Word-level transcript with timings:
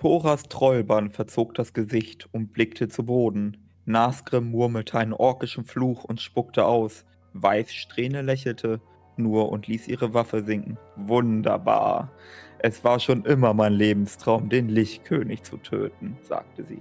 Thoras 0.00 0.44
Trollbann 0.44 1.10
verzog 1.10 1.52
das 1.52 1.74
Gesicht 1.74 2.26
und 2.32 2.54
blickte 2.54 2.88
zu 2.88 3.04
Boden. 3.04 3.58
Nasgrim 3.84 4.50
murmelte 4.50 4.96
einen 4.98 5.12
orkischen 5.12 5.66
Fluch 5.66 6.04
und 6.04 6.22
spuckte 6.22 6.64
aus. 6.64 7.04
Weißsträhne 7.34 8.22
lächelte 8.22 8.80
nur 9.18 9.52
und 9.52 9.66
ließ 9.66 9.88
ihre 9.88 10.14
Waffe 10.14 10.42
sinken. 10.42 10.78
Wunderbar. 10.96 12.10
Es 12.60 12.82
war 12.82 12.98
schon 12.98 13.26
immer 13.26 13.52
mein 13.52 13.74
Lebenstraum, 13.74 14.48
den 14.48 14.70
Lichtkönig 14.70 15.42
zu 15.42 15.58
töten, 15.58 16.16
sagte 16.22 16.64
sie. 16.64 16.78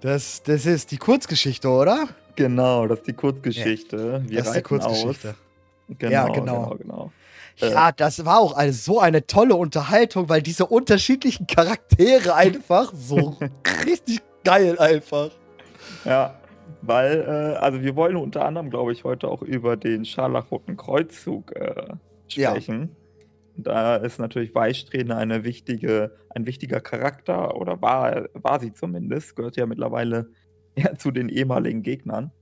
Das, 0.00 0.44
das 0.44 0.66
ist 0.66 0.92
die 0.92 0.98
Kurzgeschichte, 0.98 1.68
oder? 1.68 2.06
Genau, 2.36 2.86
das 2.86 3.00
ist 3.00 3.08
die 3.08 3.14
Kurzgeschichte. 3.14 4.22
Ja, 4.24 4.30
Wir 4.30 4.38
das 4.38 4.46
ist 4.46 4.56
die 4.58 4.62
Kurzgeschichte. 4.62 5.30
Aus. 5.30 5.36
Genau, 5.98 6.12
ja, 6.12 6.28
genau. 6.28 6.68
genau, 6.68 6.76
genau. 6.76 7.03
Ja, 7.56 7.92
das 7.92 8.24
war 8.24 8.40
auch 8.40 8.52
eine, 8.52 8.72
so 8.72 9.00
eine 9.00 9.26
tolle 9.26 9.54
Unterhaltung, 9.54 10.28
weil 10.28 10.42
diese 10.42 10.66
unterschiedlichen 10.66 11.46
Charaktere 11.46 12.34
einfach 12.34 12.92
so 12.94 13.36
richtig 13.86 14.20
geil 14.44 14.78
einfach. 14.78 15.30
Ja, 16.04 16.38
weil, 16.82 17.20
äh, 17.20 17.56
also 17.56 17.82
wir 17.82 17.96
wollen 17.96 18.16
unter 18.16 18.44
anderem, 18.44 18.70
glaube 18.70 18.92
ich, 18.92 19.04
heute 19.04 19.28
auch 19.28 19.42
über 19.42 19.76
den 19.76 20.04
Scharlachroten 20.04 20.76
Kreuzzug 20.76 21.54
äh, 21.56 21.94
sprechen. 22.28 22.90
Ja. 22.90 22.96
Da 23.56 23.96
ist 23.96 24.18
natürlich 24.18 24.54
Weißsträhne 24.54 25.16
eine 25.16 25.44
wichtige, 25.44 26.16
ein 26.30 26.44
wichtiger 26.46 26.80
Charakter, 26.80 27.56
oder 27.56 27.80
war, 27.80 28.26
war 28.34 28.60
sie 28.60 28.72
zumindest, 28.72 29.36
gehört 29.36 29.56
ja 29.56 29.66
mittlerweile 29.66 30.28
ja, 30.76 30.94
zu 30.96 31.10
den 31.10 31.28
ehemaligen 31.28 31.82
Gegnern. 31.82 32.32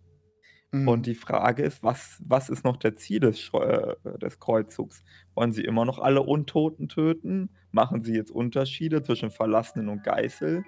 Mhm. 0.72 0.88
Und 0.88 1.06
die 1.06 1.14
Frage 1.14 1.62
ist, 1.62 1.82
was, 1.82 2.20
was 2.26 2.48
ist 2.48 2.64
noch 2.64 2.78
der 2.78 2.96
Ziel 2.96 3.20
des, 3.20 3.50
äh, 3.52 3.94
des 4.18 4.40
Kreuzzugs? 4.40 5.04
Wollen 5.34 5.52
sie 5.52 5.64
immer 5.64 5.84
noch 5.84 5.98
alle 5.98 6.22
Untoten 6.22 6.88
töten? 6.88 7.50
Machen 7.70 8.02
sie 8.02 8.14
jetzt 8.14 8.30
Unterschiede 8.30 9.02
zwischen 9.02 9.30
Verlassenen 9.30 9.88
und 9.88 10.02
Geißel? 10.02 10.64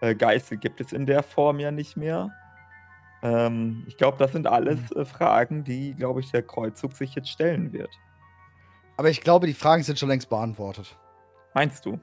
Äh, 0.00 0.14
Geißel 0.14 0.56
gibt 0.56 0.80
es 0.80 0.92
in 0.92 1.06
der 1.06 1.22
Form 1.22 1.60
ja 1.60 1.70
nicht 1.70 1.96
mehr. 1.96 2.32
Ähm, 3.22 3.84
ich 3.86 3.98
glaube, 3.98 4.16
das 4.18 4.32
sind 4.32 4.46
alles 4.46 4.80
mhm. 4.90 5.02
äh, 5.02 5.04
Fragen, 5.04 5.62
die, 5.62 5.94
glaube 5.94 6.20
ich, 6.20 6.30
der 6.30 6.42
Kreuzzug 6.42 6.94
sich 6.94 7.14
jetzt 7.14 7.28
stellen 7.28 7.72
wird. 7.72 7.90
Aber 8.96 9.10
ich 9.10 9.20
glaube, 9.20 9.46
die 9.46 9.54
Fragen 9.54 9.82
sind 9.82 9.98
schon 9.98 10.08
längst 10.08 10.30
beantwortet. 10.30 10.96
Meinst 11.52 11.84
du? 11.84 12.00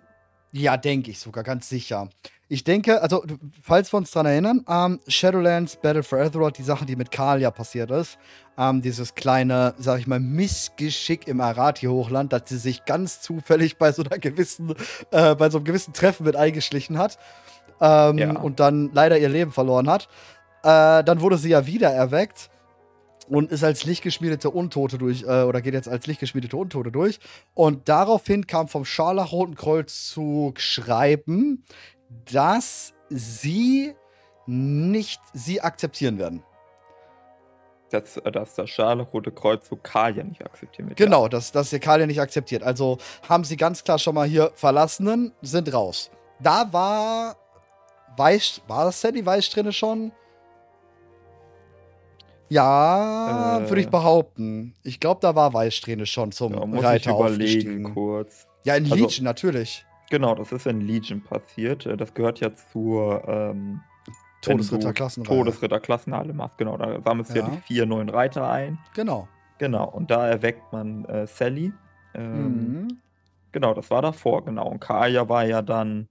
Ja, 0.51 0.77
denke 0.77 1.11
ich 1.11 1.19
sogar, 1.19 1.43
ganz 1.43 1.69
sicher. 1.69 2.09
Ich 2.49 2.65
denke, 2.65 3.01
also, 3.01 3.23
falls 3.61 3.93
wir 3.93 3.97
uns 3.97 4.11
daran 4.11 4.25
erinnern, 4.25 4.65
ähm, 4.67 4.99
Shadowlands, 5.07 5.77
Battle 5.77 6.03
for 6.03 6.19
Azeroth, 6.19 6.57
die 6.57 6.63
Sache, 6.63 6.85
die 6.85 6.97
mit 6.97 7.09
Kalia 7.09 7.49
passiert 7.49 7.91
ist, 7.91 8.17
ähm, 8.57 8.81
dieses 8.81 9.15
kleine, 9.15 9.73
sag 9.77 9.99
ich 9.99 10.07
mal, 10.07 10.19
Missgeschick 10.19 11.29
im 11.29 11.39
Arathi-Hochland, 11.39 12.33
dass 12.33 12.49
sie 12.49 12.57
sich 12.57 12.83
ganz 12.83 13.21
zufällig 13.21 13.77
bei 13.77 13.93
so 13.93 14.03
einer 14.03 14.19
gewissen, 14.19 14.75
äh, 15.11 15.33
bei 15.35 15.49
so 15.49 15.59
einem 15.59 15.65
gewissen 15.65 15.93
Treffen 15.93 16.25
mit 16.25 16.35
eingeschlichen 16.35 16.97
hat 16.97 17.17
ähm, 17.79 18.17
ja. 18.17 18.31
und 18.37 18.59
dann 18.59 18.91
leider 18.93 19.17
ihr 19.17 19.29
Leben 19.29 19.53
verloren 19.53 19.89
hat. 19.89 20.09
Äh, 20.63 21.05
dann 21.05 21.21
wurde 21.21 21.37
sie 21.37 21.49
ja 21.49 21.65
wieder 21.65 21.89
erweckt 21.89 22.49
und 23.31 23.49
ist 23.49 23.63
als 23.63 23.85
lichtgeschmiedete 23.85 24.49
Untote 24.49 24.97
durch, 24.97 25.23
äh, 25.23 25.43
oder 25.43 25.61
geht 25.61 25.73
jetzt 25.73 25.87
als 25.87 26.05
lichtgeschmiedete 26.05 26.57
Untote 26.57 26.91
durch. 26.91 27.17
Und 27.53 27.87
daraufhin 27.87 28.45
kam 28.45 28.67
vom 28.67 28.83
Scharlachroten 28.83 29.55
Kreuzzug 29.55 30.59
Schreiben, 30.59 31.63
dass 32.29 32.93
sie 33.09 33.95
nicht 34.47 35.21
sie 35.31 35.61
akzeptieren 35.61 36.17
werden. 36.17 36.43
Dass, 37.89 38.17
äh, 38.17 38.31
dass 38.33 38.55
das 38.55 38.69
Scharlachrote 38.69 39.31
Kreuzzug 39.31 39.81
Kalia 39.81 40.25
nicht 40.25 40.43
akzeptieren 40.43 40.89
wird. 40.89 40.97
Genau, 40.97 41.23
ja. 41.23 41.29
dass, 41.29 41.53
dass 41.53 41.71
ihr 41.71 41.79
Kalia 41.79 42.07
nicht 42.07 42.19
akzeptiert. 42.19 42.63
Also 42.63 42.97
haben 43.29 43.45
sie 43.45 43.55
ganz 43.55 43.85
klar 43.85 43.97
schon 43.97 44.15
mal 44.15 44.27
hier 44.27 44.51
Verlassenen, 44.55 45.31
sind 45.41 45.73
raus. 45.73 46.11
Da 46.41 46.73
war 46.73 47.37
Weiß, 48.17 48.61
war 48.67 48.83
das 48.83 48.99
Sandy 48.99 49.25
Weiß 49.25 49.49
drin 49.51 49.71
schon? 49.71 50.11
Ja, 52.51 53.59
äh, 53.59 53.69
würde 53.69 53.79
ich 53.79 53.87
behaupten. 53.87 54.73
Ich 54.83 54.99
glaube, 54.99 55.21
da 55.21 55.35
war 55.35 55.53
Weißsträhne 55.53 56.05
schon 56.05 56.33
zum 56.33 56.53
ja, 56.53 56.65
muss 56.65 56.83
Reiter 56.83 57.11
ich 57.11 57.15
überlegen 57.15 57.93
kurz. 57.93 58.45
Ja, 58.65 58.75
in 58.75 58.83
also 58.83 58.95
Legion 58.95 59.09
also, 59.09 59.23
natürlich. 59.23 59.85
Genau, 60.09 60.35
das 60.35 60.51
ist 60.51 60.67
in 60.67 60.81
Legion 60.81 61.23
passiert. 61.23 61.85
Äh, 61.85 61.95
das 61.95 62.13
gehört 62.13 62.41
ja 62.41 62.53
zur 62.53 63.25
ähm, 63.25 63.79
Todesritterklassenhalle. 64.41 65.37
Todesritterklassenhalle 65.37 66.33
machst, 66.33 66.57
genau. 66.57 66.75
Da 66.75 66.99
sammelst 67.01 67.31
du 67.31 67.39
ja. 67.39 67.47
ja 67.47 67.51
die 67.51 67.73
vier 67.73 67.85
neuen 67.85 68.09
Reiter 68.09 68.51
ein. 68.51 68.77
Genau. 68.95 69.29
Genau, 69.57 69.87
und 69.87 70.11
da 70.11 70.27
erweckt 70.27 70.73
man 70.73 71.05
äh, 71.05 71.27
Sally. 71.27 71.71
Ähm, 72.13 72.43
mhm. 72.43 72.97
Genau, 73.53 73.73
das 73.73 73.89
war 73.89 74.01
davor, 74.01 74.43
genau. 74.43 74.67
Und 74.67 74.81
Kaya 74.81 75.29
war 75.29 75.45
ja 75.45 75.61
dann 75.61 76.09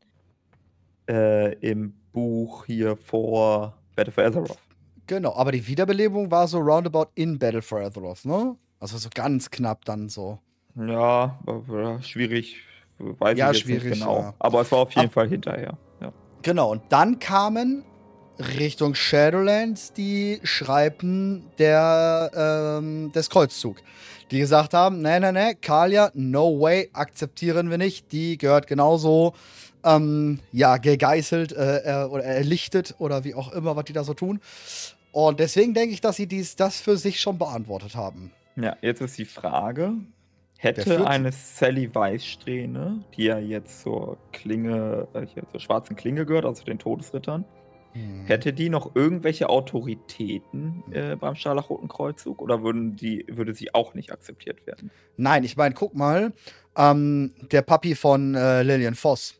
äh, 1.06 1.52
im 1.56 1.92
Buch 2.14 2.64
hier 2.64 2.96
vor 2.96 3.74
Battle 3.94 4.12
for 4.12 4.24
Azeroth. 4.24 4.69
Genau, 5.10 5.34
aber 5.34 5.50
die 5.50 5.66
Wiederbelebung 5.66 6.30
war 6.30 6.46
so 6.46 6.58
roundabout 6.58 7.08
in 7.16 7.36
Battle 7.36 7.62
for 7.62 7.80
Azeroth, 7.80 8.24
ne? 8.24 8.54
Also 8.78 8.96
so 8.96 9.08
ganz 9.12 9.50
knapp 9.50 9.84
dann 9.84 10.08
so. 10.08 10.38
Ja, 10.76 11.36
schwierig. 12.00 12.58
Weiß 12.96 13.36
ja, 13.36 13.50
ich 13.50 13.56
jetzt 13.56 13.66
schwierig, 13.66 13.90
nicht 13.90 13.98
genau. 13.98 14.20
Ja. 14.20 14.34
Aber 14.38 14.60
es 14.60 14.70
war 14.70 14.78
auf 14.78 14.92
jeden 14.92 15.08
Ab 15.08 15.14
Fall 15.14 15.28
hinterher. 15.28 15.76
Ja. 16.00 16.12
Genau, 16.42 16.70
und 16.70 16.82
dann 16.90 17.18
kamen 17.18 17.82
Richtung 18.38 18.94
Shadowlands 18.94 19.92
die 19.92 20.38
Schreiben 20.44 21.42
der, 21.58 22.78
ähm, 22.78 23.10
des 23.10 23.30
Kreuzzug, 23.30 23.78
die 24.30 24.38
gesagt 24.38 24.74
haben, 24.74 25.02
ne, 25.02 25.18
ne, 25.18 25.32
ne, 25.32 25.56
Kalia, 25.60 26.12
no 26.14 26.60
way, 26.60 26.88
akzeptieren 26.92 27.68
wir 27.68 27.78
nicht. 27.78 28.12
Die 28.12 28.38
gehört 28.38 28.68
genauso, 28.68 29.34
ähm, 29.82 30.38
ja, 30.52 30.76
gegeißelt 30.76 31.50
äh, 31.50 32.06
oder 32.08 32.22
erlichtet 32.22 32.94
oder 32.98 33.24
wie 33.24 33.34
auch 33.34 33.52
immer, 33.52 33.74
was 33.74 33.86
die 33.86 33.92
da 33.92 34.04
so 34.04 34.14
tun. 34.14 34.40
Und 35.12 35.40
deswegen 35.40 35.74
denke 35.74 35.92
ich, 35.92 36.00
dass 36.00 36.16
sie 36.16 36.26
dies, 36.26 36.56
das 36.56 36.80
für 36.80 36.96
sich 36.96 37.20
schon 37.20 37.38
beantwortet 37.38 37.94
haben. 37.94 38.32
Ja, 38.56 38.76
jetzt 38.80 39.00
ist 39.00 39.18
die 39.18 39.24
Frage: 39.24 39.94
Hätte 40.58 41.06
eine 41.06 41.32
Sally 41.32 41.94
Weißsträhne, 41.94 43.04
die 43.16 43.24
ja 43.24 43.38
jetzt 43.38 43.82
zur 43.82 44.18
Klinge, 44.32 45.08
äh, 45.14 45.26
zur 45.50 45.60
schwarzen 45.60 45.96
Klinge 45.96 46.26
gehört, 46.26 46.44
also 46.44 46.64
den 46.64 46.78
Todesrittern, 46.78 47.44
hm. 47.92 48.26
hätte 48.26 48.52
die 48.52 48.68
noch 48.68 48.94
irgendwelche 48.94 49.48
Autoritäten 49.48 50.84
äh, 50.92 51.16
beim 51.16 51.34
Scharlachroten 51.34 51.88
Kreuzzug 51.88 52.40
oder 52.42 52.62
würden 52.62 52.94
die, 52.94 53.24
würde 53.28 53.54
sie 53.54 53.74
auch 53.74 53.94
nicht 53.94 54.12
akzeptiert 54.12 54.66
werden? 54.66 54.90
Nein, 55.16 55.44
ich 55.44 55.56
meine, 55.56 55.74
guck 55.74 55.94
mal, 55.94 56.32
ähm, 56.76 57.32
der 57.50 57.62
Papi 57.62 57.94
von 57.94 58.34
äh, 58.34 58.62
Lillian 58.62 58.94
Voss, 58.94 59.39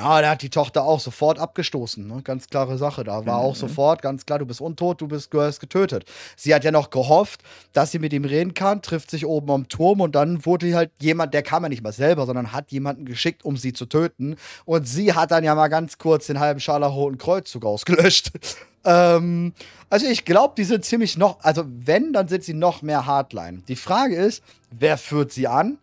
Ah, 0.00 0.20
der 0.20 0.30
hat 0.30 0.42
die 0.42 0.50
Tochter 0.50 0.84
auch 0.84 1.00
sofort 1.00 1.40
abgestoßen. 1.40 2.06
Ne? 2.06 2.22
Ganz 2.22 2.46
klare 2.46 2.78
Sache. 2.78 3.02
Da 3.02 3.26
war 3.26 3.40
mhm. 3.40 3.46
auch 3.46 3.56
sofort 3.56 4.00
ganz 4.00 4.24
klar, 4.24 4.38
du 4.38 4.46
bist 4.46 4.60
untot, 4.60 5.00
du 5.00 5.08
bist 5.08 5.32
gehörst 5.32 5.58
getötet. 5.58 6.04
Sie 6.36 6.54
hat 6.54 6.62
ja 6.62 6.70
noch 6.70 6.90
gehofft, 6.90 7.42
dass 7.72 7.90
sie 7.90 7.98
mit 7.98 8.12
ihm 8.12 8.24
reden 8.24 8.54
kann, 8.54 8.80
trifft 8.80 9.10
sich 9.10 9.26
oben 9.26 9.50
am 9.50 9.68
Turm 9.68 10.00
und 10.00 10.14
dann 10.14 10.46
wurde 10.46 10.72
halt 10.76 10.92
jemand, 11.00 11.34
der 11.34 11.42
kam 11.42 11.64
ja 11.64 11.68
nicht 11.68 11.82
mal 11.82 11.92
selber, 11.92 12.26
sondern 12.26 12.52
hat 12.52 12.70
jemanden 12.70 13.06
geschickt, 13.06 13.44
um 13.44 13.56
sie 13.56 13.72
zu 13.72 13.86
töten. 13.86 14.36
Und 14.64 14.86
sie 14.86 15.14
hat 15.14 15.32
dann 15.32 15.42
ja 15.42 15.56
mal 15.56 15.66
ganz 15.66 15.98
kurz 15.98 16.28
den 16.28 16.38
halben 16.38 16.60
Scharlachroten 16.60 17.18
Kreuzzug 17.18 17.64
ausgelöscht. 17.64 18.30
ähm, 18.84 19.52
also 19.90 20.06
ich 20.06 20.24
glaube, 20.24 20.54
die 20.56 20.64
sind 20.64 20.84
ziemlich 20.84 21.18
noch, 21.18 21.40
also 21.42 21.64
wenn, 21.66 22.12
dann 22.12 22.28
sind 22.28 22.44
sie 22.44 22.54
noch 22.54 22.82
mehr 22.82 23.04
Hardline. 23.06 23.62
Die 23.66 23.74
Frage 23.74 24.14
ist, 24.14 24.44
wer 24.70 24.96
führt 24.96 25.32
sie 25.32 25.48
an? 25.48 25.78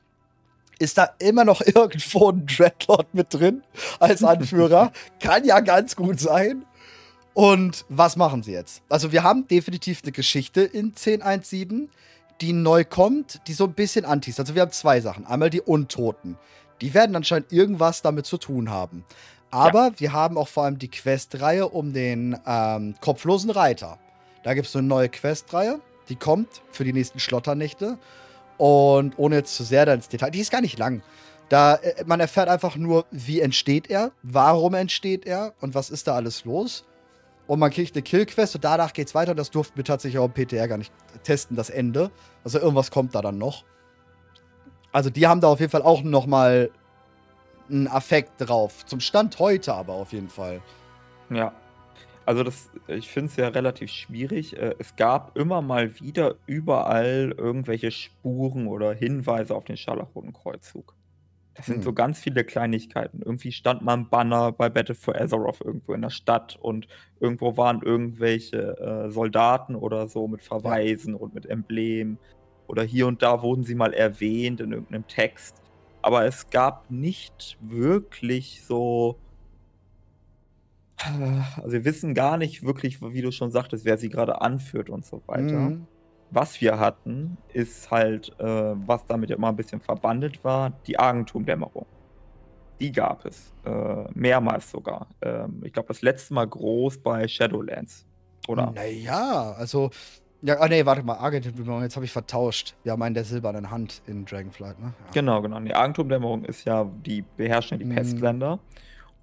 Ist 0.80 0.98
da 0.98 1.10
immer 1.20 1.46
noch 1.46 1.62
irgendwo 1.66 2.30
ein 2.30 2.46
Dreadlord 2.46 3.14
mit 3.14 3.34
drin 3.34 3.64
als 4.00 4.24
Anführer. 4.24 4.92
Kann 5.20 5.46
ja 5.46 5.60
ganz 5.60 5.96
gut 5.96 6.20
sein. 6.20 6.66
Und 7.34 7.86
was 7.90 8.16
machen 8.16 8.44
sie 8.44 8.54
jetzt? 8.54 8.82
Also, 8.90 9.12
wir 9.12 9.24
haben 9.24 9.48
definitiv 9.48 10.02
eine 10.04 10.14
Geschichte 10.14 10.62
in 10.62 10.94
10.1.7, 10.94 11.90
die 12.40 12.54
neu 12.54 12.86
kommt, 12.86 13.42
die 13.48 13.54
so 13.54 13.66
ein 13.66 13.74
bisschen 13.74 14.06
anti 14.06 14.30
ist. 14.30 14.40
Also, 14.40 14.56
wir 14.56 14.62
haben 14.62 14.72
zwei 14.72 15.02
Sachen. 15.02 15.26
Einmal 15.26 15.50
die 15.50 15.62
Untoten. 15.62 16.38
Die 16.82 16.94
werden 16.94 17.16
anscheinend 17.16 17.52
irgendwas 17.52 18.02
damit 18.02 18.26
zu 18.26 18.38
tun 18.38 18.70
haben. 18.70 19.04
Aber 19.52 19.88
ja. 19.88 20.00
wir 20.00 20.14
haben 20.14 20.38
auch 20.38 20.48
vor 20.48 20.64
allem 20.64 20.80
die 20.80 20.90
Questreihe 20.90 21.68
um 21.68 21.94
den 21.94 22.38
ähm, 22.46 22.96
kopflosen 23.00 23.50
Reiter. 23.50 24.00
Da 24.44 24.54
gibt 24.54 24.68
es 24.68 24.76
eine 24.76 24.88
neue 24.88 25.10
Questreihe, 25.10 25.80
die 26.10 26.16
kommt 26.16 26.62
für 26.72 26.84
die 26.84 26.94
nächsten 26.94 27.20
Schlotternächte. 27.20 27.98
Und 28.58 29.18
ohne 29.18 29.36
jetzt 29.36 29.56
zu 29.56 29.64
sehr 29.64 29.86
da 29.86 29.94
ins 29.94 30.10
Detail, 30.10 30.32
die 30.32 30.40
ist 30.40 30.52
gar 30.52 30.62
nicht 30.62 30.80
lang. 30.80 31.02
Da, 31.50 31.76
äh, 31.76 32.04
man 32.06 32.20
erfährt 32.20 32.50
einfach 32.50 32.76
nur, 32.76 33.06
wie 33.12 33.42
entsteht 33.42 33.90
er, 33.90 34.12
warum 34.24 34.74
entsteht 34.74 35.26
er 35.26 35.54
und 35.62 35.76
was 35.76 35.90
ist 35.90 36.08
da 36.08 36.16
alles 36.16 36.46
los. 36.46 36.86
Und 37.48 37.60
man 37.60 37.70
kriegt 37.70 37.96
eine 37.96 38.02
Killquest 38.02 38.56
und 38.56 38.64
danach 38.64 38.94
geht's 38.94 39.14
weiter. 39.14 39.32
Und 39.32 39.38
das 39.38 39.52
durften 39.52 39.78
wir 39.78 39.84
tatsächlich 39.84 40.18
auch 40.20 40.26
im 40.26 40.34
PTR 40.34 40.68
gar 40.68 40.78
nicht 40.78 40.92
testen, 41.24 41.56
das 41.56 41.70
Ende. 41.70 42.10
Also 42.44 42.60
irgendwas 42.60 42.90
kommt 42.90 43.14
da 43.14 43.22
dann 43.22 43.38
noch. 43.38 43.64
Also 44.92 45.10
die 45.10 45.28
haben 45.28 45.42
da 45.42 45.50
auf 45.50 45.60
jeden 45.60 45.72
Fall 45.72 45.84
auch 45.84 46.02
nochmal 46.02 46.72
einen 47.70 47.88
Affekt 47.88 48.34
drauf. 48.38 48.86
Zum 48.86 49.00
Stand 49.00 49.38
heute 49.40 49.74
aber 49.74 49.94
auf 49.94 50.14
jeden 50.14 50.30
Fall. 50.30 50.62
Ja, 51.30 51.54
also 52.26 52.44
das, 52.44 52.72
ich 52.88 53.10
finde 53.10 53.30
es 53.30 53.36
ja 53.36 53.48
relativ 53.50 53.92
schwierig. 53.92 54.58
Äh, 54.58 54.76
es 54.80 54.96
gab 54.96 55.38
immer 55.38 55.62
mal 55.62 56.00
wieder 56.00 56.36
überall 56.48 57.34
irgendwelche 57.38 57.92
Spuren 57.92 58.68
oder 58.68 58.94
Hinweise 58.94 59.56
auf 59.56 59.66
den 59.66 59.78
Scharlachroten 59.78 60.34
Kreuzzug. 60.34 60.96
Das 61.56 61.68
sind 61.68 61.78
hm. 61.78 61.84
so 61.84 61.94
ganz 61.94 62.20
viele 62.20 62.44
Kleinigkeiten. 62.44 63.22
Irgendwie 63.24 63.52
stand 63.52 63.82
mal 63.82 63.94
ein 63.94 64.10
Banner 64.10 64.52
bei 64.52 64.70
Battle 64.70 64.96
for 64.96 65.16
Azeroth 65.16 65.62
irgendwo 65.62 65.94
in 65.94 66.02
der 66.02 66.10
Stadt 66.10 66.58
und 66.62 66.88
irgendwo 67.20 67.56
waren 67.56 67.82
irgendwelche 67.82 68.78
äh, 68.78 69.10
Soldaten 69.10 69.76
oder 69.76 70.08
so 70.08 70.28
mit 70.28 70.42
Verweisen 70.42 71.14
ja. 71.14 71.20
und 71.20 71.34
mit 71.34 71.46
Emblemen. 71.46 72.18
Oder 72.68 72.84
hier 72.84 73.08
und 73.08 73.22
da 73.22 73.42
wurden 73.42 73.64
sie 73.64 73.76
mal 73.76 73.94
erwähnt 73.94 74.60
in 74.60 74.74
irgendeinem 74.74 75.08
Text. 75.08 75.62
Aber 76.02 76.26
es 76.26 76.50
gab 76.50 76.92
nicht 76.92 77.58
wirklich 77.62 78.64
so. 78.64 79.18
Also 80.98 81.72
wir 81.72 81.86
wissen 81.86 82.14
gar 82.14 82.38
nicht 82.38 82.64
wirklich, 82.64 83.02
wie 83.02 83.22
du 83.22 83.32
schon 83.32 83.52
sagtest, 83.52 83.86
wer 83.86 83.98
sie 83.98 84.10
gerade 84.10 84.42
anführt 84.42 84.90
und 84.90 85.06
so 85.06 85.22
weiter. 85.28 85.60
Mhm. 85.60 85.88
Was 86.32 86.60
wir 86.62 86.80
hatten, 86.80 87.38
ist 87.54 87.92
halt, 87.92 88.34
äh, 88.40 88.44
was 88.44 89.06
damit 89.06 89.32
immer 89.32 89.50
ein 89.50 89.56
bisschen 89.56 89.80
verbandelt 89.80 90.44
war, 90.44 90.72
die 90.88 90.98
Argentumdämmerung. 90.98 91.86
Die 92.80 92.92
gab 92.92 93.26
es. 93.26 93.54
Äh, 93.66 94.06
mehrmals 94.14 94.72
sogar. 94.72 95.08
Ähm, 95.22 95.62
ich 95.64 95.72
glaube, 95.72 95.88
das 95.88 96.02
letzte 96.02 96.34
Mal 96.34 96.48
groß 96.48 96.98
bei 97.00 97.28
Shadowlands. 97.28 98.06
Oder? 98.48 98.72
Naja, 98.72 99.54
also. 99.58 99.92
Ja, 100.42 100.60
ah, 100.60 100.68
nee, 100.68 100.86
warte 100.86 101.02
mal, 101.04 101.16
Argentumdämmerung, 101.16 101.82
jetzt 101.84 101.96
habe 101.96 102.06
ich 102.06 102.12
vertauscht. 102.12 102.76
Wir 102.84 102.92
haben 102.92 103.02
einen 103.02 103.16
der 103.16 103.24
silbernen 103.24 103.72
Hand 103.72 104.02
in 104.06 104.26
Dragonflight, 104.26 104.80
ne? 104.80 104.94
Ja. 105.06 105.12
Genau, 105.14 105.42
genau. 105.42 105.60
Die 105.62 105.74
Argentumdämmerung 105.74 106.44
ist 106.44 106.66
ja, 106.66 106.84
die 106.84 107.24
beherrschen 107.38 107.80
die 107.80 107.86
mhm. 107.86 107.96
Pestländer. 107.96 108.60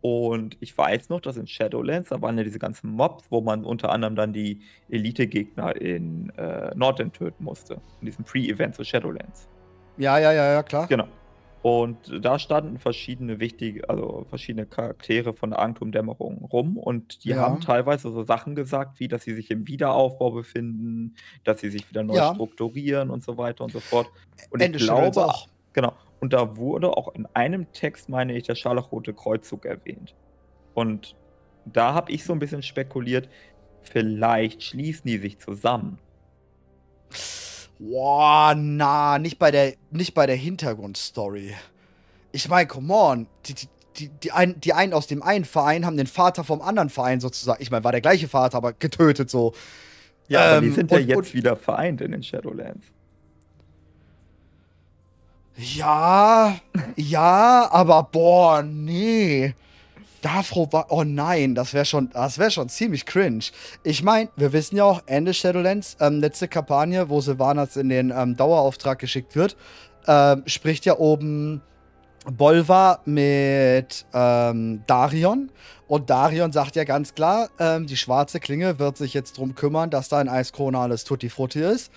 Und 0.03 0.57
ich 0.59 0.77
weiß 0.77 1.11
noch, 1.11 1.21
dass 1.21 1.37
in 1.37 1.47
Shadowlands, 1.47 2.09
da 2.09 2.21
waren 2.21 2.37
ja 2.37 2.43
diese 2.43 2.59
ganzen 2.59 2.91
Mobs, 2.91 3.25
wo 3.31 3.41
man 3.41 3.65
unter 3.65 3.91
anderem 3.91 4.17
dann 4.17 4.33
die 4.33 4.61
Elite-Gegner 4.91 5.77
in 5.81 6.31
äh, 6.31 6.75
Nordend 6.75 7.15
töten 7.15 7.45
musste. 7.45 7.81
In 8.01 8.07
diesem 8.07 8.25
Pre-Event 8.25 8.75
zu 8.75 8.83
Shadowlands. 8.83 9.49
Ja, 9.97 10.19
ja, 10.19 10.33
ja, 10.33 10.53
ja, 10.55 10.63
klar. 10.65 10.89
Genau. 10.89 11.07
Und 11.63 11.99
da 12.21 12.41
standen 12.41 12.81
verschiedene 12.81 13.39
wichtige, 13.39 13.89
also 13.89 14.27
verschiedene 14.29 14.67
Charaktere 14.67 15.33
von 15.33 15.51
der 15.51 15.61
Anktum-Dämmerung 15.61 16.45
rum 16.47 16.77
und 16.77 17.23
die 17.23 17.29
ja. 17.29 17.37
haben 17.37 17.61
teilweise 17.61 18.11
so 18.11 18.25
Sachen 18.25 18.57
gesagt, 18.57 18.99
wie 18.99 19.07
dass 19.07 19.23
sie 19.23 19.35
sich 19.35 19.49
im 19.53 19.69
Wiederaufbau 19.69 20.33
befinden, 20.33 21.15
dass 21.45 21.61
sie 21.61 21.71
sich 21.71 21.89
wieder 21.89 22.03
neu 22.03 22.17
ja. 22.17 22.35
strukturieren 22.35 23.11
und 23.11 23.23
so 23.23 23.39
weiter 23.39 23.63
und 23.63 23.73
so 23.73 23.79
fort. 23.79 24.09
Und 24.51 24.61
Ende 24.61 24.79
ich 24.79 24.85
glaube 24.85 25.25
auch. 25.25 25.47
Genau. 25.73 25.93
Und 26.23 26.33
da 26.33 26.57
wurde 26.57 26.97
auch 26.97 27.13
in 27.17 27.27
einem 27.35 27.73
Text, 27.73 28.09
meine 28.09 28.35
ich, 28.35 28.45
der 28.45 28.55
Scharlachrote 28.55 29.13
Kreuzzug 29.13 29.67
erwähnt. 29.67 30.15
Und 30.73 31.17
da 31.65 31.95
habe 31.95 32.13
ich 32.13 32.23
so 32.23 32.33
ein 32.33 32.39
bisschen 32.39 32.63
spekuliert, 32.63 33.29
vielleicht 33.83 34.63
schließen 34.63 35.03
die 35.05 35.19
sich 35.19 35.41
zusammen. 35.41 35.99
Boah, 37.81 38.55
na, 38.57 39.19
nicht 39.19 39.41
bei 39.41 39.51
der, 39.51 39.75
nicht 39.91 40.15
bei 40.15 40.27
der 40.27 40.37
Hintergrundstory. 40.37 41.55
Ich 42.31 42.49
meine, 42.49 42.69
come 42.69 42.95
on. 42.95 43.27
Die, 43.47 43.55
die, 43.55 43.69
die, 43.97 44.09
die, 44.09 44.31
ein, 44.31 44.61
die 44.61 44.75
einen 44.75 44.93
aus 44.93 45.09
dem 45.09 45.25
einen 45.25 45.45
Verein 45.45 45.85
haben 45.85 45.97
den 45.97 46.07
Vater 46.07 46.45
vom 46.45 46.63
anderen 46.63 46.89
Verein 46.89 47.19
sozusagen, 47.19 47.61
ich 47.61 47.73
meine, 47.73 47.83
war 47.83 47.91
der 47.91 48.01
gleiche 48.01 48.29
Vater, 48.29 48.59
aber 48.59 48.75
getötet 48.75 49.29
so. 49.29 49.55
Ja, 50.29 50.45
ähm, 50.45 50.51
aber 50.53 50.61
die 50.61 50.67
ähm, 50.69 50.75
sind 50.75 50.91
ja 50.93 50.99
jetzt 50.99 51.35
wieder 51.35 51.57
vereint 51.57 52.01
in 52.01 52.13
den 52.13 52.23
Shadowlands. 52.23 52.87
Ja, 55.57 56.57
ja, 56.97 57.69
aber 57.71 58.05
boah, 58.05 58.63
nee. 58.63 59.55
Davro 60.23 60.73
war. 60.73 60.87
Oh 60.91 61.03
nein, 61.03 61.55
das 61.55 61.75
wäre 61.75 61.85
schon, 61.85 62.11
wäre 62.15 62.51
schon 62.51 62.69
ziemlich 62.69 63.05
cringe. 63.07 63.45
Ich 63.83 64.03
meine, 64.03 64.31
wir 64.37 64.53
wissen 64.53 64.77
ja 64.77 64.85
auch, 64.85 65.03
Ende 65.07 65.35
Shadowlands, 65.35 65.97
ähm, 66.01 66.21
letzte 66.21 66.49
Kampagne, 66.49 67.09
wo 67.09 67.21
Sylvanas 67.21 67.77
in 67.77 67.89
den 67.89 68.11
ähm, 68.17 68.37
Dauerauftrag 68.37 68.99
geschickt 69.01 69.35
wird, 69.35 69.57
ähm, 70.07 70.45
spricht 70.47 70.85
ja 70.85 70.97
oben 70.99 71.61
Bolva 72.31 73.01
mit 73.05 74.07
ähm, 74.15 74.83
Darion. 74.87 75.51
Und 75.89 76.09
Darion 76.09 76.53
sagt 76.53 76.77
ja 76.77 76.85
ganz 76.85 77.15
klar, 77.15 77.51
ähm, 77.59 77.87
die 77.87 77.97
schwarze 77.97 78.39
Klinge 78.39 78.79
wird 78.79 78.97
sich 78.97 79.13
jetzt 79.15 79.39
drum 79.39 79.55
kümmern, 79.55 79.91
dass 79.91 80.09
da 80.09 80.19
ein 80.19 80.29
Eiskrone 80.29 80.79
alles 80.79 81.05
Tutti 81.05 81.29
Frutti 81.29 81.61
ist. 81.61 81.91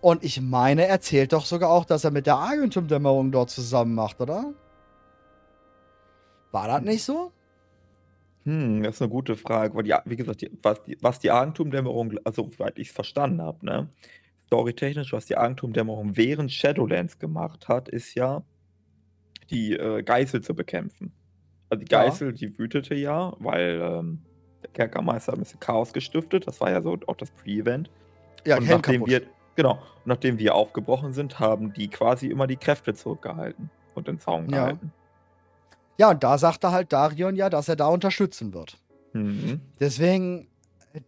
Und 0.00 0.24
ich 0.24 0.40
meine, 0.40 0.86
er 0.86 1.00
zählt 1.00 1.32
doch 1.32 1.44
sogar 1.44 1.70
auch, 1.70 1.84
dass 1.84 2.04
er 2.04 2.10
mit 2.10 2.26
der 2.26 2.36
Argentum-Dämmerung 2.36 3.32
dort 3.32 3.50
zusammen 3.50 3.94
macht, 3.94 4.20
oder? 4.20 4.54
War 6.52 6.68
das 6.68 6.82
nicht 6.82 7.04
so? 7.04 7.32
Hm, 8.44 8.82
das 8.82 8.96
ist 8.96 9.02
eine 9.02 9.10
gute 9.10 9.36
Frage. 9.36 9.74
Weil 9.74 9.84
die, 9.84 9.94
wie 10.06 10.16
gesagt, 10.16 10.40
die, 10.40 10.50
was 10.62 10.82
die, 10.84 10.96
was 11.00 11.18
die 11.18 11.30
Argentum-Dämmerung, 11.30 12.14
also 12.24 12.48
soweit 12.50 12.78
ich 12.78 12.88
es 12.88 12.94
verstanden 12.94 13.42
habe, 13.42 13.64
ne? 13.64 13.88
Storytechnisch, 14.46 15.12
was 15.12 15.26
die 15.26 15.36
Argentum-Dämmerung 15.36 16.16
während 16.16 16.50
Shadowlands 16.50 17.18
gemacht 17.18 17.68
hat, 17.68 17.88
ist 17.88 18.14
ja, 18.14 18.42
die 19.50 19.74
äh, 19.74 20.02
Geißel 20.02 20.40
zu 20.40 20.54
bekämpfen. 20.54 21.12
Also 21.68 21.84
die 21.84 21.88
Geißel, 21.88 22.28
ja. 22.28 22.32
die 22.32 22.58
wütete 22.58 22.94
ja, 22.94 23.34
weil 23.38 23.80
ähm, 23.82 24.22
der 24.62 24.70
Kerkermeister 24.70 25.34
ein 25.34 25.38
bisschen 25.40 25.60
Chaos 25.60 25.92
gestiftet. 25.92 26.46
Das 26.46 26.60
war 26.60 26.70
ja 26.70 26.82
so 26.82 26.98
auch 27.06 27.16
das 27.16 27.30
Pre-Event. 27.30 27.90
Ja, 28.46 28.58
und 28.58 28.68
nachdem 28.68 29.06
wir, 29.06 29.22
Genau. 29.60 29.74
Und 29.74 30.06
nachdem 30.06 30.38
wir 30.38 30.54
aufgebrochen 30.54 31.12
sind, 31.12 31.38
haben 31.38 31.72
die 31.74 31.88
quasi 31.88 32.28
immer 32.28 32.46
die 32.46 32.56
Kräfte 32.56 32.94
zurückgehalten 32.94 33.68
und 33.94 34.08
den 34.08 34.18
Zaun 34.18 34.48
ja. 34.48 34.56
gehalten. 34.56 34.92
Ja, 35.98 36.10
und 36.10 36.24
da 36.24 36.38
sagte 36.38 36.72
halt 36.72 36.94
Darion 36.94 37.36
ja, 37.36 37.50
dass 37.50 37.68
er 37.68 37.76
da 37.76 37.88
unterstützen 37.88 38.54
wird. 38.54 38.78
Mhm. 39.12 39.60
Deswegen, 39.78 40.48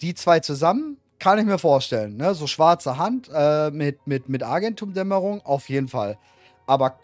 die 0.02 0.14
zwei 0.14 0.40
zusammen, 0.40 0.98
kann 1.18 1.38
ich 1.38 1.46
mir 1.46 1.56
vorstellen. 1.56 2.16
Ne? 2.16 2.34
So 2.34 2.46
schwarze 2.46 2.98
Hand 2.98 3.30
äh, 3.32 3.70
mit, 3.70 4.06
mit, 4.06 4.28
mit 4.28 4.42
Agentumdämmerung, 4.42 5.40
auf 5.46 5.70
jeden 5.70 5.88
Fall. 5.88 6.18
Aber 6.66 6.98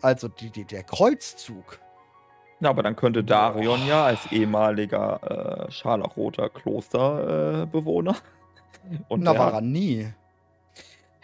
also 0.00 0.28
die, 0.28 0.50
die, 0.50 0.64
der 0.64 0.82
Kreuzzug. 0.82 1.78
Ja, 2.60 2.70
aber 2.70 2.82
dann 2.82 2.96
könnte 2.96 3.22
Darion 3.22 3.86
ja 3.86 4.06
als 4.06 4.32
ehemaliger 4.32 5.66
äh, 5.66 5.70
scharlachroter 5.70 6.48
Klosterbewohner. 6.48 8.16
Äh, 9.10 9.16
Na, 9.16 9.36
war 9.36 9.52
er 9.52 9.60
nie. 9.60 10.08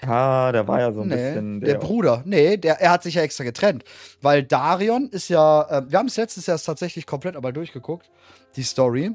Ja, 0.04 0.52
der 0.52 0.66
war 0.66 0.81
ja 0.81 0.93
so 0.93 1.02
ein 1.02 1.08
nee, 1.08 1.14
bisschen. 1.14 1.60
Der, 1.60 1.75
der 1.75 1.78
Bruder. 1.78 2.22
Nee, 2.25 2.56
der, 2.56 2.81
er 2.81 2.90
hat 2.90 3.02
sich 3.02 3.14
ja 3.14 3.22
extra 3.22 3.44
getrennt. 3.44 3.84
Weil 4.20 4.43
Darion 4.43 5.08
ist 5.10 5.28
ja. 5.28 5.62
Äh, 5.69 5.90
wir 5.90 5.99
haben 5.99 6.06
es 6.06 6.16
letztes 6.16 6.46
Jahr 6.46 6.58
tatsächlich 6.58 7.06
komplett 7.06 7.37
aber 7.37 7.52
durchgeguckt, 7.52 8.10
die 8.56 8.62
Story. 8.62 9.12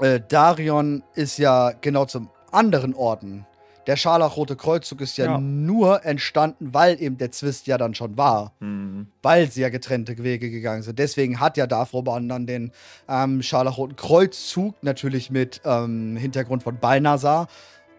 Äh, 0.00 0.20
Darion 0.28 1.04
ist 1.14 1.38
ja 1.38 1.72
genau 1.80 2.06
zum 2.06 2.30
anderen 2.50 2.94
Orten. 2.94 3.46
Der 3.86 3.96
Scharlachrote 3.96 4.56
Kreuzzug 4.56 5.02
ist 5.02 5.18
ja, 5.18 5.26
ja, 5.26 5.38
nur 5.38 6.04
entstanden, 6.06 6.72
weil 6.72 7.00
eben 7.02 7.18
der 7.18 7.30
Zwist 7.32 7.66
ja 7.66 7.76
dann 7.76 7.94
schon 7.94 8.16
war. 8.16 8.54
Mhm. 8.60 9.08
Weil 9.22 9.50
sie 9.50 9.60
ja 9.60 9.68
getrennte 9.68 10.22
Wege 10.22 10.50
gegangen 10.50 10.82
sind. 10.82 10.98
Deswegen 10.98 11.38
hat 11.38 11.56
ja 11.56 11.66
Davroban 11.66 12.28
dann 12.28 12.46
den 12.46 12.72
ähm, 13.08 13.42
Scharlachroten 13.42 13.96
Kreuzzug, 13.96 14.82
natürlich 14.82 15.30
mit 15.30 15.60
ähm, 15.64 16.16
Hintergrund 16.16 16.62
von 16.62 16.78
Balnasar, 16.78 17.48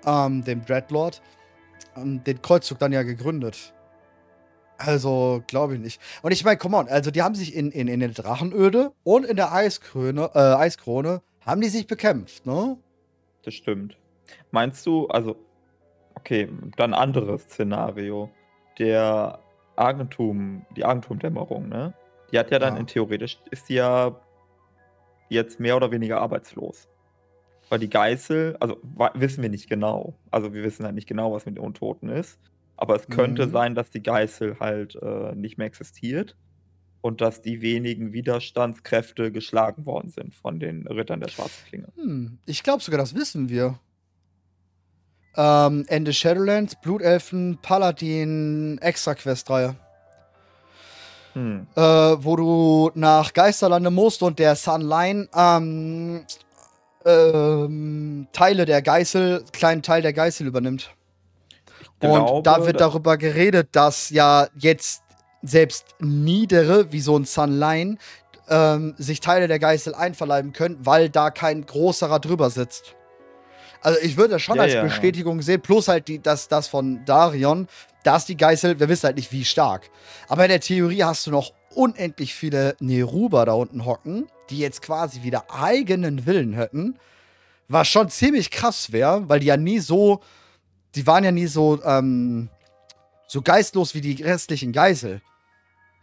ähm, 0.05 0.43
dem 0.43 0.65
Dreadlord, 0.65 1.22
den 1.96 2.42
Kreuzzug 2.42 2.80
dann 2.80 2.92
ja 2.92 3.04
gegründet. 3.04 3.74
Also, 4.78 5.42
glaube 5.48 5.75
ich 5.75 5.80
nicht. 5.80 6.02
Und 6.22 6.32
ich 6.32 6.44
meine, 6.44 6.58
come 6.58 6.75
on, 6.78 6.90
also 6.90 7.12
die 7.12 7.22
haben 7.22 7.36
sich 7.36 7.56
in, 7.56 7.72
in, 7.72 7.88
in 7.88 8.02
der 8.02 8.10
Drachenöde 8.10 8.92
und 9.04 9.25
in 9.25 9.38
der 9.38 9.54
Eiskrone, 9.54 10.32
äh, 10.34 10.40
Eiskrone, 10.40 11.22
haben 11.46 11.62
die 11.62 11.70
sich 11.70 11.88
bekämpft, 11.88 12.46
ne? 12.46 12.78
Das 13.44 13.54
stimmt. 13.54 13.98
Meinst 14.52 14.86
du, 14.86 15.08
also, 15.08 15.38
okay, 16.16 16.50
dann 16.75 16.94
anderes 16.94 17.44
Szenario. 17.44 18.30
Der 18.80 19.40
Argentum, 19.78 20.66
die 20.75 20.84
Argentum-Dämmerung, 20.84 21.70
ne? 21.70 21.94
Die 22.32 22.40
hat 22.40 22.52
ja 22.52 22.60
dann 22.60 22.74
ja. 22.74 22.80
in 22.82 22.88
theoretisch, 22.88 23.40
ist 23.52 23.70
die 23.70 23.75
ja 23.75 24.20
jetzt 25.30 25.60
mehr 25.60 25.78
oder 25.78 25.92
weniger 25.92 26.20
arbeitslos. 26.20 26.90
Weil 27.69 27.79
die 27.79 27.89
Geißel, 27.89 28.57
also 28.60 28.77
wissen 29.15 29.41
wir 29.41 29.50
nicht 29.50 29.69
genau. 29.69 30.15
Also 30.31 30.53
wir 30.53 30.63
wissen 30.63 30.86
halt 30.86 30.95
nicht 30.95 31.07
genau, 31.07 31.34
was 31.34 31.45
mit 31.45 31.55
den 31.55 31.63
Untoten 31.63 32.10
ist. 32.10 32.39
Aber 32.77 32.95
es 32.95 33.07
könnte 33.07 33.48
mhm. 33.48 33.51
sein, 33.51 33.75
dass 33.75 33.89
die 33.89 34.03
Geißel 34.03 34.60
halt 34.60 34.95
äh, 35.01 35.34
nicht 35.34 35.57
mehr 35.57 35.67
existiert 35.67 36.36
und 37.01 37.22
dass 37.22 37.41
die 37.41 37.62
wenigen 37.62 38.13
Widerstandskräfte 38.13 39.31
geschlagen 39.31 39.86
worden 39.86 40.10
sind 40.10 40.36
von 40.36 40.60
den 40.60 40.88
Rittern 40.88 41.19
der 41.19 41.29
Schwarzen 41.29 41.63
Klinge. 41.67 41.88
Hm, 41.95 42.39
ich 42.45 42.63
glaube 42.63 42.84
sogar, 42.84 43.00
das 43.00 43.15
wissen 43.15 43.48
wir. 43.50 43.79
Ähm, 45.38 45.86
Ende 45.88 46.13
Shadowlands, 46.13 46.75
Blutelfen, 46.81 47.60
Paladin, 47.62 48.77
Extra-Quest-Reihe. 48.79 49.75
Hm. 51.34 51.67
Äh, 51.75 51.81
wo 51.81 52.36
du 52.38 52.91
nach 52.95 53.34
Geisterlande 53.34 53.91
musst 53.91 54.24
und 54.24 54.39
der 54.39 54.55
Sunline 54.55 55.27
ähm, 55.36 56.25
ähm, 57.05 58.27
Teile 58.33 58.65
der 58.65 58.81
Geißel, 58.81 59.45
kleinen 59.53 59.81
Teil 59.81 60.01
der 60.01 60.13
Geißel 60.13 60.47
übernimmt. 60.47 60.91
Glaube, 62.00 62.31
und 62.31 62.47
da 62.47 62.65
wird 62.65 62.81
darüber 62.81 63.17
geredet, 63.17 63.69
dass 63.71 64.09
ja 64.09 64.47
jetzt 64.57 65.03
selbst 65.41 65.95
Niedere, 66.00 66.91
wie 66.91 67.00
so 67.00 67.17
ein 67.17 67.25
Sunline, 67.25 67.97
ähm, 68.50 68.95
sich 68.97 69.19
Teile 69.19 69.47
der 69.47 69.59
Geißel 69.59 69.95
einverleiben 69.95 70.53
können, 70.53 70.77
weil 70.81 71.09
da 71.09 71.29
kein 71.29 71.65
großerer 71.65 72.19
drüber 72.19 72.50
sitzt. 72.50 72.95
Also 73.81 74.00
ich 74.01 74.17
würde 74.17 74.33
das 74.33 74.41
schon 74.41 74.57
ja, 74.57 74.63
als 74.63 74.74
ja, 74.74 74.83
Bestätigung 74.83 75.38
ja. 75.38 75.43
sehen, 75.43 75.62
plus 75.62 75.88
halt 75.88 76.07
die, 76.07 76.19
das, 76.19 76.47
das 76.47 76.67
von 76.67 77.05
Darion, 77.05 77.67
da 78.03 78.17
ist 78.17 78.27
die 78.27 78.38
Geißel, 78.38 78.79
wir 78.79 78.89
wissen 78.89 79.05
halt 79.05 79.15
nicht 79.15 79.31
wie 79.31 79.45
stark. 79.45 79.89
Aber 80.27 80.43
in 80.43 80.50
der 80.50 80.59
Theorie 80.59 81.03
hast 81.03 81.27
du 81.27 81.31
noch 81.31 81.53
unendlich 81.75 82.34
viele 82.34 82.75
Neruba 82.79 83.46
da 83.46 83.53
unten 83.53 83.86
hocken, 83.86 84.27
die 84.50 84.60
jetzt 84.60 84.82
quasi 84.82 85.24
wieder 85.24 85.46
eigenen 85.50 86.25
Willen 86.25 86.53
hätten, 86.53 86.98
was 87.67 87.88
schon 87.88 88.10
ziemlich 88.10 88.51
krass 88.51 88.91
wäre, 88.91 89.27
weil 89.27 89.39
die 89.39 89.48
ja 89.48 89.58
nie 89.58 89.79
so, 89.79 90.22
die 90.96 91.05
waren 91.08 91.24
ja 91.24 91.32
nie 91.32 91.48
so, 91.48 91.82
ähm, 91.84 92.50
so 93.27 93.41
geistlos 93.41 93.96
wie 93.96 94.01
die 94.01 94.22
restlichen 94.22 94.72
Geisel. 94.72 95.22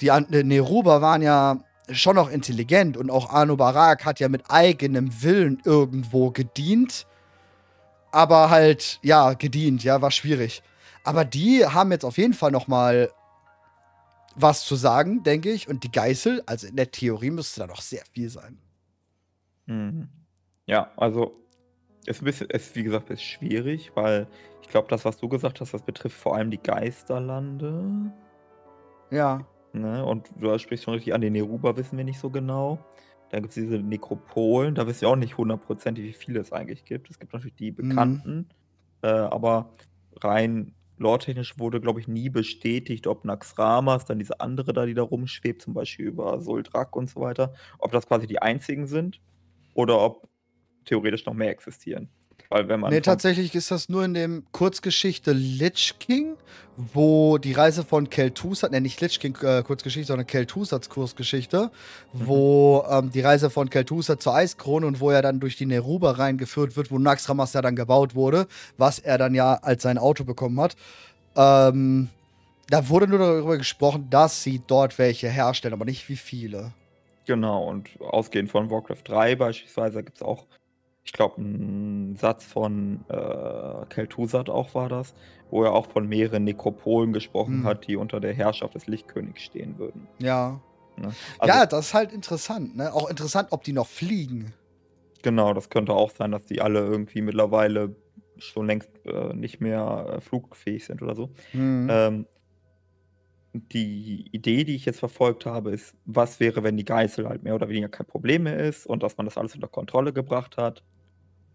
Die 0.00 0.10
Neruba 0.10 1.00
waren 1.00 1.22
ja 1.22 1.58
schon 1.90 2.16
noch 2.16 2.30
intelligent 2.30 2.96
und 2.96 3.10
auch 3.10 3.30
Anu 3.30 3.56
Barak 3.56 4.04
hat 4.04 4.20
ja 4.20 4.28
mit 4.28 4.50
eigenem 4.50 5.22
Willen 5.22 5.60
irgendwo 5.64 6.30
gedient. 6.30 7.06
Aber 8.10 8.50
halt, 8.50 8.98
ja, 9.02 9.32
gedient, 9.32 9.84
ja, 9.84 10.02
war 10.02 10.10
schwierig. 10.10 10.62
Aber 11.04 11.24
die 11.24 11.66
haben 11.66 11.92
jetzt 11.92 12.04
auf 12.04 12.18
jeden 12.18 12.34
Fall 12.34 12.50
noch 12.50 12.68
mal 12.68 13.10
was 14.34 14.64
zu 14.64 14.76
sagen, 14.76 15.22
denke 15.22 15.50
ich. 15.50 15.68
Und 15.68 15.84
die 15.84 15.92
Geißel, 15.92 16.42
also 16.46 16.66
in 16.66 16.76
der 16.76 16.90
Theorie 16.90 17.30
müsste 17.30 17.60
da 17.60 17.66
noch 17.66 17.80
sehr 17.80 18.02
viel 18.12 18.28
sein. 18.28 18.58
Mhm. 19.66 20.08
Ja, 20.66 20.90
also 20.96 21.38
ist 22.06 22.22
ein 22.22 22.24
bisschen, 22.24 22.50
ist 22.50 22.74
wie 22.74 22.82
gesagt, 22.82 23.10
ist 23.10 23.22
schwierig, 23.22 23.92
weil 23.94 24.26
ich 24.62 24.68
glaube, 24.68 24.88
das, 24.88 25.04
was 25.04 25.18
du 25.18 25.28
gesagt 25.28 25.60
hast, 25.60 25.74
das 25.74 25.82
betrifft 25.82 26.16
vor 26.16 26.36
allem 26.36 26.50
die 26.50 26.62
Geisterlande. 26.62 28.12
Ja. 29.10 29.46
Ne? 29.72 30.04
Und 30.04 30.28
du 30.38 30.58
sprichst 30.58 30.84
schon 30.84 30.94
richtig 30.94 31.14
an, 31.14 31.20
den 31.20 31.32
Neruba 31.32 31.76
wissen 31.76 31.96
wir 31.96 32.04
nicht 32.04 32.18
so 32.18 32.30
genau. 32.30 32.78
Dann 33.30 33.42
gibt 33.42 33.50
es 33.50 33.62
diese 33.62 33.78
Nekropolen, 33.78 34.74
da 34.74 34.86
wissen 34.86 35.02
wir 35.02 35.08
auch 35.08 35.16
nicht 35.16 35.38
hundertprozentig, 35.38 36.04
wie 36.04 36.12
viele 36.12 36.40
es 36.40 36.52
eigentlich 36.52 36.84
gibt. 36.84 37.08
Es 37.08 37.18
gibt 37.18 37.32
natürlich 37.32 37.54
die 37.54 37.70
mhm. 37.70 37.76
bekannten, 37.76 38.36
mhm. 38.36 38.46
äh, 39.02 39.08
aber 39.08 39.70
rein 40.20 40.74
lore-technisch 41.02 41.58
wurde, 41.58 41.80
glaube 41.80 42.00
ich, 42.00 42.08
nie 42.08 42.30
bestätigt, 42.30 43.06
ob 43.06 43.24
Naxramas, 43.24 44.04
dann 44.06 44.18
diese 44.18 44.40
andere 44.40 44.72
da, 44.72 44.86
die 44.86 44.94
da 44.94 45.02
rumschwebt, 45.02 45.60
zum 45.62 45.74
Beispiel 45.74 46.06
über 46.06 46.40
Soldrak 46.40 46.96
und 46.96 47.10
so 47.10 47.20
weiter, 47.20 47.52
ob 47.78 47.92
das 47.92 48.06
quasi 48.06 48.26
die 48.26 48.40
einzigen 48.40 48.86
sind 48.86 49.20
oder 49.74 50.00
ob 50.00 50.28
theoretisch 50.84 51.26
noch 51.26 51.34
mehr 51.34 51.50
existieren. 51.50 52.08
Weil 52.48 52.68
wenn 52.68 52.80
man 52.80 52.92
nee, 52.92 53.00
tatsächlich 53.00 53.54
ist 53.54 53.70
das 53.70 53.88
nur 53.88 54.04
in 54.04 54.14
dem 54.14 54.44
Kurzgeschichte 54.52 55.32
Lich 55.32 55.94
King, 55.98 56.36
wo 56.76 57.38
die 57.38 57.52
Reise 57.52 57.84
von 57.84 58.08
Kel'Thuzad, 58.08 58.70
ne, 58.70 58.80
nicht 58.80 59.00
Lich 59.00 59.20
King 59.20 59.36
äh, 59.42 59.62
Kurzgeschichte, 59.62 60.08
sondern 60.08 60.26
Kel'Thuzads 60.26 60.88
Kurzgeschichte, 60.88 61.70
mhm. 62.12 62.26
wo 62.26 62.84
ähm, 62.90 63.10
die 63.10 63.20
Reise 63.20 63.50
von 63.50 63.68
Kel'Thuzad 63.68 64.20
zur 64.20 64.34
Eiskrone 64.34 64.86
und 64.86 65.00
wo 65.00 65.10
er 65.10 65.22
dann 65.22 65.40
durch 65.40 65.56
die 65.56 65.66
Neruba 65.66 66.12
reingeführt 66.12 66.76
wird, 66.76 66.90
wo 66.90 66.98
Naxxramas 66.98 67.52
ja 67.52 67.62
dann 67.62 67.76
gebaut 67.76 68.14
wurde, 68.14 68.46
was 68.78 68.98
er 68.98 69.18
dann 69.18 69.34
ja 69.34 69.54
als 69.54 69.82
sein 69.82 69.98
Auto 69.98 70.24
bekommen 70.24 70.60
hat. 70.60 70.76
Ähm, 71.36 72.08
da 72.68 72.88
wurde 72.88 73.06
nur 73.06 73.18
darüber 73.18 73.58
gesprochen, 73.58 74.08
dass 74.08 74.42
sie 74.42 74.62
dort 74.66 74.98
welche 74.98 75.28
herstellen, 75.28 75.74
aber 75.74 75.84
nicht 75.84 76.08
wie 76.08 76.16
viele. 76.16 76.72
Genau, 77.26 77.64
und 77.68 77.88
ausgehend 78.00 78.50
von 78.50 78.70
Warcraft 78.70 79.02
3 79.04 79.36
beispielsweise 79.36 80.02
gibt 80.02 80.16
es 80.16 80.22
auch 80.22 80.46
ich 81.04 81.12
glaube, 81.12 81.40
ein 81.40 82.16
Satz 82.16 82.44
von 82.44 83.04
äh, 83.08 83.14
Kel'Thuzad 83.14 84.48
auch 84.48 84.74
war 84.74 84.88
das, 84.88 85.14
wo 85.50 85.64
er 85.64 85.72
auch 85.72 85.86
von 85.90 86.08
mehreren 86.08 86.44
Nekropolen 86.44 87.12
gesprochen 87.12 87.60
hm. 87.60 87.64
hat, 87.64 87.86
die 87.86 87.96
unter 87.96 88.20
der 88.20 88.32
Herrschaft 88.32 88.74
des 88.74 88.86
Lichtkönigs 88.86 89.42
stehen 89.42 89.78
würden. 89.78 90.06
Ja. 90.18 90.60
Ne? 90.96 91.12
Also, 91.38 91.54
ja, 91.54 91.66
das 91.66 91.86
ist 91.86 91.94
halt 91.94 92.12
interessant. 92.12 92.76
Ne? 92.76 92.92
Auch 92.92 93.10
interessant, 93.10 93.48
ob 93.50 93.64
die 93.64 93.72
noch 93.72 93.88
fliegen. 93.88 94.54
Genau, 95.22 95.54
das 95.54 95.70
könnte 95.70 95.92
auch 95.92 96.10
sein, 96.10 96.32
dass 96.32 96.44
die 96.44 96.60
alle 96.60 96.80
irgendwie 96.80 97.22
mittlerweile 97.22 97.96
schon 98.38 98.66
längst 98.66 98.90
äh, 99.04 99.34
nicht 99.34 99.60
mehr 99.60 100.16
äh, 100.16 100.20
flugfähig 100.20 100.84
sind 100.84 101.02
oder 101.02 101.14
so. 101.14 101.30
Hm. 101.52 101.88
Ähm, 101.90 102.26
die 103.54 104.28
Idee, 104.32 104.64
die 104.64 104.74
ich 104.74 104.86
jetzt 104.86 105.00
verfolgt 105.00 105.46
habe, 105.46 105.72
ist, 105.72 105.94
was 106.06 106.40
wäre, 106.40 106.62
wenn 106.62 106.76
die 106.76 106.84
Geißel 106.84 107.28
halt 107.28 107.42
mehr 107.42 107.54
oder 107.54 107.68
weniger 107.68 107.88
kein 107.88 108.06
Problem 108.06 108.44
mehr 108.44 108.58
ist 108.58 108.86
und 108.86 109.02
dass 109.02 109.16
man 109.16 109.26
das 109.26 109.36
alles 109.36 109.54
unter 109.54 109.68
Kontrolle 109.68 110.12
gebracht 110.12 110.56
hat. 110.56 110.82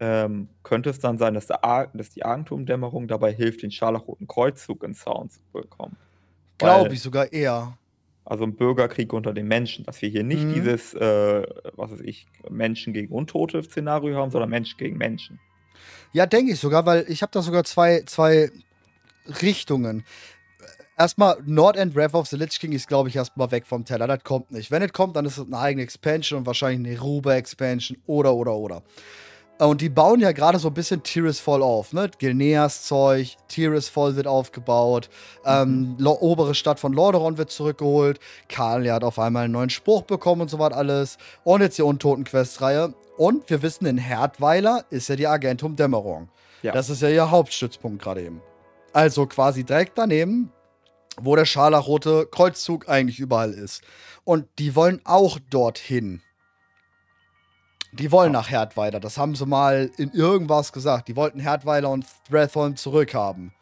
Ähm, 0.00 0.48
könnte 0.62 0.90
es 0.90 1.00
dann 1.00 1.18
sein, 1.18 1.34
dass, 1.34 1.46
der 1.46 1.90
dass 1.92 2.10
die 2.10 2.24
Argentumdämmerung 2.24 3.08
dabei 3.08 3.32
hilft, 3.32 3.62
den 3.62 3.70
Scharlachroten 3.70 4.28
Kreuzzug 4.28 4.84
in 4.84 4.94
Sound 4.94 5.32
zu 5.32 5.40
bekommen? 5.52 5.96
Glaube 6.58 6.94
ich 6.94 7.02
sogar 7.02 7.32
eher. 7.32 7.76
Also 8.24 8.44
ein 8.44 8.54
Bürgerkrieg 8.54 9.12
unter 9.12 9.32
den 9.32 9.48
Menschen, 9.48 9.84
dass 9.86 10.02
wir 10.02 10.08
hier 10.08 10.22
nicht 10.22 10.44
mhm. 10.44 10.54
dieses, 10.54 10.94
äh, 10.94 11.42
was 11.74 11.92
weiß 11.92 12.00
ich, 12.00 12.26
Menschen 12.50 12.92
gegen 12.92 13.12
Untote 13.12 13.62
Szenario 13.62 14.16
haben, 14.16 14.30
sondern 14.30 14.50
Menschen 14.50 14.76
gegen 14.76 14.98
Menschen. 14.98 15.40
Ja, 16.12 16.26
denke 16.26 16.52
ich 16.52 16.60
sogar, 16.60 16.84
weil 16.86 17.06
ich 17.08 17.22
habe 17.22 17.32
da 17.32 17.42
sogar 17.42 17.64
zwei, 17.64 18.02
zwei 18.06 18.50
Richtungen 19.42 20.04
erstmal 20.98 21.38
Nordend 21.46 21.94
Wrath 21.94 22.14
of 22.14 22.26
the 22.26 22.36
Lich 22.36 22.58
King 22.58 22.72
ist, 22.72 22.88
glaube 22.88 23.08
ich, 23.08 23.16
erstmal 23.16 23.50
weg 23.50 23.66
vom 23.66 23.84
Teller. 23.84 24.06
Das 24.06 24.22
kommt 24.24 24.50
nicht. 24.50 24.70
Wenn 24.70 24.82
es 24.82 24.92
kommt, 24.92 25.16
dann 25.16 25.24
ist 25.24 25.38
es 25.38 25.46
eine 25.46 25.58
eigene 25.58 25.82
Expansion 25.82 26.40
und 26.40 26.46
wahrscheinlich 26.46 26.96
eine 26.96 27.00
Ruba-Expansion 27.00 27.98
oder, 28.06 28.34
oder, 28.34 28.54
oder. 28.54 28.82
Und 29.58 29.80
die 29.80 29.88
bauen 29.88 30.20
ja 30.20 30.32
gerade 30.32 30.58
so 30.58 30.68
ein 30.68 30.74
bisschen 30.74 31.02
Tirisfall 31.02 31.62
auf, 31.62 31.92
ne? 31.92 32.10
Gilneas 32.18 32.84
Zeug, 32.84 33.36
Tirisfall 33.48 34.14
wird 34.14 34.26
aufgebaut, 34.26 35.10
ähm, 35.44 35.96
mhm. 35.98 36.06
obere 36.06 36.54
Stadt 36.54 36.78
von 36.78 36.92
Lordaeron 36.92 37.38
wird 37.38 37.50
zurückgeholt, 37.50 38.20
Karl 38.48 38.90
hat 38.92 39.02
auf 39.02 39.18
einmal 39.18 39.44
einen 39.44 39.52
neuen 39.52 39.70
Spruch 39.70 40.02
bekommen 40.02 40.42
und 40.42 40.48
so 40.48 40.58
was 40.58 40.72
alles. 40.72 41.18
Und 41.42 41.60
jetzt 41.60 41.78
die 41.78 41.82
Untoten-Quest-Reihe. 41.82 42.94
Und 43.16 43.50
wir 43.50 43.62
wissen, 43.62 43.86
in 43.86 43.98
Herdweiler 43.98 44.84
ist 44.90 45.08
ja 45.08 45.16
die 45.16 45.26
Agentum 45.26 45.74
Dämmerung. 45.74 46.28
Ja. 46.62 46.72
Das 46.72 46.88
ist 46.88 47.02
ja 47.02 47.08
ihr 47.08 47.30
Hauptstützpunkt 47.30 48.00
gerade 48.00 48.22
eben. 48.22 48.40
Also 48.92 49.26
quasi 49.26 49.64
direkt 49.64 49.98
daneben 49.98 50.52
wo 51.20 51.36
der 51.36 51.44
scharlachrote 51.44 52.26
Kreuzzug 52.30 52.88
eigentlich 52.88 53.18
überall 53.18 53.52
ist. 53.52 53.82
Und 54.24 54.46
die 54.58 54.74
wollen 54.74 55.00
auch 55.04 55.38
dorthin. 55.50 56.22
Die 57.92 58.12
wollen 58.12 58.32
nach 58.32 58.50
Herdweiler. 58.50 59.00
Das 59.00 59.16
haben 59.16 59.34
sie 59.34 59.46
mal 59.46 59.90
in 59.96 60.10
irgendwas 60.12 60.72
gesagt. 60.72 61.08
Die 61.08 61.16
wollten 61.16 61.40
Herdweiler 61.40 61.90
und 61.90 62.06
Thrathorn 62.28 62.76
zurückhaben. 62.76 63.52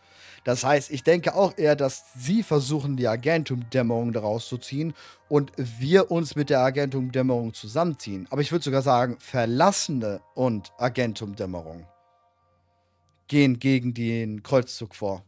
Das 0.46 0.64
heißt, 0.64 0.92
ich 0.92 1.02
denke 1.02 1.34
auch 1.34 1.58
eher, 1.58 1.74
dass 1.74 2.12
sie 2.14 2.44
versuchen, 2.44 2.96
die 2.96 3.08
Agentum-Dämmerung 3.08 4.12
daraus 4.12 4.48
zu 4.48 4.58
ziehen 4.58 4.94
und 5.28 5.50
wir 5.56 6.12
uns 6.12 6.36
mit 6.36 6.50
der 6.50 6.60
Agentum-Dämmerung 6.60 7.52
zusammenziehen. 7.52 8.28
Aber 8.30 8.42
ich 8.42 8.52
würde 8.52 8.64
sogar 8.64 8.82
sagen, 8.82 9.16
Verlassene 9.18 10.20
und 10.34 10.72
Agentum-Dämmerung 10.78 11.84
gehen 13.26 13.58
gegen 13.58 13.92
den 13.92 14.44
Kreuzzug 14.44 14.94
vor. 14.94 15.24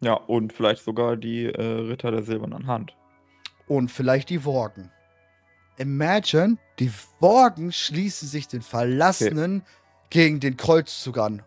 Ja, 0.00 0.14
und 0.14 0.52
vielleicht 0.52 0.82
sogar 0.82 1.16
die 1.16 1.46
äh, 1.46 1.62
Ritter 1.62 2.10
der 2.10 2.24
silbernen 2.24 2.66
Hand. 2.66 2.96
Und 3.68 3.88
vielleicht 3.88 4.30
die 4.30 4.44
Worgen. 4.44 4.90
Imagine, 5.78 6.58
die 6.78 6.90
Worgen 7.20 7.72
schließen 7.72 8.28
sich 8.28 8.48
den 8.48 8.62
Verlassenen 8.62 9.62
okay. 9.62 9.70
gegen 10.10 10.40
den 10.40 10.56
Kreuzzug 10.56 11.18
an. 11.18 11.42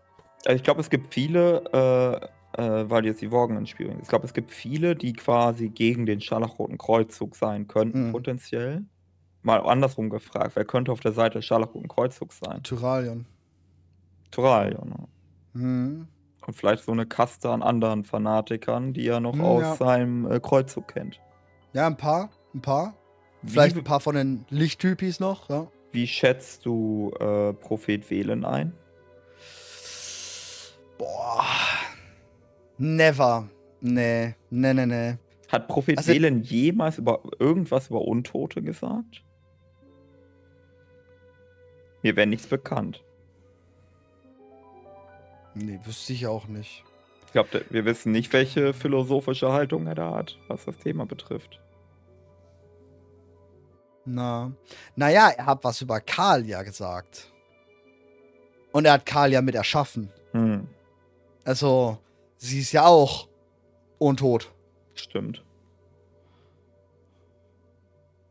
Also 0.45 0.55
ich 0.55 0.63
glaube, 0.63 0.81
es 0.81 0.89
gibt 0.89 1.13
viele, 1.13 2.29
äh, 2.55 2.61
äh, 2.61 2.89
weil 2.89 3.05
jetzt 3.05 3.21
die 3.21 3.31
Worgen 3.31 3.57
ins 3.57 3.69
Spiel 3.69 3.87
bringen. 3.87 4.01
Ich 4.01 4.07
glaube, 4.07 4.25
es 4.25 4.33
gibt 4.33 4.51
viele, 4.51 4.95
die 4.95 5.13
quasi 5.13 5.69
gegen 5.69 6.05
den 6.05 6.21
Scharlachroten 6.21 6.77
Kreuzzug 6.77 7.35
sein 7.35 7.67
könnten, 7.67 8.07
mhm. 8.07 8.11
potenziell. 8.13 8.85
Mal 9.43 9.59
andersrum 9.59 10.09
gefragt, 10.09 10.55
wer 10.55 10.65
könnte 10.65 10.91
auf 10.91 10.99
der 10.99 11.13
Seite 11.13 11.39
des 11.39 11.45
Scharlachroten 11.45 11.87
Kreuzzugs 11.87 12.39
sein? 12.43 12.63
Tyralion. 12.63 13.25
Tyralion? 14.31 15.07
Mhm. 15.53 16.07
Und 16.45 16.55
vielleicht 16.55 16.83
so 16.83 16.91
eine 16.91 17.05
Kaste 17.05 17.49
an 17.49 17.61
anderen 17.61 18.03
Fanatikern, 18.03 18.93
die 18.93 19.07
er 19.07 19.19
noch 19.19 19.33
hm, 19.33 19.41
aus 19.41 19.61
ja. 19.61 19.75
seinem 19.75 20.31
äh, 20.31 20.39
Kreuzzug 20.39 20.87
kennt. 20.87 21.19
Ja, 21.73 21.87
ein 21.87 21.97
paar. 21.97 22.29
Ein 22.53 22.61
paar. 22.61 22.95
Vielleicht 23.45 23.75
ein 23.75 23.83
paar 23.83 23.99
von 23.99 24.15
den 24.15 24.45
Lichttypis 24.49 25.19
noch, 25.19 25.49
ja. 25.49 25.67
Wie 25.91 26.07
schätzt 26.07 26.65
du 26.65 27.11
äh, 27.19 27.53
Prophet 27.53 28.09
Wählen 28.09 28.45
ein? 28.45 28.73
Boah. 30.97 31.43
Never. 32.77 33.49
Nee. 33.81 34.35
Nee, 34.49 34.73
nee, 34.73 34.85
nee. 34.85 35.15
Hat 35.49 35.67
Prophet 35.67 35.97
also, 35.97 36.11
Wählen 36.13 36.43
jemals 36.43 36.97
über 36.97 37.21
irgendwas 37.39 37.89
über 37.89 38.01
Untote 38.01 38.61
gesagt? 38.61 39.23
Mir 42.03 42.15
wäre 42.15 42.27
nichts 42.27 42.47
bekannt. 42.47 43.03
Nee, 45.53 45.79
wüsste 45.83 46.13
ich 46.13 46.27
auch 46.27 46.47
nicht. 46.47 46.83
Ich 47.25 47.33
glaube, 47.33 47.65
wir 47.69 47.85
wissen 47.85 48.11
nicht, 48.11 48.31
welche 48.33 48.73
philosophische 48.73 49.51
Haltung 49.51 49.87
er 49.87 49.95
da 49.95 50.13
hat, 50.15 50.37
was 50.47 50.65
das 50.65 50.77
Thema 50.77 51.05
betrifft. 51.05 51.59
Na. 54.05 54.51
Naja, 54.95 55.29
er 55.29 55.45
hat 55.45 55.63
was 55.63 55.81
über 55.81 55.99
Karl 56.01 56.45
ja 56.45 56.63
gesagt. 56.63 57.31
Und 58.71 58.85
er 58.85 58.93
hat 58.93 59.05
Karl 59.05 59.31
ja 59.31 59.41
mit 59.41 59.55
erschaffen. 59.55 60.11
Hm. 60.31 60.67
Also, 61.43 61.97
sie 62.37 62.59
ist 62.59 62.71
ja 62.71 62.85
auch 62.85 63.27
untot. 63.97 64.51
Stimmt. 64.93 65.43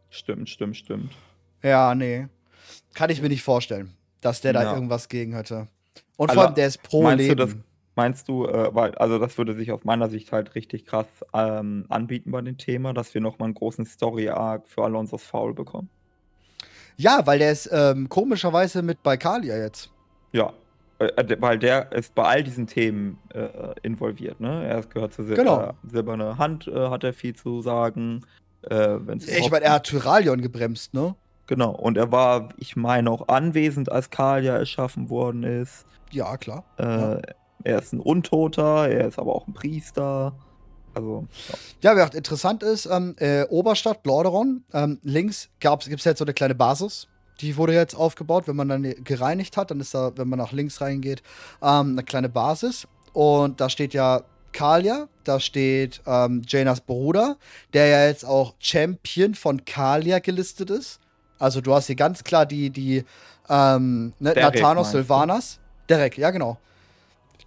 Stimmt, 0.09 0.49
stimmt, 0.49 0.77
stimmt. 0.77 1.13
Ja, 1.63 1.95
nee. 1.95 2.29
Kann 2.95 3.11
ich 3.11 3.23
mir 3.23 3.29
nicht 3.29 3.43
vorstellen, 3.43 3.95
dass 4.21 4.41
der 4.41 4.55
ja. 4.55 4.65
da 4.65 4.75
irgendwas 4.75 5.09
gegen 5.09 5.35
hätte. 5.35 5.69
Und 6.17 6.33
vor 6.33 6.47
allem, 6.47 6.55
der 6.55 6.67
ist 6.67 6.83
pro 6.83 7.09
Leben. 7.11 7.65
Meinst 8.01 8.29
du, 8.29 8.47
äh, 8.47 8.75
weil, 8.75 8.95
also 8.95 9.19
das 9.19 9.37
würde 9.37 9.55
sich 9.55 9.73
aus 9.73 9.85
meiner 9.85 10.09
Sicht 10.09 10.33
halt 10.33 10.55
richtig 10.55 10.87
krass 10.87 11.05
ähm, 11.35 11.85
anbieten 11.91 12.31
bei 12.31 12.41
dem 12.41 12.57
Thema, 12.57 12.95
dass 12.95 13.13
wir 13.13 13.21
nochmal 13.21 13.49
einen 13.49 13.55
großen 13.55 13.85
Story-Arc 13.85 14.67
für 14.67 14.85
Alonso's 14.85 15.23
Foul 15.23 15.53
bekommen? 15.53 15.91
Ja, 16.97 17.27
weil 17.27 17.41
der 17.41 17.53
ist 17.53 17.69
ähm, 17.71 18.09
komischerweise 18.09 18.81
mit 18.81 19.03
bei 19.03 19.19
Kalia 19.19 19.59
jetzt. 19.59 19.91
Ja, 20.33 20.55
äh, 20.99 21.09
äh 21.09 21.37
weil 21.41 21.59
der 21.59 21.93
ist 21.93 22.15
bei 22.15 22.25
all 22.25 22.43
diesen 22.43 22.67
Themen 22.67 23.19
äh, 23.35 23.49
involviert. 23.83 24.41
Ne? 24.41 24.65
Er 24.65 24.81
gehört 24.81 25.13
zur 25.13 25.27
Sil 25.29 25.37
genau. 25.37 25.61
äh, 25.61 25.73
Silberne 25.87 26.39
Hand, 26.39 26.69
äh, 26.69 26.89
hat 26.89 27.05
er 27.05 27.13
viel 27.13 27.37
zu 27.37 27.61
sagen. 27.61 28.25
Äh, 28.63 28.97
ich 29.15 29.51
meine, 29.51 29.67
er 29.67 29.73
hat 29.73 29.85
Tyralion 29.85 30.41
gebremst, 30.41 30.95
ne? 30.95 31.17
Genau, 31.47 31.73
und 31.73 31.99
er 31.99 32.11
war, 32.11 32.49
ich 32.57 32.77
meine, 32.77 33.11
auch 33.11 33.29
anwesend, 33.29 33.93
als 33.93 34.09
Kalia 34.09 34.57
erschaffen 34.57 35.11
worden 35.11 35.43
ist. 35.43 35.85
Ja, 36.11 36.39
klar. 36.39 36.65
Äh, 36.79 36.85
ja. 36.85 37.21
Er 37.65 37.79
ist 37.79 37.93
ein 37.93 38.01
Untoter, 38.01 38.89
er 38.89 39.09
ist 39.09 39.19
aber 39.19 39.35
auch 39.35 39.47
ein 39.47 39.55
Priester. 39.55 40.35
Also, 40.95 41.27
ja, 41.83 41.97
ja 41.97 42.07
interessant 42.07 42.63
ist, 42.63 42.87
ähm, 42.87 43.15
äh, 43.19 43.45
Oberstadt, 43.45 44.05
Lordaeron, 44.05 44.65
ähm, 44.73 44.99
links 45.03 45.49
gibt 45.61 45.87
es 45.87 46.05
jetzt 46.05 46.19
so 46.19 46.25
eine 46.25 46.35
kleine 46.35 46.55
Basis. 46.55 47.07
Die 47.41 47.57
wurde 47.57 47.73
jetzt 47.73 47.95
aufgebaut. 47.95 48.47
Wenn 48.47 48.57
man 48.57 48.69
dann 48.69 48.83
gereinigt 49.03 49.57
hat, 49.57 49.71
dann 49.71 49.81
ist 49.81 49.95
da, 49.95 50.13
wenn 50.17 50.29
man 50.29 50.39
nach 50.39 50.53
links 50.53 50.81
reingeht, 50.81 51.23
ähm, 51.63 51.93
eine 51.93 52.03
kleine 52.03 52.29
Basis. 52.29 52.87
Und 53.13 53.61
da 53.61 53.71
steht 53.71 53.95
ja 53.95 54.23
Kalia, 54.53 55.09
da 55.25 55.41
steht 55.41 56.03
ähm, 56.07 56.43
Janas 56.47 56.81
Bruder, 56.81 57.37
der 57.73 57.87
ja 57.87 58.07
jetzt 58.07 58.25
auch 58.25 58.55
Champion 58.59 59.35
von 59.35 59.65
Kalia 59.65 60.19
gelistet 60.19 60.71
ist. 60.71 61.01
Also 61.39 61.61
du 61.61 61.73
hast 61.73 61.87
hier 61.87 61.97
ganz 61.97 62.25
klar 62.25 62.45
die, 62.45 62.71
die 62.71 63.05
ähm, 63.49 64.13
ne, 64.19 64.35
Nathanos 64.35 64.91
Sylvanas. 64.91 65.59
Derek, 65.89 66.19
ja 66.19 66.31
genau. 66.31 66.59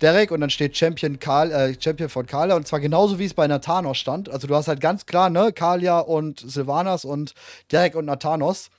Derek 0.03 0.31
und 0.31 0.41
dann 0.41 0.49
steht 0.49 0.77
Champion, 0.77 1.17
Karl, 1.19 1.51
äh, 1.51 1.75
Champion 1.79 2.09
von 2.09 2.25
Kalia 2.25 2.55
und 2.55 2.67
zwar 2.67 2.81
genauso 2.81 3.19
wie 3.19 3.25
es 3.25 3.33
bei 3.33 3.47
Nathanos 3.47 3.97
stand. 3.97 4.29
Also 4.29 4.47
du 4.47 4.55
hast 4.55 4.67
halt 4.67 4.81
ganz 4.81 5.05
klar, 5.05 5.29
ne, 5.29 5.53
Kalia 5.53 5.99
und 5.99 6.39
Sylvanas 6.39 7.05
und 7.05 7.33
Derek 7.71 7.95
und 7.95 8.05
Nathanos. 8.05 8.69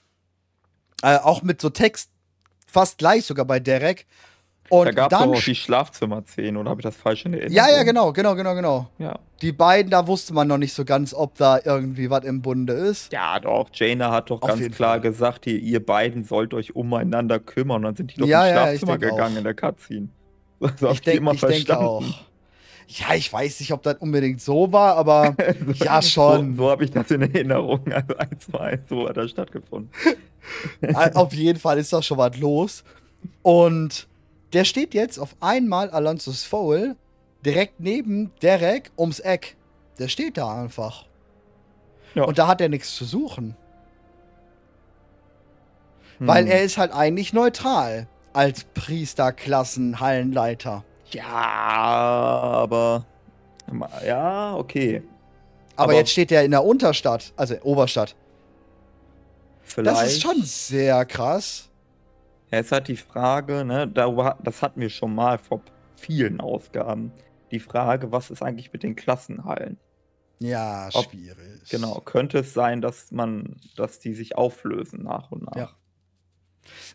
Äh, 1.03 1.17
auch 1.17 1.43
mit 1.43 1.61
so 1.61 1.71
Text 1.71 2.11
fast 2.67 2.99
gleich 2.99 3.25
sogar 3.25 3.47
bei 3.47 3.59
Derek. 3.59 4.07
Und 4.71 4.87
da 4.87 4.93
gab 4.93 5.13
es 5.13 5.19
auch 5.19 5.43
die 5.43 5.55
Schlafzimmer-Szene, 5.55 6.59
oder 6.59 6.71
habe 6.71 6.81
ich 6.81 6.85
das 6.85 6.97
falsch 6.97 7.27
in 7.27 7.35
Erinnerung? 7.35 7.55
Ja, 7.55 7.71
ja, 7.71 7.83
genau, 7.83 8.13
genau, 8.13 8.35
genau, 8.35 8.55
genau. 8.55 8.91
Ja. 8.99 9.19
Die 9.43 9.53
beiden, 9.53 9.91
da 9.91 10.07
wusste 10.07 10.33
man 10.33 10.49
noch 10.49 10.57
nicht 10.57 10.73
so 10.73 10.85
ganz, 10.85 11.13
ob 11.13 11.35
da 11.37 11.61
irgendwie 11.63 12.09
was 12.09 12.25
im 12.25 12.41
Bunde 12.41 12.73
ist. 12.73 13.13
Ja, 13.13 13.39
doch. 13.41 13.69
Jaina 13.73 14.11
hat 14.11 14.31
doch 14.31 14.41
Auf 14.41 14.49
ganz 14.49 14.75
klar 14.75 14.93
Fall. 14.93 15.01
gesagt, 15.03 15.47
ihr, 15.47 15.59
ihr, 15.59 15.85
beiden 15.85 16.25
sollt 16.25 16.55
euch 16.55 16.75
umeinander 16.75 17.39
kümmern. 17.39 17.77
Und 17.77 17.83
dann 17.83 17.97
sind 17.97 18.15
die 18.15 18.21
doch 18.21 18.27
ja, 18.27 18.47
ins 18.47 18.53
Schlafzimmer 18.53 18.93
ja, 18.93 19.11
gegangen 19.11 19.35
auch. 19.35 19.39
in 19.39 19.45
der 19.45 19.55
Cutscene. 19.55 20.09
So 20.77 20.91
ich, 20.91 21.01
denk, 21.01 21.33
ich 21.33 21.41
denke 21.41 21.79
auch. 21.79 22.03
Ja, 22.87 23.15
ich 23.15 23.33
weiß 23.33 23.61
nicht, 23.61 23.73
ob 23.73 23.83
das 23.83 23.97
unbedingt 23.99 24.41
so 24.41 24.71
war, 24.73 24.97
aber 24.97 25.35
ja 25.75 26.03
schon. 26.03 26.57
So, 26.57 26.65
so 26.65 26.71
habe 26.71 26.85
ich 26.85 26.91
das 26.91 27.11
in 27.11 27.23
Erinnerung. 27.23 27.81
Also 27.93 28.17
eins 28.17 28.47
zu 28.47 28.59
eins, 28.59 28.89
so 28.89 29.09
hat 29.09 29.17
das 29.17 29.31
stattgefunden. 29.31 29.91
Auf 31.15 31.33
jeden 31.33 31.59
Fall 31.59 31.79
ist 31.79 31.93
da 31.93 32.03
schon 32.03 32.19
was 32.19 32.37
los. 32.39 32.85
Und 33.43 34.07
der 34.53 34.65
steht 34.65 34.93
jetzt 34.93 35.19
auf 35.19 35.35
einmal 35.41 35.91
Alonso's 35.91 36.45
Foul 36.45 36.97
direkt 37.45 37.81
neben 37.81 38.31
Derek 38.43 38.91
ums 38.99 39.19
Eck. 39.21 39.57
Der 39.99 40.09
steht 40.09 40.37
da 40.37 40.63
einfach. 40.63 41.07
Ja. 42.15 42.25
Und 42.25 42.39
da 42.39 42.47
hat 42.47 42.61
er 42.61 42.69
nichts 42.69 42.95
zu 42.95 43.05
suchen. 43.05 43.57
Hm. 46.19 46.27
Weil 46.27 46.47
er 46.47 46.63
ist 46.63 46.77
halt 46.77 46.93
eigentlich 46.93 47.33
neutral 47.33 48.07
als 48.35 48.65
Priesterklassen-Hallenleiter. 48.75 50.85
Ja, 51.11 51.25
aber. 51.25 53.07
Ja, 54.05 54.55
okay. 54.57 55.03
Aber, 55.77 55.85
aber, 55.85 55.95
jetzt 55.95 56.11
steht 56.11 56.31
er 56.31 56.45
in 56.45 56.51
der 56.51 56.65
Unterstadt, 56.65 57.33
also 57.37 57.55
Oberstadt. 57.63 58.15
Vielleicht. 59.63 59.97
Das 59.97 60.13
ist 60.13 60.23
schon 60.23 60.43
sehr 60.43 61.05
krass. 61.07 61.71
Ja, 62.51 62.59
jetzt 62.59 62.73
hat 62.73 62.89
die 62.89 62.97
Frage, 62.97 63.65
ne, 63.65 63.89
darüber, 63.89 64.39
das 64.43 64.63
hatten 64.63 64.81
wir 64.81 64.91
schon 64.91 65.15
mal 65.15 65.39
vor 65.39 65.63
vielen 65.97 66.41
Ausgaben. 66.41 67.13
Die 67.51 67.61
Frage, 67.61 68.13
was 68.13 68.31
ist 68.31 68.43
eigentlich 68.43 68.73
mit 68.73 68.83
den 68.83 68.95
Klassenhallen? 68.95 69.79
Ja, 70.39 70.89
Ob, 70.93 71.11
schwierig. 71.11 71.69
Genau, 71.71 72.01
könnte 72.05 72.41
es 72.41 72.53
sein, 72.53 72.83
dass 72.83 73.11
man, 73.11 73.57
dass 73.77 74.01
die 74.01 74.13
sich 74.13 74.37
auflösen 74.37 75.03
nach 75.03 75.31
und 75.31 75.45
nach. 75.45 75.57
Ja. 75.57 75.71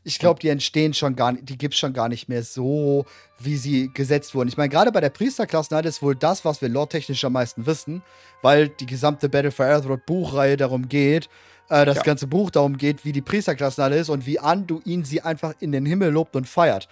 Ich 0.04 0.20
glaube, 0.20 0.40
die 0.40 0.50
entstehen 0.50 0.94
schon 0.94 1.16
gar 1.16 1.32
nicht, 1.32 1.50
die 1.50 1.58
gibt 1.58 1.74
es 1.74 1.80
schon 1.80 1.94
gar 1.94 2.10
nicht 2.10 2.30
mehr 2.30 2.44
so, 2.44 3.06
wie 3.40 3.58
sie 3.58 3.92
gesetzt 3.94 4.36
wurden. 4.36 4.50
Ich 4.50 4.58
meine, 4.58 4.70
gerade 4.70 4.92
bei 4.92 5.02
der 5.02 5.10
Priesterklassenheit 5.10 5.86
ist 5.86 6.02
wohl 6.02 6.16
das, 6.16 6.46
was 6.46 6.62
wir 6.62 6.70
lore-technisch 6.70 7.24
am 7.26 7.34
meisten 7.34 7.66
wissen, 7.66 8.02
weil 8.42 8.70
die 8.70 8.86
gesamte 8.86 9.30
Battle 9.30 9.52
for 9.52 9.66
Azeroth 9.66 10.06
Buchreihe 10.06 10.58
darum 10.58 10.90
geht, 10.90 11.30
äh, 11.70 11.86
das 11.86 11.98
ja. 11.98 12.04
ganze 12.04 12.28
Buch 12.28 12.50
darum 12.52 12.78
geht, 12.78 13.06
wie 13.06 13.12
die 13.12 13.22
Priesterklassenheit 13.22 13.94
ist 13.94 14.10
und 14.10 14.26
wie 14.26 14.40
Anduin 14.40 15.04
sie 15.04 15.22
einfach 15.22 15.54
in 15.60 15.72
den 15.72 15.86
Himmel 15.86 16.12
lobt 16.12 16.36
und 16.36 16.48
feiert. 16.48 16.88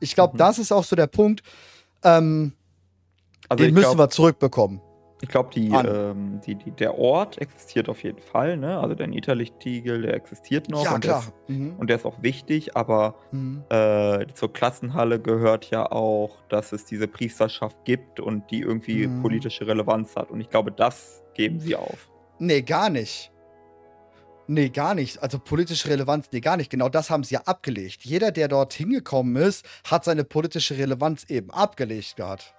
Ich 0.00 0.14
glaube, 0.14 0.34
mhm. 0.34 0.38
das 0.38 0.58
ist 0.58 0.72
auch 0.72 0.84
so 0.84 0.96
der 0.96 1.06
Punkt, 1.06 1.42
ähm, 2.02 2.52
also 3.48 3.62
den 3.62 3.74
müssen 3.74 3.84
glaub, 3.84 3.98
wir 3.98 4.10
zurückbekommen. 4.10 4.80
Ich 5.22 5.28
glaube, 5.30 5.58
ähm, 5.58 6.40
die, 6.44 6.56
die, 6.56 6.70
der 6.72 6.98
Ort 6.98 7.38
existiert 7.40 7.88
auf 7.88 8.02
jeden 8.02 8.20
Fall, 8.20 8.58
ne? 8.58 8.78
Also 8.78 8.94
der 8.94 9.06
Niederlichtigel, 9.06 10.02
der 10.02 10.14
existiert 10.14 10.68
noch 10.68 10.84
ja, 10.84 10.94
und, 10.94 11.00
klar. 11.00 11.24
Der 11.48 11.56
ist, 11.56 11.60
mhm. 11.60 11.76
und 11.78 11.88
der 11.88 11.96
ist 11.96 12.04
auch 12.04 12.22
wichtig, 12.22 12.76
aber 12.76 13.14
mhm. 13.32 13.64
äh, 13.70 14.26
zur 14.34 14.52
Klassenhalle 14.52 15.18
gehört 15.18 15.70
ja 15.70 15.90
auch, 15.90 16.42
dass 16.50 16.72
es 16.72 16.84
diese 16.84 17.08
Priesterschaft 17.08 17.78
gibt 17.84 18.20
und 18.20 18.50
die 18.50 18.60
irgendwie 18.60 19.06
mhm. 19.06 19.22
politische 19.22 19.66
Relevanz 19.66 20.16
hat. 20.16 20.30
Und 20.30 20.40
ich 20.40 20.50
glaube, 20.50 20.70
das 20.70 21.22
geben 21.32 21.60
sie 21.60 21.76
auf. 21.76 22.10
Nee, 22.38 22.60
gar 22.60 22.90
nicht. 22.90 23.32
Nee, 24.48 24.68
gar 24.68 24.94
nicht. 24.94 25.22
Also 25.22 25.38
politische 25.38 25.88
Relevanz, 25.88 26.28
nee, 26.30 26.40
gar 26.40 26.58
nicht. 26.58 26.70
Genau 26.70 26.90
das 26.90 27.08
haben 27.08 27.24
sie 27.24 27.34
ja 27.34 27.40
abgelegt. 27.46 28.04
Jeder, 28.04 28.32
der 28.32 28.48
dort 28.48 28.74
hingekommen 28.74 29.34
ist, 29.36 29.66
hat 29.84 30.04
seine 30.04 30.24
politische 30.24 30.76
Relevanz 30.76 31.24
eben 31.24 31.50
abgelegt 31.50 32.16
gehabt 32.16 32.56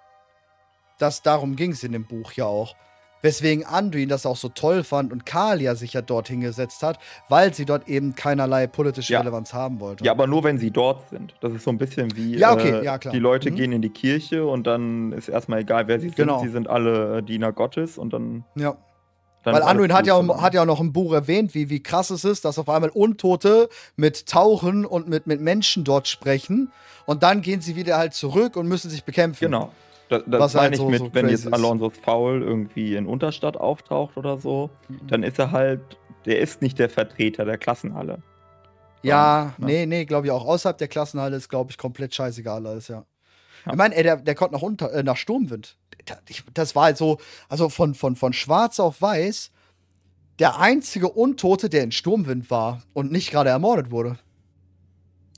das, 0.98 1.22
darum 1.22 1.56
ging 1.56 1.72
es 1.72 1.84
in 1.84 1.92
dem 1.92 2.06
Buch 2.06 2.34
ja 2.34 2.46
auch. 2.46 2.76
Weswegen 3.22 3.66
Anduin 3.66 4.10
das 4.10 4.26
auch 4.26 4.36
so 4.38 4.50
toll 4.50 4.84
fand 4.84 5.12
und 5.12 5.26
Kalia 5.26 5.74
sich 5.76 5.94
ja 5.94 6.02
dort 6.02 6.28
hingesetzt 6.28 6.84
hat, 6.84 7.00
weil 7.30 7.54
sie 7.54 7.66
dort 7.66 7.88
eben 7.88 8.14
keinerlei 8.14 8.68
politische 8.68 9.14
ja. 9.14 9.20
Relevanz 9.20 9.54
haben 9.54 9.80
wollte. 9.80 10.04
Ja, 10.04 10.12
aber 10.12 10.28
nur 10.28 10.44
wenn 10.44 10.60
sie 10.60 10.70
dort 10.70 11.10
sind. 11.10 11.34
Das 11.42 11.52
ist 11.52 11.64
so 11.64 11.72
ein 11.72 11.80
bisschen 11.80 12.16
wie 12.16 12.38
ja, 12.38 12.54
okay, 12.54 12.70
äh, 12.70 12.86
ja, 12.86 13.00
klar. 13.00 13.14
die 13.14 13.20
Leute 13.20 13.50
mhm. 13.50 13.56
gehen 13.56 13.72
in 13.72 13.82
die 13.82 13.90
Kirche 13.90 14.46
und 14.46 14.68
dann 14.68 15.14
ist 15.14 15.30
erstmal 15.30 15.62
egal, 15.62 15.88
wer 15.88 16.00
sie 16.00 16.10
sind. 16.10 16.16
Genau. 16.16 16.42
Sie 16.44 16.50
sind 16.50 16.70
alle 16.70 17.18
äh, 17.18 17.24
Diener 17.24 17.52
Gottes 17.52 17.98
und 17.98 18.14
dann. 18.14 18.44
Ja. 18.56 18.78
Dann 19.44 19.56
Weil 19.56 19.64
Anduin 19.64 19.94
hat 19.94 20.06
ja, 20.06 20.42
hat 20.42 20.54
ja 20.54 20.64
auch 20.64 20.66
noch 20.66 20.82
im 20.82 20.92
Buch 20.92 21.14
erwähnt, 21.14 21.56
wie, 21.56 21.70
wie 21.70 21.82
krass 21.82 22.10
es 22.10 22.26
ist, 22.26 22.44
dass 22.44 22.60
auf 22.60 22.68
einmal 22.68 22.90
Untote 22.90 23.70
mit 23.96 24.28
Tauchen 24.28 24.86
und 24.86 25.08
mit, 25.08 25.26
mit 25.26 25.40
Menschen 25.40 25.86
dort 25.86 26.08
sprechen. 26.08 26.72
Und 27.06 27.24
dann 27.24 27.42
gehen 27.42 27.62
sie 27.62 27.76
wieder 27.76 27.98
halt 27.98 28.14
zurück 28.14 28.58
und 28.58 28.68
müssen 28.68 28.90
sich 28.90 29.06
bekämpfen. 29.06 29.46
Genau. 29.46 29.72
Das, 30.10 30.24
das 30.26 30.40
Was 30.40 30.54
meine 30.54 30.64
halt 30.64 30.74
ich 30.74 30.80
so, 30.80 30.90
mit, 30.90 31.00
so 31.00 31.10
wenn 31.14 31.30
jetzt 31.30 31.52
Alonso's 31.52 31.98
Foul 32.02 32.42
irgendwie 32.42 32.96
in 32.96 33.06
Unterstadt 33.06 33.58
auftaucht 33.58 34.18
oder 34.18 34.38
so, 34.38 34.70
mhm. 34.88 35.08
dann 35.08 35.24
ist 35.24 35.38
er 35.38 35.52
halt, 35.52 35.82
der 36.26 36.40
ist 36.40 36.62
nicht 36.62 36.80
der 36.80 36.90
Vertreter 36.90 37.46
der 37.46 37.58
Klassenhalle. 37.58 38.22
Ja, 39.04 39.54
ja. 39.58 39.66
nee, 39.66 39.86
nee, 39.86 40.06
glaube 40.06 40.28
ich 40.28 40.32
auch. 40.32 40.46
Außerhalb 40.46 40.78
der 40.78 40.88
Klassenhalle 40.88 41.36
ist, 41.36 41.50
glaube 41.50 41.72
ich, 41.72 41.78
komplett 41.78 42.16
scheißegal 42.16 42.66
alles, 42.66 42.88
ja. 42.88 43.06
ja. 43.66 43.72
Ich 43.72 43.78
meine, 43.78 43.96
ey, 43.96 44.04
der, 44.04 44.18
der 44.18 44.36
kommt 44.36 44.54
nach, 44.54 44.62
unter, 44.62 44.92
äh, 44.94 45.04
nach 45.04 45.18
Sturmwind. 45.18 45.78
Das 46.54 46.76
war 46.76 46.86
halt 46.86 46.98
so, 46.98 47.18
also 47.50 47.68
von, 47.68 47.94
von, 47.94 48.16
von 48.16 48.32
schwarz 48.32 48.80
auf 48.80 49.02
weiß, 49.02 49.52
der 50.40 50.60
einzige 50.60 51.10
Untote, 51.10 51.68
der 51.68 51.84
in 51.84 51.92
Sturmwind 51.92 52.50
war 52.50 52.82
und 52.94 53.12
nicht 53.12 53.32
gerade 53.32 53.50
ermordet 53.50 53.92
wurde. 53.92 54.18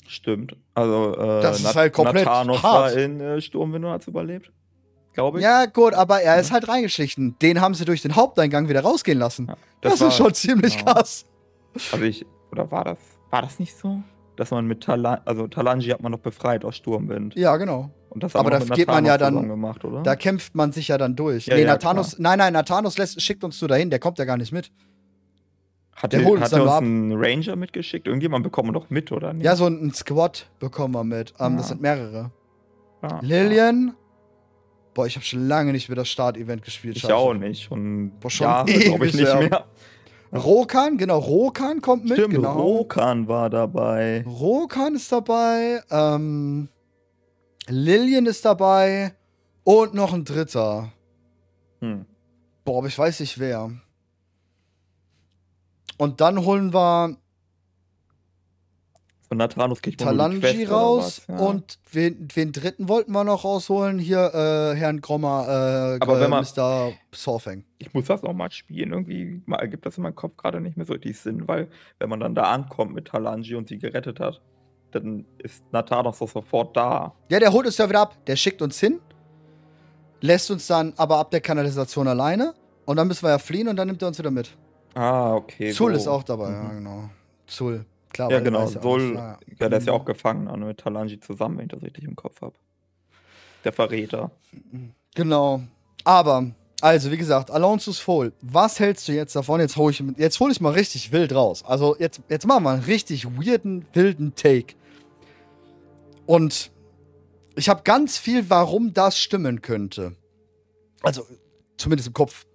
Stimmt. 0.06 0.56
Also, 0.76 1.16
äh, 1.16 1.42
das 1.42 1.58
ist 1.58 1.64
Nat 1.64 1.76
halt 1.76 1.94
komplett 1.94 2.26
Nathanos 2.26 2.64
hart. 2.64 2.96
war 2.96 3.02
in 3.02 3.20
äh, 3.20 3.42
Sturmwind 3.42 3.86
und 3.86 3.92
hat 3.92 4.08
überlebt 4.08 4.52
glaube 5.14 5.40
ich. 5.40 5.44
Ja, 5.44 5.66
gut, 5.66 5.94
aber 5.94 6.22
er 6.22 6.40
ist 6.40 6.52
halt 6.52 6.68
reingeschlichen. 6.68 7.38
Den 7.42 7.62
haben 7.62 7.74
sie 7.74 7.86
durch 7.86 8.02
den 8.02 8.16
Haupteingang 8.16 8.70
wieder 8.70 8.82
rausgehen 8.82 9.20
lassen. 9.20 9.48
Ja, 9.48 9.58
das, 9.82 9.94
das 9.94 10.02
war, 10.02 10.08
ist 10.10 10.18
schon 10.18 10.34
ziemlich 10.34 10.78
genau. 10.78 10.94
krass. 10.94 11.26
Also 11.92 12.04
ich, 12.04 12.26
oder 12.52 12.72
war 12.72 12.84
das, 12.84 12.98
war 13.30 13.42
das 13.42 13.60
nicht 13.60 13.78
so? 13.78 14.02
Dass 14.36 14.52
man 14.52 14.66
mit 14.66 14.82
Talan, 14.82 15.20
also 15.26 15.48
Talanji 15.48 15.90
hat 15.90 16.02
man 16.02 16.12
noch 16.12 16.20
befreit 16.20 16.64
aus 16.64 16.78
Sturmwind. 16.78 17.36
Ja, 17.36 17.58
genau. 17.58 17.92
Und 18.10 18.24
das 18.24 18.36
aber 18.36 18.50
da 18.50 18.60
geht 18.60 18.88
man 18.88 19.06
ja 19.06 19.18
dann, 19.18 19.48
gemacht, 19.48 19.86
oder? 19.86 20.02
da 20.02 20.16
kämpft 20.16 20.56
man 20.56 20.72
sich 20.72 20.88
ja 20.88 20.98
dann 20.98 21.16
durch. 21.16 21.46
Ja, 21.46 21.56
nee, 21.56 21.62
ja, 21.62 21.68
Nathanos, 21.68 22.18
nein, 22.18 22.40
nein, 22.40 22.54
Nathanos 22.54 22.98
lässt, 22.98 23.22
schickt 23.22 23.44
uns 23.44 23.58
zu 23.60 23.68
dahin, 23.68 23.90
der 23.90 24.00
kommt 24.00 24.18
ja 24.18 24.26
gar 24.26 24.38
nicht 24.38 24.52
mit. 24.52 24.72
Hat 25.96 26.14
der, 26.14 26.22
der 26.22 26.30
holt 26.30 26.42
hat 26.42 26.54
uns, 26.54 26.62
uns 26.62 26.72
einen 26.72 27.12
Ranger 27.14 27.56
mitgeschickt? 27.58 28.08
Irgendjemand 28.08 28.44
bekommen 28.44 28.70
wir 28.70 28.74
doch 28.74 28.90
mit, 28.90 29.12
oder 29.12 29.34
nicht? 29.34 29.44
Ja, 29.44 29.56
so 29.56 29.68
ein 29.68 29.94
Squad 29.94 30.48
bekommen 30.60 30.94
wir 30.94 31.04
mit. 31.04 31.34
Ähm, 31.40 31.58
Das 31.58 31.68
sind 31.68 31.82
mehrere. 31.82 32.32
Lillian, 33.22 33.96
Boah, 35.00 35.08
ich 35.08 35.16
habe 35.16 35.24
schon 35.24 35.48
lange 35.48 35.72
nicht 35.72 35.88
mehr 35.88 35.96
das 35.96 36.10
Start-Event 36.10 36.62
gespielt. 36.62 36.98
Ich 36.98 37.10
auch 37.10 37.34
nicht. 37.34 37.72
Und 37.72 38.20
Boah, 38.20 38.30
schon 38.30 38.66
glaube 38.66 39.08
ich 39.08 39.14
nicht 39.14 39.34
mehr. 39.34 39.66
Rokan, 40.34 40.98
genau, 40.98 41.20
Rokan 41.20 41.80
kommt 41.80 42.04
mit. 42.04 42.18
Stimmt, 42.18 42.34
genau. 42.34 42.52
Rokan 42.52 43.30
war 43.30 43.50
dabei. 43.50 44.26
Rokan 44.28 44.96
ist 44.96 45.10
dabei. 45.10 45.82
Ähm, 45.90 46.68
Lillian 47.70 48.26
ist 48.26 48.44
dabei. 48.44 49.14
Und 49.64 49.94
noch 49.94 50.12
ein 50.12 50.26
dritter. 50.26 50.92
Hm. 51.80 52.06
Boah, 52.66 52.80
aber 52.80 52.88
ich 52.88 53.00
weiß 53.00 53.22
nicht 53.22 53.40
wer. 53.40 53.72
Und 55.98 56.20
dann 56.20 56.44
holen 56.44 56.74
wir 56.74 57.16
von 59.30 59.38
Natranus 59.38 59.84
kriegt 59.84 60.04
man 60.04 60.18
Talanji 60.18 60.66
raus 60.66 61.22
ja. 61.28 61.38
und 61.38 61.78
wen, 61.92 62.28
wen 62.34 62.52
dritten 62.52 62.90
wollten 62.90 63.12
wir 63.12 63.24
noch 63.24 63.44
rausholen? 63.44 64.00
Hier, 64.00 64.34
äh, 64.34 64.76
Herrn 64.76 65.02
Grommer, 65.02 65.46
äh, 65.48 66.04
Aber 66.04 66.20
wenn 66.20 66.32
man, 66.32 66.44
Mr. 66.44 66.92
Surfing. 67.14 67.64
Ich 67.78 67.94
muss 67.94 68.06
das 68.06 68.24
noch 68.24 68.34
mal 68.34 68.52
spielen. 68.52 68.92
Irgendwie 68.92 69.44
ergibt 69.52 69.86
das 69.86 69.98
in 69.98 70.04
meinem 70.04 70.16
Kopf 70.16 70.36
gerade 70.36 70.60
nicht 70.60 70.78
mehr 70.78 70.86
so 70.88 70.94
richtig 70.94 71.20
Sinn, 71.20 71.48
weil 71.48 71.68
wenn 72.00 72.10
man 72.10 72.20
dann 72.20 72.34
da 72.34 72.46
ankommt 72.46 72.96
mit 72.96 73.06
Talanji 73.06 73.54
und 73.54 73.70
sie 73.70 73.78
gerettet 73.78 74.20
hat, 74.20 74.42
dann 74.92 75.26
ist 75.38 75.64
Nathanos 75.72 76.18
doch 76.18 76.28
sofort 76.28 76.76
da. 76.76 77.14
Ja, 77.30 77.40
der 77.40 77.54
holt 77.54 77.68
uns 77.68 77.78
ja 77.78 77.88
wieder 77.88 78.02
ab. 78.02 78.18
Der 78.26 78.36
schickt 78.36 78.64
uns 78.64 78.80
hin, 78.80 79.00
lässt 80.22 80.50
uns 80.50 80.66
dann 80.66 80.94
aber 80.98 81.18
ab 81.18 81.30
der 81.30 81.42
Kanalisation 81.42 82.08
alleine 82.08 82.56
und 82.86 82.98
dann 82.98 83.08
müssen 83.08 83.24
wir 83.24 83.30
ja 83.30 83.38
fliehen 83.38 83.68
und 83.68 83.76
dann 83.76 83.88
nimmt 83.90 84.02
er 84.02 84.08
uns 84.08 84.18
wieder 84.18 84.32
mit. 84.32 84.58
Ah, 84.96 85.36
okay. 85.36 85.72
Zul 85.72 85.92
so. 85.94 85.98
ist 85.98 86.08
auch 86.08 86.24
dabei, 86.24 86.50
mhm. 86.50 86.56
ja, 86.56 86.74
genau. 86.74 87.10
Zul. 87.46 87.86
Klar, 88.12 88.32
ja, 88.32 88.40
genau. 88.40 88.66
Sol, 88.66 89.16
ja, 89.16 89.70
der 89.70 89.78
ist 89.78 89.88
ja 89.88 89.94
auch 89.94 90.06
gefangen 90.06 90.48
mit 90.66 90.80
Talanji 90.80 91.20
zusammen, 91.20 91.58
wenn 91.58 91.66
ich 91.66 91.72
das 91.72 91.82
richtig 91.82 92.04
im 92.06 92.16
Kopf 92.16 92.42
habe. 92.42 92.56
Der 93.64 93.74
Verräter. 93.74 94.32
Genau. 95.16 95.62
Aber, 96.04 96.52
also 96.82 97.12
wie 97.12 97.18
gesagt, 97.18 97.52
Alonso's 97.52 98.00
Foal. 98.00 98.32
Was 98.42 98.80
hältst 98.80 99.08
du 99.08 99.12
jetzt 99.12 99.36
davon? 99.36 99.60
Jetzt 99.60 99.76
hole 99.76 99.92
ich, 99.92 100.04
jetzt 100.18 100.40
hol 100.40 100.52
ich 100.52 100.62
mal 100.62 100.74
richtig 100.74 101.12
wild 101.12 101.34
raus. 101.34 101.64
Also 101.66 101.96
jetzt, 102.00 102.22
jetzt 102.30 102.48
machen 102.48 102.64
wir 102.64 102.72
einen 102.72 102.84
richtig 102.84 103.26
weirden, 103.26 103.86
wilden 103.94 104.34
Take. 104.36 104.76
Und 106.26 106.72
ich 107.56 107.70
habe 107.70 107.82
ganz 107.84 108.18
viel, 108.18 108.50
warum 108.50 108.94
das 108.94 109.20
stimmen 109.20 109.62
könnte. 109.62 110.16
Also, 111.02 111.26
zumindest 111.78 112.08
im 112.08 112.14
Kopf. 112.14 112.46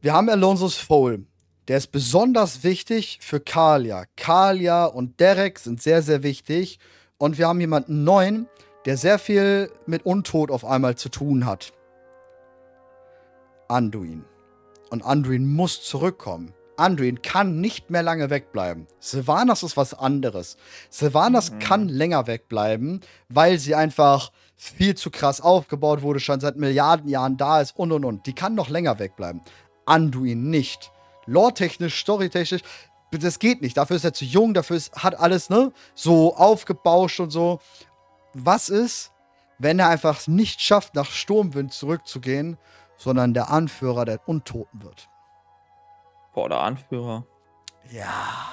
Wir 0.00 0.12
haben 0.12 0.28
Alonso's 0.28 0.76
Foal. 0.76 1.24
Der 1.68 1.78
ist 1.78 1.88
besonders 1.88 2.62
wichtig 2.62 3.18
für 3.20 3.40
Kalia. 3.40 4.04
Kalia 4.16 4.84
und 4.84 5.18
Derek 5.18 5.58
sind 5.58 5.82
sehr, 5.82 6.00
sehr 6.00 6.22
wichtig. 6.22 6.78
Und 7.18 7.38
wir 7.38 7.48
haben 7.48 7.60
jemanden 7.60 8.04
neuen, 8.04 8.48
der 8.84 8.96
sehr 8.96 9.18
viel 9.18 9.70
mit 9.84 10.06
Untod 10.06 10.50
auf 10.52 10.64
einmal 10.64 10.94
zu 10.94 11.08
tun 11.08 11.44
hat. 11.44 11.72
Anduin. 13.68 14.24
Und 14.90 15.04
Anduin 15.04 15.52
muss 15.52 15.82
zurückkommen. 15.82 16.54
Anduin 16.76 17.22
kann 17.22 17.60
nicht 17.60 17.90
mehr 17.90 18.02
lange 18.02 18.30
wegbleiben. 18.30 18.86
Sylvanas 19.00 19.64
ist 19.64 19.76
was 19.76 19.94
anderes. 19.94 20.56
Sylvanas 20.90 21.50
mhm. 21.50 21.58
kann 21.58 21.88
länger 21.88 22.28
wegbleiben, 22.28 23.00
weil 23.28 23.58
sie 23.58 23.74
einfach 23.74 24.30
viel 24.54 24.94
zu 24.94 25.10
krass 25.10 25.40
aufgebaut 25.40 26.02
wurde, 26.02 26.20
schon 26.20 26.38
seit 26.38 26.56
Milliarden 26.56 27.08
Jahren 27.08 27.36
da 27.36 27.60
ist 27.60 27.76
und 27.76 27.90
und 27.90 28.04
und. 28.04 28.26
Die 28.26 28.34
kann 28.34 28.54
noch 28.54 28.68
länger 28.68 29.00
wegbleiben. 29.00 29.40
Anduin 29.86 30.50
nicht 30.50 30.92
lore-technisch, 31.26 31.98
storytechnisch, 32.00 32.62
das 33.10 33.38
geht 33.38 33.62
nicht. 33.62 33.76
Dafür 33.76 33.96
ist 33.96 34.04
er 34.04 34.12
zu 34.12 34.24
jung, 34.24 34.54
dafür 34.54 34.76
ist, 34.76 34.94
hat 34.94 35.18
alles, 35.18 35.50
ne, 35.50 35.72
so 35.94 36.34
aufgebauscht 36.36 37.20
und 37.20 37.30
so. 37.30 37.60
Was 38.34 38.68
ist, 38.68 39.12
wenn 39.58 39.78
er 39.78 39.88
einfach 39.88 40.26
nicht 40.26 40.60
schafft, 40.60 40.94
nach 40.94 41.10
Sturmwind 41.10 41.72
zurückzugehen, 41.72 42.58
sondern 42.96 43.34
der 43.34 43.50
Anführer 43.50 44.04
der 44.04 44.28
Untoten 44.28 44.82
wird? 44.82 45.08
Boah, 46.34 46.48
der 46.48 46.60
Anführer. 46.60 47.24
Ja. 47.90 48.50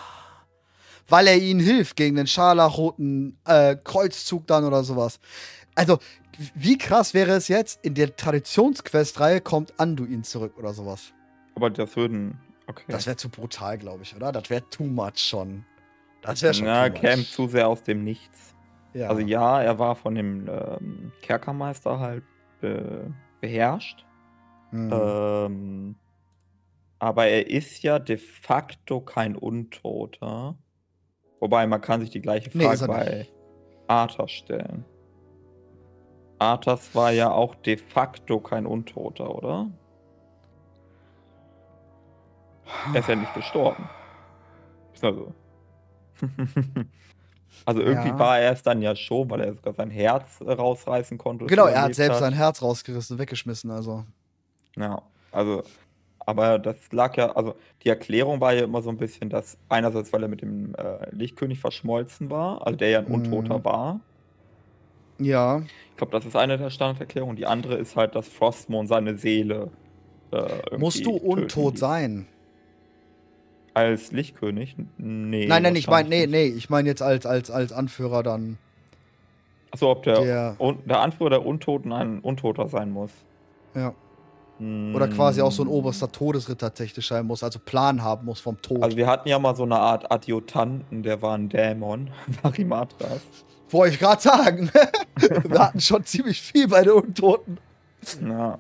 Weil 1.08 1.28
er 1.28 1.38
ihnen 1.38 1.60
hilft 1.60 1.96
gegen 1.96 2.16
den 2.16 2.28
scharlachroten 2.28 3.38
äh, 3.46 3.76
Kreuzzug 3.76 4.48
dann 4.48 4.64
oder 4.64 4.84
sowas. 4.84 5.20
Also, 5.76 6.00
wie 6.56 6.78
krass 6.78 7.14
wäre 7.14 7.32
es 7.32 7.48
jetzt, 7.48 7.84
in 7.84 7.94
der 7.94 8.16
Traditionsquest-Reihe 8.16 9.42
kommt 9.42 9.80
Anduin 9.80 10.24
zurück 10.24 10.54
oder 10.58 10.74
sowas. 10.74 11.14
Aber 11.56 11.70
das 11.70 11.96
würden 11.96 12.40
Okay. 12.68 12.86
Das 12.88 13.06
wäre 13.06 13.18
zu 13.18 13.30
brutal, 13.30 13.78
glaube 13.78 14.04
ich, 14.04 14.16
oder? 14.16 14.32
Das 14.32 14.50
wäre 14.50 14.68
too 14.70 14.86
much 14.86 15.18
schon. 15.18 15.66
Das 16.22 16.42
wäre 16.42 16.54
schon. 16.54 16.68
Ja, 16.68 16.90
käme 16.90 17.24
zu 17.24 17.48
sehr 17.48 17.68
aus 17.68 17.84
dem 17.84 18.04
Nichts. 18.04 18.56
Ja. 18.94 19.10
Also 19.10 19.22
ja, 19.22 19.62
er 19.62 19.80
war 19.80 19.96
von 19.96 20.16
dem 20.16 20.48
ähm, 20.48 21.12
Kerkermeister 21.22 22.00
halt 22.00 22.24
be 22.62 23.14
beherrscht. 23.42 24.06
Mhm. 24.72 24.92
Ähm, 24.94 25.96
aber 27.00 27.26
er 27.26 27.50
ist 27.50 27.84
ja 27.84 28.00
de 28.00 28.18
facto 28.18 29.02
kein 29.02 29.36
Untoter. 29.36 30.56
Wobei 31.42 31.68
man 31.68 31.82
kann 31.82 32.00
sich 32.00 32.10
die 32.10 32.22
gleiche 32.22 32.50
Frage 32.50 32.82
nee, 32.82 32.88
bei 32.88 33.28
Arthas 33.88 34.32
stellen. 34.32 34.86
Arthas 36.40 36.96
war 36.96 37.12
ja 37.12 37.32
auch 37.32 37.56
de 37.56 37.78
facto 37.78 38.40
kein 38.40 38.66
Untoter, 38.66 39.36
oder? 39.36 39.70
Er 42.94 43.00
ist 43.00 43.10
ja 43.10 43.16
nicht 43.16 43.34
gestorben. 43.34 43.90
Ist 44.94 45.04
also. 45.04 45.34
also 47.66 47.82
irgendwie 47.82 48.10
ja. 48.10 48.20
war 48.20 48.40
er 48.40 48.52
es 48.52 48.64
dann 48.64 48.82
ja 48.82 48.96
schon, 48.96 49.30
weil 49.30 49.42
er 49.42 49.54
sogar 49.54 49.74
sein 49.74 49.90
Herz 49.90 50.40
rausreißen 50.42 51.18
konnte. 51.18 51.46
Genau, 51.46 51.66
er 51.66 51.84
hat 51.84 51.96
selbst 51.96 52.16
hat. 52.16 52.22
sein 52.22 52.34
Herz 52.34 52.62
rausgerissen, 52.62 53.18
weggeschmissen, 53.20 53.72
also. 53.72 54.06
Ja, 54.76 55.02
also, 55.32 55.64
aber 56.20 56.60
das 56.60 56.76
lag 56.92 57.18
ja, 57.18 57.32
also 57.32 57.56
die 57.84 57.90
Erklärung 57.90 58.40
war 58.40 58.54
ja 58.54 58.64
immer 58.64 58.82
so 58.82 58.90
ein 58.90 58.98
bisschen, 58.98 59.30
dass 59.30 59.58
einerseits, 59.70 60.14
weil 60.14 60.24
er 60.24 60.30
mit 60.30 60.42
dem 60.42 60.74
äh, 60.76 61.10
Lichtkönig 61.12 61.60
verschmolzen 61.60 62.30
war, 62.30 62.66
also 62.66 62.78
der 62.78 62.90
ja 62.90 63.00
ein 63.00 63.08
Untoter 63.08 63.60
mm. 63.60 63.66
war. 63.66 64.00
Ja. 65.20 65.62
Ich 65.92 65.98
glaube, 65.98 66.12
das 66.12 66.26
ist 66.26 66.36
eine 66.36 66.58
der 66.58 66.70
Standarderklärungen. 66.70 67.36
Die 67.36 67.46
andere 67.46 67.76
ist 67.76 67.96
halt, 67.96 68.16
dass 68.16 68.28
Frostmourne 68.28 68.88
seine 68.88 69.18
Seele. 69.18 69.72
Äh, 70.32 70.78
Musst 70.78 71.06
du 71.06 71.12
untot 71.12 71.78
sein? 71.78 72.28
Als 73.74 74.12
Lichtkönig? 74.12 74.76
Nee. 74.98 75.48
Nein, 75.48 75.64
nein, 75.64 75.76
ich 75.76 75.88
meine, 75.88 76.10
nee, 76.10 76.28
nee, 76.28 76.46
ich 76.46 76.70
meine 76.70 76.88
jetzt 76.90 77.02
als, 77.02 77.26
als, 77.26 77.50
als 77.50 77.72
Anführer 77.72 78.22
dann. 78.22 78.58
Achso, 79.72 79.90
ob 79.90 80.04
der, 80.04 80.22
der, 80.22 80.58
der 80.86 81.00
Anführer 81.00 81.32
der 81.32 81.46
Untoten 81.46 81.92
ein 81.92 82.20
Untoter 82.20 82.68
sein 82.68 82.92
muss. 82.92 83.12
Ja. 83.74 83.96
Hm. 84.60 84.94
Oder 84.96 85.08
quasi 85.08 85.42
auch 85.42 85.52
so 85.52 85.64
ein 85.64 85.68
oberster 85.68 86.12
Todesritter 86.12 86.74
technisch 86.74 87.08
sein 87.08 87.26
muss, 87.26 87.44
also 87.44 87.58
Plan 87.60 88.04
haben 88.04 88.26
muss 88.26 88.40
vom 88.40 88.62
Tod. 88.62 88.84
Also 88.84 88.96
wir 88.96 89.08
hatten 89.08 89.28
ja 89.28 89.40
mal 89.40 89.56
so 89.56 89.64
eine 89.64 89.80
Art 89.80 90.12
Adjutanten, 90.12 91.02
der 91.02 91.22
war 91.24 91.36
ein 91.36 91.50
Dämon, 91.50 92.12
Marimatras. 92.44 93.22
Wollte 93.70 93.96
ich 93.96 94.00
gerade 94.00 94.22
sagen. 94.22 94.70
wir 95.16 95.60
hatten 95.60 95.82
schon 95.82 96.04
ziemlich 96.06 96.40
viel 96.40 96.68
bei 96.68 96.84
den 96.84 96.92
Untoten. 96.92 97.58
Ja. 98.24 98.60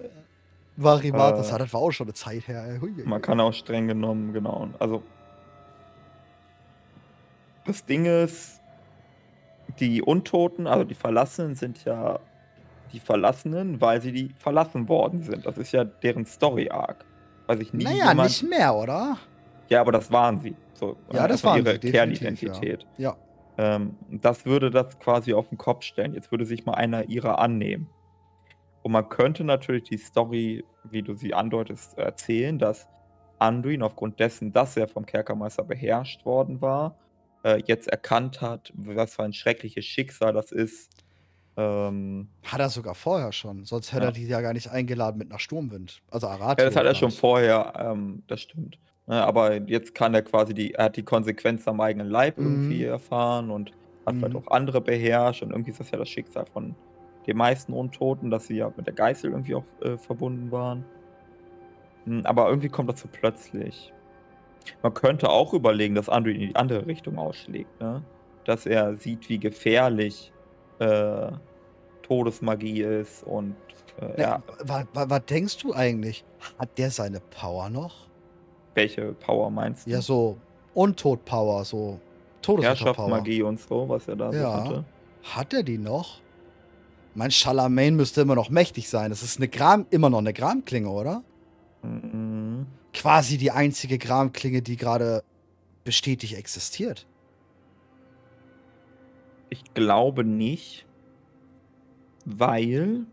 Varimat, 0.75 1.35
äh, 1.35 1.57
das 1.57 1.73
war 1.73 1.81
auch 1.81 1.91
schon 1.91 2.07
eine 2.07 2.13
Zeit 2.13 2.47
her. 2.47 2.79
Hui, 2.81 2.91
man 3.05 3.21
kann 3.21 3.39
auch 3.39 3.53
streng 3.53 3.87
genommen, 3.87 4.33
genau. 4.33 4.69
Also, 4.79 5.03
das 7.65 7.85
Ding 7.85 8.05
ist, 8.05 8.61
die 9.79 10.01
Untoten, 10.01 10.67
also 10.67 10.83
die 10.83 10.95
Verlassenen, 10.95 11.55
sind 11.55 11.85
ja 11.85 12.19
die 12.91 12.99
Verlassenen, 12.99 13.81
weil 13.81 14.01
sie 14.01 14.11
die 14.11 14.33
verlassen 14.37 14.87
worden 14.87 15.23
sind. 15.23 15.45
Das 15.45 15.57
ist 15.57 15.71
ja 15.71 15.83
deren 15.83 16.25
Story-Arc. 16.25 17.05
Weiß 17.47 17.59
ich 17.59 17.73
nie 17.73 17.83
naja, 17.83 18.09
jemand... 18.09 18.29
nicht 18.29 18.43
mehr, 18.43 18.75
oder? 18.75 19.17
Ja, 19.69 19.81
aber 19.81 19.91
das 19.91 20.11
waren 20.11 20.39
sie. 20.39 20.55
So, 20.73 20.97
ja, 21.11 21.27
das 21.27 21.43
war 21.43 21.57
ihre 21.57 21.79
Kernidentität. 21.79 22.85
Ja. 22.97 23.15
ja. 23.57 23.75
Ähm, 23.75 23.95
das 24.09 24.45
würde 24.45 24.69
das 24.69 24.99
quasi 24.99 25.33
auf 25.33 25.49
den 25.49 25.57
Kopf 25.57 25.83
stellen. 25.83 26.13
Jetzt 26.13 26.31
würde 26.31 26.45
sich 26.45 26.65
mal 26.65 26.73
einer 26.73 27.09
ihrer 27.09 27.39
annehmen. 27.39 27.89
Und 28.83 28.91
man 28.91 29.07
könnte 29.09 29.43
natürlich 29.43 29.83
die 29.83 29.97
Story, 29.97 30.63
wie 30.83 31.01
du 31.01 31.15
sie 31.15 31.33
andeutest, 31.33 31.97
erzählen, 31.97 32.59
dass 32.59 32.87
Anduin 33.39 33.81
aufgrund 33.81 34.19
dessen, 34.19 34.51
dass 34.51 34.77
er 34.77 34.87
vom 34.87 35.05
Kerkermeister 35.05 35.63
beherrscht 35.63 36.25
worden 36.25 36.61
war, 36.61 36.97
äh, 37.43 37.61
jetzt 37.65 37.87
erkannt 37.87 38.41
hat, 38.41 38.71
was 38.75 39.15
für 39.15 39.23
ein 39.23 39.33
schreckliches 39.33 39.85
Schicksal 39.85 40.33
das 40.33 40.51
ist. 40.51 40.91
Ähm, 41.55 42.29
hat 42.43 42.59
er 42.59 42.69
sogar 42.69 42.95
vorher 42.95 43.31
schon, 43.31 43.63
sonst 43.63 43.93
hätte 43.93 44.03
ja. 44.03 44.09
er 44.09 44.13
die 44.13 44.27
ja 44.27 44.41
gar 44.41 44.53
nicht 44.53 44.69
eingeladen 44.69 45.17
mit 45.17 45.29
nach 45.29 45.39
Sturmwind. 45.39 46.01
Also 46.09 46.27
Aratio. 46.27 46.63
Ja, 46.63 46.69
das 46.69 46.75
hat 46.75 46.85
er 46.85 46.95
schon 46.95 47.11
vorher, 47.11 47.73
ähm, 47.77 48.23
das 48.27 48.41
stimmt. 48.41 48.79
Ja, 49.07 49.13
ne, 49.13 49.23
aber 49.23 49.61
jetzt 49.69 49.93
kann 49.93 50.13
er 50.13 50.23
quasi 50.23 50.53
die, 50.53 50.73
er 50.73 50.85
hat 50.85 50.97
die 50.97 51.03
Konsequenz 51.03 51.67
am 51.67 51.79
eigenen 51.79 52.09
Leib 52.09 52.37
mhm. 52.37 52.45
irgendwie 52.45 52.83
erfahren 52.85 53.51
und 53.51 53.71
hat 54.05 54.15
mhm. 54.15 54.19
vielleicht 54.19 54.35
auch 54.35 54.51
andere 54.51 54.81
beherrscht 54.81 55.43
und 55.43 55.51
irgendwie 55.51 55.71
ist 55.71 55.79
das 55.79 55.91
ja 55.91 55.97
das 55.97 56.09
Schicksal 56.09 56.45
von 56.47 56.75
die 57.25 57.33
meisten 57.33 57.73
Untoten, 57.73 58.29
dass 58.29 58.47
sie 58.47 58.57
ja 58.57 58.71
mit 58.75 58.87
der 58.87 58.93
Geißel 58.93 59.31
irgendwie 59.31 59.55
auch 59.55 59.63
äh, 59.81 59.97
verbunden 59.97 60.51
waren. 60.51 60.85
Hm, 62.05 62.25
aber 62.25 62.49
irgendwie 62.49 62.69
kommt 62.69 62.89
das 62.89 62.99
so 62.99 63.07
plötzlich. 63.11 63.93
Man 64.81 64.93
könnte 64.93 65.29
auch 65.29 65.53
überlegen, 65.53 65.95
dass 65.95 66.09
Andrew 66.09 66.31
in 66.31 66.39
die 66.39 66.55
andere 66.55 66.85
Richtung 66.87 67.17
ausschlägt, 67.17 67.81
ne? 67.81 68.03
Dass 68.45 68.65
er 68.65 68.95
sieht, 68.95 69.29
wie 69.29 69.39
gefährlich 69.39 70.33
äh, 70.79 71.31
Todesmagie 72.01 72.81
ist 72.81 73.23
und 73.23 73.55
äh, 74.01 74.21
ja. 74.21 74.43
Was, 74.65 74.85
was, 74.93 75.09
was 75.09 75.25
denkst 75.25 75.57
du 75.59 75.73
eigentlich? 75.73 76.25
Hat 76.57 76.77
der 76.77 76.91
seine 76.91 77.19
Power 77.19 77.69
noch? 77.69 78.07
Welche 78.73 79.13
Power 79.13 79.49
meinst 79.49 79.85
du? 79.85 79.91
Ja, 79.91 80.01
so 80.01 80.37
Untod-Power, 80.73 81.63
so 81.63 81.99
Todesmagie 82.41 83.43
und 83.43 83.59
so, 83.59 83.87
was 83.87 84.07
er 84.07 84.15
da 84.15 84.31
ja. 84.31 84.41
so 84.41 84.53
hatte. 84.53 84.85
Hat 85.23 85.53
er 85.53 85.63
die 85.63 85.77
noch? 85.77 86.22
Mein 87.15 87.31
Charlemagne 87.31 87.91
müsste 87.91 88.21
immer 88.21 88.35
noch 88.35 88.49
mächtig 88.49 88.89
sein. 88.89 89.09
Das 89.09 89.23
ist 89.23 89.37
eine 89.37 89.47
Gram, 89.47 89.85
immer 89.91 90.09
noch 90.09 90.19
eine 90.19 90.33
Gramklinge, 90.33 90.89
oder? 90.89 91.23
Mhm. 91.83 92.65
Quasi 92.93 93.37
die 93.37 93.51
einzige 93.51 93.97
Gramklinge, 93.97 94.61
die 94.61 94.77
gerade 94.77 95.23
bestätigt 95.83 96.35
existiert. 96.35 97.05
Ich 99.49 99.73
glaube 99.73 100.23
nicht, 100.23 100.85
weil 102.25 103.05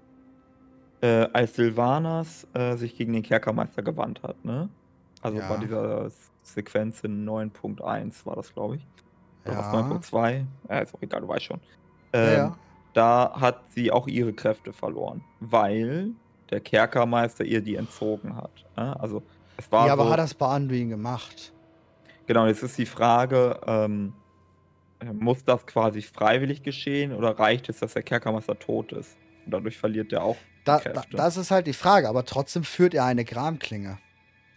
äh, 1.03 1.29
als 1.33 1.55
Sylvanas 1.57 2.47
äh, 2.55 2.77
sich 2.77 2.97
gegen 2.97 3.13
den 3.13 3.23
Kerkermeister 3.23 3.83
gewandt 3.83 4.23
hat, 4.23 4.43
ne? 4.45 4.69
Also 5.23 5.39
ja. 5.39 5.49
bei 5.49 5.59
dieser 5.59 6.11
Sequenz 6.43 7.03
in 7.03 7.29
9.1 7.29 8.25
war 8.25 8.37
das, 8.37 8.55
glaube 8.55 8.77
ich. 8.77 8.87
Oder 9.45 9.55
ja. 9.55 9.73
9.2? 9.73 10.45
Ja, 10.69 10.79
ist 10.79 10.95
auch 10.95 11.03
egal, 11.03 11.21
du 11.21 11.29
weißt 11.29 11.45
schon. 11.45 11.61
Ähm, 12.13 12.37
ja, 12.37 12.59
da 12.93 13.33
hat 13.39 13.63
sie 13.75 13.91
auch 13.91 14.07
ihre 14.07 14.33
Kräfte 14.33 14.73
verloren, 14.73 15.23
weil 15.41 16.11
der 16.51 16.61
Kerkermeister 16.61 17.45
ihr 17.45 17.61
die 17.61 17.77
entzogen 17.77 18.37
hat. 18.37 18.65
Ne? 18.77 18.99
Also 18.99 19.23
es 19.57 19.71
war. 19.71 19.87
Ja, 19.87 19.93
aber 19.93 20.05
so, 20.05 20.11
hat 20.11 20.19
das 20.19 20.35
bei 20.35 20.47
Anduin 20.47 20.91
gemacht? 20.91 21.53
Genau, 22.27 22.47
jetzt 22.47 22.63
ist 22.63 22.79
die 22.79 22.87
Frage, 22.87 23.61
ähm, 23.67 24.13
muss 25.13 25.45
das 25.45 25.67
quasi 25.67 26.03
freiwillig 26.03 26.63
geschehen 26.63 27.13
oder 27.13 27.39
reicht 27.39 27.69
es, 27.69 27.79
dass 27.79 27.95
der 27.95 28.03
Kerkermeister 28.03 28.59
tot 28.59 28.93
ist? 28.93 29.17
Und 29.45 29.53
dadurch 29.53 29.77
verliert 29.77 30.13
er 30.13 30.25
auch 30.25 30.37
da, 30.65 30.79
da, 30.79 31.03
das 31.11 31.37
ist 31.37 31.51
halt 31.51 31.67
die 31.67 31.73
Frage, 31.73 32.09
aber 32.09 32.25
trotzdem 32.25 32.65
führt 32.65 32.95
er 32.95 33.05
eine 33.05 33.25
Gramklinge. 33.25 33.99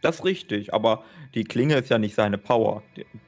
Das 0.02 0.18
ist 0.18 0.26
richtig, 0.26 0.74
aber 0.74 1.04
die 1.34 1.46
Klinge 1.46 1.76
ist 1.76 1.90
ja 1.90 1.98
nicht 1.98 2.14
seine 2.14 2.38
Power. 2.38 2.84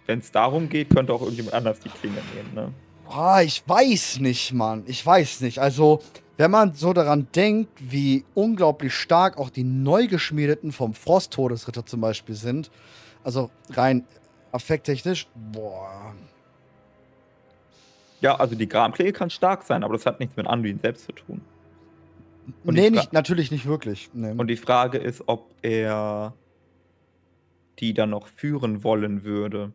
Wenn 0.06 0.20
es 0.20 0.32
darum 0.32 0.68
geht, 0.68 0.90
könnte 0.90 1.14
auch 1.14 1.22
irgendjemand 1.22 1.56
anders 1.56 1.80
die 1.80 1.90
Klinge 1.90 2.20
nehmen, 2.36 2.54
ne? 2.54 2.74
Boah, 3.06 3.42
ich 3.42 3.64
weiß 3.68 4.20
nicht, 4.20 4.54
Mann. 4.54 4.84
Ich 4.88 5.06
weiß 5.06 5.42
nicht. 5.42 5.60
Also, 5.60 6.02
wenn 6.38 6.52
man 6.52 6.74
so 6.74 6.92
daran 6.94 7.28
denkt, 7.34 7.72
wie 7.80 8.26
unglaublich 8.34 8.94
stark 8.94 9.38
auch 9.38 9.50
die 9.50 9.64
neu 9.64 10.08
geschmiedeten 10.08 10.72
vom 10.72 10.94
Frost-Todesritter 10.94 11.86
zum 11.86 12.02
Beispiel 12.02 12.36
sind, 12.36 12.72
also 13.24 13.50
rein 13.72 14.06
affekttechnisch, 14.52 15.28
boah. 15.52 16.14
Ja, 18.22 18.36
also 18.36 18.56
die 18.56 18.68
Gramklinge 18.68 19.14
kann 19.14 19.30
stark 19.30 19.64
sein, 19.64 19.84
aber 19.84 19.94
das 19.94 20.06
hat 20.06 20.20
nichts 20.20 20.36
mit 20.36 20.48
Anduin 20.48 20.80
selbst 20.82 21.06
zu 21.06 21.12
tun. 21.12 21.42
Und 22.64 22.76
nee, 22.76 22.90
nicht, 22.90 23.14
natürlich 23.14 23.52
nicht 23.52 23.66
wirklich. 23.66 24.10
Nee. 24.14 24.34
Und 24.38 24.48
die 24.48 24.58
Frage 24.58 24.98
ist, 24.98 25.24
ob 25.28 25.54
er 25.62 26.34
die 27.80 27.94
dann 27.94 28.12
noch 28.12 28.28
führen 28.28 28.84
wollen 28.84 29.24
würde. 29.24 29.74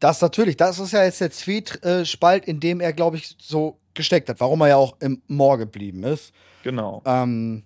Das 0.00 0.20
natürlich, 0.22 0.56
das 0.56 0.78
ist 0.78 0.92
ja 0.92 1.04
jetzt 1.04 1.20
der 1.20 1.30
Zwiespalt, 1.30 2.46
in 2.46 2.58
dem 2.58 2.80
er, 2.80 2.92
glaube 2.92 3.18
ich, 3.18 3.36
so 3.38 3.78
gesteckt 3.94 4.28
hat, 4.28 4.40
warum 4.40 4.62
er 4.62 4.68
ja 4.68 4.76
auch 4.76 4.96
im 5.00 5.22
Moor 5.28 5.58
geblieben 5.58 6.04
ist. 6.04 6.32
Genau. 6.62 7.02
Ähm, 7.04 7.62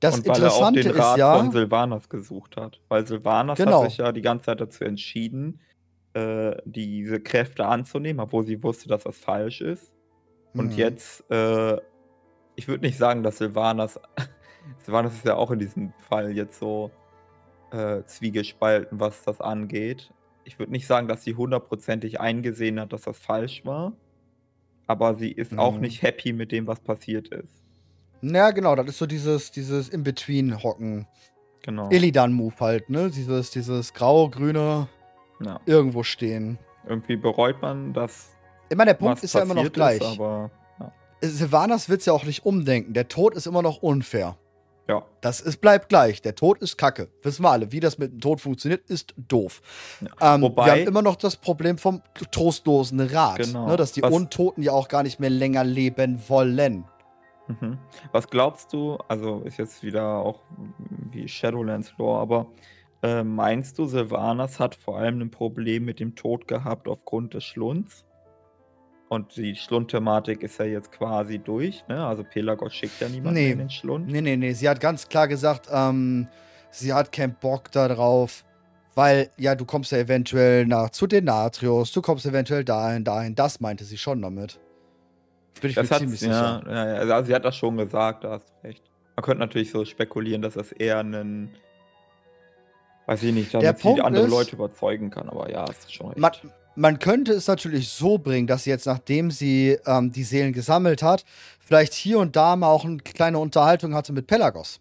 das 0.00 0.16
Und 0.16 0.26
weil 0.26 0.36
Interessante 0.36 0.80
er 0.80 0.86
auch 0.86 0.92
den 0.92 1.00
Rat 1.00 1.16
ist 1.16 1.18
ja, 1.18 1.38
von 1.38 1.52
Silvanas 1.52 2.08
gesucht 2.08 2.56
hat. 2.56 2.80
Weil 2.88 3.06
Silvanas 3.06 3.58
genau. 3.58 3.82
hat 3.82 3.90
sich 3.90 3.98
ja 3.98 4.12
die 4.12 4.22
ganze 4.22 4.46
Zeit 4.46 4.60
dazu 4.62 4.84
entschieden, 4.84 5.60
äh, 6.14 6.56
diese 6.64 7.20
Kräfte 7.20 7.66
anzunehmen, 7.66 8.20
obwohl 8.20 8.44
sie 8.44 8.62
wusste, 8.62 8.88
dass 8.88 9.04
das 9.04 9.18
falsch 9.18 9.60
ist. 9.60 9.92
Und 10.54 10.72
mhm. 10.72 10.78
jetzt, 10.78 11.30
äh, 11.30 11.76
ich 12.56 12.66
würde 12.66 12.86
nicht 12.86 12.96
sagen, 12.96 13.22
dass 13.22 13.38
Silvanas, 13.38 14.00
Silvanas 14.84 15.12
ist 15.16 15.26
ja 15.26 15.36
auch 15.36 15.50
in 15.50 15.58
diesem 15.58 15.92
Fall 16.08 16.32
jetzt 16.32 16.58
so 16.58 16.90
äh, 17.72 18.02
zwiegespalten, 18.04 18.98
was 18.98 19.22
das 19.22 19.40
angeht. 19.42 20.10
Ich 20.50 20.58
würde 20.58 20.72
nicht 20.72 20.86
sagen, 20.86 21.06
dass 21.06 21.22
sie 21.22 21.36
hundertprozentig 21.36 22.20
eingesehen 22.20 22.80
hat, 22.80 22.92
dass 22.92 23.02
das 23.02 23.18
falsch 23.18 23.64
war. 23.64 23.92
Aber 24.88 25.14
sie 25.14 25.30
ist 25.30 25.52
mhm. 25.52 25.60
auch 25.60 25.78
nicht 25.78 26.02
happy 26.02 26.32
mit 26.32 26.50
dem, 26.50 26.66
was 26.66 26.80
passiert 26.80 27.28
ist. 27.28 27.62
Ja, 28.22 28.50
genau, 28.50 28.74
das 28.74 28.88
ist 28.88 28.98
so 28.98 29.06
dieses, 29.06 29.52
dieses 29.52 29.88
In-Between-Hocken. 29.88 31.06
Genau. 31.62 31.88
Illidan-Move 31.90 32.54
halt, 32.58 32.90
ne? 32.90 33.10
Dieses, 33.10 33.52
dieses 33.52 33.94
grau-grüne 33.94 34.88
ja. 35.44 35.60
irgendwo 35.66 36.02
stehen. 36.02 36.58
Irgendwie 36.86 37.16
bereut 37.16 37.62
man 37.62 37.92
das 37.92 38.30
ich 38.70 38.76
meine, 38.76 38.90
der 38.90 38.98
Punkt 38.98 39.22
ist 39.22 39.34
ja 39.34 39.42
immer 39.42 39.54
noch 39.54 39.72
gleich. 39.72 40.00
Ist, 40.00 40.18
aber, 40.18 40.50
ja. 40.78 40.92
Sylvanas 41.22 41.88
wird 41.88 42.00
es 42.00 42.06
ja 42.06 42.12
auch 42.12 42.24
nicht 42.24 42.46
umdenken. 42.46 42.94
Der 42.94 43.08
Tod 43.08 43.34
ist 43.34 43.46
immer 43.46 43.62
noch 43.62 43.82
unfair. 43.82 44.36
Ja. 44.88 45.04
Das 45.20 45.40
ist, 45.40 45.60
bleibt 45.60 45.88
gleich. 45.88 46.20
Der 46.22 46.34
Tod 46.34 46.58
ist 46.58 46.76
Kacke. 46.76 47.08
Wissen 47.22 47.44
wir 47.44 47.50
alle. 47.50 47.70
Wie 47.70 47.80
das 47.80 47.98
mit 47.98 48.12
dem 48.12 48.20
Tod 48.20 48.40
funktioniert, 48.40 48.88
ist 48.90 49.14
doof. 49.16 49.60
Ja. 50.00 50.34
Ähm, 50.34 50.42
Wobei, 50.42 50.64
wir 50.64 50.72
haben 50.72 50.88
immer 50.88 51.02
noch 51.02 51.16
das 51.16 51.36
Problem 51.36 51.78
vom 51.78 52.02
trostlosen 52.32 53.00
Rat. 53.00 53.38
Genau. 53.38 53.68
Ne, 53.68 53.76
dass 53.76 53.92
die 53.92 54.02
Was, 54.02 54.12
Untoten 54.12 54.62
ja 54.62 54.72
auch 54.72 54.88
gar 54.88 55.02
nicht 55.02 55.20
mehr 55.20 55.30
länger 55.30 55.62
leben 55.62 56.20
wollen. 56.28 56.84
Mhm. 57.46 57.78
Was 58.12 58.28
glaubst 58.28 58.72
du, 58.72 58.98
also 59.08 59.40
ist 59.40 59.58
jetzt 59.58 59.82
wieder 59.82 60.18
auch 60.18 60.40
wie 61.10 61.28
Shadowlands 61.28 61.94
Lore, 61.98 62.20
aber 62.20 62.46
äh, 63.02 63.22
meinst 63.22 63.78
du, 63.78 63.86
Sylvanas 63.86 64.60
hat 64.60 64.74
vor 64.74 64.98
allem 64.98 65.20
ein 65.20 65.30
Problem 65.30 65.84
mit 65.84 66.00
dem 66.00 66.14
Tod 66.14 66.46
gehabt 66.46 66.86
aufgrund 66.86 67.34
des 67.34 67.44
Schlunds? 67.44 68.04
Und 69.10 69.36
die 69.36 69.56
Schlund-Thematik 69.56 70.44
ist 70.44 70.60
ja 70.60 70.66
jetzt 70.66 70.92
quasi 70.92 71.40
durch, 71.40 71.84
ne? 71.88 72.06
Also 72.06 72.22
Pelagos 72.22 72.72
schickt 72.72 73.00
ja 73.00 73.08
niemanden 73.08 73.40
nee. 73.40 73.50
in 73.50 73.58
den 73.58 73.68
Schlund. 73.68 74.06
Nee, 74.06 74.20
nee, 74.20 74.36
nee. 74.36 74.52
Sie 74.52 74.68
hat 74.68 74.78
ganz 74.78 75.08
klar 75.08 75.26
gesagt, 75.26 75.66
ähm, 75.68 76.28
sie 76.70 76.92
hat 76.92 77.10
keinen 77.10 77.34
Bock 77.34 77.72
darauf, 77.72 78.44
weil, 78.94 79.30
ja, 79.36 79.56
du 79.56 79.64
kommst 79.64 79.90
ja 79.90 79.98
eventuell 79.98 80.64
nach 80.64 80.90
zu 80.90 81.08
den 81.08 81.24
Natrios, 81.24 81.90
du 81.90 82.00
kommst 82.02 82.24
eventuell 82.24 82.64
dahin, 82.64 83.02
dahin. 83.02 83.34
Das 83.34 83.58
meinte 83.58 83.82
sie 83.82 83.98
schon 83.98 84.22
damit. 84.22 84.60
Bin 85.60 85.70
ich 85.70 85.74
das 85.74 85.90
mir 85.90 85.98
ziemlich 85.98 86.20
sicher. 86.20 86.62
Ja, 86.64 86.86
ja, 86.86 86.94
also 87.10 87.26
sie 87.26 87.34
hat 87.34 87.44
das 87.44 87.56
schon 87.56 87.78
gesagt, 87.78 88.22
da 88.22 88.30
hast 88.30 88.48
du 88.48 88.68
recht. 88.68 88.84
Man 89.16 89.24
könnte 89.24 89.40
natürlich 89.40 89.72
so 89.72 89.84
spekulieren, 89.84 90.40
dass 90.40 90.54
das 90.54 90.70
eher 90.70 91.00
ein 91.00 91.50
weiß 93.06 93.24
ich 93.24 93.34
nicht, 93.34 93.52
damit 93.52 93.76
sie 93.78 94.00
andere 94.00 94.26
ist, 94.26 94.30
Leute 94.30 94.54
überzeugen 94.54 95.10
kann, 95.10 95.28
aber 95.28 95.50
ja, 95.50 95.64
ist 95.64 95.92
schon 95.92 96.10
recht. 96.10 96.18
Man, 96.20 96.30
man 96.80 96.98
könnte 96.98 97.32
es 97.32 97.46
natürlich 97.46 97.90
so 97.90 98.16
bringen, 98.16 98.46
dass 98.46 98.64
sie 98.64 98.70
jetzt, 98.70 98.86
nachdem 98.86 99.30
sie 99.30 99.78
ähm, 99.84 100.12
die 100.12 100.24
Seelen 100.24 100.54
gesammelt 100.54 101.02
hat, 101.02 101.26
vielleicht 101.58 101.92
hier 101.92 102.18
und 102.18 102.36
da 102.36 102.56
mal 102.56 102.68
auch 102.68 102.86
eine 102.86 102.96
kleine 102.96 103.38
Unterhaltung 103.38 103.94
hatte 103.94 104.14
mit 104.14 104.26
Pelagos. 104.26 104.80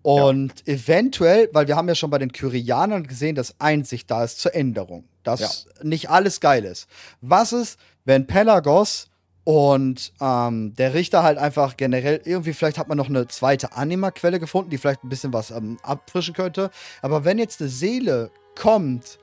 Und 0.00 0.62
ja. 0.64 0.74
eventuell, 0.74 1.50
weil 1.52 1.68
wir 1.68 1.76
haben 1.76 1.88
ja 1.88 1.94
schon 1.94 2.08
bei 2.08 2.18
den 2.18 2.32
Kyrianern 2.32 3.06
gesehen, 3.06 3.34
dass 3.34 3.54
Einsicht 3.58 4.10
da 4.10 4.24
ist 4.24 4.40
zur 4.40 4.54
Änderung. 4.54 5.04
Dass 5.24 5.66
ja. 5.66 5.84
nicht 5.84 6.08
alles 6.08 6.40
geil 6.40 6.64
ist. 6.64 6.88
Was 7.20 7.52
ist, 7.52 7.78
wenn 8.06 8.26
Pelagos 8.26 9.10
und 9.44 10.14
ähm, 10.20 10.74
der 10.76 10.94
Richter 10.94 11.22
halt 11.22 11.36
einfach 11.36 11.76
generell, 11.76 12.22
irgendwie 12.24 12.54
vielleicht 12.54 12.78
hat 12.78 12.88
man 12.88 12.96
noch 12.96 13.10
eine 13.10 13.28
zweite 13.28 13.72
Anima-Quelle 13.72 14.40
gefunden, 14.40 14.70
die 14.70 14.78
vielleicht 14.78 15.04
ein 15.04 15.10
bisschen 15.10 15.34
was 15.34 15.50
ähm, 15.50 15.78
abfrischen 15.82 16.32
könnte. 16.32 16.70
Aber 17.02 17.26
wenn 17.26 17.38
jetzt 17.38 17.60
eine 17.60 17.68
Seele 17.68 18.30
kommt, 18.54 19.18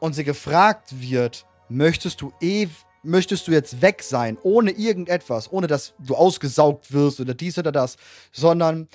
und 0.00 0.14
sie 0.14 0.24
gefragt 0.24 1.00
wird, 1.00 1.46
möchtest 1.68 2.20
du 2.20 2.32
eh 2.40 2.68
möchtest 3.02 3.46
du 3.46 3.52
jetzt 3.52 3.80
weg 3.80 4.02
sein, 4.02 4.36
ohne 4.42 4.72
irgendetwas, 4.72 5.50
ohne 5.52 5.66
dass 5.66 5.94
du 5.98 6.14
ausgesaugt 6.14 6.92
wirst 6.92 7.20
oder 7.20 7.32
dies 7.32 7.56
oder 7.56 7.72
das, 7.72 7.96
sondern 8.32 8.88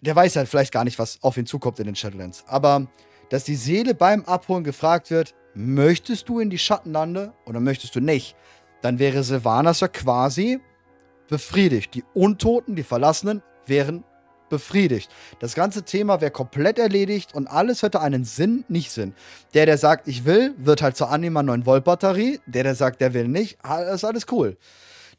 der 0.00 0.14
weiß 0.14 0.36
halt 0.36 0.48
vielleicht 0.48 0.72
gar 0.72 0.84
nicht, 0.84 0.98
was 0.98 1.18
auf 1.22 1.36
ihn 1.36 1.46
zukommt 1.46 1.80
in 1.80 1.86
den 1.86 1.96
Shadowlands. 1.96 2.44
Aber 2.46 2.86
dass 3.30 3.44
die 3.44 3.56
Seele 3.56 3.94
beim 3.94 4.24
Abholen 4.24 4.62
gefragt 4.62 5.10
wird, 5.10 5.34
möchtest 5.54 6.28
du 6.28 6.38
in 6.38 6.50
die 6.50 6.58
Schattenlande 6.58 7.32
oder 7.46 7.60
möchtest 7.60 7.96
du 7.96 8.00
nicht, 8.00 8.36
dann 8.82 8.98
wäre 8.98 9.24
Sylvanas 9.24 9.80
ja 9.80 9.88
quasi 9.88 10.60
befriedigt. 11.28 11.94
Die 11.94 12.04
Untoten, 12.14 12.76
die 12.76 12.82
Verlassenen, 12.82 13.42
wären 13.66 14.04
befriedigt. 14.48 15.10
Das 15.40 15.54
ganze 15.54 15.84
Thema 15.84 16.20
wäre 16.20 16.30
komplett 16.30 16.78
erledigt 16.78 17.34
und 17.34 17.46
alles 17.46 17.82
hätte 17.82 18.00
einen 18.00 18.24
Sinn, 18.24 18.64
nicht 18.68 18.90
Sinn. 18.90 19.14
Der, 19.54 19.66
der 19.66 19.78
sagt, 19.78 20.08
ich 20.08 20.24
will, 20.24 20.54
wird 20.58 20.82
halt 20.82 20.96
zur 20.96 21.10
Anima 21.10 21.42
9 21.42 21.66
Volt 21.66 21.84
Batterie. 21.84 22.40
Der, 22.46 22.62
der 22.62 22.74
sagt, 22.74 23.00
der 23.00 23.14
will 23.14 23.28
nicht, 23.28 23.58
ist 23.92 24.04
alles 24.04 24.26
cool. 24.30 24.56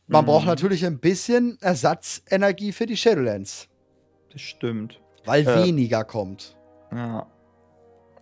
Man 0.08 0.24
mhm. 0.24 0.28
braucht 0.28 0.46
natürlich 0.46 0.86
ein 0.86 1.00
bisschen 1.00 1.58
Ersatzenergie 1.62 2.72
für 2.72 2.86
die 2.86 2.98
Shadowlands. 2.98 3.68
Das 4.32 4.42
stimmt. 4.42 5.02
Weil 5.26 5.48
äh, 5.48 5.66
weniger 5.66 6.04
kommt. 6.04 6.56
Ja. 6.92 7.28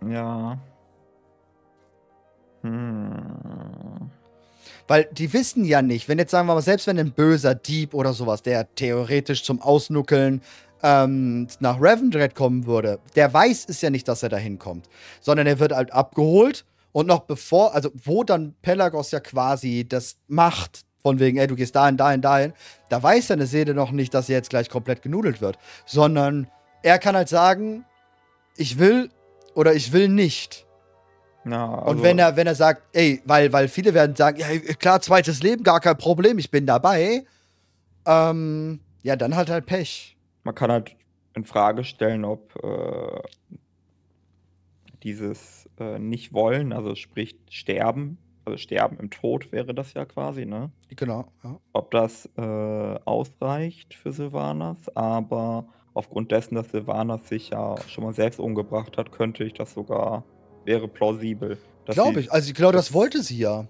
Ja. 0.06 0.58
Hm. 2.62 4.10
Weil 4.88 5.08
die 5.12 5.32
wissen 5.32 5.64
ja 5.64 5.82
nicht, 5.82 6.08
wenn 6.08 6.18
jetzt 6.18 6.30
sagen 6.30 6.46
wir 6.46 6.54
mal, 6.54 6.62
selbst 6.62 6.86
wenn 6.86 6.98
ein 6.98 7.12
böser 7.12 7.54
Dieb 7.54 7.92
oder 7.92 8.12
sowas, 8.12 8.42
der 8.42 8.72
theoretisch 8.74 9.42
zum 9.42 9.60
Ausnuckeln 9.60 10.42
ähm, 10.86 11.48
nach 11.58 11.80
Revendred 11.80 12.36
kommen 12.36 12.64
würde, 12.64 13.00
der 13.16 13.34
weiß 13.34 13.66
es 13.68 13.80
ja 13.80 13.90
nicht, 13.90 14.06
dass 14.06 14.22
er 14.22 14.28
da 14.28 14.36
hinkommt, 14.36 14.88
sondern 15.20 15.48
er 15.48 15.58
wird 15.58 15.72
halt 15.72 15.92
abgeholt 15.92 16.64
und 16.92 17.08
noch 17.08 17.20
bevor, 17.20 17.74
also 17.74 17.90
wo 18.04 18.22
dann 18.22 18.54
Pelagos 18.62 19.10
ja 19.10 19.18
quasi 19.18 19.84
das 19.88 20.16
macht, 20.28 20.82
von 21.02 21.18
wegen, 21.18 21.38
ey, 21.38 21.48
du 21.48 21.56
gehst 21.56 21.74
dahin, 21.74 21.96
dahin, 21.96 22.20
dahin, 22.20 22.52
da 22.88 23.02
weiß 23.02 23.28
seine 23.28 23.46
Seele 23.46 23.74
noch 23.74 23.90
nicht, 23.90 24.14
dass 24.14 24.28
er 24.28 24.36
jetzt 24.36 24.50
gleich 24.50 24.70
komplett 24.70 25.02
genudelt 25.02 25.40
wird, 25.40 25.58
sondern 25.86 26.48
er 26.82 27.00
kann 27.00 27.16
halt 27.16 27.28
sagen, 27.28 27.84
ich 28.56 28.78
will 28.78 29.10
oder 29.54 29.74
ich 29.74 29.92
will 29.92 30.08
nicht. 30.08 30.66
Ja, 31.44 31.74
also 31.78 31.90
und 31.90 32.02
wenn 32.04 32.18
er, 32.20 32.36
wenn 32.36 32.46
er 32.46 32.54
sagt, 32.54 32.82
ey, 32.92 33.22
weil, 33.24 33.52
weil 33.52 33.66
viele 33.66 33.92
werden 33.92 34.14
sagen, 34.14 34.38
ja, 34.38 34.46
klar, 34.74 35.00
zweites 35.00 35.42
Leben, 35.42 35.64
gar 35.64 35.80
kein 35.80 35.98
Problem, 35.98 36.38
ich 36.38 36.50
bin 36.52 36.64
dabei, 36.64 37.24
ähm, 38.06 38.80
ja, 39.02 39.16
dann 39.16 39.34
halt 39.34 39.50
halt 39.50 39.66
Pech. 39.66 40.15
Man 40.46 40.54
kann 40.54 40.70
halt 40.70 40.94
in 41.34 41.42
Frage 41.42 41.82
stellen, 41.82 42.24
ob 42.24 42.54
äh, 42.62 43.20
dieses 45.02 45.68
äh, 45.80 45.98
Nicht-Wollen, 45.98 46.72
also 46.72 46.94
sprich 46.94 47.34
Sterben, 47.50 48.18
also 48.44 48.56
Sterben 48.56 48.96
im 49.00 49.10
Tod 49.10 49.50
wäre 49.50 49.74
das 49.74 49.92
ja 49.94 50.04
quasi, 50.04 50.46
ne? 50.46 50.70
Genau, 50.90 51.32
ja. 51.42 51.58
Ob 51.72 51.90
das 51.90 52.30
äh, 52.36 52.40
ausreicht 52.40 53.94
für 53.94 54.12
Sylvanas, 54.12 54.88
aber 54.94 55.66
aufgrund 55.94 56.30
dessen, 56.30 56.54
dass 56.54 56.70
Sylvanas 56.70 57.28
sich 57.28 57.50
ja 57.50 57.74
schon 57.88 58.04
mal 58.04 58.14
selbst 58.14 58.38
umgebracht 58.38 58.96
hat, 58.98 59.10
könnte 59.10 59.42
ich 59.42 59.52
das 59.52 59.74
sogar, 59.74 60.22
wäre 60.64 60.86
plausibel. 60.86 61.58
Glaube 61.86 62.20
ich, 62.20 62.30
also 62.30 62.46
ich 62.48 62.54
glaube, 62.54 62.74
das, 62.74 62.86
das 62.86 62.94
wollte 62.94 63.20
sie 63.20 63.38
ja. 63.38 63.66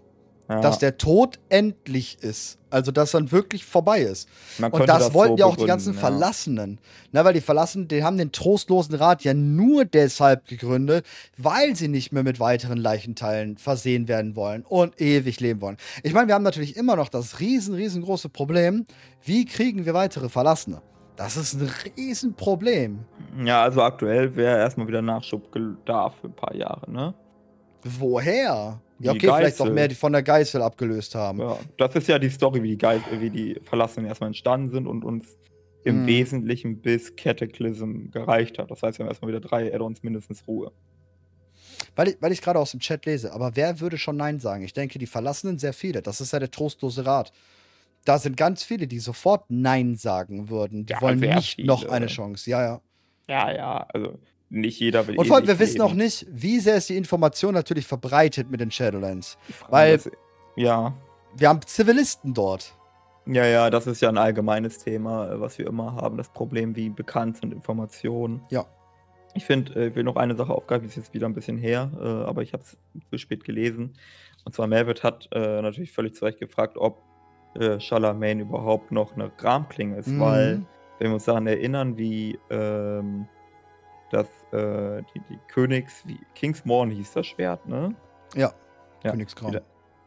Ja. 0.48 0.61
Dass 0.61 0.78
der 0.78 0.96
Tod 0.96 1.40
endlich 1.48 2.18
ist. 2.20 2.59
Also, 2.70 2.92
dass 2.92 3.11
dann 3.11 3.32
wirklich 3.32 3.64
vorbei 3.64 4.00
ist. 4.00 4.28
Und 4.61 4.87
das, 4.87 4.98
das 4.98 5.14
wollten 5.14 5.37
so 5.37 5.38
ja 5.38 5.46
auch 5.46 5.56
die 5.56 5.66
ganzen 5.66 5.94
ja. 5.94 6.00
Verlassenen. 6.00 6.78
Na, 7.11 7.24
weil 7.24 7.32
die 7.32 7.40
Verlassenen, 7.40 7.88
die 7.88 8.04
haben 8.04 8.16
den 8.16 8.30
trostlosen 8.30 8.94
Rat 8.94 9.24
ja 9.24 9.35
nur 9.35 9.85
deshalb 9.85 10.46
gegründet, 10.46 11.04
weil 11.37 11.74
sie 11.74 11.88
nicht 11.88 12.12
mehr 12.12 12.22
mit 12.22 12.38
weiteren 12.38 12.78
Leichenteilen 12.78 13.56
versehen 13.56 14.06
werden 14.06 14.37
wollen 14.37 14.62
und 14.62 15.00
ewig 15.00 15.40
leben 15.40 15.61
wollen. 15.61 15.78
Ich 16.02 16.12
meine, 16.12 16.28
wir 16.28 16.35
haben 16.35 16.44
natürlich 16.44 16.76
immer 16.76 16.94
noch 16.94 17.09
das 17.09 17.40
riesen, 17.40 17.74
riesengroße 17.74 18.28
Problem, 18.28 18.85
wie 19.24 19.46
kriegen 19.46 19.85
wir 19.85 19.94
weitere 19.94 20.28
Verlassene? 20.28 20.80
Das 21.16 21.37
ist 21.37 21.54
ein 21.54 21.70
Riesenproblem. 21.96 23.00
Ja, 23.42 23.62
also 23.62 23.82
aktuell 23.82 24.37
wäre 24.37 24.59
erstmal 24.59 24.87
wieder 24.87 25.02
Nachschub 25.02 25.50
da 25.87 26.11
für 26.11 26.28
ein 26.28 26.37
paar 26.37 26.54
Jahre, 26.54 26.90
ne? 26.90 27.14
Woher? 27.82 28.80
Ja, 28.98 29.12
okay, 29.12 29.20
vielleicht 29.20 29.61
auch 29.61 29.70
mehr 29.70 29.88
die 29.88 29.94
von 29.94 30.12
der 30.12 30.22
Geißel 30.22 30.62
abgelöst 30.62 31.14
haben. 31.14 31.40
Ja, 31.40 31.59
das 31.76 31.94
ist 31.96 32.09
ja 32.09 32.18
die 32.18 32.30
Story, 32.30 32.62
wie 32.62 32.68
die, 32.68 32.78
Geißel, 32.78 33.20
wie 33.20 33.30
die 33.30 33.61
Verlassenen 33.62 34.09
erstmal 34.09 34.28
entstanden 34.28 34.70
sind 34.70 34.87
und 34.87 35.04
uns 35.04 35.37
im 35.85 36.00
hm. 36.00 36.06
Wesentlichen 36.06 36.80
bis 36.80 37.14
Cataclysm 37.14 38.11
gereicht 38.11 38.59
hat. 38.59 38.70
Das 38.70 38.82
heißt, 38.82 38.98
wir 38.98 39.04
haben 39.04 39.11
erstmal 39.11 39.28
wieder 39.28 39.40
drei 39.40 39.72
Add-ons 39.72 40.02
mindestens 40.02 40.46
Ruhe. 40.48 40.72
Weil 41.94 42.09
ich, 42.09 42.16
weil 42.20 42.32
ich 42.32 42.42
gerade 42.42 42.59
aus 42.59 42.72
dem 42.72 42.80
Chat 42.80 43.06
lese, 43.06 43.32
aber 43.32 43.54
wer 43.54 43.80
würde 43.80 43.98
schon 43.98 44.16
Nein 44.16 44.40
sagen? 44.40 44.64
Ich 44.64 44.72
denke, 44.72 44.98
die 44.98 45.06
Verlassenen 45.06 45.59
sehr 45.59 45.72
viele. 45.72 46.02
Das 46.02 46.20
ist 46.20 46.32
ja 46.32 46.38
der 46.38 46.50
trostlose 46.50 47.06
Rat. 47.06 47.32
Da 48.04 48.18
sind 48.18 48.37
ganz 48.37 48.62
viele, 48.62 48.87
die 48.87 48.98
sofort 48.98 49.44
Nein 49.48 49.96
sagen 49.96 50.48
würden. 50.48 50.87
Die 50.87 50.92
ja, 50.92 51.00
wollen 51.00 51.20
nicht 51.20 51.56
viele. 51.56 51.66
noch 51.66 51.87
eine 51.88 52.06
Chance. 52.06 52.48
Ja, 52.48 52.62
ja. 52.62 52.80
Ja, 53.28 53.52
ja. 53.52 53.87
Also 53.92 54.18
nicht 54.48 54.78
jeder 54.80 55.06
will 55.06 55.18
Und 55.18 55.26
vor 55.26 55.37
allem, 55.37 55.46
wir 55.46 55.59
wissen 55.59 55.78
noch 55.78 55.94
nicht, 55.94 56.26
wie 56.30 56.61
sehr 56.61 56.76
ist 56.76 56.88
die 56.88 56.96
Information 56.96 57.54
natürlich 57.54 57.87
verbreitet 57.87 58.50
mit 58.50 58.61
den 58.61 58.70
Shadowlands. 58.70 59.38
Weil, 59.68 59.96
das, 59.96 60.11
ja. 60.56 60.94
Wir 61.37 61.48
haben 61.48 61.61
Zivilisten 61.62 62.32
dort. 62.32 62.74
Ja, 63.26 63.44
ja, 63.44 63.70
das 63.70 63.87
ist 63.88 64.00
ja 64.00 64.09
ein 64.09 64.18
allgemeines 64.18 64.78
Thema, 64.78 65.32
äh, 65.32 65.40
was 65.40 65.59
wir 65.59 65.66
immer 65.66 65.94
haben. 65.94 66.16
Das 66.16 66.28
Problem, 66.28 66.76
wie 66.76 66.90
bekannt 66.90 67.38
sind 67.38 67.52
Informationen. 67.52 68.40
Ja. 68.50 68.64
Ich 69.35 69.44
finde, 69.44 69.74
äh, 69.74 69.88
ich 69.88 69.96
will 69.96 70.04
noch 70.04 70.16
eine 70.16 70.37
Sache 70.37 70.54
aufgreifen, 70.54 70.87
ist 70.87 70.96
jetzt 70.96 71.12
wieder 71.12 71.26
ein 71.26 71.35
bisschen 71.35 71.59
her, 71.59 71.90
äh, 72.00 72.06
aber 72.06 72.42
ich 72.42 72.52
habe 72.52 72.62
es 72.62 72.78
zu 73.11 73.18
spät 73.18 73.42
gelesen. 73.44 73.94
Und 74.44 74.54
zwar 74.54 74.68
Melvin 74.68 74.94
hat 75.02 75.28
natürlich 75.32 75.90
völlig 75.90 76.14
zu 76.14 76.24
Recht 76.24 76.38
gefragt, 76.38 76.76
ob 76.76 77.02
Charlemagne 77.78 78.42
überhaupt 78.42 78.92
noch 78.92 79.14
eine 79.14 79.28
Gramklinge 79.37 79.96
ist, 79.96 80.06
mhm. 80.06 80.20
weil, 80.20 80.62
wenn 81.00 81.09
wir 81.09 81.14
uns 81.14 81.24
daran 81.24 81.48
erinnern, 81.48 81.98
wie 81.98 82.38
ähm, 82.48 83.26
dass 84.11 84.27
äh, 84.53 85.03
die, 85.14 85.21
die 85.29 85.38
Königs, 85.49 86.07
wie 86.07 86.19
Kingsmorn 86.35 86.90
hieß 86.90 87.12
das 87.12 87.27
Schwert, 87.27 87.66
ne? 87.66 87.95
Ja, 88.35 88.53
ja 89.05 89.11
Königsgrauen. 89.11 89.55
Wie 89.55 89.61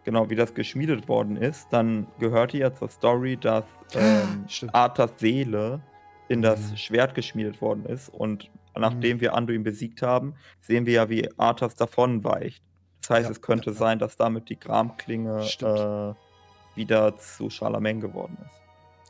genau, 0.03 0.29
wie 0.29 0.35
das 0.35 0.53
geschmiedet 0.53 1.07
worden 1.07 1.37
ist, 1.37 1.67
dann 1.71 2.07
gehörte 2.19 2.57
ja 2.57 2.73
zur 2.73 2.89
Story, 2.89 3.37
dass 3.37 3.65
ähm, 3.93 4.45
Arthurs 4.71 5.11
Seele 5.17 5.81
in 6.27 6.41
das 6.41 6.71
mhm. 6.71 6.77
Schwert 6.77 7.15
geschmiedet 7.15 7.61
worden 7.61 7.85
ist 7.85 8.09
und 8.09 8.49
nachdem 8.75 9.17
mhm. 9.17 9.21
wir 9.21 9.33
Anduin 9.33 9.63
besiegt 9.63 10.01
haben, 10.01 10.35
sehen 10.61 10.85
wir 10.85 10.93
ja, 10.93 11.09
wie 11.09 11.29
Arthas 11.37 11.75
davon 11.75 12.23
weicht. 12.23 12.63
Das 13.01 13.09
heißt, 13.11 13.25
ja, 13.25 13.31
es 13.31 13.41
könnte 13.41 13.67
ja, 13.67 13.73
ja. 13.73 13.77
sein, 13.77 13.99
dass 13.99 14.15
damit 14.17 14.49
die 14.49 14.59
Gramklinge 14.59 15.41
äh, 15.41 16.77
wieder 16.77 17.17
zu 17.17 17.49
Charlemagne 17.49 17.99
geworden 17.99 18.37
ist. 18.45 18.61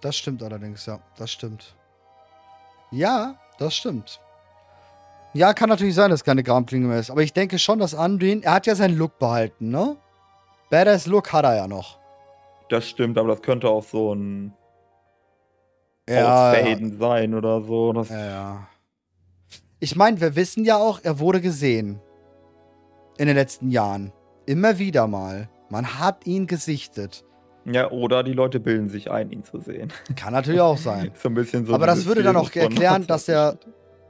Das 0.02 0.15
stimmt 0.17 0.41
allerdings, 0.43 0.86
ja. 0.86 0.99
Das 1.17 1.32
stimmt. 1.32 1.75
Ja, 2.91 3.39
das 3.58 3.75
stimmt. 3.75 4.19
Ja, 5.33 5.53
kann 5.53 5.69
natürlich 5.69 5.95
sein, 5.95 6.09
dass 6.09 6.23
keine 6.23 6.43
Graumklinge 6.43 6.87
mehr 6.87 6.99
ist. 6.99 7.11
Aber 7.11 7.21
ich 7.21 7.33
denke 7.33 7.59
schon, 7.59 7.79
dass 7.79 7.93
Anduin, 7.93 8.41
er 8.41 8.53
hat 8.53 8.65
ja 8.65 8.75
seinen 8.75 8.97
Look 8.97 9.19
behalten, 9.19 9.69
ne? 9.69 9.97
Badass 10.69 11.05
Look 11.05 11.31
hat 11.33 11.45
er 11.45 11.55
ja 11.55 11.67
noch. 11.67 11.99
Das 12.69 12.87
stimmt, 12.87 13.17
aber 13.17 13.29
das 13.29 13.41
könnte 13.41 13.69
auch 13.69 13.83
so 13.83 14.13
ein 14.13 14.53
ja, 16.07 16.51
Ausfaden 16.51 16.97
sein 16.97 17.33
oder 17.33 17.61
so. 17.61 17.93
Das 17.93 18.09
ja, 18.09 18.25
ja. 18.25 18.67
Ich 19.79 19.95
meine, 19.95 20.19
wir 20.19 20.35
wissen 20.35 20.65
ja 20.65 20.77
auch, 20.77 20.99
er 21.03 21.19
wurde 21.19 21.41
gesehen. 21.41 21.99
In 23.17 23.27
den 23.27 23.35
letzten 23.35 23.69
Jahren. 23.69 24.11
Immer 24.45 24.79
wieder 24.79 25.07
mal. 25.07 25.49
Man 25.69 25.99
hat 25.99 26.25
ihn 26.25 26.47
gesichtet. 26.47 27.23
Ja, 27.65 27.91
oder 27.91 28.23
die 28.23 28.33
Leute 28.33 28.59
bilden 28.59 28.89
sich 28.89 29.11
ein, 29.11 29.31
ihn 29.31 29.43
zu 29.43 29.59
sehen. 29.59 29.91
Kann 30.15 30.33
natürlich 30.33 30.61
auch 30.61 30.77
sein. 30.77 31.11
so 31.15 31.29
ein 31.29 31.35
bisschen 31.35 31.65
so 31.65 31.73
Aber 31.73 31.85
das 31.85 32.05
würde 32.05 32.23
dann 32.23 32.35
auch 32.35 32.53
erklären, 32.55 33.05
dass 33.05 33.27
er 33.27 33.57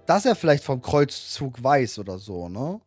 dass 0.09 0.25
er 0.25 0.35
vielleicht 0.35 0.63
vom 0.63 0.81
Kreuzzug 0.81 1.63
weiß 1.63 1.99
oder 1.99 2.17
so, 2.17 2.49
ne? 2.49 2.81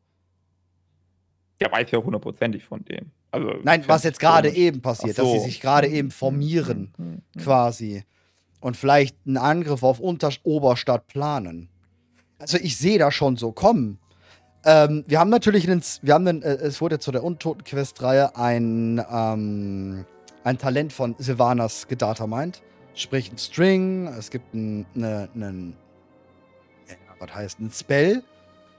Der 1.60 1.70
weiß 1.70 1.92
ja 1.92 2.00
hundertprozentig 2.00 2.64
von 2.64 2.84
dem. 2.84 3.12
Also, 3.30 3.60
Nein, 3.62 3.84
was 3.86 4.02
jetzt 4.02 4.18
gerade 4.18 4.50
eben 4.50 4.82
passiert, 4.82 5.14
so. 5.14 5.22
dass 5.22 5.32
sie 5.34 5.50
sich 5.50 5.60
gerade 5.60 5.86
eben 5.86 6.10
formieren, 6.10 6.92
mhm. 6.98 7.22
Quasi. 7.40 8.02
Und 8.60 8.76
vielleicht 8.76 9.16
einen 9.24 9.36
Angriff 9.36 9.84
auf 9.84 10.00
Unter 10.00 10.30
Oberstadt 10.42 11.06
planen. 11.06 11.68
Also 12.40 12.58
ich 12.58 12.76
sehe 12.76 12.98
da 12.98 13.12
schon 13.12 13.36
so 13.36 13.52
kommen. 13.52 14.00
Ähm, 14.64 15.04
wir 15.06 15.20
haben 15.20 15.30
natürlich, 15.30 15.70
einen, 15.70 15.82
wir 16.02 16.14
haben 16.14 16.26
einen, 16.26 16.42
äh, 16.42 16.54
es 16.54 16.80
wurde 16.80 16.98
zu 16.98 17.12
der 17.12 17.22
Untoten-Quest-Reihe 17.22 18.34
ein, 18.34 19.00
ähm, 19.08 20.04
ein 20.42 20.58
Talent 20.58 20.92
von 20.92 21.14
Sylvanas 21.18 21.86
gedatamined. 21.86 22.62
Sprich 22.94 23.30
ein 23.30 23.38
String, 23.38 24.08
es 24.08 24.30
gibt 24.30 24.54
einen, 24.54 24.86
eine, 24.96 25.28
einen 25.34 25.76
was 27.22 27.34
heißt, 27.34 27.60
ein 27.60 27.70
Spell, 27.70 28.22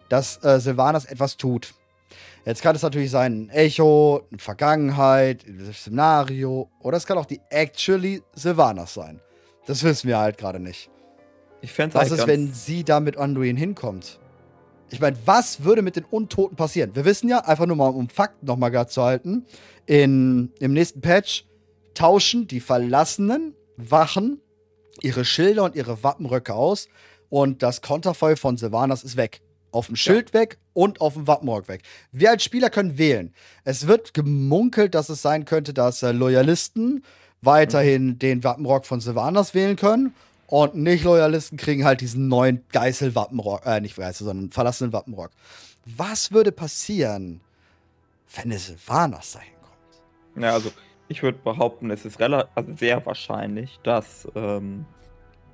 dass 0.10 0.44
äh, 0.44 0.60
Sylvanas 0.60 1.06
etwas 1.06 1.38
tut. 1.38 1.74
Jetzt 2.46 2.62
kann 2.62 2.76
es 2.76 2.82
natürlich 2.82 3.10
sein, 3.10 3.46
ein 3.46 3.50
Echo, 3.50 4.22
eine 4.30 4.40
Vergangenheit, 4.40 5.46
ein 5.48 5.74
Szenario, 5.74 6.70
oder 6.82 6.98
es 6.98 7.06
kann 7.06 7.18
auch 7.18 7.26
die 7.26 7.40
actually 7.50 8.22
Sylvanas 8.36 8.94
sein. 8.94 9.22
Das 9.66 9.82
wissen 9.84 10.10
wir 10.10 10.18
halt 10.18 10.38
gerade 10.38 10.60
nicht. 10.60 10.90
Ich 11.62 11.72
fände 11.72 11.96
Was 11.96 12.12
ist, 12.12 12.28
wenn 12.28 12.54
sie 12.54 12.84
da 12.84 13.00
mit 13.00 13.16
Anduin 13.16 13.56
hinkommt? 13.56 14.20
Ich 14.92 15.00
meine, 15.00 15.18
was 15.26 15.64
würde 15.64 15.82
mit 15.82 15.96
den 15.96 16.04
Untoten 16.04 16.58
passieren? 16.58 16.94
Wir 16.96 17.06
wissen 17.06 17.30
ja, 17.30 17.40
einfach 17.40 17.66
nur 17.66 17.78
mal 17.78 17.88
um 17.88 18.10
Fakten 18.10 18.46
nochmal 18.46 18.70
gerade 18.70 18.90
zu 18.90 19.02
halten, 19.02 19.46
in, 19.86 20.52
im 20.60 20.74
nächsten 20.74 21.00
Patch 21.02 21.46
tauschen 21.94 22.48
die 22.48 22.60
verlassenen 22.60 23.56
Wachen 23.78 24.42
ihre 25.02 25.26
Schilder 25.26 25.64
und 25.64 25.76
ihre 25.76 26.04
Wappenröcke 26.04 26.54
aus 26.54 26.90
und 27.34 27.64
das 27.64 27.82
Konterfeuer 27.82 28.38
von 28.38 28.58
Sylvanas 28.58 29.04
ist 29.04 29.18
weg. 29.18 29.42
Auf 29.72 29.88
dem 29.88 29.96
Schild 29.96 30.36
ja. 30.36 30.42
weg 30.42 30.60
und 30.74 31.02
auf 31.02 31.16
dem 31.16 31.26
Wappenrock 31.26 31.68
weg. 31.68 31.82
Wir 32.12 32.30
als 32.30 32.44
Spieler 32.44 32.70
können 32.70 33.00
wählen. 33.00 33.34
Es 33.64 33.88
wird 33.88 34.14
gemunkelt, 34.14 34.94
dass 34.94 35.10
es 35.10 35.24
sein 35.24 35.44
könnte, 35.44 35.74
dass 35.74 36.04
äh, 36.04 36.12
Loyalisten 36.12 37.04
weiterhin 37.42 38.06
mhm. 38.06 38.20
den 38.20 38.44
Wappenrock 38.44 38.86
von 38.86 39.00
Sylvanas 39.02 39.56
wählen 39.56 39.78
können. 39.78 40.14
Und 40.46 40.76
Nicht-Loyalisten 40.76 41.58
kriegen 41.58 41.86
halt 41.86 42.02
diesen 42.02 42.28
neuen 42.28 42.64
Geißel-Wappenrock, 42.72 43.66
äh, 43.66 43.82
nicht 43.82 43.96
Geißel, 43.96 44.28
sondern 44.28 44.52
verlassenen 44.52 44.94
Wappenrock. 44.94 45.32
Was 45.86 46.32
würde 46.32 46.52
passieren, 46.52 47.42
wenn 48.36 48.52
es 48.52 48.68
Sylvanas 48.68 49.32
dahin 49.32 49.54
kommt? 49.60 50.44
Ja, 50.44 50.54
also 50.54 50.72
ich 51.08 51.24
würde 51.24 51.40
behaupten, 51.44 51.90
es 51.90 52.06
ist 52.06 52.20
relativ, 52.20 52.52
also 52.54 52.76
sehr 52.76 53.04
wahrscheinlich, 53.08 53.80
dass 53.82 54.28
ähm, 54.36 54.86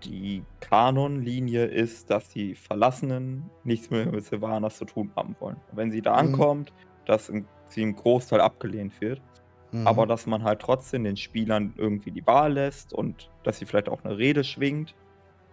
die 0.03 0.43
Kanonlinie 0.59 1.65
ist, 1.65 2.09
dass 2.09 2.29
die 2.29 2.55
Verlassenen 2.55 3.49
nichts 3.63 3.89
mehr 3.89 4.05
mit 4.05 4.23
Sylvanas 4.25 4.77
zu 4.77 4.85
tun 4.85 5.11
haben 5.15 5.35
wollen. 5.39 5.57
Und 5.71 5.77
wenn 5.77 5.91
sie 5.91 6.01
da 6.01 6.13
mhm. 6.13 6.29
ankommt, 6.29 6.73
dass 7.05 7.31
sie 7.67 7.81
im 7.81 7.95
Großteil 7.95 8.41
abgelehnt 8.41 8.99
wird. 9.01 9.21
Mhm. 9.71 9.87
Aber 9.87 10.07
dass 10.07 10.25
man 10.25 10.43
halt 10.43 10.59
trotzdem 10.59 11.03
den 11.03 11.17
Spielern 11.17 11.73
irgendwie 11.77 12.11
die 12.11 12.25
Wahl 12.25 12.53
lässt 12.53 12.93
und 12.93 13.29
dass 13.43 13.59
sie 13.59 13.65
vielleicht 13.65 13.89
auch 13.89 14.03
eine 14.03 14.17
Rede 14.17 14.43
schwingt 14.43 14.95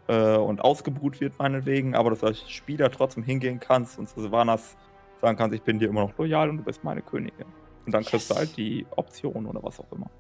äh, 0.09 0.37
und 0.37 0.63
ausgebuht 0.63 1.21
wird, 1.21 1.39
meinetwegen, 1.39 1.95
aber 1.95 2.11
dass 2.11 2.21
du 2.21 2.27
als 2.27 2.51
Spieler 2.51 2.91
trotzdem 2.91 3.23
hingehen 3.23 3.61
kannst 3.61 3.99
und 3.99 4.09
zu 4.09 4.21
Sylvanas 4.21 4.77
sagen 5.21 5.37
kannst, 5.37 5.55
ich 5.55 5.63
bin 5.63 5.79
dir 5.79 5.89
immer 5.89 6.03
noch 6.03 6.17
loyal 6.19 6.51
und 6.51 6.59
du 6.59 6.63
bist 6.63 6.85
meine 6.85 7.03
Königin. 7.03 7.47
Und 7.85 7.93
dann 7.93 8.05
kriegst 8.05 8.29
yes. 8.29 8.29
du 8.29 8.35
halt 8.35 8.57
die 8.57 8.87
Option 8.97 9.47
oder 9.47 9.63
was 9.63 9.81
auch 9.81 9.91
immer. 9.93 10.11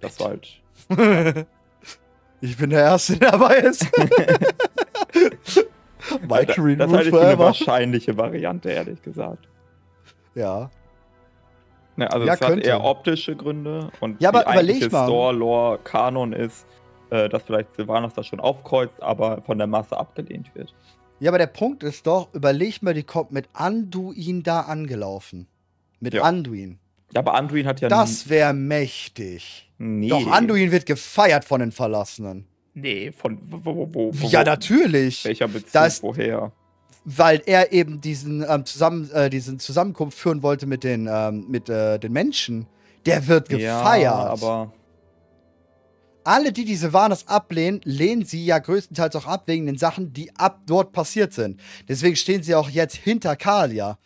Das 0.00 0.18
war 0.20 0.28
halt. 0.28 0.62
Ich 2.46 2.56
bin 2.56 2.70
der 2.70 2.82
Erste, 2.82 3.16
der 3.18 3.32
dabei 3.32 3.56
ist. 3.58 3.84
Mike 6.28 6.54
Green 6.54 6.78
Das 6.78 6.90
halte 6.92 7.08
ich 7.08 7.14
für 7.14 7.20
eine 7.26 7.38
wahrscheinliche 7.38 8.16
Variante, 8.16 8.70
ehrlich 8.70 9.02
gesagt. 9.02 9.48
Ja. 10.34 10.70
Ne, 11.96 12.10
also 12.12 12.26
Ja, 12.26 12.34
es 12.34 12.40
hat 12.40 12.48
könnte. 12.48 12.66
eher 12.66 12.84
optische 12.84 13.34
Gründe 13.34 13.90
und 14.00 14.20
Ja, 14.20 14.28
aber 14.28 14.40
die 14.40 14.46
eigentliche. 14.46 14.88
Store-Lore-Kanon 14.90 16.32
ist, 16.34 16.66
äh, 17.10 17.28
dass 17.28 17.42
vielleicht 17.42 17.74
Sylvanas 17.74 18.14
das 18.14 18.26
schon 18.26 18.38
aufkreuzt, 18.40 19.02
aber 19.02 19.42
von 19.42 19.58
der 19.58 19.66
Masse 19.66 19.96
abgelehnt 19.96 20.54
wird. 20.54 20.74
Ja, 21.18 21.30
aber 21.30 21.38
der 21.38 21.46
Punkt 21.46 21.82
ist 21.82 22.06
doch, 22.06 22.28
überleg 22.34 22.82
mal, 22.82 22.92
die 22.94 23.02
kommt 23.02 23.32
mit 23.32 23.48
Anduin 23.54 24.42
da 24.42 24.60
angelaufen. 24.60 25.48
Mit 25.98 26.12
Ja. 26.14 26.22
Anduin. 26.22 26.78
Ja, 27.16 27.20
aber 27.20 27.32
Anduin 27.34 27.66
hat 27.66 27.80
ja 27.80 27.88
Das 27.88 28.28
wäre 28.28 28.52
mächtig. 28.52 29.70
nee. 29.78 30.08
Doch, 30.10 30.26
Anduin 30.26 30.70
wird 30.70 30.84
gefeiert 30.84 31.46
von 31.46 31.60
den 31.60 31.72
Verlassenen. 31.72 32.46
Nee, 32.74 33.10
von 33.10 33.38
wo, 33.42 33.58
wo, 33.64 33.88
wo, 33.94 34.10
wo 34.12 34.26
Ja, 34.28 34.44
natürlich. 34.44 35.24
Welcher 35.24 35.48
Bezug, 35.48 35.72
Das- 35.72 36.02
woher? 36.02 36.52
Weil 37.06 37.40
er 37.46 37.72
eben 37.72 38.02
diesen, 38.02 38.44
ähm, 38.46 38.66
zusammen, 38.66 39.10
äh, 39.12 39.30
diesen 39.30 39.58
Zusammenkunft 39.58 40.18
führen 40.18 40.42
wollte 40.42 40.66
mit 40.66 40.84
den, 40.84 41.08
ähm, 41.10 41.46
mit, 41.48 41.70
äh, 41.70 41.98
den 41.98 42.12
Menschen. 42.12 42.66
Der 43.06 43.26
wird 43.28 43.48
gefeiert. 43.48 44.02
Ja, 44.02 44.12
aber 44.14 44.72
Alle, 46.24 46.52
die 46.52 46.64
diese 46.64 46.92
Warners 46.92 47.28
ablehnen, 47.28 47.80
lehnen 47.84 48.24
sie 48.26 48.44
ja 48.44 48.58
größtenteils 48.58 49.14
auch 49.16 49.26
ab 49.26 49.44
wegen 49.46 49.64
den 49.66 49.78
Sachen, 49.78 50.12
die 50.12 50.34
ab 50.36 50.60
dort 50.66 50.92
passiert 50.92 51.32
sind. 51.32 51.60
Deswegen 51.88 52.16
stehen 52.16 52.42
sie 52.42 52.54
auch 52.56 52.68
jetzt 52.68 52.96
hinter 52.96 53.36
Kalia. 53.36 53.96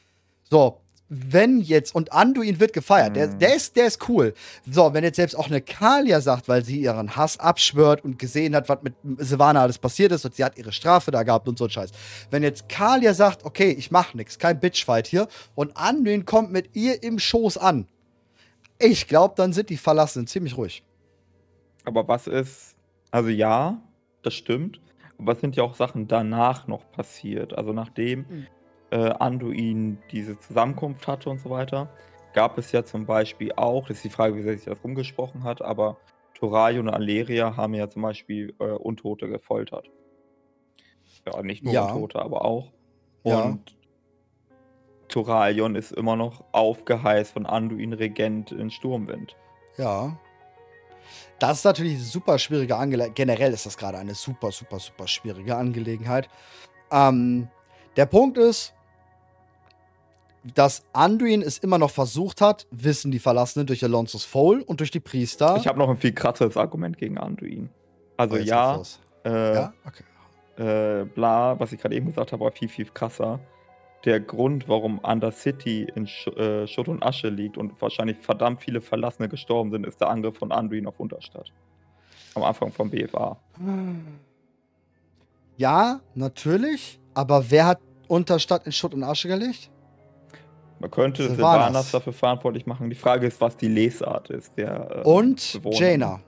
So, 0.50 0.82
wenn 1.12 1.60
jetzt, 1.60 1.92
und 1.92 2.12
Anduin 2.12 2.60
wird 2.60 2.72
gefeiert, 2.72 3.16
der, 3.16 3.26
Mhm. 3.26 3.38
der, 3.40 3.56
ist, 3.56 3.74
der 3.74 3.86
ist 3.86 4.08
cool. 4.08 4.32
So, 4.70 4.94
wenn 4.94 5.02
jetzt 5.02 5.16
selbst 5.16 5.34
auch 5.34 5.48
eine 5.48 5.60
Kalia 5.60 6.20
sagt, 6.20 6.48
weil 6.48 6.64
sie 6.64 6.80
ihren 6.80 7.16
Hass 7.16 7.36
abschwört 7.40 8.04
und 8.04 8.16
gesehen 8.16 8.54
hat, 8.54 8.68
was 8.68 8.78
mit 8.82 8.94
Silvana 9.18 9.60
alles 9.62 9.78
passiert 9.78 10.12
ist 10.12 10.24
und 10.24 10.36
sie 10.36 10.44
hat 10.44 10.56
ihre 10.56 10.70
Strafe 10.70 11.10
da 11.10 11.24
gehabt 11.24 11.48
und 11.48 11.58
so 11.58 11.64
ein 11.64 11.70
Scheiß. 11.70 11.90
Wenn 12.30 12.44
jetzt 12.44 12.68
Kalia 12.68 13.12
sagt, 13.12 13.44
okay, 13.44 13.70
ich 13.72 13.90
mach 13.90 14.14
nix, 14.14 14.38
kein 14.38 14.60
Bitchfight 14.60 15.08
hier, 15.08 15.26
und 15.56 15.76
Anduin 15.76 16.24
kommt 16.24 16.52
mit 16.52 16.76
ihr 16.76 17.02
im 17.02 17.18
Schoß 17.18 17.58
an, 17.58 17.88
ich 18.78 19.08
glaube, 19.08 19.34
dann 19.36 19.52
sind 19.52 19.68
die 19.68 19.76
Verlassenen 19.76 20.28
ziemlich 20.28 20.56
ruhig. 20.56 20.84
Aber 21.84 22.06
was 22.06 22.28
ist, 22.28 22.76
also 23.10 23.30
ja, 23.30 23.82
das 24.22 24.34
stimmt, 24.34 24.80
aber 25.18 25.32
es 25.32 25.40
sind 25.40 25.56
ja 25.56 25.64
auch 25.64 25.74
Sachen 25.74 26.06
danach 26.06 26.68
noch 26.68 26.88
passiert. 26.92 27.52
Also 27.58 27.72
nachdem 27.72 28.20
Mhm. 28.20 28.46
Äh, 28.90 29.10
Anduin 29.10 29.98
diese 30.10 30.38
Zusammenkunft 30.38 31.06
hatte 31.06 31.30
und 31.30 31.38
so 31.40 31.50
weiter, 31.50 31.88
gab 32.32 32.58
es 32.58 32.72
ja 32.72 32.84
zum 32.84 33.06
Beispiel 33.06 33.52
auch, 33.56 33.88
das 33.88 33.98
ist 33.98 34.04
die 34.04 34.10
Frage, 34.10 34.36
wie 34.36 34.42
sehr 34.42 34.54
sich 34.54 34.64
das 34.64 34.82
rumgesprochen 34.82 35.44
hat, 35.44 35.62
aber 35.62 35.96
Torayo 36.34 36.80
und 36.80 36.88
Aleria 36.88 37.56
haben 37.56 37.74
ja 37.74 37.88
zum 37.88 38.02
Beispiel 38.02 38.54
äh, 38.60 38.64
Untote 38.64 39.28
gefoltert. 39.28 39.90
Ja, 41.26 41.42
nicht 41.42 41.62
nur 41.64 41.72
Ja. 41.72 41.86
Untote, 41.86 42.20
aber 42.20 42.44
auch. 42.44 42.72
Ja. 43.24 43.42
Und 43.42 43.76
Toralion 45.08 45.74
ist 45.74 45.92
immer 45.92 46.16
noch 46.16 46.44
aufgeheißt 46.52 47.32
von 47.32 47.44
Anduin 47.44 47.92
Regent 47.92 48.52
in 48.52 48.70
Sturmwind. 48.70 49.36
Ja. 49.76 50.16
Das 51.38 51.58
ist 51.58 51.64
natürlich 51.64 51.94
eine 51.94 52.02
super 52.02 52.38
schwierige 52.38 52.76
Angelegenheit. 52.76 53.16
Generell 53.16 53.52
ist 53.52 53.66
das 53.66 53.76
gerade 53.76 53.98
eine 53.98 54.14
super, 54.14 54.52
super, 54.52 54.78
super 54.78 55.06
schwierige 55.08 55.56
Angelegenheit. 55.56 56.28
Ähm, 56.92 57.48
der 57.96 58.06
Punkt 58.06 58.38
ist, 58.38 58.74
dass 60.42 60.82
Anduin 60.92 61.42
es 61.42 61.58
immer 61.58 61.78
noch 61.78 61.90
versucht 61.90 62.40
hat, 62.40 62.66
wissen 62.70 63.10
die 63.10 63.18
Verlassenen 63.18 63.66
durch 63.66 63.84
Alonso's 63.84 64.24
Foal 64.24 64.62
und 64.62 64.80
durch 64.80 64.90
die 64.90 65.00
Priester. 65.00 65.56
Ich 65.56 65.66
habe 65.66 65.78
noch 65.78 65.88
ein 65.90 65.98
viel 65.98 66.12
krasseres 66.12 66.56
Argument 66.56 66.96
gegen 66.96 67.18
Anduin. 67.18 67.68
Also 68.16 68.36
Oh, 68.36 68.38
ja, 68.38 68.82
äh, 69.24 69.54
Ja, 69.54 69.72
okay. 69.86 70.04
äh, 70.56 71.04
bla, 71.04 71.58
was 71.60 71.72
ich 71.72 71.80
gerade 71.80 71.94
eben 71.94 72.06
gesagt 72.06 72.32
habe, 72.32 72.44
war 72.44 72.52
viel, 72.52 72.68
viel 72.68 72.86
krasser. 72.86 73.40
Der 74.06 74.18
Grund, 74.18 74.66
warum 74.66 74.98
Undercity 75.00 75.86
in 75.94 76.06
Sch 76.06 76.26
äh, 76.28 76.66
Schutt 76.66 76.88
und 76.88 77.02
Asche 77.02 77.28
liegt 77.28 77.58
und 77.58 77.80
wahrscheinlich 77.82 78.16
verdammt 78.22 78.62
viele 78.62 78.80
Verlassene 78.80 79.28
gestorben 79.28 79.70
sind, 79.70 79.86
ist 79.86 80.00
der 80.00 80.08
Angriff 80.08 80.38
von 80.38 80.52
Anduin 80.52 80.86
auf 80.86 80.98
Unterstadt. 80.98 81.52
Am 82.34 82.42
Anfang 82.44 82.72
vom 82.72 82.88
BFA. 82.90 83.36
Ja, 85.56 86.00
natürlich. 86.14 86.98
Aber 87.12 87.50
wer 87.50 87.66
hat 87.66 87.80
Unterstadt 88.08 88.64
in 88.64 88.72
Schutt 88.72 88.94
und 88.94 89.02
Asche 89.02 89.28
gelegt? 89.28 89.70
Man 90.80 90.90
könnte. 90.90 91.28
Sylvanas 91.28 91.90
dafür 91.92 92.12
verantwortlich 92.12 92.66
machen. 92.66 92.88
Die 92.90 92.96
Frage 92.96 93.26
ist, 93.26 93.40
was 93.40 93.56
die 93.56 93.68
Lesart 93.68 94.30
ist. 94.30 94.56
Der, 94.56 95.02
äh, 95.04 95.08
Und 95.08 95.52
Bewohner. 95.62 95.76
Jaina. 95.78 96.20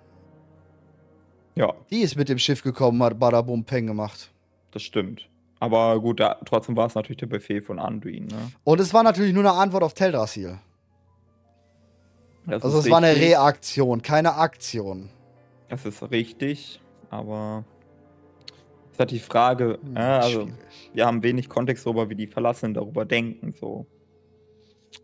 Ja, 1.55 1.75
Die 1.91 2.01
ist 2.01 2.17
mit 2.17 2.29
dem 2.29 2.39
Schiff 2.39 2.63
gekommen, 2.63 3.03
hat 3.03 3.19
Badabum 3.19 3.65
Peng 3.65 3.87
gemacht. 3.87 4.31
das 4.71 4.83
stimmt. 4.83 5.29
Aber 5.61 6.01
gut, 6.01 6.19
da, 6.19 6.39
trotzdem 6.45 6.77
war 6.77 6.87
es 6.87 6.95
natürlich 6.97 7.19
der 7.19 7.27
Befehl 7.27 7.63
von 7.63 7.79
Anduin. 7.79 8.27
Ne? 8.27 8.51
Und 8.65 8.81
es 8.81 8.93
war 8.93 9.03
natürlich 9.05 9.33
nur 9.33 9.45
eine 9.45 9.53
Antwort 9.53 9.85
auf 9.85 9.95
Teldrassil. 9.95 10.59
Das 12.47 12.63
Also 12.65 12.79
es 12.79 12.91
war 12.91 12.99
eine. 12.99 13.15
Reaktion, 13.15 14.03
keine 14.03 14.35
Aktion. 14.35 15.09
Das 15.69 15.85
ist 15.87 16.03
richtig, 16.11 16.81
aber 17.11 17.65
es 18.87 18.93
ist 18.93 18.99
halt 18.99 19.11
die 19.13 19.19
Frage, 19.21 19.79
Hm, 19.85 19.95
ja, 19.95 20.19
also 20.19 20.41
schwierig. 20.43 20.55
wir 20.95 21.07
haben 21.07 21.23
wenig 21.23 21.49
Kontext 21.49 21.87
darüber, 21.87 22.09
wie 22.11 22.17
die 22.17 22.27
Verlassenen 22.27 22.75
darüber 22.75 23.05
denken. 23.05 23.55
So. 23.61 23.87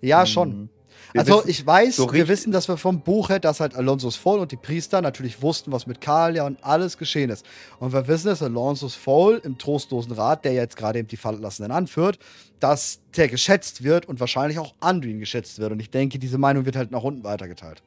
Ja, 0.00 0.26
schon. 0.26 0.68
wir 1.12 1.20
Also 1.20 1.38
wissen- 1.38 1.48
ich 1.50 1.66
weiß, 1.66 1.96
so 1.96 2.12
wir 2.12 2.28
wissen, 2.28 2.52
dass 2.52 2.68
wir 2.68 2.76
vom 2.76 3.00
Buch 3.00 3.28
her, 3.30 3.38
dass 3.40 3.60
halt 3.60 3.74
Alonso's 3.74 4.16
Foal 4.16 4.40
und 4.40 4.52
die 4.52 4.56
Priester 4.56 5.00
natürlich 5.00 5.40
wussten, 5.42 5.72
was 5.72 5.86
mit 5.86 6.00
Kalia 6.00 6.46
und 6.46 6.62
alles 6.62 6.98
geschehen 6.98 7.30
ist. 7.30 7.44
Und 7.80 7.92
wir 7.92 8.06
wissen, 8.08 8.26
dass 8.28 8.42
Alonso's 8.42 8.94
Foal 8.94 9.40
im 9.44 9.56
trostlosen 9.58 10.12
Rat, 10.12 10.44
der 10.44 10.52
jetzt 10.52 10.76
gerade 10.76 10.98
eben 10.98 11.08
die 11.08 11.16
Verlassenen 11.16 11.70
anführt, 11.70 12.18
dass 12.60 13.00
der 13.16 13.28
geschätzt 13.28 13.82
wird 13.84 14.06
und 14.06 14.20
wahrscheinlich 14.20 14.58
auch 14.58 14.74
Anduin 14.80 15.18
geschätzt 15.20 15.58
wird. 15.58 15.72
Und 15.72 15.80
ich 15.80 15.90
denke, 15.90 16.18
diese 16.18 16.38
Meinung 16.38 16.64
wird 16.66 16.76
halt 16.76 16.90
nach 16.90 17.02
unten 17.02 17.24
weitergeteilt. 17.24 17.82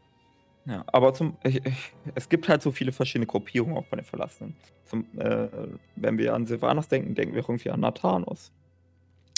Ja, 0.66 0.84
aber 0.88 1.14
zum, 1.14 1.38
ich, 1.44 1.66
ich, 1.66 1.74
es 2.14 2.30
gibt 2.30 2.48
halt 2.48 2.62
so 2.62 2.72
viele 2.72 2.92
verschiedene 2.92 3.26
Gruppierungen 3.26 3.76
auch 3.78 3.86
bei 3.86 3.98
den 3.98 4.06
Verlassenen. 4.06 4.56
Zum, 4.86 5.06
äh, 5.18 5.48
wenn 5.96 6.18
wir 6.20 6.36
an 6.36 6.46
Sylvanas 6.46 6.88
denken, 6.88 7.16
denken 7.16 7.34
wir 7.34 7.42
irgendwie 7.42 7.72
an 7.72 7.80
Nathanos. 7.80 8.52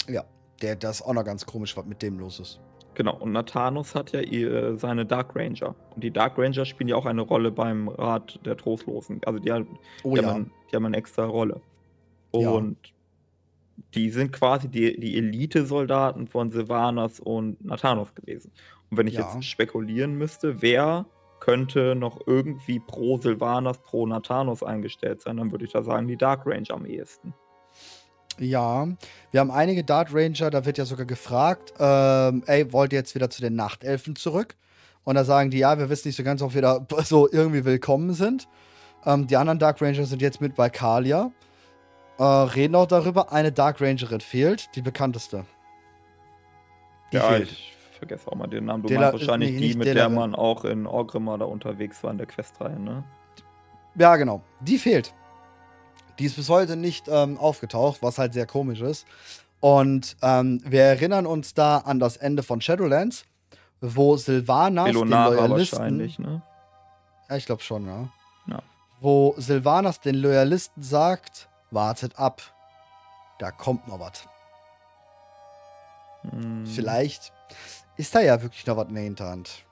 Ja, 0.06 0.24
der, 0.62 0.76
das 0.76 1.02
auch 1.02 1.12
noch 1.14 1.24
ganz 1.24 1.44
komisch, 1.46 1.76
was 1.76 1.84
mit 1.86 2.02
dem 2.02 2.18
los 2.18 2.40
ist. 2.40 2.60
Genau, 2.94 3.16
und 3.16 3.32
Nathanos 3.32 3.94
hat 3.96 4.12
ja 4.12 4.20
ihr, 4.20 4.76
seine 4.78 5.04
Dark 5.04 5.34
Ranger. 5.34 5.74
Und 5.94 6.04
die 6.04 6.12
Dark 6.12 6.38
Ranger 6.38 6.64
spielen 6.64 6.88
ja 6.88 6.94
auch 6.96 7.06
eine 7.06 7.22
Rolle 7.22 7.50
beim 7.50 7.88
Rat 7.88 8.38
der 8.44 8.56
Trostlosen. 8.56 9.20
Also 9.26 9.40
die, 9.40 9.50
haben- 9.50 9.78
Oh 10.04 10.14
die, 10.14 10.22
ja. 10.22 10.28
haben, 10.28 10.52
die 10.70 10.76
haben 10.76 10.86
eine 10.86 10.96
extra 10.96 11.24
Rolle. 11.24 11.60
Ja. 12.32 12.50
Und 12.50 12.76
die 13.94 14.10
sind 14.10 14.32
quasi 14.32 14.68
die, 14.68 14.98
die 15.00 15.16
Elite-Soldaten 15.16 16.28
von 16.28 16.50
Sylvanas 16.52 17.18
und 17.18 17.64
Nathanos 17.64 18.14
gewesen. 18.14 18.52
Und 18.90 18.98
wenn 18.98 19.08
ich 19.08 19.14
Ja. 19.14 19.22
jetzt 19.34 19.44
spekulieren 19.44 20.14
müsste, 20.16 20.62
wer 20.62 21.06
könnte 21.40 21.96
noch 21.96 22.20
irgendwie 22.26 22.78
pro 22.78 23.18
Sylvanas, 23.18 23.78
pro 23.78 24.06
Nathanos 24.06 24.62
eingestellt 24.62 25.20
sein, 25.20 25.36
dann 25.38 25.50
würde 25.50 25.64
ich 25.64 25.72
da 25.72 25.82
sagen, 25.82 26.06
die 26.06 26.16
Dark 26.16 26.46
Ranger 26.46 26.74
am 26.74 26.86
ehesten. 26.86 27.34
Ja, 28.38 28.88
wir 29.30 29.40
haben 29.40 29.50
einige 29.50 29.84
Dart 29.84 30.12
Ranger, 30.12 30.50
da 30.50 30.64
wird 30.64 30.78
ja 30.78 30.84
sogar 30.84 31.06
gefragt, 31.06 31.72
ähm, 31.78 32.42
ey, 32.46 32.72
wollt 32.72 32.92
ihr 32.92 32.98
jetzt 32.98 33.14
wieder 33.14 33.30
zu 33.30 33.40
den 33.40 33.54
Nachtelfen 33.54 34.16
zurück? 34.16 34.56
Und 35.04 35.14
da 35.16 35.24
sagen 35.24 35.50
die, 35.50 35.58
ja, 35.58 35.78
wir 35.78 35.90
wissen 35.90 36.08
nicht 36.08 36.16
so 36.16 36.24
ganz, 36.24 36.42
ob 36.42 36.54
wir 36.54 36.62
da 36.62 36.84
so 37.04 37.30
irgendwie 37.30 37.64
willkommen 37.64 38.12
sind. 38.14 38.48
Ähm, 39.06 39.26
die 39.26 39.36
anderen 39.36 39.58
Dark 39.58 39.80
Ranger 39.80 40.04
sind 40.06 40.22
jetzt 40.22 40.40
mit 40.40 40.54
bei 40.54 40.70
Kalia. 40.70 41.30
Äh, 42.18 42.22
reden 42.22 42.74
auch 42.74 42.86
darüber, 42.86 43.32
eine 43.32 43.52
Dark 43.52 43.80
Rangerin 43.80 44.20
fehlt, 44.20 44.74
die 44.76 44.82
bekannteste. 44.82 45.44
Die 47.12 47.16
ja, 47.16 47.28
fehlt. 47.28 47.50
ich 47.50 47.74
vergesse 47.98 48.30
auch 48.30 48.36
mal 48.36 48.46
den 48.46 48.64
Namen. 48.64 48.82
Du 48.82 48.88
Dela- 48.88 49.10
meinst 49.12 49.20
wahrscheinlich 49.20 49.52
nee, 49.52 49.58
die, 49.68 49.74
mit 49.74 49.86
der 49.86 49.94
Delaran. 49.94 50.14
man 50.14 50.34
auch 50.34 50.64
in 50.64 50.86
Orgrimmar 50.86 51.38
da 51.38 51.44
unterwegs 51.44 52.02
war 52.02 52.10
in 52.10 52.18
der 52.18 52.26
Questreihe, 52.26 52.78
ne? 52.78 53.04
Ja, 53.96 54.16
genau. 54.16 54.42
Die 54.60 54.78
fehlt. 54.78 55.14
Die 56.18 56.26
ist 56.26 56.36
bis 56.36 56.48
heute 56.48 56.76
nicht 56.76 57.06
ähm, 57.08 57.38
aufgetaucht, 57.38 58.02
was 58.02 58.18
halt 58.18 58.34
sehr 58.34 58.46
komisch 58.46 58.80
ist. 58.80 59.06
Und 59.60 60.16
ähm, 60.22 60.60
wir 60.64 60.82
erinnern 60.82 61.26
uns 61.26 61.54
da 61.54 61.78
an 61.78 61.98
das 61.98 62.16
Ende 62.16 62.42
von 62.42 62.60
Shadowlands, 62.60 63.24
wo 63.80 64.16
Sylvanas 64.16 64.86
den 64.86 64.94
Belonara 64.94 65.30
Loyalisten, 65.30 65.78
wahrscheinlich, 65.78 66.18
ne? 66.18 66.42
ja, 67.28 67.36
ich 67.36 67.46
glaube 67.46 67.62
schon, 67.62 67.86
ja. 67.86 68.08
Ja. 68.46 68.62
Wo 69.00 69.34
Sylvanas 69.38 70.00
den 70.00 70.16
Loyalisten 70.16 70.82
sagt, 70.82 71.48
wartet 71.70 72.18
ab, 72.18 72.42
da 73.38 73.50
kommt 73.50 73.88
noch 73.88 74.00
was. 74.00 74.28
Hm. 76.30 76.66
Vielleicht 76.66 77.32
ist 77.96 78.14
da 78.14 78.20
ja 78.20 78.40
wirklich 78.42 78.66
noch 78.66 78.76
was 78.76 78.88
in 78.88 78.94
der 78.94 79.04
Hinterhand. 79.04 79.63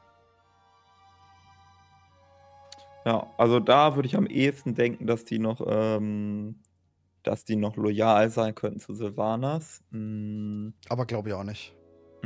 Ja, 3.05 3.27
also 3.37 3.59
da 3.61 3.97
würde 3.97 4.07
ich 4.07 4.17
am 4.17 4.27
ehesten 4.27 4.75
denken, 4.75 5.07
dass 5.07 5.25
die 5.25 5.39
noch, 5.39 5.61
ähm, 5.67 6.61
dass 7.25 7.45
die 7.45 7.57
noch 7.57 7.77
loyal 7.77 8.31
sein 8.31 8.55
könnten 8.55 8.79
zu 8.81 8.95
Sylvanas. 8.95 9.83
Hm, 9.91 10.73
Aber 10.89 11.05
glaube 11.07 11.29
ich 11.31 11.35
auch 11.35 11.45
nicht. 11.45 11.75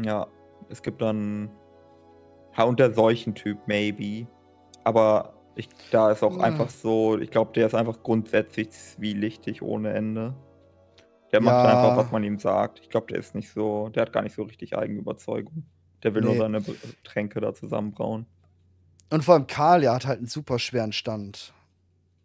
ja, 0.03 0.27
es 0.69 0.83
gibt 0.83 1.01
dann. 1.01 1.51
Ja, 2.57 2.65
und 2.65 2.81
der 2.81 2.93
Seuchentyp, 2.95 3.59
maybe. 3.67 4.27
Aber 4.85 5.35
ich, 5.57 5.69
da 5.91 6.11
ist 6.11 6.23
auch 6.23 6.39
Ah. 6.39 6.45
einfach 6.45 6.71
so, 6.71 7.19
ich 7.19 7.31
glaube, 7.31 7.53
der 7.55 7.67
ist 7.67 7.75
einfach 7.75 8.03
grundsätzlich 8.03 8.71
zwielichtig 8.71 9.63
ohne 9.63 9.93
Ende. 9.93 10.35
Der 11.33 11.41
macht 11.43 11.65
Ja. 11.65 11.71
einfach, 11.71 11.97
was 11.97 12.11
man 12.13 12.23
ihm 12.25 12.39
sagt. 12.39 12.81
Ich 12.81 12.89
glaube, 12.89 13.07
der 13.09 13.19
ist 13.19 13.35
nicht 13.35 13.51
so, 13.51 13.89
der 13.91 14.03
hat 14.03 14.13
gar 14.13 14.23
nicht 14.23 14.35
so 14.35 14.43
richtig 14.43 14.77
Eigenüberzeugung. 14.77 15.65
Der 16.03 16.15
will 16.15 16.23
nee. 16.23 16.29
nur 16.29 16.37
seine 16.37 16.63
Tränke 17.05 17.41
da 17.41 17.53
zusammenbrauen. 17.53 18.27
Und 19.11 19.25
vor 19.25 19.35
allem 19.35 19.47
Kalia 19.47 19.95
hat 19.95 20.07
halt 20.07 20.19
einen 20.19 20.27
super 20.27 20.59
schweren 20.59 20.93
Stand. 20.93 21.53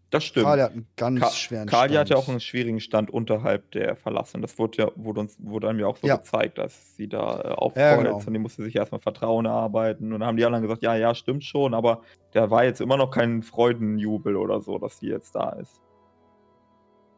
Das 0.10 0.26
stimmt. 0.26 0.46
Kalia 0.46 0.66
hat 0.66 0.74
einen 0.74 0.88
ganz 0.98 1.20
Ka 1.22 1.30
schweren 1.30 1.68
Kalia 1.68 1.86
Stand. 1.86 2.00
hat 2.00 2.10
ja 2.10 2.16
auch 2.18 2.28
einen 2.28 2.42
schwierigen 2.42 2.82
Stand 2.82 3.10
unterhalb 3.10 3.72
der 3.72 3.96
Verlassenen. 3.96 4.42
Das 4.42 4.60
wurde 4.60 4.84
ja 4.84 4.92
wurde 4.96 5.22
uns 5.22 5.38
wurde 5.40 5.70
einem 5.70 5.80
ja 5.80 5.88
auch 5.88 5.96
so 5.96 6.06
ja. 6.06 6.18
gezeigt, 6.18 6.58
dass 6.58 6.98
sie 6.98 7.08
da 7.08 7.42
äh, 7.42 7.48
aufkreuzt 7.54 7.78
ja, 7.78 7.96
genau. 7.96 8.18
und 8.18 8.34
die 8.34 8.40
musste 8.40 8.64
sich 8.64 8.76
erstmal 8.76 9.00
Vertrauen 9.00 9.46
erarbeiten. 9.46 10.12
Und 10.12 10.20
dann 10.20 10.28
haben 10.28 10.38
die 10.38 10.44
anderen 10.44 10.64
gesagt, 10.64 10.84
ja, 10.84 10.96
ja, 10.96 11.16
stimmt 11.16 11.46
schon, 11.46 11.74
aber 11.74 12.02
der 12.34 12.52
war 12.52 12.66
jetzt 12.66 12.82
immer 12.82 12.98
noch 12.98 13.10
kein 13.10 13.42
Freudenjubel 13.42 14.36
oder 14.36 14.60
so, 14.62 14.78
dass 14.80 15.00
sie 15.00 15.08
jetzt 15.08 15.34
da 15.34 15.52
ist. 15.52 15.82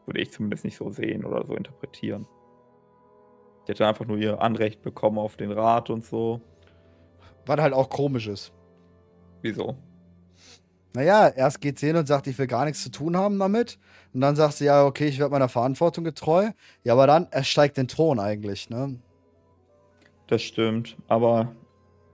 Würde 0.05 0.21
ich 0.21 0.31
zumindest 0.31 0.63
nicht 0.63 0.77
so 0.77 0.91
sehen 0.91 1.25
oder 1.25 1.45
so 1.47 1.55
interpretieren. 1.55 2.27
Die 3.65 3.71
hat 3.71 3.79
dann 3.79 3.87
einfach 3.87 4.05
nur 4.05 4.17
ihr 4.17 4.41
Anrecht 4.41 4.81
bekommen 4.83 5.17
auf 5.17 5.35
den 5.35 5.51
Rat 5.51 5.89
und 5.89 6.05
so. 6.05 6.41
Was 7.45 7.59
halt 7.59 7.73
auch 7.73 7.89
komisch 7.89 8.27
ist. 8.27 8.53
Wieso? 9.43 9.75
Naja, 10.95 11.27
erst 11.27 11.59
geht 11.59 11.77
sie 11.77 11.87
hin 11.87 11.97
und 11.97 12.07
sagt, 12.07 12.27
ich 12.27 12.37
will 12.37 12.47
gar 12.47 12.65
nichts 12.65 12.81
zu 12.81 12.89
tun 12.89 13.17
haben 13.17 13.37
damit. 13.37 13.77
Und 14.13 14.21
dann 14.21 14.35
sagt 14.35 14.55
sie, 14.55 14.65
ja, 14.65 14.85
okay, 14.85 15.05
ich 15.05 15.19
werde 15.19 15.31
meiner 15.31 15.49
Verantwortung 15.49 16.03
getreu. 16.03 16.51
Ja, 16.83 16.93
aber 16.93 17.07
dann, 17.07 17.27
er 17.29 17.43
steigt 17.43 17.77
den 17.77 17.87
Thron 17.87 18.19
eigentlich, 18.19 18.69
ne? 18.69 18.99
Das 20.27 20.41
stimmt, 20.41 20.95
aber 21.07 21.51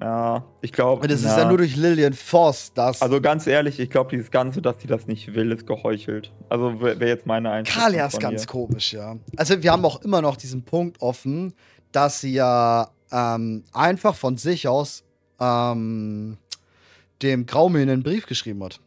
ja, 0.01 0.43
ich 0.61 0.71
glaube. 0.71 1.07
Das 1.07 1.21
na, 1.21 1.29
ist 1.29 1.37
ja 1.37 1.45
nur 1.45 1.57
durch 1.57 1.75
Lillian 1.75 2.13
Voss, 2.13 2.71
das. 2.73 3.01
Also 3.01 3.21
ganz 3.21 3.45
ehrlich, 3.45 3.79
ich 3.79 3.89
glaube, 3.89 4.09
dieses 4.09 4.31
Ganze, 4.31 4.61
dass 4.61 4.81
sie 4.81 4.87
das 4.87 5.07
nicht 5.07 5.35
will, 5.35 5.51
ist 5.51 5.67
geheuchelt. 5.67 6.31
Also 6.47 6.81
wäre 6.81 7.05
jetzt 7.05 7.27
meine 7.27 7.51
Einschätzung. 7.51 7.83
Kalia 7.83 8.05
ist 8.07 8.19
ganz 8.19 8.47
komisch, 8.47 8.93
ja. 8.93 9.17
Also 9.35 9.61
wir 9.61 9.71
haben 9.71 9.85
auch 9.85 10.01
immer 10.01 10.21
noch 10.21 10.37
diesen 10.37 10.63
Punkt 10.63 11.01
offen, 11.01 11.53
dass 11.91 12.21
sie 12.21 12.33
ja 12.33 12.89
ähm, 13.11 13.63
einfach 13.73 14.15
von 14.15 14.37
sich 14.37 14.67
aus 14.67 15.03
ähm, 15.39 16.37
dem 17.21 17.45
Graumel 17.45 17.81
einen 17.81 18.03
Brief 18.03 18.25
geschrieben 18.25 18.63
hat. 18.63 18.79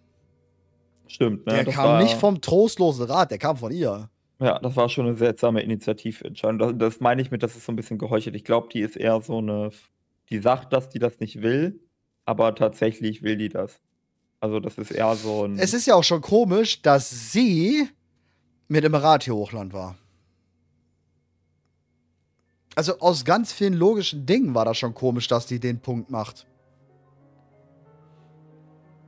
Stimmt, 1.07 1.47
ne? 1.47 1.55
Der 1.55 1.64
das 1.64 1.74
kam 1.74 1.85
war, 1.85 2.03
nicht 2.03 2.14
vom 2.14 2.41
trostlosen 2.41 3.07
Rat, 3.07 3.30
der 3.30 3.39
kam 3.39 3.57
von 3.57 3.72
ihr. 3.72 4.09
Ja, 4.41 4.59
das 4.59 4.74
war 4.76 4.89
schon 4.89 5.07
eine 5.07 5.16
seltsame 5.16 5.62
Initiativentscheidung. 5.62 6.59
Das, 6.59 6.72
das 6.76 7.01
meine 7.01 7.22
ich 7.22 7.30
mit, 7.30 7.43
das 7.43 7.55
ist 7.55 7.64
so 7.64 7.72
ein 7.72 7.76
bisschen 7.76 7.99
geheuchelt. 7.99 8.35
Ich 8.35 8.45
glaube, 8.45 8.68
die 8.72 8.80
ist 8.80 8.97
eher 8.97 9.20
so 9.20 9.39
eine, 9.39 9.70
die 10.30 10.39
sagt, 10.39 10.72
dass 10.72 10.89
die 10.89 10.99
das 10.99 11.20
nicht 11.20 11.43
will, 11.43 11.80
aber 12.24 12.55
tatsächlich 12.55 13.22
will 13.22 13.37
die 13.37 13.49
das. 13.49 13.80
Also 14.41 14.59
das 14.59 14.78
ist 14.78 14.91
eher 14.91 15.14
so 15.14 15.45
ein. 15.45 15.59
Es 15.59 15.74
ist 15.74 15.87
ja 15.87 15.95
auch 15.95 16.03
schon 16.03 16.20
komisch, 16.20 16.83
dass 16.83 17.33
sie 17.33 17.89
mit 18.66 18.83
dem 18.83 18.95
Emirati-Hochland 18.95 19.72
war. 19.72 19.97
Also 22.74 22.99
aus 23.01 23.24
ganz 23.24 23.53
vielen 23.53 23.74
logischen 23.74 24.26
Dingen 24.26 24.55
war 24.55 24.64
das 24.64 24.78
schon 24.78 24.95
komisch, 24.95 25.28
dass 25.28 25.47
die 25.47 25.61
den 25.61 25.78
Punkt 25.78 26.11
macht. 26.11 26.47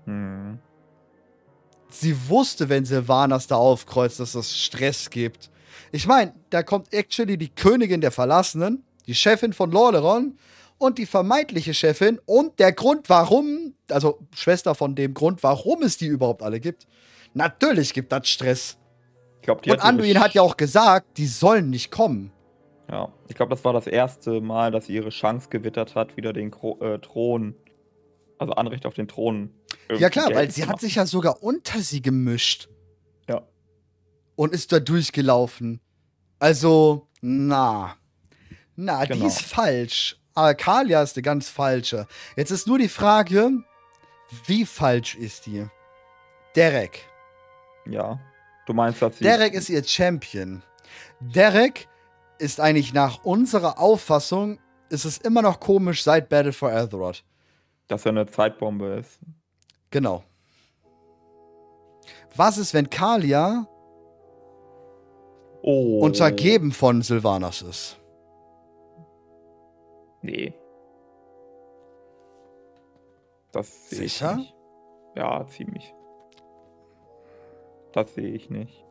Hm. 0.07 0.59
Sie 1.89 2.29
wusste, 2.29 2.69
wenn 2.69 2.85
Silvanas 2.85 3.47
da 3.47 3.57
aufkreuzt, 3.57 4.19
dass 4.19 4.35
es 4.35 4.59
Stress 4.59 5.11
gibt. 5.11 5.51
Ich 5.93 6.07
meine, 6.07 6.35
da 6.51 6.63
kommt 6.63 6.93
actually 6.93 7.39
die 7.39 7.49
Königin 7.55 8.01
der 8.01 8.11
Verlassenen, 8.11 8.85
die 9.07 9.15
Chefin 9.15 9.53
von 9.53 9.71
Lordaeron 9.71 10.37
und 10.79 10.99
die 10.99 11.07
vermeintliche 11.07 11.73
Chefin 11.73 12.19
und 12.27 12.59
der 12.59 12.73
Grund, 12.73 13.09
warum, 13.09 13.75
also 13.89 14.19
Schwester 14.35 14.75
von 14.75 14.97
dem 14.97 15.15
Grund, 15.15 15.43
warum 15.43 15.83
es 15.83 15.97
die 15.97 16.07
überhaupt 16.07 16.43
alle 16.43 16.59
gibt. 16.59 16.87
Natürlich 17.33 17.93
gibt 17.95 18.11
das 18.11 18.29
Stress. 18.29 18.77
Glaub, 19.43 19.67
und 19.67 19.81
Anduin 19.81 20.19
hat 20.19 20.35
ja 20.35 20.43
auch 20.43 20.57
gesagt, 20.57 21.19
die 21.19 21.27
sollen 21.27 21.71
nicht 21.71 21.91
kommen. 21.91 22.33
Ja, 22.91 23.13
ich 23.29 23.35
glaube, 23.35 23.51
das 23.51 23.65
war 23.65 23.73
das 23.73 23.87
erste 23.87 24.41
Mal, 24.41 24.71
dass 24.71 24.87
sie 24.87 24.95
ihre 24.95 25.11
Chance 25.11 25.49
gewittert 25.49 25.95
hat, 25.95 26.17
wieder 26.17 26.33
den 26.33 26.51
Kro 26.51 26.79
äh, 26.81 26.99
Thron, 26.99 27.55
also 28.39 28.55
Anrecht 28.55 28.85
auf 28.85 28.95
den 28.95 29.09
Thron 29.09 29.51
ja 29.91 30.11
klar, 30.11 30.28
Geld 30.28 30.39
weil 30.39 30.51
sie 30.51 30.66
hat 30.66 30.80
sich 30.80 30.97
ja 30.97 31.07
sogar 31.07 31.43
unter 31.43 31.80
sie 31.80 32.03
gemischt. 32.03 32.68
Ja. 33.28 33.43
Und 34.37 34.53
ist 34.53 34.72
da 34.72 34.80
durchgelaufen. 34.80 35.80
Also, 36.39 37.09
na. 37.20 37.97
Na, 38.76 39.05
genau. 39.05 39.20
die 39.20 39.26
ist 39.26 39.43
falsch. 39.43 40.16
Aber 40.35 40.55
Kalia 40.55 41.03
ist 41.03 41.16
eine 41.16 41.22
ganz 41.22 41.49
falsche. 41.49 42.07
Jetzt 42.37 42.51
ist 42.51 42.66
nur 42.66 42.78
die 42.78 42.89
Frage, 42.89 43.51
wie 44.47 44.66
falsch 44.66 45.14
ist 45.14 45.47
die? 45.47 45.66
Derek. 46.57 47.07
Ja. 47.87 48.18
Du 48.66 48.72
meinst, 48.72 49.01
dass 49.01 49.18
sie. 49.18 49.24
Derek 49.24 49.55
ist 49.55 49.68
ihr 49.68 49.85
Champion. 49.85 50.62
Derek 51.20 51.89
ist 52.39 52.61
eigentlich 52.61 52.93
nach 52.93 53.24
unserer 53.24 53.78
Auffassung, 53.78 54.59
ist 54.89 55.05
es 55.05 55.18
immer 55.18 55.43
noch 55.43 55.61
komisch 55.61 56.03
seit 56.03 56.28
Battle 56.28 56.53
for 56.53 56.72
Azeroth. 56.72 57.24
Dass 57.89 58.05
er 58.05 58.11
eine 58.11 58.26
Zeitbombe 58.26 58.97
ist. 59.01 59.20
Genau. 59.95 60.24
Was 62.34 62.59
ist, 62.59 62.74
wenn 62.74 62.90
Kalia 62.90 63.68
oh. 65.62 66.01
untergeben 66.01 66.72
von 66.72 67.01
Sylvanas 67.01 67.62
ist? 67.62 68.01
Nee. 70.20 70.53
Das 73.53 73.88
sehe 73.88 74.07
ich 74.07 74.20
nicht. 74.20 74.55
Ja, 75.14 75.47
ziemlich. 75.47 75.95
Das 77.92 78.12
sehe 78.14 78.34
ich 78.34 78.51
nicht. 78.51 78.84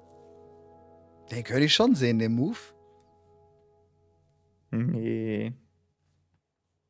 Den 1.32 1.44
könnte 1.44 1.66
ich 1.66 1.74
schon 1.74 1.96
sehen, 1.96 2.18
den 2.18 2.34
Move. 2.34 2.60
Nee 4.72 5.52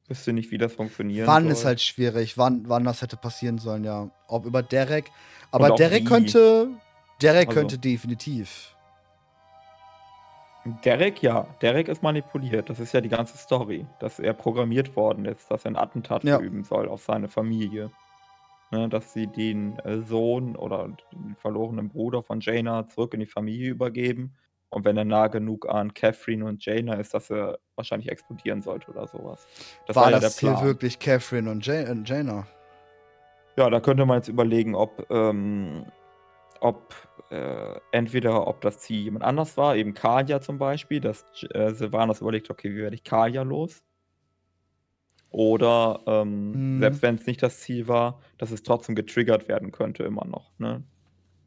wüsste 0.07 0.33
nicht, 0.33 0.51
wie 0.51 0.57
das 0.57 0.73
funktioniert. 0.73 1.27
Wann 1.27 1.43
soll. 1.43 1.51
ist 1.51 1.65
halt 1.65 1.81
schwierig, 1.81 2.37
wann, 2.37 2.63
wann 2.67 2.83
das 2.83 3.01
hätte 3.01 3.17
passieren 3.17 3.57
sollen, 3.57 3.83
ja. 3.83 4.09
Ob 4.27 4.45
über 4.45 4.61
Derek. 4.63 5.11
Aber 5.51 5.71
Derek 5.71 6.01
wie. 6.01 6.05
könnte. 6.05 6.69
Derek 7.21 7.49
also. 7.49 7.59
könnte 7.59 7.77
definitiv. 7.77 8.75
Derek, 10.83 11.21
ja. 11.21 11.47
Derek 11.61 11.87
ist 11.89 12.03
manipuliert. 12.03 12.69
Das 12.69 12.79
ist 12.79 12.93
ja 12.93 13.01
die 13.01 13.09
ganze 13.09 13.37
Story. 13.37 13.85
Dass 13.99 14.19
er 14.19 14.33
programmiert 14.33 14.95
worden 14.95 15.25
ist, 15.25 15.49
dass 15.51 15.65
er 15.65 15.71
ein 15.71 15.77
Attentat 15.77 16.23
ja. 16.23 16.39
üben 16.39 16.63
soll 16.63 16.87
auf 16.87 17.03
seine 17.03 17.27
Familie. 17.27 17.91
Ne, 18.71 18.89
dass 18.89 19.13
sie 19.13 19.27
den 19.27 19.77
äh, 19.79 20.01
Sohn 20.01 20.55
oder 20.55 20.89
den 21.11 21.35
verlorenen 21.35 21.89
Bruder 21.89 22.23
von 22.23 22.39
Jaina 22.39 22.87
zurück 22.87 23.13
in 23.13 23.19
die 23.19 23.27
Familie 23.27 23.69
übergeben 23.69 24.33
und 24.73 24.85
wenn 24.85 24.97
er 24.97 25.05
nah 25.05 25.27
genug 25.27 25.69
an 25.69 25.93
Catherine 25.93 26.45
und 26.45 26.65
Jaina 26.65 26.95
ist, 26.95 27.13
dass 27.13 27.29
er 27.29 27.59
wahrscheinlich 27.75 28.09
explodieren 28.09 28.61
sollte 28.61 28.91
oder 28.91 29.07
sowas. 29.07 29.47
Das 29.87 29.95
war, 29.95 30.05
war 30.05 30.11
ja 30.11 30.19
das 30.19 30.37
Ziel 30.37 30.55
wirklich 30.61 30.99
Catherine 30.99 31.49
und 31.49 31.65
Jaina? 31.65 32.47
Ja, 33.55 33.69
da 33.69 33.79
könnte 33.79 34.05
man 34.05 34.17
jetzt 34.17 34.29
überlegen, 34.29 34.73
ob, 34.73 35.05
ähm, 35.11 35.85
ob 36.59 36.93
äh, 37.29 37.79
entweder 37.91 38.47
ob 38.47 38.61
das 38.61 38.79
Ziel 38.79 39.03
jemand 39.03 39.23
anders 39.23 39.57
war, 39.57 39.75
eben 39.75 39.93
Kalia 39.93 40.41
zum 40.41 40.57
Beispiel, 40.57 40.99
dass 40.99 41.25
äh, 41.51 41.71
Sylvanas 41.71 42.21
überlegt, 42.21 42.49
okay, 42.49 42.71
wie 42.71 42.81
werde 42.81 42.95
ich 42.95 43.03
Kalia 43.03 43.43
los? 43.43 43.83
Oder 45.29 46.01
ähm, 46.05 46.53
hm. 46.53 46.79
selbst 46.79 47.01
wenn 47.01 47.15
es 47.15 47.25
nicht 47.25 47.41
das 47.41 47.59
Ziel 47.59 47.87
war, 47.87 48.19
dass 48.37 48.51
es 48.51 48.61
trotzdem 48.61 48.93
getriggert 48.93 49.47
werden 49.47 49.71
könnte, 49.71 50.03
immer 50.03 50.25
noch. 50.25 50.51
Ne? 50.59 50.83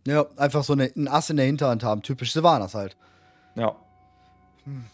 Ja, 0.06 0.26
einfach 0.36 0.64
so 0.64 0.72
eine, 0.72 0.90
ein 0.96 1.08
Ass 1.08 1.30
in 1.30 1.36
der 1.36 1.46
Hinterhand 1.46 1.84
haben, 1.84 2.02
typisch 2.02 2.32
Sylvanas 2.32 2.74
halt. 2.74 2.96
Ja. 3.56 3.74
Hm. 4.64 4.84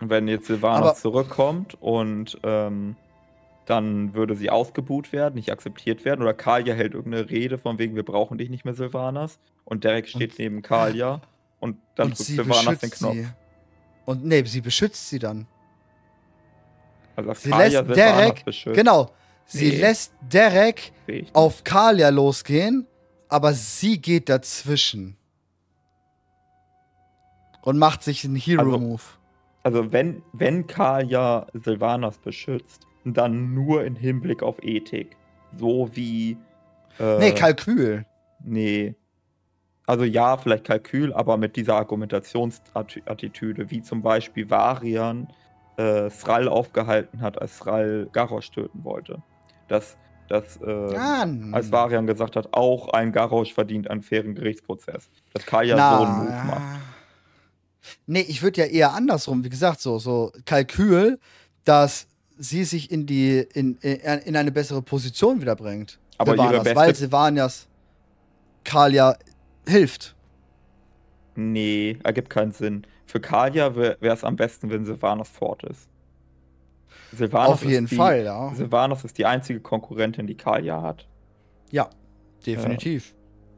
Wenn 0.00 0.28
jetzt 0.28 0.46
Silvanas 0.46 0.82
Aber 0.82 0.94
zurückkommt 0.94 1.76
und 1.80 2.38
ähm, 2.42 2.96
dann 3.64 4.14
würde 4.14 4.36
sie 4.36 4.50
ausgebuht 4.50 5.12
werden, 5.12 5.34
nicht 5.34 5.50
akzeptiert 5.50 6.04
werden. 6.04 6.22
Oder 6.22 6.34
Kalia 6.34 6.74
hält 6.74 6.94
irgendeine 6.94 7.28
Rede 7.30 7.58
von 7.58 7.78
wegen, 7.78 7.96
wir 7.96 8.04
brauchen 8.04 8.38
dich 8.38 8.50
nicht 8.50 8.64
mehr, 8.64 8.74
Silvanas. 8.74 9.38
Und 9.64 9.84
Derek 9.84 10.08
steht 10.08 10.32
und, 10.32 10.38
neben 10.38 10.62
Kalia 10.62 11.20
und 11.60 11.78
dann 11.94 12.08
und 12.08 12.18
drückt 12.18 12.28
Silvanas 12.28 12.78
den 12.78 12.90
Knopf. 12.90 13.14
Sie. 13.14 13.28
Und 14.04 14.24
nee, 14.24 14.42
sie 14.44 14.60
beschützt 14.60 15.08
sie 15.08 15.18
dann. 15.18 15.46
Also 17.16 17.32
sie 17.34 17.50
Kalia 17.50 17.80
lässt 17.80 17.96
Derek, 17.96 18.44
beschützt. 18.44 18.76
genau, 18.76 19.10
sie 19.46 19.70
nee. 19.70 19.80
lässt 19.80 20.12
Derek 20.20 20.92
auf 21.32 21.64
Kalia 21.64 22.10
losgehen, 22.10 22.86
aber 23.28 23.52
sie 23.54 24.00
geht 24.00 24.28
dazwischen 24.28 25.16
und 27.66 27.78
macht 27.78 28.04
sich 28.04 28.24
einen 28.24 28.36
Hero-Move. 28.36 29.02
Also, 29.64 29.80
also, 29.80 29.92
wenn, 29.92 30.22
wenn 30.32 30.68
Kaya 30.68 31.48
Silvanas 31.52 32.18
beschützt, 32.18 32.86
dann 33.04 33.54
nur 33.54 33.84
im 33.84 33.96
Hinblick 33.96 34.42
auf 34.42 34.62
Ethik. 34.62 35.16
So 35.56 35.90
wie. 35.92 36.38
Äh, 37.00 37.18
nee, 37.18 37.32
Kalkül. 37.32 38.06
Nee. 38.44 38.94
Also 39.84 40.04
ja, 40.04 40.36
vielleicht 40.36 40.64
Kalkül, 40.64 41.12
aber 41.12 41.36
mit 41.36 41.56
dieser 41.56 41.74
Argumentationsattitüde, 41.74 43.70
wie 43.70 43.82
zum 43.82 44.00
Beispiel 44.00 44.48
Varian 44.48 45.28
äh, 45.76 46.08
Sral 46.10 46.48
aufgehalten 46.48 47.20
hat, 47.20 47.40
als 47.40 47.58
Sral 47.58 48.08
Garrosh 48.12 48.50
töten 48.52 48.84
wollte. 48.84 49.22
Dass, 49.66 49.96
dass 50.28 50.60
äh, 50.62 50.96
ah, 50.96 51.26
als 51.50 51.72
Varian 51.72 52.06
gesagt 52.06 52.36
hat, 52.36 52.48
auch 52.52 52.90
ein 52.90 53.10
Garrosh 53.10 53.52
verdient 53.52 53.90
einen 53.90 54.02
fairen 54.02 54.36
Gerichtsprozess. 54.36 55.10
Dass 55.32 55.46
Kaya 55.46 55.76
Na, 55.76 55.98
so 55.98 56.04
einen 56.04 56.18
Move 56.18 56.44
macht. 56.46 56.80
Nee, 58.06 58.20
ich 58.20 58.42
würde 58.42 58.62
ja 58.62 58.66
eher 58.66 58.92
andersrum, 58.92 59.44
wie 59.44 59.48
gesagt, 59.48 59.80
so, 59.80 59.98
so 59.98 60.32
Kalkül, 60.44 61.18
dass 61.64 62.06
sie 62.38 62.64
sich 62.64 62.90
in 62.90 63.06
die 63.06 63.38
in, 63.54 63.76
in, 63.76 64.00
in 64.00 64.36
eine 64.36 64.52
bessere 64.52 64.82
Position 64.82 65.40
wiederbringt. 65.40 65.98
Aber 66.18 66.32
Sylvanas, 66.32 66.66
ihre 66.66 66.76
weil 66.76 66.94
Sylvanias 66.94 67.68
Kalia 68.64 69.16
hilft. 69.66 70.14
Nee, 71.34 71.98
ergibt 72.02 72.30
keinen 72.30 72.52
Sinn. 72.52 72.86
Für 73.04 73.20
Kalia 73.20 73.76
wäre 73.76 73.96
es 74.00 74.24
am 74.24 74.36
besten, 74.36 74.70
wenn 74.70 74.84
Sylvanas 74.84 75.28
fort 75.28 75.62
ist. 75.64 75.88
Sylvanas 77.12 77.50
Auf 77.50 77.64
jeden 77.64 77.86
die, 77.86 77.94
Fall, 77.94 78.24
ja. 78.24 78.52
Sylvanas 78.54 79.04
ist 79.04 79.16
die 79.18 79.26
einzige 79.26 79.60
Konkurrentin, 79.60 80.26
die 80.26 80.36
Kalia 80.36 80.82
hat. 80.82 81.06
Ja, 81.70 81.88
definitiv. 82.44 83.14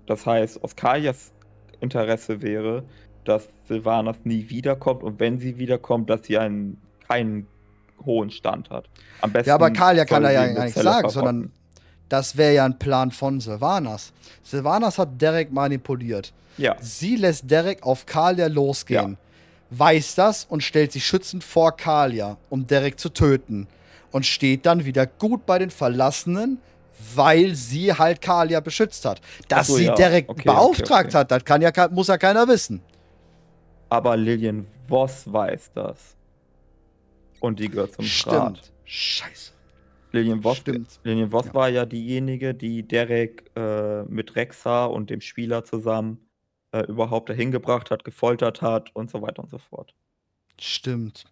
Das 0.07 0.27
heißt, 0.27 0.63
aus 0.63 0.77
Kalias 0.77 1.33
Interesse 1.81 2.43
wäre, 2.43 2.85
dass 3.29 3.49
Sylvanas 3.67 4.17
nie 4.25 4.49
wiederkommt 4.49 5.03
und 5.03 5.21
wenn 5.21 5.39
sie 5.39 5.59
wiederkommt, 5.59 6.11
dass 6.11 6.27
sie 6.27 6.39
einen, 6.39 6.81
keinen 7.07 7.47
hohen 8.05 8.31
Stand 8.31 8.71
hat. 8.71 8.89
Am 9.21 9.33
besten 9.33 9.49
ja, 9.49 9.55
aber 9.55 9.71
Kalia 9.71 10.05
kann 10.05 10.23
da 10.23 10.31
ja 10.31 10.47
gar 10.47 10.65
nichts 10.65 10.81
sagen, 10.81 11.11
sondern 11.11 11.53
das 12.09 12.37
wäre 12.37 12.55
ja 12.55 12.65
ein 12.65 12.79
Plan 12.79 13.11
von 13.11 13.41
Sylvanas. 13.41 14.13
Sylvanas 14.43 14.99
hat 14.99 15.21
Derek 15.21 15.53
manipuliert. 15.53 16.33
Ja. 16.57 16.77
Sie 16.81 17.17
lässt 17.17 17.51
Derek 17.51 17.83
auf 17.83 18.07
Kalia 18.07 18.47
losgehen. 18.47 19.13
Ja. 19.13 19.19
Weiß 19.71 20.15
das 20.15 20.45
und 20.45 20.63
stellt 20.63 20.93
sich 20.93 21.07
schützend 21.07 21.45
vor 21.45 21.77
Kalia, 21.77 22.39
um 22.49 22.67
Derek 22.67 22.99
zu 22.99 23.11
töten. 23.11 23.69
Und 24.11 24.25
steht 24.25 24.65
dann 24.65 24.87
wieder 24.87 25.07
gut 25.07 25.45
bei 25.45 25.59
den 25.59 25.71
Verlassenen, 25.71 26.59
weil 27.15 27.55
sie 27.55 27.93
halt 27.93 28.23
Kalia 28.23 28.61
beschützt 28.61 29.05
hat. 29.05 29.21
Dass 29.49 29.67
so, 29.67 29.77
sie 29.77 29.85
ja. 29.85 29.95
Derek 29.95 30.31
okay, 30.31 30.45
beauftragt 30.45 30.91
okay, 30.91 31.09
okay. 31.09 31.19
hat, 31.19 31.31
das 31.31 31.45
kann 31.45 31.61
ja, 31.61 31.71
muss 31.91 32.09
ja 32.09 32.17
keiner 32.17 32.49
wissen. 32.49 32.81
Aber 33.89 34.17
Lillian 34.17 34.67
Voss 34.87 35.31
weiß 35.33 35.73
das. 35.75 36.17
Und 37.41 37.59
die 37.61 37.69
gehört 37.69 37.95
zum 37.95 38.05
Stimmt. 38.05 38.73
Scheiße. 38.85 39.53
Lillian 40.13 40.43
Voss, 40.43 40.59
Stimmt. 40.59 41.01
Lillian 41.05 41.31
Voss 41.31 41.47
ja. 41.47 41.55
war 41.55 41.69
ja 41.69 41.87
diejenige, 41.87 42.55
die 42.55 42.87
Derek 42.87 43.51
äh, 43.57 44.03
mit 44.05 44.37
Rexa 44.37 44.87
und 44.87 45.11
dem 45.11 45.21
Spieler 45.21 45.65
zusammen 45.65 46.19
äh, 46.73 46.81
überhaupt 46.87 47.29
dahin 47.29 47.51
gebracht 47.51 47.91
hat, 47.91 48.05
gefoltert 48.05 48.63
hat 48.63 48.95
und 48.95 49.11
so 49.11 49.23
weiter 49.23 49.43
und 49.43 49.51
so 49.51 49.59
fort. 49.59 49.95
Stimmt. 50.59 51.27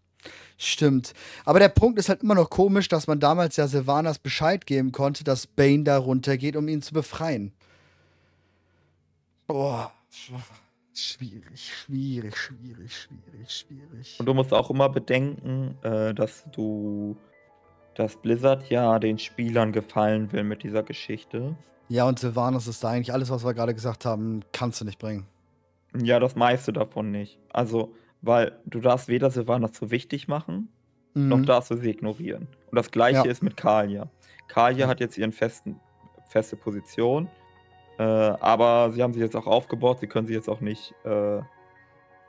Stimmt. 0.59 1.13
Aber 1.45 1.59
der 1.59 1.69
Punkt 1.69 1.99
ist 1.99 2.09
halt 2.09 2.23
immer 2.23 2.35
noch 2.35 2.51
komisch, 2.51 2.89
dass 2.89 3.07
man 3.07 3.21
damals 3.21 3.57
ja 3.57 3.69
Sylvanas 3.69 4.19
Bescheid 4.19 4.67
geben 4.67 4.93
konnte, 4.93 5.25
dass 5.25 5.47
Bane 5.47 5.85
da 5.85 5.99
runtergeht, 5.99 6.57
um 6.57 6.69
ihn 6.69 6.83
zu 6.83 6.95
befreien. 6.95 7.53
Boah. 9.47 9.93
Schwierig, 10.99 11.61
schwierig, 11.61 12.37
schwierig, 12.39 12.97
schwierig, 12.97 13.51
schwierig. 13.51 14.17
Und 14.19 14.25
du 14.25 14.33
musst 14.33 14.55
auch 14.55 14.71
immer 14.71 14.89
bedenken, 14.89 15.77
äh, 15.83 16.15
dass 16.15 16.45
du, 16.53 17.19
dass 17.95 18.17
Blizzard 18.17 18.71
ja 18.71 18.99
den 18.99 19.19
Spielern 19.19 19.73
gefallen 19.73 20.33
will 20.33 20.43
mit 20.43 20.63
dieser 20.63 20.83
Geschichte. 20.83 21.55
Ja, 21.89 22.09
und 22.09 22.19
Sylvanas 22.19 22.67
ist 22.67 22.83
da 22.83 22.93
eigentlich 22.93 23.13
alles, 23.13 23.29
was 23.29 23.45
wir 23.45 23.53
gerade 23.53 23.75
gesagt 23.75 24.07
haben, 24.07 24.41
kannst 24.53 24.81
du 24.81 24.87
nicht 24.87 24.99
bringen. 24.99 25.27
Ja, 25.95 26.19
das 26.19 26.35
meiste 26.35 26.73
davon 26.73 27.11
nicht. 27.11 27.39
Also, 27.51 27.95
weil 28.23 28.59
du 28.65 28.81
darfst 28.81 29.09
weder 29.09 29.31
Sylvanas 29.31 29.73
zu 29.73 29.91
wichtig 29.91 30.29
machen, 30.29 30.71
mhm. 31.13 31.29
noch 31.29 31.45
darfst 31.45 31.71
du 31.71 31.77
sie 31.77 31.91
ignorieren. 31.91 32.49
Und 32.71 32.77
das 32.77 32.91
gleiche 32.91 33.19
ja. 33.19 33.31
ist 33.31 33.43
mit 33.43 33.59
Kalia. 33.59 34.09
Kalia 34.49 34.89
hat 34.89 35.01
jetzt 35.01 35.19
ihren 35.19 35.33
festen, 35.33 35.79
feste 36.27 36.57
Position 36.57 37.29
äh, 37.99 38.03
aber 38.03 38.93
sie 38.93 39.03
haben 39.03 39.13
sich 39.13 39.23
jetzt 39.23 39.37
auch 39.37 39.47
aufgebaut, 39.47 39.99
sie 40.01 40.07
können 40.07 40.27
sie 40.27 40.35
jetzt 40.35 40.49
auch 40.49 40.61
nicht 40.61 40.95
äh, 41.05 41.41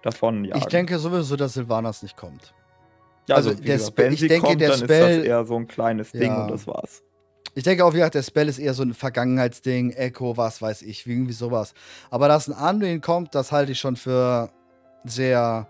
davon 0.02 0.46
jagen. 0.46 0.60
Ich 0.60 0.66
denke 0.68 0.98
sowieso, 1.00 1.36
dass 1.36 1.54
Sylvanas 1.54 2.04
nicht 2.04 2.16
kommt. 2.16 2.54
Ja, 3.28 3.36
also, 3.36 3.50
also 3.50 3.62
der 3.62 3.78
gesagt, 3.78 3.98
wenn 3.98 4.14
ich 4.14 4.20
sie 4.22 4.28
denke, 4.28 4.48
kommt, 4.48 4.62
der 4.62 4.70
dann 4.70 4.80
Spell, 4.80 5.10
ist 5.10 5.18
das 5.20 5.26
eher 5.26 5.46
so 5.46 5.56
ein 5.56 5.68
kleines 5.68 6.12
Ding 6.12 6.32
ja. 6.32 6.44
und 6.44 6.52
das 6.52 6.66
war's. 6.66 7.04
Ich 7.56 7.64
denke 7.64 7.84
auch, 7.84 7.94
wie 7.94 7.98
gesagt, 7.98 8.16
der 8.16 8.24
Spell 8.24 8.48
ist 8.48 8.60
eher 8.60 8.74
so 8.74 8.84
ein 8.84 8.94
Vergangenheitsding, 8.94 9.92
Echo, 9.92 10.38
was 10.38 10.62
weiß 10.62 10.84
ich, 10.84 11.08
irgendwie 11.08 11.34
sowas. 11.34 11.74
Aber 12.10 12.28
dass 12.28 12.48
ein 12.48 12.54
Anduin 12.54 13.02
kommt, 13.02 13.36
das 13.36 13.52
halte 13.52 13.72
ich 13.72 13.80
schon 13.80 13.96
für 13.96 14.52
sehr. 15.04 15.68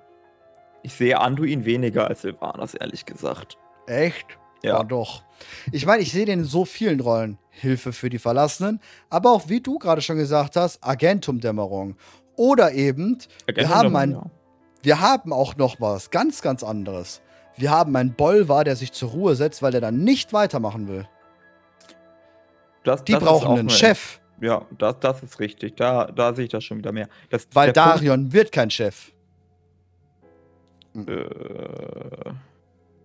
Ich 0.83 0.93
sehe 0.93 1.19
Anduin 1.19 1.65
weniger 1.65 2.07
als 2.07 2.21
Sylvanas, 2.21 2.73
ehrlich 2.75 3.05
gesagt. 3.05 3.57
Echt? 3.87 4.37
Ja. 4.63 4.77
ja 4.77 4.83
doch. 4.83 5.23
Ich 5.71 5.85
meine, 5.85 6.01
ich 6.01 6.11
sehe 6.11 6.25
den 6.25 6.39
in 6.39 6.45
so 6.45 6.65
vielen 6.65 6.99
Rollen. 6.99 7.38
Hilfe 7.59 7.91
für 7.91 8.09
die 8.09 8.19
Verlassenen, 8.19 8.79
aber 9.09 9.31
auch, 9.31 9.49
wie 9.49 9.61
du 9.61 9.79
gerade 9.79 10.01
schon 10.01 10.17
gesagt 10.17 10.55
hast, 10.55 10.83
Agentum-Dämmerung. 10.83 11.95
Oder 12.35 12.73
eben, 12.73 13.17
wir 13.51 13.69
haben, 13.69 13.95
ein, 13.95 14.11
ja. 14.11 14.25
wir 14.83 15.01
haben 15.01 15.33
auch 15.33 15.57
noch 15.57 15.81
was 15.81 16.11
ganz, 16.11 16.41
ganz 16.41 16.63
anderes. 16.63 17.21
Wir 17.55 17.71
haben 17.71 17.95
einen 17.95 18.13
Bolvar, 18.13 18.63
der 18.63 18.75
sich 18.75 18.91
zur 18.91 19.09
Ruhe 19.09 19.35
setzt, 19.35 19.63
weil 19.63 19.73
er 19.73 19.81
dann 19.81 20.03
nicht 20.03 20.33
weitermachen 20.33 20.88
will. 20.88 21.07
Das, 22.83 23.03
die 23.03 23.13
das 23.13 23.23
brauchen 23.23 23.57
einen 23.57 23.69
Chef. 23.69 24.19
Ja, 24.39 24.65
das, 24.77 24.99
das 24.99 25.23
ist 25.23 25.39
richtig. 25.39 25.75
Da, 25.75 26.05
da 26.05 26.35
sehe 26.35 26.45
ich 26.45 26.51
das 26.51 26.63
schon 26.63 26.77
wieder 26.77 26.91
mehr. 26.91 27.09
Das, 27.31 27.47
weil 27.53 27.73
Darion 27.73 28.21
Punkt, 28.21 28.33
wird 28.33 28.51
kein 28.51 28.69
Chef. 28.69 29.11
Äh, 30.95 31.03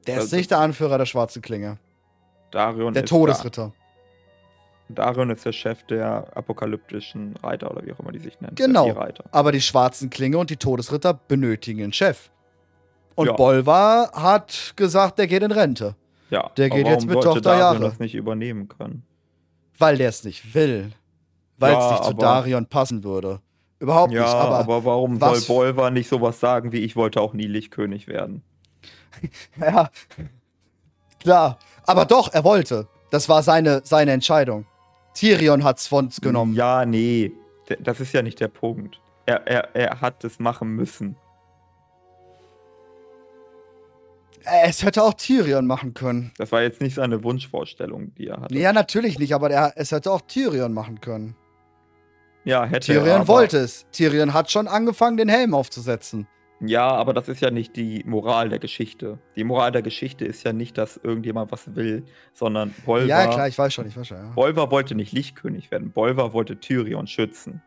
der 0.07 0.19
ist 0.19 0.33
nicht 0.33 0.51
der 0.51 0.59
Anführer 0.59 0.99
der 0.99 1.07
schwarzen 1.07 1.41
Klinge. 1.41 1.79
Darion 2.53 2.95
der 2.95 3.05
Todesritter. 3.05 3.73
Darion 4.89 5.31
ist 5.31 5.45
der 5.45 5.53
Chef 5.53 5.83
der 5.85 6.27
apokalyptischen 6.35 7.35
Reiter 7.43 7.71
oder 7.71 7.85
wie 7.85 7.93
auch 7.93 7.99
immer 7.99 8.13
die 8.13 8.19
sich 8.19 8.41
nennen. 8.41 8.55
Genau. 8.55 8.93
Die 8.93 9.15
Aber 9.33 9.51
die 9.51 9.61
schwarzen 9.61 10.11
Klinge 10.11 10.39
und 10.39 10.51
die 10.51 10.57
Todesritter 10.57 11.15
benötigen 11.15 11.83
einen 11.83 11.93
Chef. 11.93 12.31
Und 13.15 13.27
ja. 13.27 13.33
Bolvar 13.33 14.13
hat 14.13 14.75
gesagt, 14.77 15.19
der 15.19 15.27
geht 15.27 15.43
in 15.43 15.53
Rente. 15.53 15.97
Ja. 16.31 16.51
Der 16.57 16.71
geht 16.71 16.87
jetzt 16.87 17.07
mit 17.07 17.21
Tochter 17.21 17.41
Darion 17.41 17.61
Jahre. 17.61 17.81
das 17.81 17.99
nicht 17.99 18.15
übernehmen 18.15 18.69
können. 18.69 19.05
Weil 19.79 19.97
der 19.97 20.11
es 20.11 20.25
nicht 20.25 20.55
will. 20.55 20.93
Weil 21.59 21.73
ja, 21.73 21.85
es 21.85 21.91
nicht 21.93 22.05
zu 22.05 22.15
Darion 22.15 22.67
passen 22.67 23.05
würde. 23.05 23.41
Überhaupt 23.79 24.13
ja, 24.13 24.23
nicht. 24.23 24.35
Aber, 24.35 24.59
aber 24.59 24.85
warum 24.85 25.19
soll 25.19 25.41
Bolvar 25.41 25.91
nicht 25.91 26.09
sowas 26.09 26.39
sagen 26.41 26.73
wie 26.73 26.79
ich 26.79 26.97
wollte 26.97 27.21
auch 27.21 27.35
nie 27.35 27.47
Lichtkönig 27.47 28.07
werden? 28.07 28.43
ja. 29.61 29.91
Klar. 31.21 31.59
Aber 31.87 32.05
doch, 32.05 32.33
er 32.33 32.45
wollte. 32.45 32.89
Das 33.11 33.29
war 33.29 33.43
seine, 33.43 33.83
seine 33.85 34.13
Entscheidung. 34.13 34.67
Tyrion 35.15 35.65
hat's 35.65 35.87
von 35.87 36.07
uns 36.07 36.21
genommen. 36.21 36.55
Ja, 36.55 36.85
nee. 36.87 37.33
Das 37.81 38.01
ist 38.01 38.13
ja 38.13 38.23
nicht 38.23 38.41
der 38.41 38.49
Punkt. 38.49 39.01
Er, 39.27 39.47
er, 39.47 39.75
er 39.75 40.01
hat 40.01 40.25
es 40.25 40.39
machen 40.39 40.75
müssen. 40.75 41.17
Es 44.45 44.83
hätte 44.83 45.03
auch 45.03 45.15
Tyrion 45.15 45.67
machen 45.67 45.95
können. 45.95 46.33
Das 46.37 46.51
war 46.51 46.63
jetzt 46.63 46.81
nicht 46.81 46.95
seine 46.97 47.23
Wunschvorstellung, 47.23 48.13
die 48.17 48.29
er 48.29 48.41
hatte. 48.41 48.59
Ja, 48.59 48.73
natürlich 48.73 49.19
nicht, 49.19 49.35
aber 49.35 49.51
er, 49.51 49.73
es 49.77 49.93
hätte 49.93 50.11
auch 50.11 50.23
Tyrion 50.23 50.73
machen 50.73 51.01
können. 51.01 51.37
Ja, 52.45 52.65
hätte 52.65 52.87
Tyrion 52.87 53.07
er. 53.07 53.13
Tyrion 53.13 53.29
wollte 53.29 53.59
es. 53.59 53.87
Tyrion 53.93 54.35
hat 54.35 54.51
schon 54.51 54.67
angefangen, 54.67 55.17
den 55.17 55.29
Helm 55.29 55.55
aufzusetzen. 55.55 56.27
Ja, 56.65 56.89
aber 56.89 57.13
das 57.13 57.29
ist 57.29 57.41
ja 57.41 57.51
nicht 57.51 57.75
die 57.75 58.05
Moral 58.07 58.49
der 58.49 58.61
Geschichte. 58.61 59.19
Die 59.35 59.43
Moral 59.43 59.73
der 59.73 59.83
Geschichte 59.83 60.25
ist 60.25 60.45
ja 60.45 60.53
nicht, 60.53 60.79
dass 60.79 60.97
irgendjemand 60.97 61.51
was 61.51 61.75
will, 61.75 62.05
sondern 62.33 62.73
Bolvar. 62.87 63.09
Ja, 63.09 63.27
klar, 63.27 63.49
ich 63.49 63.59
weiß 63.59 63.75
schon, 63.75 63.87
ich 63.89 63.97
weiß 63.97 64.07
schon. 64.07 64.19
Ja. 64.19 64.31
Bolvar 64.35 64.71
wollte 64.71 64.95
nicht 64.95 65.13
Lichtkönig 65.13 65.73
werden. 65.73 65.91
Bolvar 65.91 66.33
wollte 66.33 66.61
Tyrion 66.61 67.09
schützen. 67.09 67.63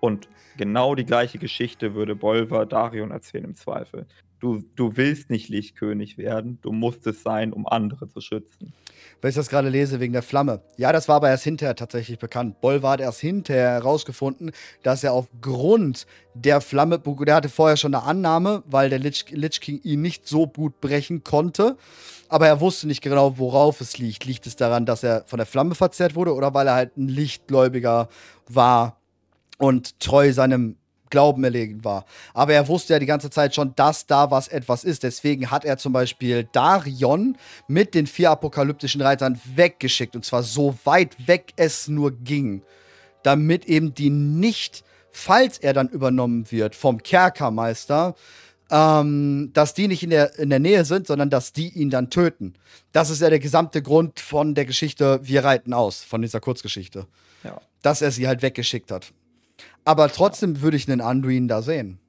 Und 0.00 0.28
genau 0.56 0.94
die 0.94 1.06
gleiche 1.06 1.38
Geschichte 1.38 1.94
würde 1.94 2.16
Bolvar 2.16 2.66
Darion 2.66 3.12
erzählen 3.12 3.44
im 3.44 3.54
Zweifel. 3.54 4.06
Du, 4.38 4.62
du 4.76 4.96
willst 4.96 5.30
nicht 5.30 5.48
Lichtkönig 5.48 6.18
werden, 6.18 6.58
du 6.60 6.70
musst 6.70 7.06
es 7.06 7.22
sein, 7.22 7.52
um 7.52 7.66
andere 7.66 8.08
zu 8.08 8.20
schützen. 8.20 8.74
Weil 9.20 9.30
ich 9.30 9.36
das 9.36 9.48
gerade 9.48 9.70
lese 9.70 9.98
wegen 9.98 10.12
der 10.12 10.22
Flamme. 10.22 10.60
Ja, 10.76 10.92
das 10.92 11.08
war 11.08 11.16
aber 11.16 11.30
erst 11.30 11.44
hinterher 11.44 11.74
tatsächlich 11.74 12.18
bekannt. 12.18 12.60
Boll 12.60 12.82
hat 12.82 13.00
erst 13.00 13.20
hinterher 13.20 13.70
herausgefunden, 13.70 14.52
dass 14.82 15.04
er 15.04 15.14
aufgrund 15.14 16.06
der 16.34 16.60
Flamme, 16.60 16.98
der 16.98 17.34
hatte 17.34 17.48
vorher 17.48 17.78
schon 17.78 17.94
eine 17.94 18.04
Annahme, 18.04 18.62
weil 18.66 18.90
der 18.90 18.98
Lich, 18.98 19.24
Lich 19.30 19.60
King 19.60 19.80
ihn 19.82 20.02
nicht 20.02 20.28
so 20.28 20.46
gut 20.46 20.80
brechen 20.80 21.24
konnte. 21.24 21.76
Aber 22.28 22.46
er 22.46 22.60
wusste 22.60 22.86
nicht 22.86 23.02
genau, 23.02 23.38
worauf 23.38 23.80
es 23.80 23.98
liegt. 23.98 24.24
Liegt 24.26 24.46
es 24.46 24.56
daran, 24.56 24.84
dass 24.84 25.02
er 25.02 25.24
von 25.26 25.38
der 25.38 25.46
Flamme 25.46 25.74
verzerrt 25.74 26.14
wurde 26.14 26.34
oder 26.34 26.52
weil 26.52 26.66
er 26.66 26.74
halt 26.74 26.96
ein 26.96 27.08
Lichtgläubiger 27.08 28.08
war 28.48 29.00
und 29.58 29.98
treu 30.00 30.32
seinem 30.32 30.76
Glauben 31.10 31.44
erlegen 31.44 31.84
war. 31.84 32.04
Aber 32.34 32.54
er 32.54 32.68
wusste 32.68 32.94
ja 32.94 32.98
die 32.98 33.06
ganze 33.06 33.30
Zeit 33.30 33.54
schon, 33.54 33.74
dass 33.76 34.06
da 34.06 34.30
was 34.30 34.48
etwas 34.48 34.84
ist. 34.84 35.02
Deswegen 35.02 35.50
hat 35.50 35.64
er 35.64 35.78
zum 35.78 35.92
Beispiel 35.92 36.48
Darion 36.52 37.36
mit 37.68 37.94
den 37.94 38.06
vier 38.06 38.30
apokalyptischen 38.30 39.00
Reitern 39.00 39.40
weggeschickt. 39.54 40.16
Und 40.16 40.24
zwar 40.24 40.42
so 40.42 40.76
weit 40.84 41.26
weg 41.26 41.52
es 41.56 41.88
nur 41.88 42.12
ging. 42.12 42.62
Damit 43.22 43.64
eben 43.66 43.94
die 43.94 44.10
nicht, 44.10 44.84
falls 45.10 45.58
er 45.58 45.72
dann 45.72 45.88
übernommen 45.88 46.50
wird 46.50 46.74
vom 46.74 47.02
Kerkermeister, 47.02 48.14
ähm, 48.70 49.50
dass 49.52 49.74
die 49.74 49.88
nicht 49.88 50.02
in 50.02 50.10
der, 50.10 50.38
in 50.38 50.50
der 50.50 50.58
Nähe 50.58 50.84
sind, 50.84 51.06
sondern 51.06 51.30
dass 51.30 51.52
die 51.52 51.68
ihn 51.68 51.90
dann 51.90 52.10
töten. 52.10 52.54
Das 52.92 53.10
ist 53.10 53.22
ja 53.22 53.30
der 53.30 53.38
gesamte 53.38 53.82
Grund 53.82 54.20
von 54.20 54.54
der 54.54 54.64
Geschichte 54.64 55.20
Wir 55.22 55.44
reiten 55.44 55.72
aus, 55.72 56.02
von 56.02 56.22
dieser 56.22 56.40
Kurzgeschichte. 56.40 57.06
Ja. 57.44 57.60
Dass 57.82 58.02
er 58.02 58.10
sie 58.10 58.26
halt 58.26 58.42
weggeschickt 58.42 58.90
hat. 58.90 59.12
Aber 59.86 60.08
trotzdem 60.08 60.62
würde 60.62 60.76
ich 60.76 60.90
einen 60.90 61.00
Anduin 61.00 61.46
da 61.46 61.62
sehen. 61.62 62.00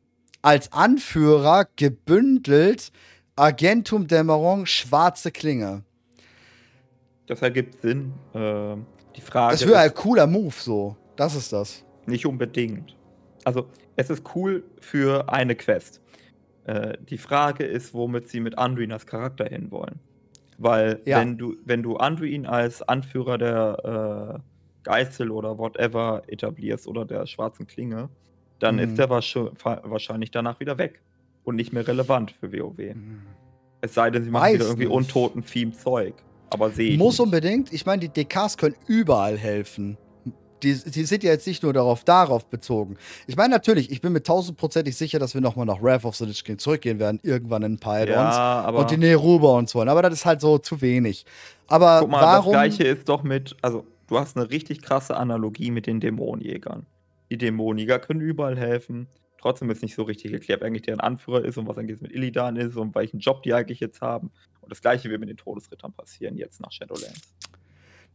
Als 0.41 0.73
Anführer 0.73 1.67
gebündelt 1.75 2.91
Agentum 3.35 4.07
Dämmerung, 4.07 4.65
schwarze 4.65 5.31
Klinge. 5.31 5.83
Das 7.27 7.43
ergibt 7.43 7.79
Sinn. 7.81 8.13
Äh, 8.33 8.77
die 9.15 9.21
Frage. 9.21 9.53
Das 9.53 9.67
wäre 9.67 9.79
ein 9.79 9.93
cooler 9.93 10.25
Move, 10.25 10.55
so. 10.57 10.95
Das 11.15 11.35
ist 11.35 11.53
das. 11.53 11.85
Nicht 12.07 12.25
unbedingt. 12.25 12.95
Also, 13.43 13.67
es 13.95 14.09
ist 14.09 14.23
cool 14.33 14.63
für 14.79 15.31
eine 15.31 15.55
Quest. 15.55 16.01
Äh, 16.65 16.97
die 17.07 17.19
Frage 17.19 17.63
ist, 17.63 17.93
womit 17.93 18.27
sie 18.27 18.39
mit 18.39 18.57
Anduin 18.57 18.91
als 18.91 19.05
Charakter 19.05 19.45
hinwollen. 19.45 19.99
Weil, 20.57 21.01
ja. 21.05 21.19
wenn, 21.19 21.37
du, 21.37 21.55
wenn 21.63 21.83
du 21.83 21.97
Anduin 21.97 22.47
als 22.47 22.81
Anführer 22.81 23.37
der 23.37 24.41
äh, 24.41 24.56
Geißel 24.87 25.31
oder 25.31 25.57
whatever 25.57 26.21
etablierst 26.27 26.87
oder 26.87 27.03
der 27.03 27.27
schwarzen 27.27 27.67
Klinge, 27.67 28.09
dann 28.59 28.75
mhm. 28.75 28.81
ist 28.81 28.97
der 28.97 29.09
wahrscheinlich 29.09 30.31
danach 30.31 30.59
wieder 30.61 30.77
weg 30.77 31.01
und 31.43 31.57
nicht 31.57 31.73
mehr 31.73 31.85
relevant 31.85 32.31
für 32.31 32.51
WoW. 32.53 32.95
Mhm. 32.95 33.21
Es 33.81 33.93
sei 33.93 34.09
denn, 34.09 34.23
sie 34.23 34.29
machen 34.29 34.43
Weiß 34.43 34.55
wieder 34.55 34.65
irgendwie 34.65 34.87
untoten 34.87 35.45
Theme-Zeug. 35.45 36.13
Aber 36.49 36.71
sehe 36.71 36.91
ich. 36.91 36.97
Muss 36.97 37.15
nicht. 37.15 37.25
unbedingt. 37.25 37.73
Ich 37.73 37.85
meine, 37.85 37.99
die 37.99 38.09
DKs 38.09 38.57
können 38.57 38.75
überall 38.87 39.37
helfen. 39.37 39.97
Die, 40.63 40.73
die, 40.73 41.03
sind 41.03 41.23
ja 41.23 41.31
jetzt 41.31 41.45
nicht 41.45 41.61
nur 41.61 41.73
darauf, 41.73 42.03
darauf 42.03 42.47
bezogen. 42.47 42.97
Ich 43.27 43.35
meine, 43.35 43.49
natürlich, 43.49 43.91
ich 43.91 44.01
bin 44.01 44.13
mir 44.13 44.23
tausendprozentig 44.23 44.95
sicher, 44.95 45.19
dass 45.19 45.35
wir 45.35 45.41
nochmal 45.41 45.67
nach 45.67 45.83
Wrath 45.83 46.05
of 46.05 46.15
the 46.15 46.25
Lich 46.25 46.43
King 46.43 46.57
zurückgehen 46.57 46.97
werden, 46.97 47.19
irgendwann 47.21 47.61
in 47.61 47.77
Pythons 47.77 48.07
ja, 48.07 48.67
und 48.69 48.89
die 48.89 48.97
Neruba 48.97 49.49
und 49.49 49.69
so. 49.69 49.81
Aber 49.81 50.01
das 50.01 50.13
ist 50.13 50.25
halt 50.25 50.41
so 50.41 50.57
zu 50.57 50.81
wenig. 50.81 51.25
Aber 51.67 51.99
Guck 51.99 52.09
mal, 52.09 52.21
warum. 52.21 52.53
Das 52.53 52.75
Gleiche 52.75 52.83
ist 52.85 53.07
doch 53.07 53.21
mit, 53.21 53.55
also, 53.61 53.85
du 54.07 54.19
hast 54.19 54.37
eine 54.37 54.49
richtig 54.49 54.81
krasse 54.81 55.17
Analogie 55.17 55.71
mit 55.71 55.87
den 55.87 55.99
Dämonenjägern. 55.99 56.85
Die 57.29 57.37
Dämonenjäger 57.37 57.99
können 57.99 58.21
überall 58.21 58.57
helfen. 58.57 59.07
Trotzdem 59.39 59.69
ist 59.69 59.83
nicht 59.83 59.95
so 59.95 60.03
richtig 60.03 60.31
geklärt, 60.31 60.61
wer 60.61 60.67
eigentlich 60.67 60.83
deren 60.83 60.99
Anführer 60.99 61.45
ist 61.45 61.57
und 61.57 61.67
was 61.67 61.77
eigentlich 61.77 62.01
mit 62.01 62.11
Illidan 62.11 62.55
ist 62.55 62.75
und 62.75 62.95
welchen 62.95 63.19
Job 63.19 63.43
die 63.43 63.53
eigentlich 63.53 63.79
jetzt 63.79 64.01
haben. 64.01 64.31
Und 64.61 64.71
das 64.71 64.81
gleiche 64.81 65.09
wird 65.09 65.19
mit 65.19 65.29
den 65.29 65.37
Todesrittern 65.37 65.93
passieren, 65.93 66.35
jetzt 66.35 66.59
nach 66.59 66.71
Shadowlands. 66.71 67.21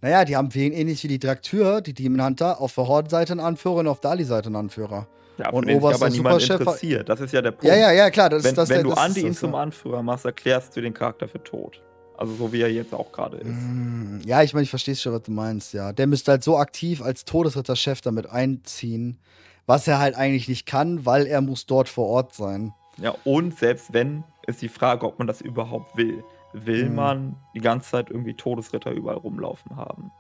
Naja, 0.01 0.25
die 0.25 0.37
haben 0.37 0.53
wen 0.53 0.73
ähnlich 0.73 1.05
wie 1.05 1.09
die 1.09 1.21
Draktyr, 1.21 1.81
die 1.81 1.95
Demon 1.95 2.25
Hunter, 2.25 2.61
auf 2.61 2.75
der 2.75 2.89
Horde-Seite 2.89 3.33
einen 3.33 3.41
Anführer 3.41 3.77
und 3.77 3.87
auf 3.87 4.01
der 4.01 4.11
Ali-Seite 4.11 4.47
einen 4.47 4.57
Anführer. 4.57 5.07
Ja, 5.39 5.51
und 5.51 5.71
oberster 5.71 6.07
aber 6.07 6.15
niemand 6.15 6.43
interessiert. 6.43 7.09
Das 7.09 7.21
ist 7.21 7.33
ja 7.33 7.41
der 7.41 7.53
Punkt. 7.53 7.65
Ja, 7.65 7.77
ja, 7.77 7.93
ja, 7.93 8.11
klar. 8.11 8.29
Das, 8.29 8.45
wenn 8.45 8.55
das, 8.55 8.69
wenn 8.69 8.87
das, 8.87 8.95
du 8.95 9.01
Andi 9.01 9.21
ihn 9.21 9.35
zum 9.35 9.55
Anführer 9.55 10.03
machst, 10.03 10.25
erklärst 10.25 10.77
du 10.77 10.81
den 10.81 10.93
Charakter 10.93 11.29
für 11.29 11.43
tot. 11.43 11.81
Also 12.23 12.35
so 12.35 12.53
wie 12.53 12.61
er 12.61 12.71
jetzt 12.71 12.95
auch 12.95 13.11
gerade 13.11 13.39
ist. 13.39 13.49
Mm, 13.49 14.21
ja, 14.25 14.45
ich 14.45 14.55
meine, 14.55 14.63
ich 14.63 14.71
verstehe 14.71 14.95
schon, 14.95 15.13
was 15.13 15.23
du 15.23 15.33
meinst, 15.33 15.75
ja. 15.75 15.93
Der 15.93 16.07
müsste 16.07 16.31
halt 16.31 16.45
so 16.45 16.57
aktiv 16.57 17.03
als 17.03 17.25
Todesritter-Chef 17.25 18.01
damit 18.01 18.31
einziehen, 18.31 19.19
was 19.67 19.89
er 19.89 19.99
halt 19.99 20.15
eigentlich 20.15 20.47
nicht 20.47 20.65
kann, 20.65 21.05
weil 21.05 21.27
er 21.27 21.41
muss 21.41 21.67
dort 21.67 21.89
vor 21.89 22.07
Ort 22.07 22.33
sein. 22.33 22.75
Ja, 22.99 23.13
und 23.25 23.59
selbst 23.59 23.93
wenn, 23.93 24.23
ist 24.47 24.63
die 24.63 24.69
Frage, 24.69 25.05
ob 25.05 25.19
man 25.19 25.27
das 25.27 25.41
überhaupt 25.41 25.97
will. 25.97 26.23
Will 26.53 26.87
hm. 26.87 26.95
man 26.95 27.37
die 27.57 27.61
ganze 27.61 27.91
Zeit 27.91 28.09
irgendwie 28.09 28.35
Todesritter 28.35 28.93
überall 28.93 29.17
rumlaufen 29.17 29.75
haben? 29.75 30.13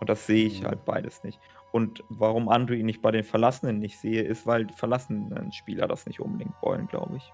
Und 0.00 0.08
das 0.08 0.26
sehe 0.26 0.46
ich 0.46 0.60
hm. 0.60 0.68
halt 0.68 0.86
beides 0.86 1.24
nicht. 1.24 1.38
Und 1.72 2.02
warum 2.08 2.48
Anduin 2.48 2.86
nicht 2.86 3.02
bei 3.02 3.10
den 3.10 3.24
Verlassenen 3.24 3.78
nicht 3.78 3.98
sehe, 3.98 4.22
ist, 4.22 4.46
weil 4.46 4.64
die 4.64 4.72
verlassenen 4.72 5.52
Spieler 5.52 5.88
das 5.88 6.06
nicht 6.06 6.20
unbedingt 6.20 6.54
wollen, 6.62 6.86
glaube 6.86 7.18
ich. 7.18 7.32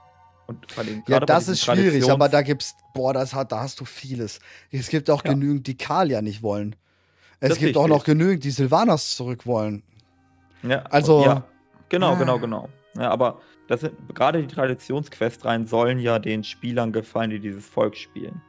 Und 0.49 0.66
ja, 1.07 1.20
das 1.20 1.46
ist 1.46 1.62
schwierig, 1.62 2.11
aber 2.11 2.30
da 2.30 2.40
gibt's, 2.40 2.74
boah, 2.94 3.12
das 3.12 3.34
hat, 3.34 3.53
da 3.53 3.61
hast 3.61 3.80
du 3.80 3.84
vieles. 3.84 4.40
Es 4.70 4.88
gibt 4.88 5.11
auch 5.11 5.22
ja. 5.22 5.32
genügend, 5.32 5.66
die 5.66 5.76
Kalia 5.76 6.22
nicht 6.22 6.42
wollen. 6.42 6.74
Es 7.38 7.51
das 7.51 7.59
gibt 7.59 7.76
auch 7.76 7.86
noch 7.86 8.03
genügend, 8.03 8.44
die 8.44 8.51
Silvanas 8.51 9.14
zurück 9.14 9.44
wollen. 9.44 9.82
Ja, 10.62 10.84
also. 10.84 11.22
Ja, 11.22 11.44
genau, 11.90 12.12
ah. 12.12 12.14
genau, 12.14 12.38
genau. 12.38 12.68
Ja, 12.94 13.11
aber 13.11 13.42
das 13.68 13.82
sind, 13.82 13.92
gerade 14.14 14.40
die 14.40 14.49
Traditionsquestreihen 14.49 15.66
sollen 15.66 15.99
ja 15.99 16.18
den 16.18 16.42
Spielern 16.42 16.92
gefallen, 16.92 17.28
die 17.28 17.40
dieses 17.40 17.66
Volk 17.66 17.94
spielen. 17.94 18.40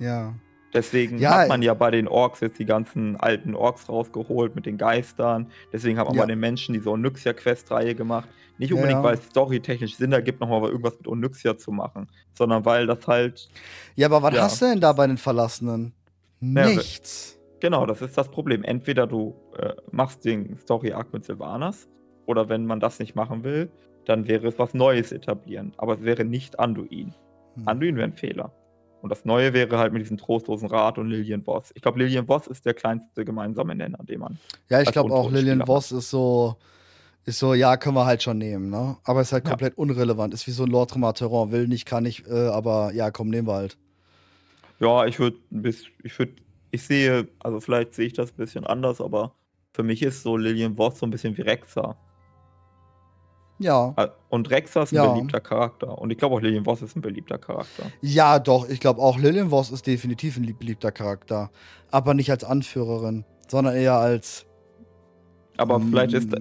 Ja. 0.00 0.34
Deswegen 0.74 1.18
ja, 1.18 1.30
hat 1.38 1.48
man 1.48 1.62
ja 1.62 1.72
bei 1.74 1.90
den 1.90 2.08
Orks 2.08 2.40
jetzt 2.40 2.58
die 2.58 2.64
ganzen 2.64 3.16
alten 3.16 3.54
Orks 3.54 3.88
rausgeholt 3.88 4.54
mit 4.54 4.66
den 4.66 4.76
Geistern. 4.76 5.50
Deswegen 5.72 5.98
hat 5.98 6.06
man 6.06 6.16
ja. 6.16 6.22
bei 6.22 6.26
den 6.26 6.38
Menschen 6.38 6.74
diese 6.74 6.90
Onyxia-Questreihe 6.90 7.94
gemacht. 7.94 8.28
Nicht 8.58 8.72
unbedingt, 8.72 8.98
ja. 8.98 9.04
weil 9.04 9.14
es 9.14 9.24
storytechnisch 9.24 9.96
Sinn 9.96 10.12
ergibt, 10.12 10.40
nochmal 10.40 10.68
irgendwas 10.68 10.98
mit 10.98 11.06
Onyxia 11.06 11.56
zu 11.56 11.70
machen, 11.70 12.08
sondern 12.34 12.64
weil 12.64 12.86
das 12.86 13.06
halt. 13.06 13.48
Ja, 13.94 14.08
aber 14.08 14.22
was 14.22 14.38
hast 14.38 14.62
du 14.62 14.66
denn 14.66 14.80
da 14.80 14.92
bei 14.92 15.06
den 15.06 15.16
Verlassenen? 15.16 15.92
Nichts. 16.40 17.38
Genau, 17.60 17.86
das 17.86 18.02
ist 18.02 18.18
das 18.18 18.28
Problem. 18.28 18.64
Entweder 18.64 19.06
du 19.06 19.34
äh, 19.56 19.72
machst 19.90 20.24
den 20.24 20.58
Story-Arc 20.58 21.12
mit 21.12 21.24
Sylvanas, 21.24 21.88
oder 22.28 22.50
wenn 22.50 22.66
man 22.66 22.78
das 22.78 22.98
nicht 22.98 23.14
machen 23.14 23.42
will, 23.42 23.70
dann 24.04 24.28
wäre 24.28 24.48
es 24.48 24.58
was 24.58 24.74
Neues 24.74 25.12
etablieren. 25.12 25.72
Aber 25.78 25.94
es 25.94 26.02
wäre 26.02 26.24
nicht 26.24 26.60
Anduin. 26.60 27.14
Hm. 27.54 27.66
Anduin 27.66 27.96
wäre 27.96 28.08
ein 28.08 28.12
Fehler. 28.12 28.52
Und 29.00 29.10
das 29.10 29.24
Neue 29.24 29.52
wäre 29.52 29.78
halt 29.78 29.92
mit 29.92 30.02
diesem 30.02 30.16
trostlosen 30.16 30.68
Rat 30.68 30.98
und 30.98 31.08
Lillian 31.08 31.42
Boss. 31.42 31.70
Ich 31.74 31.82
glaube, 31.82 32.00
Lillian 32.00 32.26
Boss 32.26 32.46
ist 32.46 32.66
der 32.66 32.74
kleinste 32.74 33.24
gemeinsame 33.24 33.74
Nenner, 33.74 33.98
den 34.02 34.20
man. 34.20 34.38
Ja, 34.68 34.80
ich 34.80 34.90
glaube 34.90 35.14
auch, 35.14 35.30
Lillian 35.30 35.60
Boss 35.60 35.92
ist 35.92 36.10
so, 36.10 36.56
ist 37.24 37.38
so, 37.38 37.54
ja, 37.54 37.76
können 37.76 37.94
wir 37.94 38.06
halt 38.06 38.22
schon 38.22 38.38
nehmen, 38.38 38.70
ne? 38.70 38.96
Aber 39.04 39.20
ist 39.20 39.32
halt 39.32 39.44
komplett 39.44 39.74
ja. 39.74 39.78
unrelevant. 39.78 40.34
Ist 40.34 40.46
wie 40.46 40.52
so 40.52 40.64
ein 40.64 40.70
Lord 40.70 40.92
Terron. 41.16 41.52
Will 41.52 41.68
nicht, 41.68 41.86
kann 41.86 42.02
nicht, 42.02 42.26
äh, 42.26 42.48
aber 42.48 42.92
ja, 42.92 43.10
komm, 43.10 43.28
nehmen 43.28 43.46
wir 43.46 43.54
halt. 43.54 43.78
Ja, 44.80 45.06
ich 45.06 45.18
würde 45.18 45.38
ich 46.02 46.18
würde 46.18 46.32
ich 46.70 46.82
sehe, 46.82 47.28
also 47.40 47.60
vielleicht 47.60 47.94
sehe 47.94 48.06
ich 48.06 48.12
das 48.12 48.30
ein 48.30 48.36
bisschen 48.36 48.66
anders, 48.66 49.00
aber 49.00 49.34
für 49.72 49.82
mich 49.82 50.02
ist 50.02 50.22
so 50.22 50.36
Lillian 50.36 50.76
Voss 50.76 50.98
so 50.98 51.06
ein 51.06 51.10
bisschen 51.10 51.36
wie 51.36 51.42
Rexa. 51.42 51.96
Ja. 53.58 53.94
Und 54.28 54.50
Rexa 54.50 54.82
ist 54.82 54.92
ein 54.92 54.96
ja. 54.96 55.12
beliebter 55.12 55.40
Charakter. 55.40 55.98
Und 55.98 56.10
ich 56.10 56.18
glaube 56.18 56.36
auch 56.36 56.40
Lillian 56.40 56.64
Voss 56.64 56.82
ist 56.82 56.96
ein 56.96 57.02
beliebter 57.02 57.38
Charakter. 57.38 57.84
Ja, 58.00 58.38
doch. 58.38 58.68
Ich 58.68 58.80
glaube 58.80 59.00
auch 59.00 59.18
Lillian 59.18 59.50
Voss 59.50 59.70
ist 59.70 59.86
definitiv 59.86 60.36
ein 60.36 60.56
beliebter 60.56 60.92
Charakter. 60.92 61.50
Aber 61.90 62.14
nicht 62.14 62.30
als 62.30 62.44
Anführerin, 62.44 63.24
sondern 63.48 63.74
eher 63.74 63.94
als. 63.94 64.46
Aber 65.56 65.78
mm, 65.78 65.88
vielleicht 65.90 66.12
ist. 66.12 66.34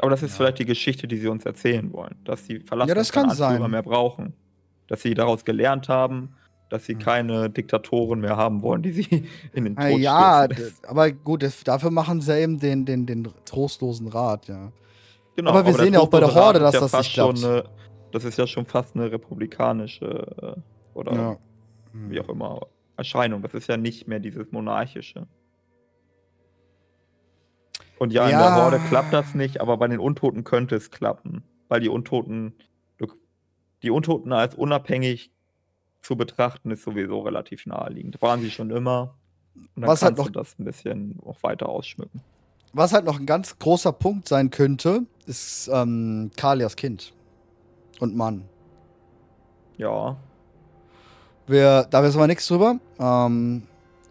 Aber 0.00 0.10
das 0.10 0.22
ist 0.22 0.32
ja. 0.32 0.36
vielleicht 0.36 0.58
die 0.60 0.64
Geschichte, 0.64 1.06
die 1.08 1.18
sie 1.18 1.28
uns 1.28 1.44
erzählen 1.44 1.92
wollen. 1.92 2.16
Dass 2.24 2.46
sie 2.46 2.60
verlassen 2.60 2.88
ja, 2.88 2.94
das 2.94 3.12
kann 3.12 3.30
Anführer 3.30 3.58
sein. 3.58 3.70
mehr 3.70 3.82
brauchen. 3.82 4.34
Dass 4.88 5.02
sie 5.02 5.14
daraus 5.14 5.44
gelernt 5.44 5.88
haben, 5.88 6.34
dass 6.70 6.86
sie 6.86 6.94
hm. 6.94 7.00
keine 7.00 7.50
Diktatoren 7.50 8.20
mehr 8.20 8.36
haben 8.36 8.62
wollen, 8.62 8.82
die 8.82 8.92
sie 8.92 9.28
in 9.52 9.64
den 9.64 9.76
Tod 9.76 10.00
Ja, 10.00 10.48
aber 10.86 11.12
gut, 11.12 11.44
dafür 11.64 11.90
machen 11.90 12.20
sie 12.20 12.40
eben 12.40 12.58
den, 12.58 12.84
den, 12.84 13.06
den 13.06 13.28
trostlosen 13.44 14.08
Rat, 14.08 14.48
ja. 14.48 14.72
Genau, 15.38 15.50
aber 15.50 15.66
wir 15.66 15.74
aber 15.74 15.84
sehen 15.84 15.94
ja 15.94 16.00
auch 16.00 16.08
bei 16.08 16.18
der 16.18 16.34
Horde, 16.34 16.58
dass 16.58 16.74
ja 16.74 16.80
das 16.80 16.92
nicht 16.94 17.12
klappt. 17.12 17.44
Eine, 17.44 17.62
das 18.10 18.24
ist 18.24 18.38
ja 18.38 18.48
schon 18.48 18.66
fast 18.66 18.96
eine 18.96 19.12
republikanische 19.12 20.56
äh, 20.56 20.98
oder 20.98 21.12
ja. 21.14 21.38
wie 21.92 22.20
auch 22.20 22.28
immer 22.28 22.66
Erscheinung. 22.96 23.40
Das 23.42 23.54
ist 23.54 23.68
ja 23.68 23.76
nicht 23.76 24.08
mehr 24.08 24.18
dieses 24.18 24.50
monarchische. 24.50 25.28
Und 28.00 28.12
ja, 28.12 28.28
ja, 28.28 28.30
in 28.30 28.38
der 28.38 28.64
Horde 28.64 28.80
klappt 28.88 29.12
das 29.12 29.36
nicht, 29.36 29.60
aber 29.60 29.76
bei 29.76 29.86
den 29.86 30.00
Untoten 30.00 30.42
könnte 30.42 30.74
es 30.74 30.90
klappen. 30.90 31.44
Weil 31.68 31.78
die 31.82 31.88
Untoten, 31.88 32.54
die 33.84 33.90
Untoten 33.90 34.32
als 34.32 34.56
unabhängig 34.56 35.30
zu 36.02 36.16
betrachten, 36.16 36.72
ist 36.72 36.82
sowieso 36.82 37.20
relativ 37.20 37.64
naheliegend. 37.64 38.20
Waren 38.20 38.40
sie 38.40 38.50
schon 38.50 38.70
immer. 38.70 39.14
Und 39.54 39.82
dann 39.82 39.86
Was 39.86 40.00
kannst 40.00 40.02
halt 40.02 40.18
noch, 40.18 40.26
du 40.26 40.32
das 40.32 40.58
ein 40.58 40.64
bisschen 40.64 41.20
auch 41.24 41.40
weiter 41.44 41.68
ausschmücken. 41.68 42.22
Was 42.72 42.92
halt 42.92 43.04
noch 43.04 43.18
ein 43.18 43.26
ganz 43.26 43.58
großer 43.58 43.92
Punkt 43.92 44.28
sein 44.28 44.50
könnte, 44.50 45.02
ist 45.26 45.70
ähm, 45.72 46.30
Kalias 46.36 46.76
Kind 46.76 47.12
und 48.00 48.16
Mann. 48.16 48.44
Ja. 49.76 50.16
Wir, 51.46 51.86
da 51.90 52.02
wissen 52.02 52.18
wir 52.18 52.26
nichts 52.26 52.46
drüber. 52.46 52.78
Ähm, 52.98 53.62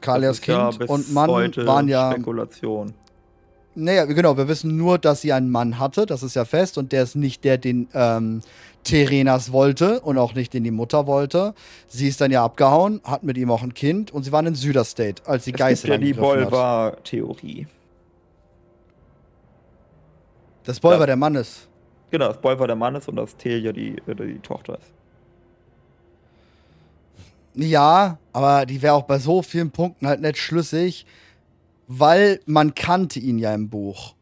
Kalias 0.01 0.41
Kind 0.41 0.79
ja 0.79 0.87
und 0.87 1.13
Mann 1.13 1.29
waren 1.29 1.87
ja. 1.87 2.11
Spekulation. 2.11 2.93
Naja, 3.75 4.05
genau, 4.05 4.37
wir 4.37 4.47
wissen 4.47 4.75
nur, 4.75 4.97
dass 4.97 5.21
sie 5.21 5.31
einen 5.33 5.51
Mann 5.51 5.77
hatte, 5.77 6.07
das 6.07 6.23
ist 6.23 6.35
ja 6.35 6.45
fest, 6.45 6.79
und 6.79 6.91
der 6.91 7.03
ist 7.03 7.15
nicht 7.15 7.43
der, 7.43 7.59
den 7.59 7.87
ähm, 7.93 8.41
Terenas 8.83 9.51
wollte 9.51 9.99
und 9.99 10.17
auch 10.17 10.33
nicht 10.33 10.55
den 10.55 10.63
die 10.63 10.71
Mutter 10.71 11.05
wollte. 11.05 11.53
Sie 11.87 12.07
ist 12.07 12.19
dann 12.19 12.31
ja 12.31 12.43
abgehauen, 12.43 13.01
hat 13.03 13.21
mit 13.21 13.37
ihm 13.37 13.51
auch 13.51 13.61
ein 13.61 13.75
Kind 13.75 14.09
und 14.09 14.23
sie 14.23 14.31
waren 14.31 14.47
in 14.47 14.55
Süderstate, 14.55 15.21
als 15.27 15.45
sie 15.45 15.51
Geißel 15.51 15.91
ja 15.91 15.97
die 15.99 16.13
Bolvar-Theorie. 16.13 17.67
Das 20.67 20.79
Bolvar 20.79 21.01
ja. 21.01 21.05
der 21.07 21.15
Mann 21.15 21.35
ist. 21.35 21.67
Genau, 22.11 22.27
das 22.27 22.39
Bolvar 22.39 22.67
der 22.67 22.75
Mann 22.75 22.95
ist 22.95 23.07
und 23.09 23.15
das 23.15 23.35
Telia 23.35 23.71
die, 23.71 23.97
äh, 24.05 24.15
die 24.15 24.39
Tochter 24.39 24.77
ist. 24.77 24.91
Ja, 27.55 28.19
aber 28.33 28.65
die 28.65 28.81
wäre 28.81 28.93
auch 28.93 29.03
bei 29.03 29.17
so 29.17 29.41
vielen 29.41 29.71
Punkten 29.71 30.07
halt 30.07 30.21
nicht 30.21 30.37
schlüssig 30.37 31.05
weil 31.87 32.41
man 32.45 32.75
kannte 32.75 33.19
ihn 33.19 33.39
ja 33.39 33.53
im 33.53 33.69
Buch. 33.69 34.13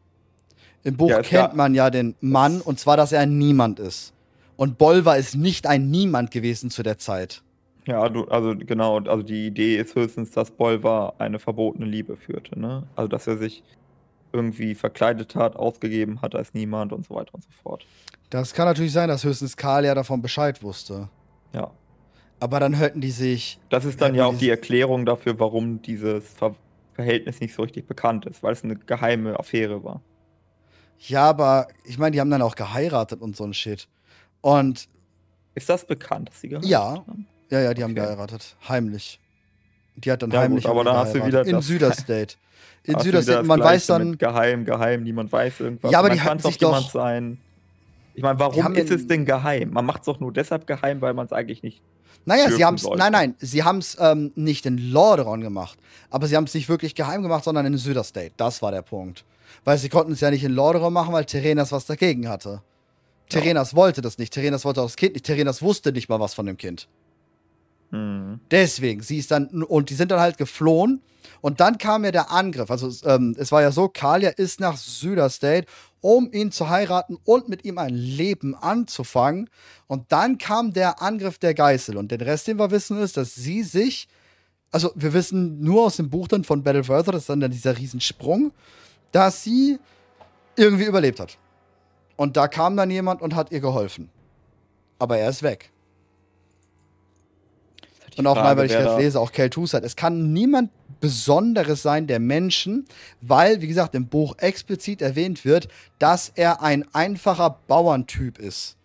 Im 0.84 0.96
Buch 0.96 1.10
ja, 1.10 1.22
kennt 1.22 1.54
man 1.54 1.74
ja 1.74 1.90
den 1.90 2.14
Mann, 2.20 2.60
und 2.60 2.78
zwar, 2.78 2.96
dass 2.96 3.12
er 3.12 3.20
ein 3.20 3.38
Niemand 3.38 3.80
ist. 3.80 4.14
Und 4.56 4.78
Bolvar 4.78 5.18
ist 5.18 5.34
nicht 5.34 5.66
ein 5.66 5.90
Niemand 5.90 6.30
gewesen 6.30 6.70
zu 6.70 6.82
der 6.82 6.96
Zeit. 6.96 7.42
Ja, 7.86 8.08
du, 8.08 8.24
also 8.26 8.54
genau, 8.56 8.98
also 9.00 9.22
die 9.22 9.48
Idee 9.48 9.76
ist 9.76 9.94
höchstens, 9.94 10.30
dass 10.30 10.50
Bolvar 10.50 11.14
eine 11.18 11.38
verbotene 11.38 11.86
Liebe 11.86 12.16
führte, 12.16 12.58
ne? 12.58 12.84
Also 12.96 13.08
dass 13.08 13.26
er 13.26 13.36
sich 13.36 13.62
irgendwie 14.36 14.74
verkleidet 14.74 15.34
hat, 15.34 15.56
ausgegeben 15.56 16.20
hat 16.22 16.34
als 16.34 16.54
niemand 16.54 16.92
und 16.92 17.06
so 17.06 17.14
weiter 17.14 17.34
und 17.34 17.42
so 17.42 17.50
fort. 17.62 17.86
Das 18.30 18.54
kann 18.54 18.66
natürlich 18.66 18.92
sein, 18.92 19.08
dass 19.08 19.24
höchstens 19.24 19.56
Karl 19.56 19.84
ja 19.84 19.94
davon 19.94 20.22
Bescheid 20.22 20.62
wusste. 20.62 21.08
Ja. 21.52 21.70
Aber 22.38 22.60
dann 22.60 22.76
hörten 22.76 23.00
die 23.00 23.10
sich. 23.10 23.58
Das 23.70 23.84
ist 23.84 24.00
dann 24.00 24.14
ja 24.14 24.26
auch 24.26 24.36
die 24.36 24.50
Erklärung 24.50 25.06
dafür, 25.06 25.38
warum 25.40 25.80
dieses 25.82 26.28
Ver 26.28 26.54
Verhältnis 26.94 27.40
nicht 27.40 27.54
so 27.54 27.62
richtig 27.62 27.86
bekannt 27.86 28.24
ist, 28.24 28.42
weil 28.42 28.54
es 28.54 28.64
eine 28.64 28.74
geheime 28.74 29.38
Affäre 29.38 29.84
war. 29.84 30.00
Ja, 30.98 31.24
aber 31.28 31.68
ich 31.84 31.98
meine, 31.98 32.12
die 32.12 32.20
haben 32.20 32.30
dann 32.30 32.40
auch 32.40 32.54
geheiratet 32.54 33.20
und 33.20 33.36
so 33.36 33.44
ein 33.44 33.52
Shit. 33.52 33.86
Und. 34.40 34.88
Ist 35.54 35.68
das 35.68 35.86
bekannt, 35.86 36.30
dass 36.30 36.40
sie 36.40 36.48
geheiratet 36.48 36.70
ja. 36.70 37.04
haben? 37.06 37.26
Ja, 37.50 37.60
ja, 37.60 37.74
die 37.74 37.82
okay. 37.82 37.84
haben 37.84 37.94
geheiratet. 37.94 38.56
Heimlich. 38.66 39.20
Die 39.96 40.12
hat 40.12 40.22
dann 40.22 40.30
ja, 40.30 40.40
heimlich. 40.40 40.64
Gut, 40.64 40.70
aber 40.70 40.84
dann 40.84 40.96
hast 40.96 41.14
du 41.14 41.24
wieder. 41.24 41.46
In 41.46 41.60
Süderstate. 41.60 42.36
In 42.84 42.98
Süderstate, 43.00 43.42
man 43.42 43.60
weiß 43.60 43.86
dann. 43.86 44.16
Geheim, 44.16 44.64
geheim, 44.64 45.02
niemand 45.02 45.32
weiß 45.32 45.60
irgendwas. 45.60 45.90
Ja, 45.90 45.98
aber 45.98 46.10
die 46.10 46.18
kann 46.18 46.38
doch 46.38 46.52
jemand 46.52 46.90
sein. 46.90 47.38
Ich 48.14 48.22
meine, 48.22 48.38
warum 48.38 48.74
ist 48.74 48.90
es 48.90 49.06
denn 49.06 49.24
geheim? 49.24 49.70
Man 49.70 49.84
macht 49.84 50.00
es 50.00 50.06
doch 50.06 50.20
nur 50.20 50.32
deshalb 50.32 50.66
geheim, 50.66 51.00
weil 51.00 51.12
man 51.12 51.26
es 51.26 51.32
eigentlich 51.32 51.62
nicht. 51.62 51.82
Naja, 52.24 52.50
sie 52.50 52.64
haben 52.64 52.74
es, 52.74 52.84
nein, 52.84 53.12
nein, 53.12 53.34
sie 53.38 53.62
haben 53.62 53.78
es 53.78 53.96
ähm, 54.00 54.32
nicht 54.34 54.66
in 54.66 54.78
Lordaeron 54.78 55.42
gemacht, 55.42 55.78
aber 56.10 56.26
sie 56.26 56.34
haben 56.36 56.44
es 56.44 56.54
nicht 56.54 56.68
wirklich 56.68 56.96
geheim 56.96 57.22
gemacht, 57.22 57.44
sondern 57.44 57.66
in 57.66 57.76
Süderstate. 57.78 58.32
Das 58.36 58.62
war 58.62 58.72
der 58.72 58.82
Punkt. 58.82 59.24
Weil 59.64 59.78
sie 59.78 59.88
konnten 59.88 60.12
es 60.12 60.20
ja 60.20 60.30
nicht 60.30 60.42
in 60.42 60.52
Lordaeron 60.52 60.92
machen, 60.92 61.12
weil 61.12 61.24
Terenas 61.24 61.70
was 61.72 61.86
dagegen 61.86 62.28
hatte. 62.28 62.62
Terenas 63.28 63.72
ja. 63.72 63.76
wollte 63.76 64.00
das 64.00 64.18
nicht. 64.18 64.32
Terenas 64.32 64.64
wollte 64.64 64.80
auch 64.80 64.86
das 64.86 64.96
Kind 64.96 65.14
nicht. 65.14 65.26
Terenas 65.26 65.62
wusste 65.62 65.92
nicht 65.92 66.08
mal 66.08 66.18
was 66.18 66.34
von 66.34 66.46
dem 66.46 66.56
Kind. 66.56 66.88
Mhm. 67.90 68.40
Deswegen, 68.50 69.02
sie 69.02 69.18
ist 69.18 69.30
dann, 69.30 69.62
und 69.62 69.90
die 69.90 69.94
sind 69.94 70.10
dann 70.10 70.20
halt 70.20 70.38
geflohen. 70.38 71.02
Und 71.40 71.60
dann 71.60 71.78
kam 71.78 72.04
ja 72.04 72.12
der 72.12 72.30
Angriff. 72.30 72.70
Also, 72.70 72.90
ähm, 73.08 73.36
es 73.38 73.52
war 73.52 73.62
ja 73.62 73.70
so: 73.72 73.88
Kalia 73.88 74.30
ist 74.30 74.60
nach 74.60 74.76
Süderstate, 74.76 75.66
um 76.00 76.32
ihn 76.32 76.50
zu 76.50 76.68
heiraten 76.68 77.18
und 77.24 77.48
mit 77.48 77.64
ihm 77.64 77.78
ein 77.78 77.94
Leben 77.94 78.54
anzufangen. 78.54 79.50
Und 79.86 80.12
dann 80.12 80.38
kam 80.38 80.72
der 80.72 81.02
Angriff 81.02 81.38
der 81.38 81.54
Geißel. 81.54 81.96
Und 81.96 82.10
den 82.10 82.20
Rest, 82.20 82.46
den 82.46 82.58
wir 82.58 82.70
wissen, 82.70 82.98
ist, 82.98 83.16
dass 83.16 83.34
sie 83.34 83.62
sich, 83.62 84.08
also, 84.70 84.92
wir 84.94 85.12
wissen 85.12 85.60
nur 85.60 85.86
aus 85.86 85.96
dem 85.96 86.10
Buch 86.10 86.28
dann 86.28 86.44
von 86.44 86.62
Battle 86.62 86.84
Further, 86.84 87.12
das 87.12 87.22
ist 87.22 87.28
dann, 87.28 87.40
dann 87.40 87.50
dieser 87.50 87.76
Riesensprung, 87.76 88.52
dass 89.12 89.42
sie 89.42 89.78
irgendwie 90.56 90.84
überlebt 90.84 91.20
hat. 91.20 91.38
Und 92.16 92.36
da 92.36 92.48
kam 92.48 92.76
dann 92.76 92.90
jemand 92.90 93.20
und 93.20 93.34
hat 93.34 93.52
ihr 93.52 93.60
geholfen. 93.60 94.08
Aber 94.98 95.18
er 95.18 95.28
ist 95.28 95.42
weg. 95.42 95.70
Und 98.18 98.26
auch 98.26 98.36
mal, 98.36 98.56
weil 98.56 98.66
ich 98.66 98.72
das 98.72 98.98
lese, 98.98 99.20
auch 99.20 99.30
Kel'Thuzad. 99.30 99.82
Es 99.82 99.96
kann 99.96 100.32
niemand 100.32 100.70
Besonderes 101.00 101.82
sein 101.82 102.06
der 102.06 102.20
Menschen, 102.20 102.86
weil, 103.20 103.60
wie 103.60 103.66
gesagt, 103.66 103.94
im 103.94 104.06
Buch 104.06 104.34
explizit 104.38 105.02
erwähnt 105.02 105.44
wird, 105.44 105.68
dass 105.98 106.32
er 106.34 106.62
ein 106.62 106.84
einfacher 106.94 107.58
Bauerntyp 107.66 108.38
ist. 108.38 108.76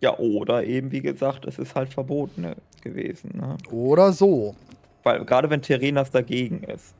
Ja, 0.00 0.18
oder 0.18 0.64
eben, 0.64 0.90
wie 0.90 1.02
gesagt, 1.02 1.44
es 1.44 1.58
ist 1.58 1.74
halt 1.74 1.92
verboten 1.92 2.54
gewesen. 2.82 3.32
Ne? 3.34 3.56
Oder 3.70 4.12
so. 4.12 4.56
Weil 5.02 5.24
gerade 5.24 5.50
wenn 5.50 5.62
Terenas 5.62 6.10
dagegen 6.10 6.62
ist, 6.64 6.94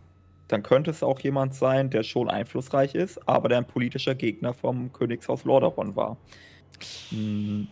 dann 0.48 0.62
könnte 0.62 0.90
es 0.90 1.02
auch 1.02 1.18
jemand 1.20 1.54
sein, 1.54 1.90
der 1.90 2.02
schon 2.02 2.28
einflussreich 2.28 2.94
ist, 2.94 3.26
aber 3.26 3.48
der 3.48 3.58
ein 3.58 3.64
politischer 3.64 4.14
Gegner 4.14 4.52
vom 4.52 4.92
Königshaus 4.92 5.44
Lordaeron 5.44 5.96
war. 5.96 6.16
Hm. 7.08 7.68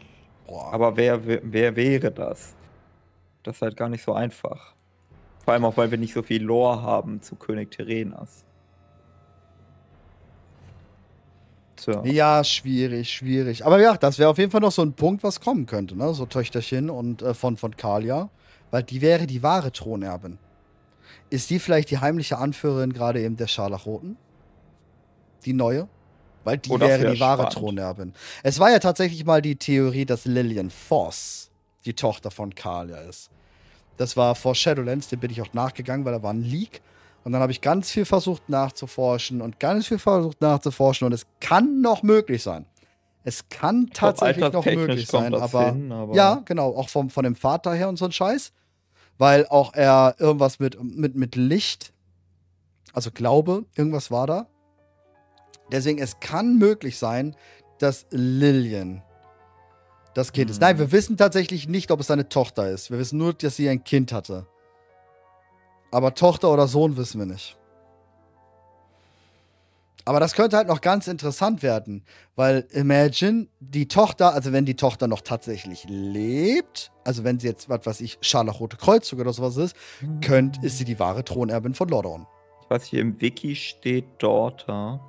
Aber 0.49 0.97
wer, 0.97 1.25
wer, 1.25 1.41
wer 1.45 1.77
wäre 1.77 2.11
das? 2.11 2.55
Das 3.43 3.57
ist 3.57 3.63
halt 3.63 3.77
gar 3.77 3.89
nicht 3.89 4.05
so 4.05 4.13
einfach. 4.13 4.75
Vor 5.45 5.55
allem 5.55 5.65
auch, 5.65 5.77
weil 5.77 5.91
wir 5.91 5.99
nicht 5.99 6.13
so 6.13 6.23
viel 6.23 6.43
Lore 6.43 6.83
haben 6.83 7.23
zu 7.23 7.37
König 7.37 7.71
Terenas. 7.71 8.45
So. 11.79 12.03
Ja, 12.05 12.45
schwierig, 12.45 13.11
schwierig. 13.11 13.65
Aber 13.65 13.81
ja, 13.81 13.97
das 13.97 14.19
wäre 14.19 14.29
auf 14.29 14.37
jeden 14.37 14.51
Fall 14.51 14.61
noch 14.61 14.73
so 14.73 14.83
ein 14.83 14.93
Punkt, 14.93 15.23
was 15.23 15.41
kommen 15.41 15.65
könnte, 15.65 15.97
ne? 15.97 16.13
So 16.13 16.27
Töchterchen 16.27 16.91
und 16.91 17.23
äh, 17.23 17.33
von, 17.33 17.57
von 17.57 17.75
Kalia. 17.75 18.29
Weil 18.71 18.83
die 18.83 19.01
wäre 19.01 19.27
die 19.27 19.43
wahre 19.43 19.73
Thronerbin. 19.73 20.39
Ist 21.31 21.49
die 21.49 21.59
vielleicht 21.59 21.91
die 21.91 21.99
heimliche 21.99 22.39
Anführerin 22.39 22.93
gerade 22.93 23.23
eben 23.23 23.37
der 23.37 23.47
Scharlachroten? 23.47 24.17
Die 25.45 25.55
neue? 25.55 25.89
Weil 26.45 26.59
die 26.59 26.71
oh, 26.71 26.79
wäre 26.79 27.13
die 27.13 27.21
wahre 27.21 27.43
spannend. 27.43 27.55
Thronerbin. 27.55 28.13
Es 28.43 28.59
war 28.59 28.71
ja 28.71 28.79
tatsächlich 28.79 29.25
mal 29.25 29.41
die 29.41 29.57
Theorie, 29.57 30.05
dass 30.05 30.27
Lillian 30.27 30.71
Foss 30.71 31.50
die 31.85 31.95
Tochter 31.95 32.31
von 32.31 32.55
Kalia 32.55 32.99
ist. 32.99 33.31
Das 33.97 34.17
war 34.17 34.35
vor 34.35 34.55
Shadowlands, 34.55 35.09
dem 35.09 35.21
bin 35.21 35.31
ich 35.31 35.43
auch 35.43 35.53
nachgegangen, 35.53 36.05
weil 36.05 36.13
da 36.13 36.23
war 36.23 36.33
ein 36.33 36.43
Leak. 36.43 36.81
Und 37.23 37.33
dann 37.33 37.43
habe 37.43 37.53
ich 37.53 37.61
ganz 37.61 37.91
viel 37.91 38.07
versucht 38.07 38.49
nachzuforschen 38.49 39.43
und 39.43 39.61
ganz 39.61 39.89
viel 39.89 39.99
versucht 39.99 40.41
nachzuforschen 40.41 41.07
und 41.07 41.13
es 41.13 41.27
kann 41.39 41.83
noch 41.83 42.03
möglich 42.03 42.43
sein. 42.43 42.65
Es 43.25 43.49
kann 43.51 43.91
tatsächlich 43.93 44.53
noch 44.53 44.65
möglich 44.65 45.07
sein, 45.07 45.35
aber, 45.35 45.73
hin, 45.73 45.93
aber, 45.93 46.15
ja, 46.15 46.41
genau, 46.47 46.75
auch 46.75 46.89
vom, 46.89 47.11
von 47.11 47.25
dem 47.25 47.35
Vater 47.35 47.75
her 47.75 47.89
und 47.91 47.99
so 47.99 48.07
ein 48.07 48.13
Scheiß. 48.13 48.53
Weil 49.19 49.47
auch 49.47 49.75
er 49.75 50.15
irgendwas 50.19 50.59
mit, 50.59 50.83
mit, 50.83 51.15
mit 51.15 51.37
Licht, 51.37 51.93
also 52.95 53.11
Glaube, 53.11 53.67
irgendwas 53.77 54.11
war 54.11 54.27
da. 54.27 54.47
Deswegen, 55.71 55.99
es 55.99 56.21
kann 56.21 56.57
möglich 56.57 56.97
sein, 56.97 57.37
dass 57.79 58.07
Lillian 58.11 59.03
das 60.15 60.33
Kind 60.33 60.47
mhm. 60.47 60.53
ist. 60.53 60.61
Nein, 60.61 60.79
wir 60.79 60.93
wissen 60.93 61.17
tatsächlich 61.17 61.69
nicht, 61.69 61.91
ob 61.91 62.01
es 62.01 62.09
seine 62.09 62.29
Tochter 62.29 62.69
ist. 62.71 62.91
Wir 62.91 62.99
wissen 62.99 63.19
nur, 63.19 63.35
dass 63.35 63.57
sie 63.57 63.69
ein 63.69 63.85
Kind 63.85 64.13
hatte. 64.13 64.47
Aber 65.91 66.15
Tochter 66.15 66.53
oder 66.53 66.69
Sohn 66.69 66.97
wissen 66.97 67.19
wir 67.19 67.27
nicht. 67.27 67.57
Aber 70.05 70.19
das 70.19 70.35
könnte 70.35 70.57
halt 70.57 70.69
noch 70.69 70.81
ganz 70.81 71.09
interessant 71.09 71.63
werden, 71.63 72.05
weil 72.35 72.67
imagine, 72.71 73.49
die 73.61 73.87
Tochter, 73.87 74.33
also 74.35 74.53
wenn 74.53 74.65
die 74.65 74.75
Tochter 74.75 75.09
noch 75.09 75.21
tatsächlich 75.21 75.85
lebt, 75.89 76.91
also 77.05 77.23
wenn 77.23 77.39
sie 77.39 77.49
jetzt, 77.49 77.69
was 77.69 77.85
weiß 77.85 78.01
ich, 78.01 78.19
Scharlachrote 78.23 78.77
Kreuzzug 78.77 79.21
oder 79.21 79.33
sowas 79.33 79.57
ist, 79.57 79.77
könnt, 80.25 80.65
ist 80.65 80.79
sie 80.79 80.85
die 80.85 80.99
wahre 80.99 81.23
Thronerbin 81.23 81.75
von 81.75 81.89
Lordaeron. 81.89 82.27
Was 82.69 82.85
hier 82.85 83.03
im 83.03 83.21
Wiki 83.21 83.55
steht, 83.55 84.07
Daughter. 84.19 85.01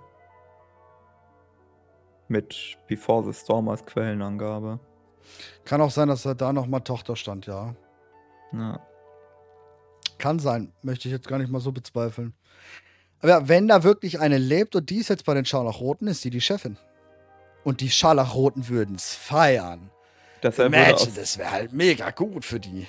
Mit 2.27 2.77
Before 2.87 3.23
the 3.23 3.33
Storm 3.33 3.69
als 3.69 3.85
Quellenangabe. 3.85 4.79
Kann 5.65 5.81
auch 5.81 5.91
sein, 5.91 6.07
dass 6.07 6.23
da 6.23 6.53
nochmal 6.53 6.81
Tochter 6.81 7.15
stand, 7.15 7.45
ja. 7.45 7.75
Ja. 8.53 8.79
Kann 10.17 10.39
sein. 10.39 10.71
Möchte 10.81 11.07
ich 11.07 11.13
jetzt 11.13 11.27
gar 11.27 11.39
nicht 11.39 11.51
mal 11.51 11.61
so 11.61 11.71
bezweifeln. 11.71 12.33
Aber 13.19 13.29
ja, 13.29 13.47
wenn 13.47 13.67
da 13.67 13.83
wirklich 13.83 14.19
eine 14.19 14.37
lebt 14.37 14.75
und 14.75 14.89
die 14.89 14.97
ist 14.97 15.09
jetzt 15.09 15.25
bei 15.25 15.33
den 15.33 15.45
Scharlachroten, 15.45 16.07
ist 16.07 16.21
sie 16.21 16.29
die 16.29 16.41
Chefin. 16.41 16.77
Und 17.63 17.81
die 17.81 17.89
Scharlachroten 17.89 18.67
würden 18.67 18.95
es 18.95 19.13
feiern. 19.13 19.91
Das, 20.41 20.57
Imagine, 20.57 21.11
das 21.15 21.37
wäre 21.37 21.51
halt 21.51 21.73
mega 21.73 22.09
gut 22.09 22.43
für 22.45 22.59
die. 22.59 22.87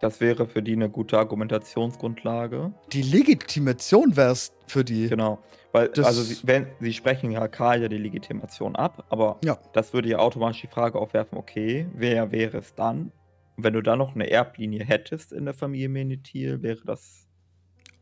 Das 0.00 0.20
wäre 0.20 0.46
für 0.46 0.62
die 0.62 0.72
eine 0.72 0.88
gute 0.88 1.18
Argumentationsgrundlage. 1.18 2.72
Die 2.90 3.02
Legitimation 3.02 4.16
wäre 4.16 4.32
es 4.32 4.52
für 4.66 4.82
die. 4.82 5.08
Genau. 5.08 5.38
Weil, 5.72 5.90
also, 6.02 6.22
sie, 6.22 6.38
wenn, 6.42 6.66
sie 6.80 6.94
sprechen 6.94 7.30
ja 7.30 7.46
Kaja 7.46 7.88
die 7.88 7.98
Legitimation 7.98 8.74
ab, 8.74 9.04
aber 9.10 9.38
ja. 9.44 9.58
das 9.74 9.92
würde 9.92 10.08
ja 10.08 10.18
automatisch 10.18 10.62
die 10.62 10.66
Frage 10.68 10.98
aufwerfen: 10.98 11.36
okay, 11.36 11.86
wer 11.94 12.32
wäre 12.32 12.58
es 12.58 12.74
dann? 12.74 13.12
Und 13.56 13.64
wenn 13.64 13.74
du 13.74 13.82
dann 13.82 13.98
noch 13.98 14.14
eine 14.14 14.28
Erblinie 14.30 14.84
hättest 14.84 15.32
in 15.32 15.44
der 15.44 15.54
Familie 15.54 15.90
Menethil, 15.90 16.62
wäre 16.62 16.80
das. 16.84 17.26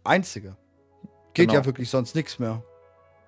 Einzige. 0.05 0.57
Geht 1.35 1.49
genau. 1.49 1.61
ja 1.61 1.67
wirklich 1.67 1.91
sonst 1.91 2.15
nichts 2.15 2.39
mehr. 2.39 2.63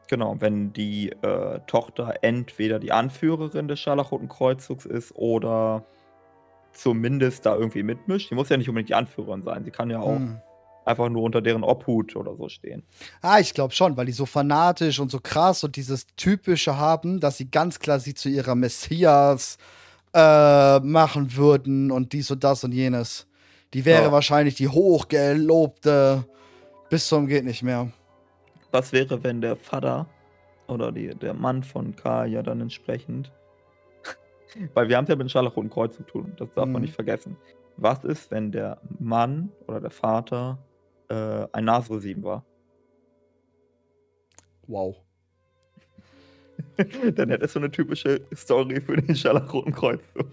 Genau, 0.08 0.36
wenn 0.40 0.72
die 0.72 1.10
äh, 1.10 1.60
Tochter 1.66 2.14
entweder 2.22 2.78
die 2.78 2.92
Anführerin 2.92 3.68
des 3.68 3.78
Scharlachroten 3.80 4.28
Kreuzzugs 4.28 4.86
ist 4.86 5.14
oder 5.14 5.84
zumindest 6.72 7.46
da 7.46 7.56
irgendwie 7.56 7.82
mitmischt. 7.82 8.30
Die 8.30 8.34
muss 8.34 8.48
ja 8.48 8.56
nicht 8.56 8.68
unbedingt 8.68 8.88
die 8.88 8.94
Anführerin 8.94 9.42
sein. 9.42 9.64
Sie 9.64 9.70
kann 9.70 9.90
ja 9.90 10.00
auch 10.00 10.16
hm. 10.16 10.40
einfach 10.84 11.08
nur 11.08 11.22
unter 11.22 11.40
deren 11.40 11.64
Obhut 11.64 12.16
oder 12.16 12.36
so 12.36 12.48
stehen. 12.48 12.82
Ah, 13.22 13.40
ich 13.40 13.54
glaube 13.54 13.74
schon, 13.74 13.96
weil 13.96 14.06
die 14.06 14.12
so 14.12 14.26
fanatisch 14.26 15.00
und 15.00 15.10
so 15.10 15.20
krass 15.20 15.64
und 15.64 15.76
dieses 15.76 16.06
Typische 16.16 16.76
haben, 16.76 17.20
dass 17.20 17.36
sie 17.36 17.50
ganz 17.50 17.78
klar 17.78 18.00
sie 18.00 18.14
zu 18.14 18.28
ihrer 18.28 18.54
Messias 18.54 19.58
äh, 20.14 20.80
machen 20.80 21.36
würden 21.36 21.90
und 21.90 22.12
dies 22.12 22.30
und 22.30 22.44
das 22.44 22.64
und 22.64 22.72
jenes. 22.72 23.26
Die 23.74 23.84
wäre 23.84 24.04
ja. 24.04 24.12
wahrscheinlich 24.12 24.56
die 24.56 24.68
hochgelobte 24.68 26.24
bis 26.90 27.06
zum 27.06 27.28
geht 27.28 27.44
nicht 27.44 27.62
mehr. 27.62 27.90
Was 28.72 28.92
wäre, 28.92 29.22
wenn 29.22 29.40
der 29.40 29.56
Vater 29.56 30.06
oder 30.66 30.92
die, 30.92 31.14
der 31.14 31.34
Mann 31.34 31.62
von 31.62 31.94
Kaya 31.94 32.42
dann 32.42 32.60
entsprechend 32.60 33.32
weil 34.74 34.88
wir 34.88 34.96
haben 34.96 35.04
es 35.04 35.08
ja 35.08 35.16
mit 35.16 35.26
dem 35.26 35.28
Scharlachroten 35.28 35.70
Kreuz 35.70 35.96
zu 35.96 36.02
tun, 36.02 36.32
das 36.36 36.48
darf 36.54 36.66
mhm. 36.66 36.72
man 36.72 36.82
nicht 36.82 36.94
vergessen. 36.94 37.36
Was 37.76 38.04
ist, 38.04 38.30
wenn 38.30 38.52
der 38.52 38.78
Mann 38.98 39.50
oder 39.66 39.80
der 39.80 39.90
Vater 39.90 40.58
äh, 41.08 41.46
ein 41.52 41.64
Nasresim 41.64 42.22
war? 42.22 42.44
Wow. 44.66 44.96
Dann 47.14 47.30
hätte 47.30 47.44
es 47.44 47.52
so 47.52 47.58
eine 47.58 47.70
typische 47.70 48.20
Story 48.34 48.80
für 48.80 48.96
den 48.96 49.14
Scharlachroten 49.16 49.72
Kreuzzug. 49.72 50.26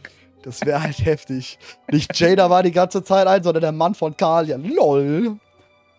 Das 0.43 0.65
wäre 0.65 0.83
halt 0.83 1.03
heftig. 1.03 1.57
Nicht 1.91 2.17
Jada 2.19 2.49
war 2.49 2.63
die 2.63 2.71
ganze 2.71 3.03
Zeit 3.03 3.27
ein, 3.27 3.43
sondern 3.43 3.61
der 3.61 3.71
Mann 3.71 3.95
von 3.95 4.15
Kalian. 4.15 4.63
LOL. 4.63 5.37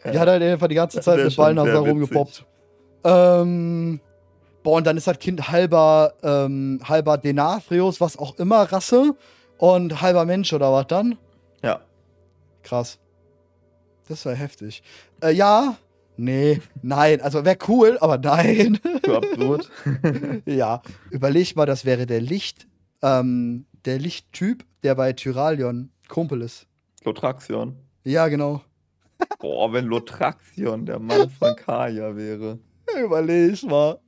Die 0.05 0.15
ja. 0.15 0.21
hat 0.21 0.29
halt 0.29 0.43
einfach 0.43 0.69
die 0.69 0.75
ganze 0.75 1.01
Zeit 1.01 1.23
mit 1.23 1.37
Ballnase 1.37 1.77
rumgepoppt. 1.77 2.47
Ähm, 3.05 4.01
Boah, 4.69 4.77
und 4.77 4.87
dann 4.87 4.99
ist 4.99 5.07
das 5.07 5.19
Kind 5.19 5.49
halber, 5.49 6.13
ähm, 6.23 6.79
halber 6.85 7.17
Denafrios, 7.17 8.03
was 8.03 8.19
auch 8.19 8.39
immer, 8.39 8.71
Rasse. 8.71 9.17
und 9.57 10.03
halber 10.03 10.27
Mensch 10.27 10.53
oder 10.53 10.71
was 10.71 10.87
dann? 10.89 11.17
Ja. 11.63 11.81
Krass. 12.63 12.99
Das 14.11 14.27
wäre 14.27 14.35
heftig. 14.35 14.83
Äh, 15.23 15.33
ja, 15.33 15.79
nee, 16.19 16.61
nein. 16.83 17.23
Also 17.23 17.47
wäre 17.47 17.57
cool, 17.67 17.97
aber 18.03 18.19
nein. 18.19 18.79
Absurd. 19.09 19.71
ja, 20.45 20.83
überleg 21.11 21.57
mal, 21.57 21.65
das 21.65 21.87
wäre 21.87 22.05
der 22.05 22.21
Licht, 22.21 22.67
ähm, 23.01 23.65
der 23.87 23.99
Lichttyp, 23.99 24.67
der 24.83 24.95
bei 24.97 25.15
Tyralion 25.15 25.89
Kumpel 26.09 26.43
ist. 26.43 26.67
Lotraxion. 27.05 27.75
Ja, 28.05 28.29
genau. 28.29 28.61
Boah, 29.39 29.73
wenn 29.73 29.87
Lotraxion 29.87 30.85
der 30.85 30.99
Mann 30.99 31.31
von 31.31 31.57
Kaya 31.57 32.15
wäre. 32.15 32.59
Überleg 33.03 33.63
mal. 33.63 33.99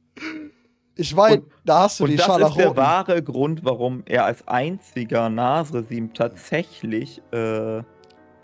Ich 1.01 1.14
meine, 1.14 1.42
da 1.64 1.84
hast 1.84 1.98
du 1.98 2.05
und 2.05 2.11
die 2.11 2.16
das 2.16 2.26
Scharlachroten. 2.26 2.61
ist 2.61 2.68
der 2.68 2.76
wahre 2.76 3.22
Grund, 3.22 3.64
warum 3.64 4.03
er 4.05 4.26
als 4.26 4.46
einziger 4.46 5.30
Nasresim 5.30 6.12
tatsächlich 6.12 7.22
äh, 7.32 7.82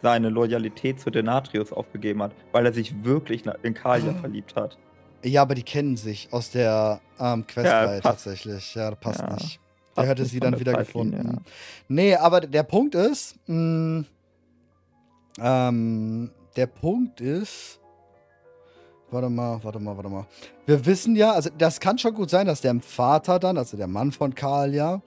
seine 0.01 0.31
Loyalität 0.31 0.99
zu 0.99 1.11
Denatrius 1.11 1.71
aufgegeben 1.71 2.23
hat, 2.23 2.33
weil 2.53 2.65
er 2.65 2.73
sich 2.73 3.05
wirklich 3.05 3.45
in 3.63 3.75
Kalia 3.75 4.13
ah. 4.13 4.21
verliebt 4.21 4.57
hat. 4.57 4.79
Ja, 5.23 5.43
aber 5.43 5.55
die 5.55 5.65
kennen 5.65 5.99
sich 5.99 6.29
aus 6.33 6.51
der 6.51 7.01
ähm, 7.21 7.47
Questreihe 7.47 7.97
ja, 7.97 8.01
tatsächlich. 8.01 8.75
Ja, 8.75 8.91
das 8.91 9.01
passt 9.01 9.21
ja, 9.21 9.35
nicht. 9.35 9.61
Er 9.95 10.07
hätte 10.07 10.25
sie 10.25 10.41
dann 10.41 10.59
wieder 10.59 10.73
gefunden. 10.75 11.33
Ja. 11.35 11.43
Nee, 11.89 12.15
aber 12.17 12.41
der 12.41 12.63
Punkt 12.63 12.95
ist, 12.95 13.37
mh, 13.47 14.05
ähm, 15.39 16.31
der 16.57 16.67
Punkt 16.67 17.21
ist, 17.21 17.81
Warte 19.17 19.31
mal, 19.31 19.59
warte 19.63 19.81
mal, 19.81 19.97
warte 19.97 20.11
mal. 20.11 20.27
Wir 20.67 20.85
wissen 20.85 21.17
ja, 21.17 21.33
also 21.33 21.49
das 21.57 21.81
kann 21.81 21.97
schon 21.97 22.13
gut 22.13 22.29
sein, 22.29 22.47
dass 22.47 22.61
der 22.61 22.79
Vater 22.81 23.39
dann, 23.39 23.57
also 23.57 23.79
der 23.79 23.87
Mann 23.87 24.13
von 24.13 24.35
Karl 24.35 24.75
ja, 24.75 25.01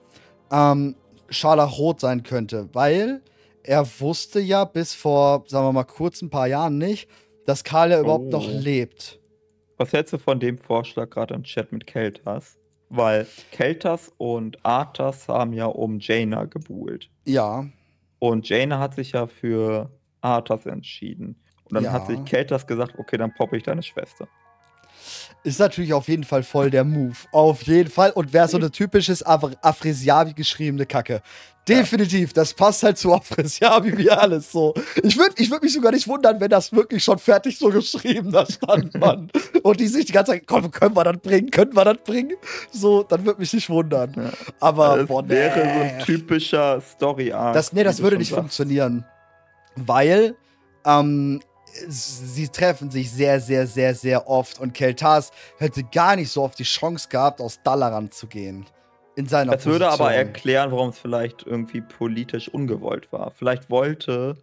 ähm, 0.50 0.96
Scharlachrot 1.28 2.00
sein 2.00 2.24
könnte, 2.24 2.68
weil 2.72 3.22
er 3.62 3.86
wusste 4.00 4.40
ja 4.40 4.64
bis 4.64 4.94
vor, 4.94 5.44
sagen 5.46 5.64
wir 5.64 5.72
mal, 5.72 5.84
kurz 5.84 6.22
ein 6.22 6.28
paar 6.28 6.48
Jahren 6.48 6.76
nicht, 6.76 7.08
dass 7.46 7.62
Karl 7.62 7.92
ja 7.92 7.98
oh. 7.98 8.02
überhaupt 8.02 8.32
noch 8.32 8.48
oh. 8.48 8.50
lebt. 8.50 9.20
Was 9.76 9.92
hältst 9.92 10.12
du 10.12 10.18
von 10.18 10.40
dem 10.40 10.58
Vorschlag 10.58 11.08
gerade 11.08 11.34
im 11.34 11.44
Chat 11.44 11.70
mit 11.70 11.86
Keltas? 11.86 12.58
Weil 12.88 13.28
Keltas 13.52 14.10
und 14.18 14.58
Arthas 14.66 15.28
haben 15.28 15.52
ja 15.52 15.66
um 15.66 16.00
Jaina 16.00 16.46
gebuhlt. 16.46 17.08
Ja. 17.26 17.64
Und 18.18 18.48
Jaina 18.48 18.80
hat 18.80 18.96
sich 18.96 19.12
ja 19.12 19.28
für 19.28 19.88
Arthas 20.20 20.66
entschieden. 20.66 21.40
Und 21.70 21.76
dann 21.76 21.84
ja. 21.84 21.92
hat 21.92 22.06
sich 22.06 22.24
Keltas 22.24 22.66
gesagt, 22.66 22.98
okay, 22.98 23.16
dann 23.16 23.32
poppe 23.34 23.56
ich 23.56 23.62
deine 23.62 23.82
Schwester. 23.82 24.28
Ist 25.42 25.58
natürlich 25.58 25.94
auf 25.94 26.08
jeden 26.08 26.24
Fall 26.24 26.42
voll 26.42 26.70
der 26.70 26.84
Move. 26.84 27.16
Auf 27.32 27.62
jeden 27.62 27.90
Fall. 27.90 28.10
Und 28.10 28.32
wäre 28.34 28.46
so 28.46 28.58
eine 28.58 28.70
typisches 28.70 29.22
Af 29.22 29.42
Afresiabi 29.62 30.34
geschriebene 30.34 30.84
Kacke. 30.84 31.22
Definitiv. 31.66 32.34
Das 32.34 32.52
passt 32.52 32.82
halt 32.82 32.98
zu 32.98 33.14
Afresiabi 33.14 33.96
wie 33.96 34.10
alles 34.10 34.52
so. 34.52 34.74
Ich 35.02 35.16
würde 35.16 35.34
ich 35.38 35.50
würd 35.50 35.62
mich 35.62 35.72
sogar 35.72 35.92
nicht 35.92 36.06
wundern, 36.08 36.40
wenn 36.40 36.50
das 36.50 36.72
wirklich 36.72 37.02
schon 37.02 37.18
fertig 37.18 37.58
so 37.58 37.68
geschrieben 37.70 38.32
da 38.32 38.44
stand, 38.44 38.98
Mann. 38.98 39.30
Und 39.62 39.80
die 39.80 39.86
sich 39.86 40.04
die 40.04 40.12
ganze 40.12 40.32
Zeit, 40.32 40.46
komm, 40.46 40.70
können 40.70 40.94
wir 40.94 41.04
das 41.04 41.18
bringen? 41.18 41.50
Können 41.50 41.74
wir 41.74 41.84
das 41.84 41.98
bringen? 42.04 42.36
So, 42.70 43.02
dann 43.02 43.24
würde 43.24 43.40
mich 43.40 43.52
nicht 43.54 43.70
wundern. 43.70 44.12
Ja. 44.16 44.30
Aber, 44.58 44.98
das 44.98 45.06
boah, 45.06 45.26
wäre 45.26 45.58
nee. 45.58 45.72
so 45.74 45.80
ein 45.80 45.98
typischer 46.00 46.80
Story-Arc. 46.82 47.54
Das, 47.54 47.72
nee, 47.72 47.84
das 47.84 48.02
würde 48.02 48.18
nicht 48.18 48.28
sagst. 48.28 48.40
funktionieren. 48.40 49.06
Weil 49.76 50.34
ähm, 50.84 51.40
sie 51.88 52.48
treffen 52.48 52.90
sich 52.90 53.10
sehr, 53.10 53.40
sehr, 53.40 53.66
sehr, 53.66 53.94
sehr 53.94 54.28
oft 54.28 54.60
und 54.60 54.74
Keltas 54.74 55.30
hätte 55.58 55.84
gar 55.84 56.16
nicht 56.16 56.30
so 56.30 56.42
oft 56.42 56.58
die 56.58 56.64
Chance 56.64 57.08
gehabt, 57.08 57.40
aus 57.40 57.60
Dalaran 57.62 58.10
zu 58.10 58.26
gehen. 58.26 58.66
In 59.16 59.26
seiner 59.26 59.52
Das 59.52 59.66
würde 59.66 59.88
aber 59.88 60.14
erklären, 60.14 60.70
warum 60.70 60.90
es 60.90 60.98
vielleicht 60.98 61.46
irgendwie 61.46 61.80
politisch 61.80 62.48
ungewollt 62.48 63.12
war. 63.12 63.32
Vielleicht 63.32 63.68
wollte 63.68 64.36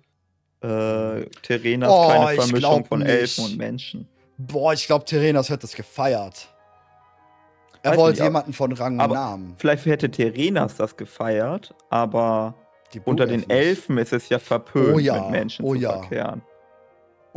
äh, 0.62 1.26
Terenas 1.42 1.90
oh, 1.92 2.08
keine 2.10 2.42
Vermischung 2.42 2.86
von 2.86 3.00
nicht. 3.00 3.10
Elfen 3.10 3.46
und 3.46 3.58
Menschen. 3.58 4.08
Boah, 4.38 4.74
ich 4.74 4.86
glaube, 4.86 5.06
Terenas 5.06 5.50
hätte 5.50 5.66
es 5.66 5.74
gefeiert. 5.74 6.54
Er 7.82 7.92
Weiß 7.92 7.98
wollte 7.98 8.20
nicht, 8.20 8.28
jemanden 8.28 8.54
von 8.54 8.72
Rang 8.74 9.00
und 9.00 9.12
Namen. 9.12 9.56
Vielleicht 9.58 9.86
hätte 9.86 10.12
Terenas 10.12 10.76
das 10.76 10.96
gefeiert, 10.96 11.74
aber 11.90 12.54
unter 13.06 13.26
den 13.26 13.50
Elfen 13.50 13.98
ist 13.98 14.14
es 14.14 14.30
ja 14.30 14.40
verpönt, 14.40 14.96
oh 14.96 15.00
ja, 15.00 15.22
mit 15.22 15.32
Menschen 15.32 15.66
oh 15.66 15.74
zu 15.74 15.82
ja. 15.82 16.00
verkehren. 16.00 16.42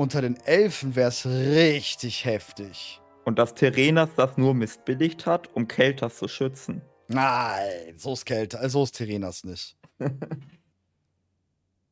Unter 0.01 0.23
den 0.23 0.39
Elfen 0.47 0.97
wäre 0.97 1.11
es 1.11 1.27
richtig 1.27 2.25
heftig. 2.25 3.03
Und 3.27 3.39
dass 3.39 3.53
Terenas 3.53 4.09
das 4.17 4.39
nur 4.39 4.55
missbilligt 4.55 5.27
hat, 5.27 5.55
um 5.55 5.69
Keltas 5.69 6.17
zu 6.17 6.27
schützen. 6.27 6.81
Nein, 7.09 7.99
so 7.99 8.15
ist 8.15 8.25
Keltas, 8.25 8.73
so 8.73 8.85
ist 8.85 8.93
Terenas 8.93 9.45
nicht. 9.45 9.77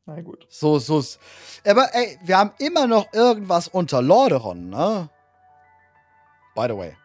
Na 0.06 0.22
gut. 0.22 0.46
So, 0.48 0.78
so 0.78 1.00
ist. 1.00 1.20
Aber 1.66 1.94
ey, 1.94 2.18
wir 2.22 2.38
haben 2.38 2.52
immer 2.56 2.86
noch 2.86 3.12
irgendwas 3.12 3.68
unter 3.68 4.00
Lordaeron, 4.00 4.70
ne? 4.70 5.10
By 6.54 6.66
the 6.66 6.78
way. 6.78 6.96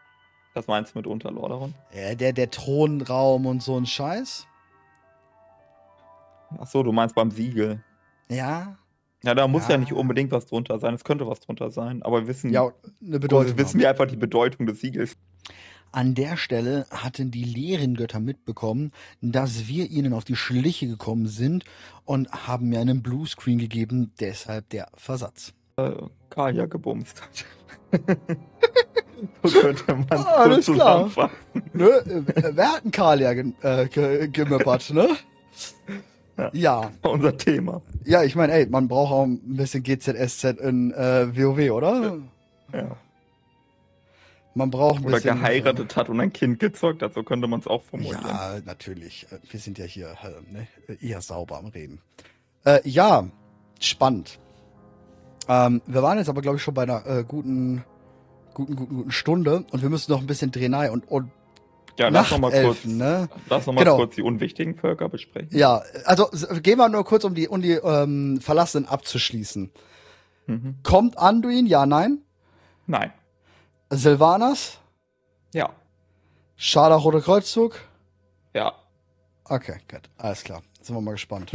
Was 0.54 0.68
meinst 0.68 0.96
du 0.96 1.00
mit 1.00 1.08
unter 1.08 1.32
Lordaeron? 1.32 1.76
Ja, 1.94 2.16
der, 2.16 2.32
der 2.32 2.50
Thronraum 2.50 3.46
und 3.46 3.62
so 3.62 3.78
ein 3.78 3.86
Scheiß. 3.86 4.48
Ach 6.58 6.68
so, 6.68 6.82
du 6.82 6.94
meinst 6.94 7.14
beim 7.14 7.30
Siegel. 7.30 7.84
Ja. 8.30 8.78
Ja, 9.24 9.34
da 9.34 9.48
muss 9.48 9.64
ja. 9.64 9.72
ja 9.72 9.78
nicht 9.78 9.94
unbedingt 9.94 10.32
was 10.32 10.48
drunter 10.48 10.80
sein. 10.80 10.94
Es 10.94 11.04
könnte 11.04 11.28
was 11.28 11.40
drunter 11.40 11.72
sein, 11.72 12.04
aber 12.04 12.22
wir 12.22 12.28
wissen, 12.28 12.52
ja, 12.52 12.72
eine 13.06 13.20
Bedeutung 13.20 13.58
wissen 13.58 13.80
wir 13.80 13.90
einfach 13.90 14.08
die 14.08 14.18
Bedeutung 14.18 14.66
des 14.66 14.82
Siegels. 14.82 15.18
An 15.94 16.16
der 16.16 16.38
Stelle 16.38 16.88
hatten 16.90 17.30
die 17.30 17.44
leeren 17.44 17.96
Götter 17.96 18.20
mitbekommen, 18.20 18.92
dass 19.22 19.68
wir 19.68 19.92
ihnen 19.92 20.14
auf 20.14 20.24
die 20.24 20.36
Schliche 20.36 20.88
gekommen 20.88 21.28
sind 21.28 21.66
und 22.04 22.32
haben 22.48 22.70
mir 22.70 22.80
einen 22.80 23.04
Bluescreen 23.04 23.60
gegeben, 23.60 24.12
deshalb 24.20 24.70
der 24.70 24.88
Versatz. 24.96 25.54
Äh, 25.78 25.92
Kaya 26.30 26.66
gebumst 26.66 27.22
hat. 27.22 27.46
so 29.44 29.62
könnte 29.62 29.94
man 29.94 30.08
ah, 30.10 30.24
Alles 30.24 30.66
klar. 30.66 31.12
Ne? 31.74 31.86
Äh, 31.86 32.52
wer 32.56 32.74
hat 32.74 32.82
einen 32.82 32.92
Kalia 32.92 33.32
äh, 33.32 34.28
gemöppert, 34.30 34.90
ne? 34.90 35.10
Ja. 36.38 36.50
ja. 36.54 36.92
Unser 37.02 37.38
Thema. 37.38 37.82
Ja, 38.06 38.24
ich 38.24 38.36
meine, 38.36 38.54
ey, 38.54 38.66
man 38.68 38.88
braucht 38.88 39.12
auch 39.12 39.24
ein 39.24 39.40
bisschen 39.56 39.84
GZSZ 39.84 40.60
in 40.60 40.92
äh, 40.92 41.36
WoW, 41.36 41.72
oder? 41.72 42.18
Ja. 42.74 42.98
Man 44.56 44.70
braucht 44.70 45.00
ein 45.00 45.06
oder 45.06 45.16
bisschen. 45.16 45.32
Oder 45.32 45.40
geheiratet 45.40 45.94
äh, 45.94 45.96
hat 45.96 46.10
und 46.10 46.20
ein 46.20 46.32
Kind 46.32 46.60
gezeugt 46.60 47.02
hat, 47.02 47.14
so 47.14 47.24
könnte 47.24 47.48
man 47.48 47.60
es 47.60 47.68
auch 47.68 47.84
formulieren. 47.84 48.22
Ja, 48.24 48.60
natürlich. 48.66 49.28
Äh, 49.32 49.38
wir 49.50 49.60
sind 49.60 49.78
ja 49.78 49.86
hier 49.86 50.16
äh, 50.24 50.52
ne, 50.52 50.68
eher 51.02 51.22
sauber 51.22 51.58
am 51.58 51.68
Reden. 51.68 52.02
Äh, 52.66 52.80
ja, 52.88 53.28
spannend. 53.80 54.40
Ähm, 55.48 55.82
wir 55.88 56.04
waren 56.04 56.18
jetzt 56.18 56.30
aber, 56.30 56.42
glaube 56.42 56.58
ich, 56.58 56.64
schon 56.64 56.74
bei 56.74 56.84
einer 56.84 57.06
äh, 57.06 57.24
guten, 57.28 57.84
guten, 58.54 58.76
guten, 58.76 58.96
guten 58.96 59.12
Stunde 59.12 59.66
und 59.72 59.82
wir 59.82 59.90
müssen 59.90 60.12
noch 60.12 60.22
ein 60.22 60.28
bisschen 60.28 60.52
Drenai 60.52 60.92
und, 60.92 61.10
und 61.10 61.32
ja, 62.00 62.10
lass 62.10 62.32
noch 62.32 62.40
mal 62.40 62.52
kurz, 62.52 62.86
ne? 62.86 63.30
lass 63.50 63.66
noch 63.66 63.74
mal 63.74 63.84
genau. 63.84 63.98
kurz 63.98 64.16
die 64.16 64.22
unwichtigen 64.22 64.76
Völker 64.76 65.10
besprechen. 65.10 65.56
Ja, 65.58 65.84
also 66.06 66.30
gehen 66.62 66.78
wir 66.78 66.90
nur 66.90 67.04
kurz, 67.04 67.24
um 67.24 67.36
die, 67.36 67.48
um 67.48 67.62
die 67.62 67.74
ähm, 67.74 68.40
Verlassenen 68.42 68.88
abzuschließen. 68.88 69.72
Mhm. 70.48 70.76
Kommt 70.84 71.18
Anduin? 71.18 71.68
Ja, 71.68 71.86
nein? 71.86 72.20
Nein. 72.88 73.14
Silvanas? 73.90 74.80
Ja. 75.54 75.70
Scharlach 76.56 77.06
oder 77.06 77.22
Kreuzzug? 77.22 77.80
Ja. 78.54 78.74
Okay, 79.46 79.78
gut. 79.90 80.10
Alles 80.18 80.44
klar. 80.44 80.64
Sind 80.82 80.96
wir 80.96 81.02
mal 81.02 81.12
gespannt. 81.12 81.52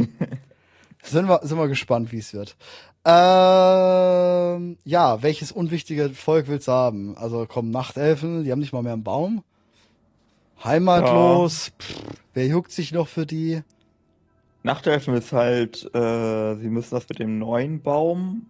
sind, 1.03 1.27
wir, 1.27 1.39
sind 1.43 1.57
wir 1.57 1.67
gespannt, 1.67 2.11
wie 2.11 2.19
es 2.19 2.33
wird. 2.33 2.55
Ähm, 3.05 4.77
ja, 4.83 5.21
welches 5.21 5.51
unwichtige 5.51 6.09
Volk 6.09 6.47
willst 6.47 6.67
du 6.67 6.71
haben? 6.71 7.17
Also 7.17 7.45
kommen 7.45 7.71
Nachtelfen, 7.71 8.43
die 8.43 8.51
haben 8.51 8.59
nicht 8.59 8.73
mal 8.73 8.83
mehr 8.83 8.93
einen 8.93 9.03
Baum. 9.03 9.43
Heimatlos, 10.63 11.67
ja. 11.67 11.73
Pff, 11.79 12.03
wer 12.33 12.47
juckt 12.47 12.71
sich 12.71 12.91
noch 12.91 13.07
für 13.07 13.25
die? 13.25 13.63
Nachtelfen 14.63 15.13
ist 15.13 15.31
halt, 15.31 15.83
äh, 15.95 16.55
sie 16.55 16.69
müssen 16.69 16.95
das 16.95 17.07
mit 17.07 17.19
dem 17.19 17.39
neuen 17.39 17.81
Baum, 17.81 18.49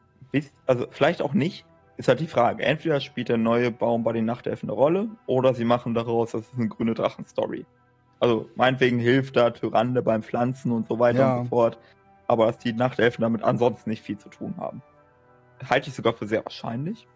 also 0.65 0.87
vielleicht 0.89 1.21
auch 1.21 1.33
nicht, 1.33 1.65
ist 1.97 2.07
halt 2.07 2.19
die 2.19 2.27
Frage. 2.27 2.63
Entweder 2.63 2.99
spielt 2.99 3.29
der 3.29 3.37
neue 3.37 3.71
Baum 3.71 4.03
bei 4.03 4.13
den 4.13 4.25
Nachtelfen 4.25 4.69
eine 4.69 4.77
Rolle 4.77 5.09
oder 5.27 5.53
sie 5.53 5.65
machen 5.65 5.93
daraus, 5.93 6.31
das 6.31 6.41
ist 6.41 6.53
eine 6.57 6.67
grüne 6.67 6.93
Drachen-Story. 6.93 7.65
Also 8.19 8.49
meinetwegen 8.55 8.99
hilft 8.99 9.35
da 9.35 9.49
Tyrande 9.51 10.01
beim 10.01 10.23
Pflanzen 10.23 10.71
und 10.71 10.87
so 10.87 10.99
weiter 10.99 11.19
ja. 11.19 11.37
und 11.37 11.45
so 11.45 11.49
fort, 11.49 11.77
aber 12.27 12.47
dass 12.47 12.57
die 12.57 12.73
Nachtelfen 12.73 13.21
damit 13.21 13.43
ansonsten 13.43 13.89
nicht 13.89 14.03
viel 14.03 14.17
zu 14.17 14.29
tun 14.29 14.55
haben. 14.57 14.81
Halte 15.69 15.89
ich 15.89 15.95
sogar 15.95 16.13
für 16.13 16.27
sehr 16.27 16.43
wahrscheinlich. 16.43 17.07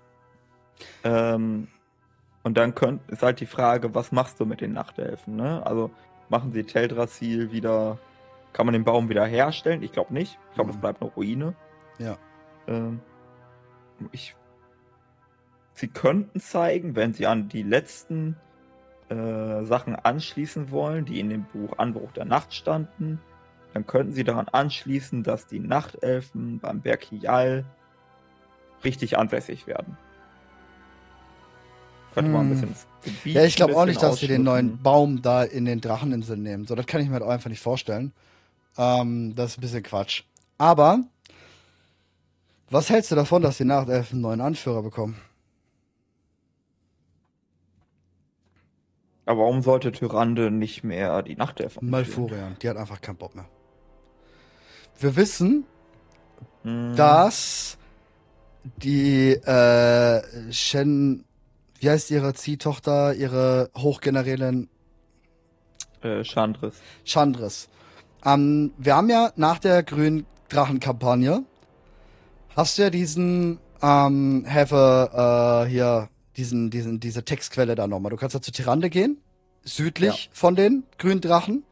Ähm, 1.04 1.68
und 2.44 2.58
dann 2.58 2.76
könnt, 2.76 3.10
ist 3.10 3.24
halt 3.24 3.40
die 3.40 3.46
Frage, 3.46 3.96
was 3.96 4.12
machst 4.12 4.40
du 4.40 4.46
mit 4.46 4.62
den 4.62 4.74
Nachtelfen? 4.74 5.38
Ne? 5.38 5.66
Also 5.66 5.92
machen 6.30 6.52
sie 6.52 6.64
Teldrassil 6.64 7.52
wieder, 7.52 7.98
kann 8.52 8.66
man 8.66 8.74
den 8.74 8.84
Baum 8.84 9.10
wieder 9.10 9.26
herstellen? 9.26 9.82
Ich 9.82 9.94
glaube 9.94 10.14
nicht. 10.14 10.38
Ich 10.50 10.56
glaube, 10.56 10.72
es 10.72 10.76
mhm. 10.76 10.82
bleibt 10.82 11.02
eine 11.02 11.12
Ruine. 11.12 11.56
Ja. 12.00 12.18
Ähm, 12.68 13.00
ich, 14.12 14.36
sie 15.74 15.88
könnten 15.88 16.40
zeigen, 16.42 16.96
wenn 16.96 17.14
sie 17.14 17.28
an 17.28 17.48
die 17.48 17.64
letzten 17.64 18.36
äh, 19.10 19.64
Sachen 19.64 19.96
anschließen 19.96 20.70
wollen, 20.70 21.06
die 21.06 21.20
in 21.22 21.30
dem 21.30 21.46
Buch 21.46 21.78
Anbruch 21.78 22.12
der 22.12 22.26
Nacht 22.26 22.54
standen, 22.54 23.22
dann 23.74 23.88
könnten 23.88 24.12
sie 24.12 24.24
daran 24.24 24.48
anschließen, 24.50 25.24
dass 25.24 25.48
die 25.48 25.60
Nachtelfen 25.60 26.60
beim 26.60 26.82
Berg 26.82 27.06
Hial 27.06 27.66
richtig 28.84 29.18
ansässig 29.18 29.66
werden. 29.66 29.98
Könnte 32.14 32.32
man 32.32 32.52
ein 32.52 32.62
hm. 32.62 32.62
bisschen 32.62 32.76
Gebiet 33.04 33.36
Ja, 33.36 33.44
ich 33.44 33.56
glaube 33.56 33.76
auch 33.76 33.86
nicht, 33.86 34.02
dass 34.02 34.20
sie 34.20 34.28
den 34.28 34.44
neuen 34.44 34.82
Baum 34.82 35.22
da 35.22 35.44
in 35.44 35.66
den 35.66 35.82
Dracheninseln 35.82 36.44
nehmen. 36.44 36.66
So, 36.66 36.76
das 36.76 36.86
kann 36.86 37.02
ich 37.02 37.08
mir 37.08 37.14
halt 37.14 37.24
auch 37.24 37.30
einfach 37.30 37.50
nicht 37.50 37.62
vorstellen. 37.62 38.14
Ähm, 38.78 39.36
das 39.36 39.52
ist 39.52 39.58
ein 39.58 39.62
bisschen 39.62 39.84
Quatsch. 39.84 40.24
Aber, 40.58 41.00
was 42.70 42.90
hältst 42.90 43.12
du 43.12 43.16
davon, 43.16 43.42
dass 43.42 43.58
die 43.58 43.66
Nachtelfen 43.66 44.16
einen 44.16 44.22
neuen 44.22 44.42
Anführer 44.42 44.84
bekommen? 44.84 45.20
Aber 49.26 49.42
warum 49.42 49.62
sollte 49.62 49.92
Tyrande 49.92 50.52
nicht 50.52 50.84
mehr 50.84 51.22
die 51.22 51.36
Nachtelfen 51.36 51.90
Malfurion, 51.90 52.58
die 52.62 52.70
hat 52.70 52.78
einfach 52.78 53.00
keinen 53.00 53.16
Bock 53.16 53.36
mehr. 53.36 53.46
Wir 55.00 55.16
wissen, 55.16 55.66
hm. 56.64 56.96
dass 56.96 57.78
die 58.78 59.32
äh, 59.32 60.52
Shen, 60.52 61.26
wie 61.84 61.90
heißt 61.90 62.12
ihre 62.12 62.34
Ziehtochter, 62.34 63.14
ihre 63.14 63.70
Hochgenerälin? 63.76 64.70
Äh, 66.02 66.24
Chandris. 66.24 66.76
Chandris. 67.04 67.68
Ähm, 68.26 68.72
wir 68.78 68.96
haben 68.96 69.10
ja 69.10 69.34
nach 69.36 69.60
der 69.60 69.84
grünen 69.84 70.26
Drachenkampagne, 70.48 71.44
hast 72.56 72.78
du 72.78 72.84
ja 72.84 72.90
diesen 72.90 73.60
ähm, 73.82 74.46
Have 74.48 75.66
äh, 75.66 75.70
hier 75.70 76.10
diesen, 76.38 76.70
diesen, 76.70 77.02
diese 77.02 77.26
Textquelle 77.26 77.76
da 77.76 77.86
nochmal. 77.86 78.12
Du 78.12 78.18
kannst 78.18 78.34
da 78.34 78.42
zu 78.42 78.52
Tirande 78.52 78.90
gehen, 78.90 79.18
südlich 79.64 80.26
ja. 80.26 80.32
von 80.32 80.56
den 80.56 80.84
grünen 80.98 81.20
Drachen, 81.20 81.64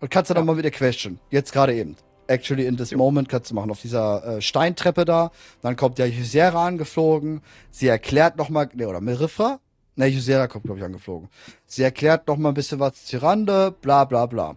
und 0.00 0.10
kannst 0.10 0.30
da 0.30 0.34
ja. 0.34 0.40
nochmal 0.40 0.56
mit 0.56 0.64
der 0.64 0.72
Question. 0.72 1.18
Jetzt 1.30 1.52
gerade 1.52 1.74
eben. 1.74 1.96
Actually 2.28 2.66
in 2.66 2.76
this 2.76 2.94
moment 2.94 3.28
kannst 3.28 3.50
du 3.50 3.54
machen 3.54 3.70
auf 3.70 3.80
dieser 3.80 4.36
äh, 4.36 4.40
Steintreppe 4.40 5.04
da. 5.04 5.30
Dann 5.62 5.76
kommt 5.76 5.98
ja 5.98 6.06
Ysera 6.06 6.66
angeflogen. 6.66 7.40
Sie 7.70 7.88
erklärt 7.88 8.36
nochmal, 8.36 8.68
ne, 8.74 8.86
oder 8.86 9.00
Merifra? 9.00 9.60
Ne, 9.96 10.08
Ysera 10.08 10.46
kommt, 10.46 10.64
glaube 10.64 10.78
ich, 10.78 10.84
angeflogen. 10.84 11.28
Sie 11.66 11.82
erklärt 11.82 12.28
nochmal 12.28 12.52
ein 12.52 12.54
bisschen 12.54 12.78
was 12.78 13.04
zu 13.04 13.16
Tirande, 13.16 13.74
bla 13.80 14.04
bla 14.04 14.26
bla. 14.26 14.56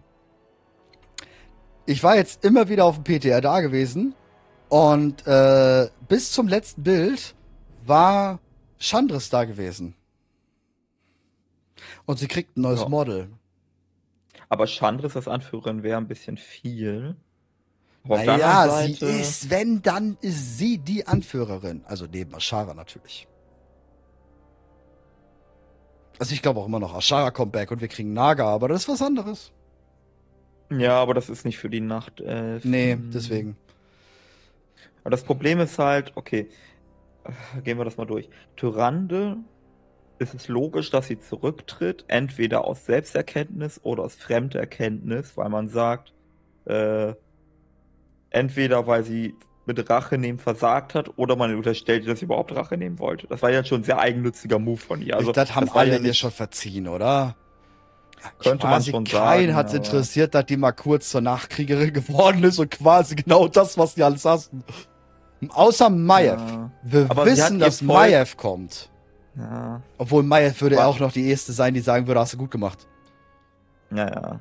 Ich 1.86 2.02
war 2.04 2.14
jetzt 2.14 2.44
immer 2.44 2.68
wieder 2.68 2.84
auf 2.84 3.02
dem 3.02 3.04
PTR 3.04 3.40
da 3.40 3.60
gewesen 3.60 4.14
und 4.68 5.26
äh, 5.26 5.88
bis 6.08 6.30
zum 6.30 6.46
letzten 6.46 6.82
Bild 6.82 7.34
war 7.84 8.38
Chandris 8.78 9.30
da 9.30 9.44
gewesen. 9.44 9.94
Und 12.04 12.18
sie 12.18 12.28
kriegt 12.28 12.56
ein 12.56 12.62
neues 12.62 12.82
ja. 12.82 12.88
Model. 12.88 13.30
Aber 14.48 14.66
Chandris 14.66 15.16
als 15.16 15.28
Anführerin 15.28 15.82
wäre 15.82 15.98
ein 15.98 16.08
bisschen 16.08 16.36
viel. 16.36 17.16
Naja, 18.04 18.68
Seite... 18.68 19.06
sie 19.06 19.20
ist, 19.20 19.50
wenn, 19.50 19.82
dann 19.82 20.16
ist 20.20 20.58
sie 20.58 20.78
die 20.78 21.06
Anführerin. 21.06 21.82
Also 21.86 22.06
neben 22.10 22.34
Ashara 22.34 22.74
natürlich. 22.74 23.28
Also 26.18 26.34
ich 26.34 26.42
glaube 26.42 26.60
auch 26.60 26.66
immer 26.66 26.80
noch, 26.80 26.94
Ashara 26.94 27.30
kommt 27.30 27.52
back 27.52 27.70
und 27.70 27.80
wir 27.80 27.88
kriegen 27.88 28.12
Naga, 28.12 28.46
aber 28.46 28.68
das 28.68 28.82
ist 28.82 28.88
was 28.88 29.02
anderes. 29.02 29.52
Ja, 30.70 31.00
aber 31.00 31.14
das 31.14 31.28
ist 31.28 31.44
nicht 31.44 31.58
für 31.58 31.68
die 31.68 31.80
Nacht. 31.80 32.20
Äh, 32.20 32.60
nee, 32.62 32.96
deswegen. 32.96 33.56
Aber 35.02 35.10
das 35.10 35.24
Problem 35.24 35.60
ist 35.60 35.78
halt, 35.78 36.12
okay, 36.14 36.48
gehen 37.64 37.78
wir 37.78 37.84
das 37.84 37.96
mal 37.96 38.06
durch. 38.06 38.28
Tyrande 38.56 39.38
ist 40.18 40.34
es 40.34 40.48
logisch, 40.48 40.90
dass 40.90 41.08
sie 41.08 41.18
zurücktritt, 41.18 42.04
entweder 42.08 42.64
aus 42.64 42.86
Selbsterkenntnis 42.86 43.80
oder 43.82 44.04
aus 44.04 44.14
Fremderkenntnis, 44.14 45.36
weil 45.36 45.48
man 45.48 45.68
sagt, 45.68 46.14
äh, 46.64 47.14
entweder 48.32 48.86
weil 48.86 49.04
sie 49.04 49.36
mit 49.64 49.88
Rache 49.88 50.18
nehmen 50.18 50.38
versagt 50.38 50.94
hat 50.94 51.10
oder 51.16 51.36
man 51.36 51.54
unterstellt, 51.54 52.08
dass 52.08 52.18
sie 52.18 52.24
überhaupt 52.24 52.54
Rache 52.54 52.76
nehmen 52.76 52.98
wollte. 52.98 53.28
Das 53.28 53.42
war 53.42 53.50
ja 53.50 53.64
schon 53.64 53.82
ein 53.82 53.84
sehr 53.84 53.98
eigennütziger 53.98 54.58
Move 54.58 54.78
von 54.78 55.00
ihr. 55.00 55.16
Also, 55.16 55.30
das 55.32 55.54
haben 55.54 55.66
das 55.66 55.76
alle 55.76 55.92
ja 55.92 55.98
nicht... 56.00 56.18
schon 56.18 56.32
verziehen, 56.32 56.88
oder? 56.88 57.36
Könnte 58.38 58.66
quasi 58.66 58.92
man 58.92 59.06
schon 59.06 59.18
keinen 59.18 59.46
sagen. 59.48 59.54
hat 59.56 59.68
es 59.68 59.74
interessiert, 59.74 60.34
dass 60.34 60.46
die 60.46 60.56
mal 60.56 60.72
kurz 60.72 61.10
zur 61.10 61.20
Nachkriegerin 61.20 61.92
geworden 61.92 62.42
ist 62.44 62.58
und 62.58 62.70
quasi 62.70 63.14
genau 63.14 63.48
das, 63.48 63.78
was 63.78 63.94
die 63.94 64.02
alles 64.02 64.24
hassen. 64.24 64.64
Außer 65.48 65.90
Maiev. 65.90 66.40
Ja. 66.40 66.70
Wir 66.82 67.06
Aber 67.08 67.26
wissen, 67.26 67.58
dass 67.58 67.82
Maiev 67.82 68.36
kommt. 68.36 68.90
Ja. 69.36 69.80
Obwohl 69.98 70.22
Maiev 70.22 70.60
würde 70.60 70.76
ja 70.76 70.86
auch 70.86 71.00
noch 71.00 71.12
die 71.12 71.28
erste 71.28 71.52
sein, 71.52 71.74
die 71.74 71.80
sagen 71.80 72.06
würde, 72.06 72.20
hast 72.20 72.34
du 72.34 72.38
gut 72.38 72.50
gemacht. 72.50 72.86
Ja, 73.90 74.08
ja. 74.08 74.40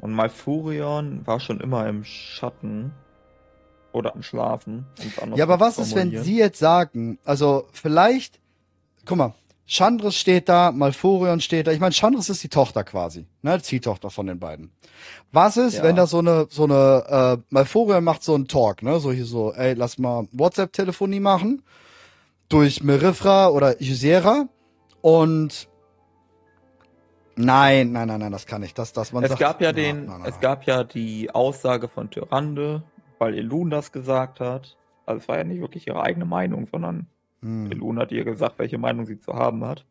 Und 0.00 0.12
Malfurion 0.12 1.26
war 1.26 1.40
schon 1.40 1.60
immer 1.60 1.86
im 1.88 2.04
Schatten. 2.04 2.92
Oder 3.92 4.14
am 4.14 4.22
Schlafen. 4.22 4.86
ja, 5.34 5.42
aber 5.42 5.58
was 5.58 5.78
ist, 5.78 5.96
wenn 5.96 6.22
sie 6.22 6.38
jetzt 6.38 6.60
sagen, 6.60 7.18
also 7.24 7.66
vielleicht, 7.72 8.38
guck 9.04 9.18
mal, 9.18 9.34
Chandris 9.66 10.16
steht 10.16 10.48
da, 10.48 10.72
Malfurion 10.72 11.40
steht 11.40 11.66
da. 11.66 11.72
Ich 11.72 11.80
meine, 11.80 11.92
Chandris 11.92 12.28
ist 12.28 12.42
die 12.42 12.48
Tochter 12.48 12.84
quasi, 12.84 13.26
ne, 13.42 13.60
Ziehtochter 13.62 14.10
von 14.10 14.26
den 14.26 14.38
beiden. 14.38 14.72
Was 15.32 15.56
ist, 15.56 15.78
ja. 15.78 15.82
wenn 15.82 15.96
da 15.96 16.06
so 16.06 16.18
eine, 16.18 16.46
so 16.50 16.64
eine, 16.64 17.38
äh, 17.40 17.42
Malfurion 17.50 18.02
macht 18.02 18.22
so 18.22 18.34
einen 18.34 18.48
Talk, 18.48 18.82
ne, 18.82 18.98
so 19.00 19.12
hier 19.12 19.24
so, 19.24 19.52
ey, 19.52 19.74
lass 19.74 19.98
mal 19.98 20.28
WhatsApp-Telefonie 20.32 21.20
machen 21.20 21.62
durch 22.48 22.82
Merifra 22.82 23.48
oder 23.48 23.80
Ysera 23.80 24.48
und 25.02 25.68
Nein, 27.44 27.92
nein, 27.92 28.08
nein, 28.08 28.20
nein, 28.20 28.32
das 28.32 28.46
kann 28.46 28.60
nicht. 28.60 28.78
Das, 28.78 28.92
das 28.92 29.12
man 29.12 29.22
es 29.24 29.30
sagt, 29.30 29.40
gab 29.40 29.60
ja 29.60 29.72
den, 29.72 30.06
nein, 30.06 30.20
nein, 30.20 30.28
es 30.28 30.40
gab 30.40 30.64
ja 30.64 30.84
die 30.84 31.30
Aussage 31.30 31.88
von 31.88 32.10
Tyrande, 32.10 32.82
weil 33.18 33.34
Elun 33.34 33.70
das 33.70 33.92
gesagt 33.92 34.40
hat. 34.40 34.76
Also 35.06 35.20
es 35.20 35.28
war 35.28 35.38
ja 35.38 35.44
nicht 35.44 35.60
wirklich 35.60 35.86
ihre 35.86 36.02
eigene 36.02 36.24
Meinung, 36.24 36.66
sondern 36.70 37.06
hm. 37.42 37.70
Elun 37.70 37.98
hat 37.98 38.12
ihr 38.12 38.24
gesagt, 38.24 38.58
welche 38.58 38.78
Meinung 38.78 39.06
sie 39.06 39.18
zu 39.18 39.34
haben 39.34 39.64
hat. 39.64 39.84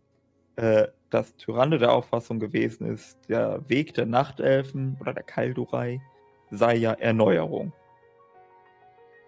Äh, 0.56 0.88
dass 1.10 1.36
Tyrande 1.38 1.80
der 1.80 1.92
Auffassung 1.94 2.40
gewesen 2.40 2.86
ist, 2.86 3.18
der 3.30 3.68
Weg 3.68 3.94
der 3.96 4.06
Nachtelfen 4.06 4.98
oder 5.00 5.14
der 5.14 5.24
Kaldurei 5.24 6.02
sei 6.52 6.76
ja 6.76 6.94
Erneuerung. 6.94 7.74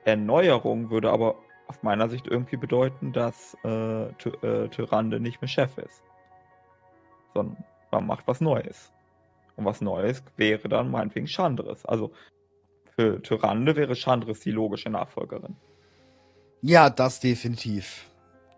Erneuerung 0.06 0.90
würde 0.90 1.12
aber 1.12 1.36
aus 1.68 1.82
meiner 1.84 2.10
Sicht 2.10 2.28
irgendwie 2.28 2.58
bedeuten, 2.58 3.14
dass 3.14 3.56
äh, 3.64 4.12
Ty 4.18 4.30
äh, 4.42 4.68
Tyrande 4.70 5.20
nicht 5.20 5.42
mehr 5.42 5.48
Chef 5.48 5.78
ist. 5.78 6.04
Sondern 7.34 7.64
man 7.92 8.06
macht 8.06 8.28
was 8.28 8.42
Neues. 8.42 8.92
Und 9.56 9.66
was 9.66 9.82
Neues 9.82 10.24
wäre 10.38 10.70
dann 10.70 10.92
meinetwegen 10.92 11.28
Chandris. 11.28 11.86
Also 11.86 12.12
für 12.96 13.22
Tyrande 13.22 13.76
wäre 13.76 13.96
Chandris 13.96 14.40
die 14.42 14.52
logische 14.52 14.90
Nachfolgerin. 14.90 15.56
Ja, 16.62 16.90
das 16.90 17.20
definitiv. 17.20 18.10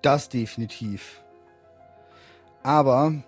Das 0.02 0.30
definitiv. 0.30 1.24
Aber. 2.62 3.24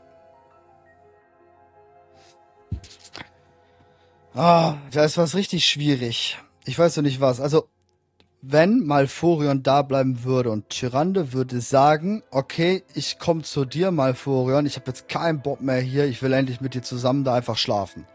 Ah, 4.34 4.76
da 4.92 5.06
ist 5.06 5.18
was 5.18 5.36
richtig 5.36 5.66
schwierig. 5.66 6.38
Ich 6.66 6.78
weiß 6.78 6.98
noch 6.98 7.04
nicht 7.04 7.22
was. 7.22 7.40
Also, 7.40 7.70
wenn 8.48 8.86
Malfurion 8.86 9.64
da 9.64 9.82
bleiben 9.82 10.24
würde 10.24 10.52
und 10.52 10.70
Tyrande 10.70 11.34
würde 11.34 11.62
sagen, 11.62 12.22
okay, 12.30 12.84
ich 12.94 13.18
komme 13.18 13.42
zu 13.42 13.66
dir, 13.66 13.92
Malfurion, 13.92 14.66
ich 14.66 14.76
habe 14.76 14.88
jetzt 14.88 15.08
keinen 15.08 15.42
Bock 15.42 15.62
mehr 15.62 15.80
hier, 15.80 16.06
ich 16.06 16.22
will 16.22 16.34
endlich 16.34 16.62
mit 16.62 16.76
dir 16.76 16.84
zusammen 16.84 17.24
da 17.24 17.34
einfach 17.34 17.58
schlafen. 17.58 18.06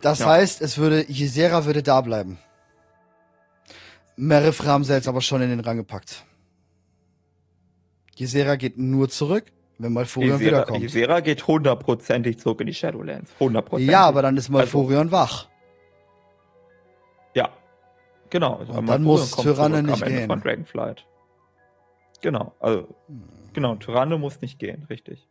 Das 0.00 0.20
ja. 0.20 0.26
heißt, 0.26 0.62
es 0.62 0.78
würde, 0.78 1.04
Ysera 1.08 1.64
würde 1.64 1.82
da 1.82 2.00
bleiben. 2.00 2.38
Merif 4.16 4.64
haben 4.64 4.84
sie 4.84 4.92
jetzt 4.92 5.08
aber 5.08 5.22
schon 5.22 5.42
in 5.42 5.50
den 5.50 5.60
Rang 5.60 5.78
gepackt. 5.78 6.24
Ysera 8.18 8.56
geht 8.56 8.78
nur 8.78 9.08
zurück, 9.08 9.44
wenn 9.78 9.92
Malfurion 9.92 10.36
Ysera, 10.36 10.46
wiederkommt. 10.46 10.84
Ysera 10.84 11.20
geht 11.20 11.46
hundertprozentig 11.46 12.38
zurück 12.38 12.60
in 12.60 12.68
die 12.68 12.74
Shadowlands. 12.74 13.32
Hundertprozentig. 13.40 13.90
Ja, 13.90 14.04
aber 14.04 14.22
dann 14.22 14.36
ist 14.36 14.50
Malfurion 14.50 15.08
also, 15.08 15.12
wach. 15.12 15.49
Genau. 18.30 18.56
Und 18.56 18.86
dann 18.86 19.02
muss 19.02 19.32
Tyranne 19.32 19.82
nicht 19.82 20.04
gehen. 20.04 20.28
Von 20.28 20.40
Dragonflight. 20.40 21.04
Genau, 22.20 22.54
also 22.60 22.86
hm. 23.06 23.22
genau, 23.52 23.74
Tyranne 23.76 24.18
muss 24.18 24.40
nicht 24.40 24.58
gehen, 24.58 24.86
richtig. 24.90 25.26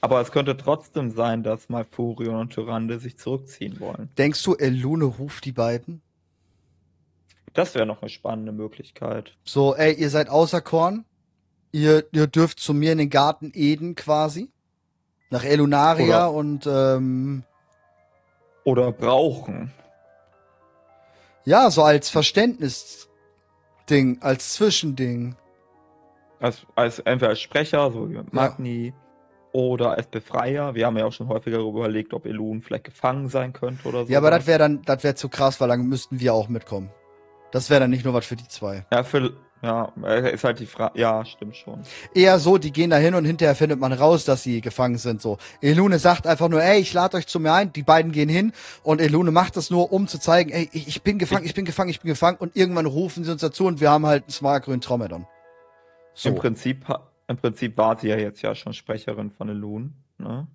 Aber 0.00 0.20
es 0.20 0.30
könnte 0.30 0.56
trotzdem 0.56 1.10
sein, 1.10 1.42
dass 1.42 1.68
Malfurion 1.68 2.36
und 2.36 2.50
Tyrande 2.50 3.00
sich 3.00 3.18
zurückziehen 3.18 3.80
wollen. 3.80 4.10
Denkst 4.16 4.42
du, 4.44 4.54
Elune 4.54 5.06
ruft 5.06 5.44
die 5.44 5.52
beiden? 5.52 6.02
Das 7.52 7.74
wäre 7.74 7.86
noch 7.86 8.02
eine 8.02 8.08
spannende 8.08 8.52
Möglichkeit. 8.52 9.36
So, 9.44 9.74
ey, 9.74 9.94
ihr 9.94 10.10
seid 10.10 10.28
außer 10.28 10.60
Korn. 10.60 11.04
Ihr, 11.72 12.04
ihr 12.12 12.28
dürft 12.28 12.60
zu 12.60 12.72
mir 12.74 12.92
in 12.92 12.98
den 12.98 13.10
Garten 13.10 13.50
Eden 13.54 13.96
quasi. 13.96 14.50
Nach 15.30 15.44
Elunaria 15.44 16.28
oder, 16.28 16.32
und 16.32 16.66
ähm, 16.66 17.42
oder 18.64 18.92
brauchen. 18.92 19.72
Ja, 21.48 21.70
so 21.70 21.82
als 21.82 22.10
Verständnisding, 22.10 24.18
als 24.20 24.52
Zwischending. 24.52 25.34
Als, 26.40 26.66
als 26.74 26.98
entweder 26.98 27.30
als 27.30 27.40
Sprecher, 27.40 27.90
so 27.90 28.10
wie 28.10 28.20
Magni, 28.32 28.88
ja. 28.88 28.92
oder 29.52 29.92
als 29.92 30.08
Befreier. 30.08 30.74
Wir 30.74 30.84
haben 30.84 30.98
ja 30.98 31.06
auch 31.06 31.12
schon 31.12 31.28
häufiger 31.28 31.60
überlegt, 31.60 32.12
ob 32.12 32.26
Elun 32.26 32.60
vielleicht 32.60 32.84
gefangen 32.84 33.30
sein 33.30 33.54
könnte 33.54 33.88
oder 33.88 34.04
so. 34.04 34.12
Ja, 34.12 34.18
aber 34.18 34.30
das 34.30 34.46
wäre 34.46 34.58
dann, 34.58 34.82
das 34.82 35.02
wäre 35.02 35.14
zu 35.14 35.30
krass, 35.30 35.58
weil 35.58 35.68
dann 35.68 35.86
müssten 35.86 36.20
wir 36.20 36.34
auch 36.34 36.50
mitkommen. 36.50 36.90
Das 37.50 37.70
wäre 37.70 37.80
dann 37.80 37.88
nicht 37.88 38.04
nur 38.04 38.12
was 38.12 38.26
für 38.26 38.36
die 38.36 38.46
zwei. 38.46 38.84
Ja, 38.92 39.02
für, 39.02 39.32
ja, 39.62 39.92
äh, 40.04 40.34
ist 40.34 40.44
halt 40.44 40.60
die 40.60 40.66
Frage. 40.66 40.98
Ja, 41.00 41.24
stimmt 41.24 41.56
schon. 41.56 41.80
Eher 42.14 42.38
so, 42.38 42.58
die 42.58 42.72
gehen 42.72 42.90
da 42.90 42.96
hin 42.96 43.14
und 43.14 43.24
hinterher 43.24 43.56
findet 43.56 43.80
man 43.80 43.92
raus, 43.92 44.24
dass 44.24 44.42
sie 44.42 44.60
gefangen 44.60 44.98
sind. 44.98 45.20
So, 45.20 45.38
Elune 45.60 45.98
sagt 45.98 46.26
einfach 46.26 46.48
nur, 46.48 46.62
ey, 46.62 46.80
ich 46.80 46.92
lade 46.92 47.16
euch 47.16 47.26
zu 47.26 47.40
mir 47.40 47.52
ein. 47.52 47.72
Die 47.72 47.82
beiden 47.82 48.12
gehen 48.12 48.28
hin 48.28 48.52
und 48.84 49.00
Elune 49.00 49.32
macht 49.32 49.56
das 49.56 49.70
nur, 49.70 49.92
um 49.92 50.06
zu 50.06 50.20
zeigen, 50.20 50.50
ey, 50.50 50.68
ich, 50.72 50.86
ich 50.86 51.02
bin 51.02 51.18
gefangen, 51.18 51.44
ich 51.44 51.54
bin 51.54 51.64
gefangen, 51.64 51.90
ich 51.90 52.00
bin 52.00 52.08
gefangen. 52.08 52.38
Und 52.38 52.56
irgendwann 52.56 52.86
rufen 52.86 53.24
sie 53.24 53.32
uns 53.32 53.40
dazu 53.40 53.66
und 53.66 53.80
wir 53.80 53.90
haben 53.90 54.06
halt 54.06 54.24
einen 54.24 54.32
smartgrünen 54.32 54.80
Tromedon. 54.80 55.26
So. 56.14 56.28
Im 56.28 56.34
Prinzip, 56.36 56.84
im 57.26 57.36
Prinzip 57.36 57.76
war 57.76 57.98
sie 57.98 58.08
ja 58.08 58.16
jetzt 58.16 58.42
ja 58.42 58.54
schon 58.54 58.74
Sprecherin 58.74 59.30
von 59.30 59.48
Elune, 59.48 59.92
ne? 60.18 60.46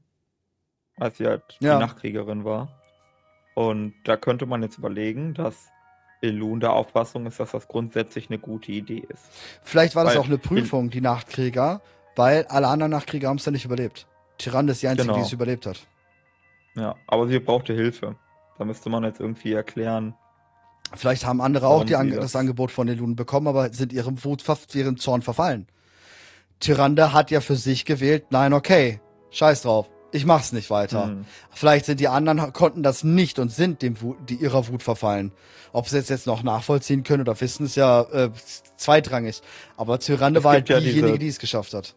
Als 0.98 1.18
sie 1.18 1.26
halt 1.26 1.44
ja. 1.60 1.76
die 1.76 1.82
Nachtkriegerin 1.82 2.46
war. 2.46 2.80
Und 3.56 3.94
da 4.06 4.16
könnte 4.16 4.46
man 4.46 4.62
jetzt 4.62 4.78
überlegen, 4.78 5.34
dass 5.34 5.73
Elun 6.24 6.60
der 6.60 6.74
Auffassung 6.74 7.26
ist, 7.26 7.40
dass 7.40 7.52
das 7.52 7.68
grundsätzlich 7.68 8.30
eine 8.30 8.40
gute 8.40 8.72
Idee 8.72 9.04
ist. 9.08 9.24
Vielleicht 9.62 9.96
war 9.96 10.04
das 10.04 10.14
weil 10.14 10.22
auch 10.22 10.26
eine 10.26 10.38
Prüfung, 10.38 10.90
die 10.90 11.02
Nachtkrieger, 11.02 11.82
weil 12.16 12.46
alle 12.46 12.68
anderen 12.68 12.92
Nachtkrieger 12.92 13.28
haben 13.28 13.38
es 13.38 13.46
ja 13.46 13.52
nicht 13.52 13.66
überlebt. 13.66 14.08
Tyrann 14.38 14.68
ist 14.68 14.82
die 14.82 14.88
einzige, 14.88 15.08
genau. 15.08 15.20
die 15.20 15.26
es 15.26 15.34
überlebt 15.34 15.66
hat. 15.66 15.86
Ja, 16.76 16.96
aber 17.08 17.28
sie 17.28 17.40
brauchte 17.40 17.74
Hilfe. 17.74 18.16
Da 18.58 18.66
müsste 18.66 18.90
man 18.90 19.04
jetzt 19.04 19.20
irgendwie 19.20 19.54
erklären. 19.54 20.16
Vielleicht 20.96 21.26
haben 21.26 21.42
andere 21.42 21.68
auch 21.68 21.84
die, 21.84 21.94
das, 21.94 22.08
das, 22.10 22.36
Angebot 22.36 22.72
von 22.72 22.88
Elun 22.88 23.16
bekommen, 23.16 23.48
aber 23.48 23.74
sind 23.74 23.94
ihrem 23.94 24.24
Wut, 24.24 24.44
ihrem 24.74 24.98
Zorn 24.98 25.22
verfallen. 25.22 25.68
Tyrande 26.60 27.14
hat 27.14 27.32
ja 27.32 27.42
für 27.42 27.56
sich 27.56 27.86
gewählt, 27.86 28.26
nein, 28.30 28.54
okay, 28.54 29.02
scheiß 29.32 29.64
drauf 29.64 29.93
ich 30.14 30.26
mach's 30.26 30.52
nicht 30.54 30.70
weiter. 30.70 31.08
Mhm. 31.08 31.26
Vielleicht 31.52 31.86
sind 31.86 32.00
die 32.00 32.08
anderen, 32.08 32.54
konnten 32.54 32.84
das 32.84 33.04
nicht 33.04 33.40
und 33.40 33.52
sind 33.52 33.82
dem 33.82 34.02
Wut, 34.02 34.18
die 34.30 34.36
ihrer 34.36 34.68
Wut 34.68 34.84
verfallen. 34.84 35.32
Ob 35.72 35.90
sie 35.90 35.98
es 35.98 36.10
jetzt 36.10 36.28
noch 36.28 36.44
nachvollziehen 36.44 37.04
können 37.04 37.22
oder 37.22 37.40
wissen, 37.42 37.66
ist 37.66 37.76
ja 37.76 38.02
äh, 38.04 38.30
zweitrangig. 38.78 39.42
Aber 39.76 40.00
Tyrande 40.00 40.44
war 40.44 40.54
halt 40.54 40.70
ja 40.70 40.80
diejenige, 40.80 41.08
diese, 41.08 41.20
die 41.20 41.28
es 41.28 41.40
geschafft 41.40 41.74
hat. 41.74 41.96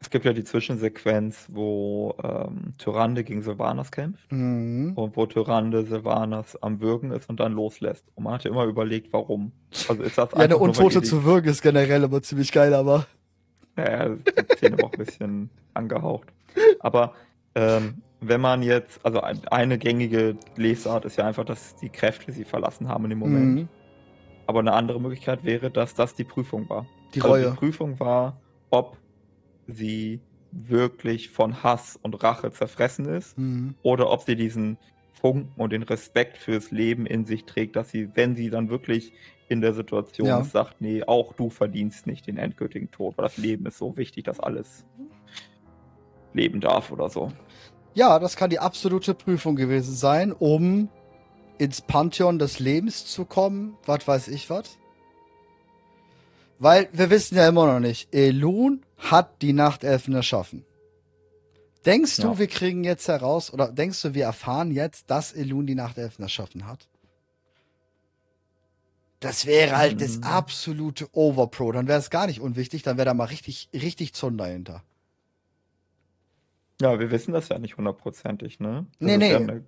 Es 0.00 0.10
gibt 0.10 0.24
ja 0.24 0.32
die 0.32 0.44
Zwischensequenz, 0.44 1.46
wo 1.48 2.14
ähm, 2.22 2.74
Tyrande 2.78 3.24
gegen 3.24 3.42
Sylvanas 3.42 3.90
kämpft 3.90 4.30
mhm. 4.30 4.92
und 4.94 5.16
wo 5.16 5.26
Tyrande 5.26 5.84
Sylvanas 5.84 6.60
am 6.62 6.80
Würgen 6.80 7.10
ist 7.10 7.28
und 7.28 7.40
dann 7.40 7.52
loslässt. 7.52 8.04
Und 8.14 8.24
man 8.24 8.34
hatte 8.34 8.48
immer 8.48 8.64
überlegt, 8.64 9.12
warum. 9.12 9.50
Also 9.88 10.04
ist 10.04 10.16
das 10.16 10.30
ja, 10.30 10.38
eine 10.38 10.56
Untote 10.56 11.02
zu 11.02 11.24
würgen 11.24 11.48
ist 11.48 11.62
generell 11.62 12.04
immer 12.04 12.22
ziemlich 12.22 12.52
geil, 12.52 12.74
aber. 12.74 13.06
Ja, 13.76 13.90
ja 13.90 14.08
die 14.10 14.56
Szene 14.56 14.78
war 14.78 14.84
auch 14.84 14.92
ein 14.92 15.04
bisschen 15.04 15.50
angehaucht. 15.74 16.28
Aber 16.78 17.14
ähm, 17.58 18.02
wenn 18.20 18.40
man 18.40 18.62
jetzt, 18.62 19.04
also 19.04 19.20
eine 19.20 19.78
gängige 19.78 20.36
Lesart 20.56 21.04
ist 21.04 21.16
ja 21.16 21.26
einfach, 21.26 21.44
dass 21.44 21.76
die 21.76 21.88
Kräfte 21.88 22.32
sie 22.32 22.44
verlassen 22.44 22.88
haben 22.88 23.04
in 23.04 23.10
dem 23.10 23.18
Moment. 23.18 23.54
Mhm. 23.54 23.68
Aber 24.46 24.60
eine 24.60 24.72
andere 24.72 25.00
Möglichkeit 25.00 25.44
wäre, 25.44 25.70
dass 25.70 25.94
das 25.94 26.14
die 26.14 26.24
Prüfung 26.24 26.68
war. 26.68 26.86
Die 27.14 27.20
Reue. 27.20 27.32
Also 27.32 27.50
die 27.50 27.56
Prüfung 27.56 28.00
war, 28.00 28.40
ob 28.70 28.96
sie 29.66 30.20
wirklich 30.50 31.30
von 31.30 31.62
Hass 31.62 31.98
und 32.00 32.22
Rache 32.22 32.50
zerfressen 32.52 33.06
ist 33.06 33.36
mhm. 33.36 33.74
oder 33.82 34.10
ob 34.10 34.22
sie 34.22 34.36
diesen 34.36 34.78
Funken 35.12 35.52
und 35.60 35.72
den 35.72 35.82
Respekt 35.82 36.38
fürs 36.38 36.70
Leben 36.70 37.06
in 37.06 37.26
sich 37.26 37.44
trägt, 37.44 37.76
dass 37.76 37.90
sie, 37.90 38.08
wenn 38.14 38.36
sie 38.36 38.50
dann 38.50 38.70
wirklich 38.70 39.12
in 39.48 39.60
der 39.60 39.74
Situation 39.74 40.28
ja. 40.28 40.40
ist, 40.40 40.52
sagt, 40.52 40.80
nee, 40.80 41.02
auch 41.04 41.32
du 41.32 41.50
verdienst 41.50 42.06
nicht 42.06 42.26
den 42.26 42.38
endgültigen 42.38 42.90
Tod, 42.90 43.18
weil 43.18 43.24
das 43.24 43.36
Leben 43.36 43.66
ist 43.66 43.78
so 43.78 43.96
wichtig, 43.96 44.24
dass 44.24 44.40
alles 44.40 44.86
leben 46.32 46.60
darf 46.60 46.90
oder 46.92 47.08
so. 47.08 47.32
Ja, 47.98 48.20
das 48.20 48.36
kann 48.36 48.48
die 48.48 48.60
absolute 48.60 49.12
Prüfung 49.12 49.56
gewesen 49.56 49.92
sein, 49.92 50.30
um 50.30 50.88
ins 51.58 51.80
Pantheon 51.80 52.38
des 52.38 52.60
Lebens 52.60 53.06
zu 53.06 53.24
kommen. 53.24 53.76
Was 53.86 54.06
weiß 54.06 54.28
ich 54.28 54.48
was. 54.50 54.78
Weil 56.60 56.88
wir 56.92 57.10
wissen 57.10 57.34
ja 57.36 57.48
immer 57.48 57.66
noch 57.66 57.80
nicht, 57.80 58.14
Elun 58.14 58.84
hat 58.98 59.42
die 59.42 59.52
Nachtelfen 59.52 60.14
erschaffen. 60.14 60.64
Denkst 61.86 62.18
ja. 62.18 62.26
du, 62.26 62.38
wir 62.38 62.46
kriegen 62.46 62.84
jetzt 62.84 63.08
heraus, 63.08 63.52
oder 63.52 63.66
denkst 63.72 64.00
du, 64.02 64.14
wir 64.14 64.26
erfahren 64.26 64.70
jetzt, 64.70 65.10
dass 65.10 65.32
Elun 65.32 65.66
die 65.66 65.74
Nachtelfen 65.74 66.22
erschaffen 66.22 66.68
hat? 66.68 66.86
Das 69.18 69.44
wäre 69.44 69.76
halt 69.76 69.94
mhm. 69.94 69.98
das 69.98 70.22
absolute 70.22 71.08
Overpro. 71.10 71.72
Dann 71.72 71.88
wäre 71.88 71.98
es 71.98 72.10
gar 72.10 72.28
nicht 72.28 72.40
unwichtig, 72.40 72.84
dann 72.84 72.96
wäre 72.96 73.06
da 73.06 73.14
mal 73.14 73.24
richtig, 73.24 73.68
richtig 73.74 74.14
Zorn 74.14 74.38
dahinter. 74.38 74.84
Ja, 76.80 76.98
wir 76.98 77.10
wissen 77.10 77.32
das 77.32 77.48
ja 77.48 77.58
nicht 77.58 77.76
hundertprozentig, 77.76 78.60
ne? 78.60 78.86
Das 78.98 79.06
nee, 79.06 79.16
nee. 79.16 79.30
Ja 79.32 79.38
eine, 79.38 79.64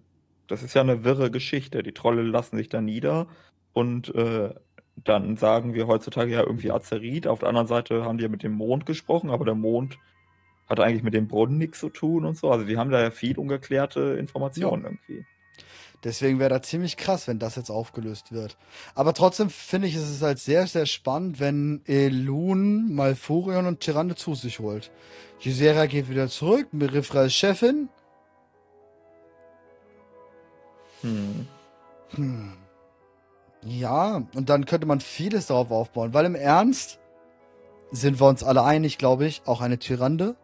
das 0.47 0.63
ist 0.63 0.75
ja 0.75 0.83
eine 0.83 1.05
wirre 1.05 1.31
Geschichte. 1.31 1.83
Die 1.83 1.93
Trolle 1.93 2.23
lassen 2.23 2.57
sich 2.57 2.69
da 2.69 2.81
nieder 2.81 3.27
und 3.73 4.15
äh, 4.15 4.55
dann 4.97 5.37
sagen 5.37 5.75
wir 5.75 5.87
heutzutage 5.87 6.33
ja 6.33 6.41
irgendwie 6.41 6.71
Azerit. 6.71 7.27
Auf 7.27 7.41
der 7.41 7.49
anderen 7.49 7.67
Seite 7.67 8.05
haben 8.05 8.19
die 8.19 8.25
ja 8.25 8.29
mit 8.29 8.43
dem 8.43 8.53
Mond 8.53 8.87
gesprochen, 8.87 9.31
aber 9.31 9.45
der 9.45 9.55
Mond 9.55 9.99
hat 10.69 10.81
eigentlich 10.81 11.03
mit 11.03 11.15
dem 11.15 11.27
Brunnen 11.27 11.59
nichts 11.59 11.81
zu 11.81 11.89
tun 11.89 12.25
und 12.25 12.37
so. 12.37 12.51
Also 12.51 12.69
wir 12.69 12.79
haben 12.79 12.91
da 12.91 13.01
ja 13.01 13.11
viel 13.11 13.39
ungeklärte 13.39 14.17
Informationen 14.19 14.83
ja. 14.83 14.89
irgendwie. 14.91 15.27
Deswegen 16.03 16.39
wäre 16.39 16.51
das 16.51 16.69
ziemlich 16.69 16.97
krass, 16.97 17.29
wenn 17.29 17.39
das 17.39 17.57
jetzt 17.57 17.71
aufgelöst 17.71 18.33
wird. 18.33 18.57
Aber 18.95 19.13
trotzdem 19.13 19.51
finde 19.51 19.87
ich, 19.87 19.97
ist 19.97 20.09
es 20.09 20.23
halt 20.23 20.39
sehr, 20.39 20.67
sehr 20.67 20.87
spannend, 20.87 21.41
wenn 21.41 21.83
Elun 21.87 22.95
Malfurion 22.95 23.67
und 23.67 23.81
Tyrande 23.81 24.15
zu 24.15 24.35
sich 24.35 24.61
holt. 24.61 24.91
Gisera 25.41 25.87
geht 25.87 26.09
wieder 26.09 26.29
zurück, 26.29 26.69
Merifra 26.73 27.25
ist 27.25 27.35
Chefin. 27.35 27.89
Hm. 31.03 31.47
Hm. 32.15 32.53
Ja, 33.63 34.23
und 34.35 34.49
dann 34.49 34.65
könnte 34.65 34.87
man 34.87 35.01
vieles 35.01 35.47
darauf 35.47 35.71
aufbauen, 35.71 36.15
weil 36.15 36.25
im 36.25 36.35
Ernst 36.35 36.99
sind 37.91 38.21
wir 38.21 38.27
uns 38.27 38.43
alle 38.43 38.65
einig, 38.65 38.97
glaube 38.97 39.27
ich, 39.27 39.43
auch 39.45 39.61
eine 39.61 39.79
Tyrande 39.79 40.37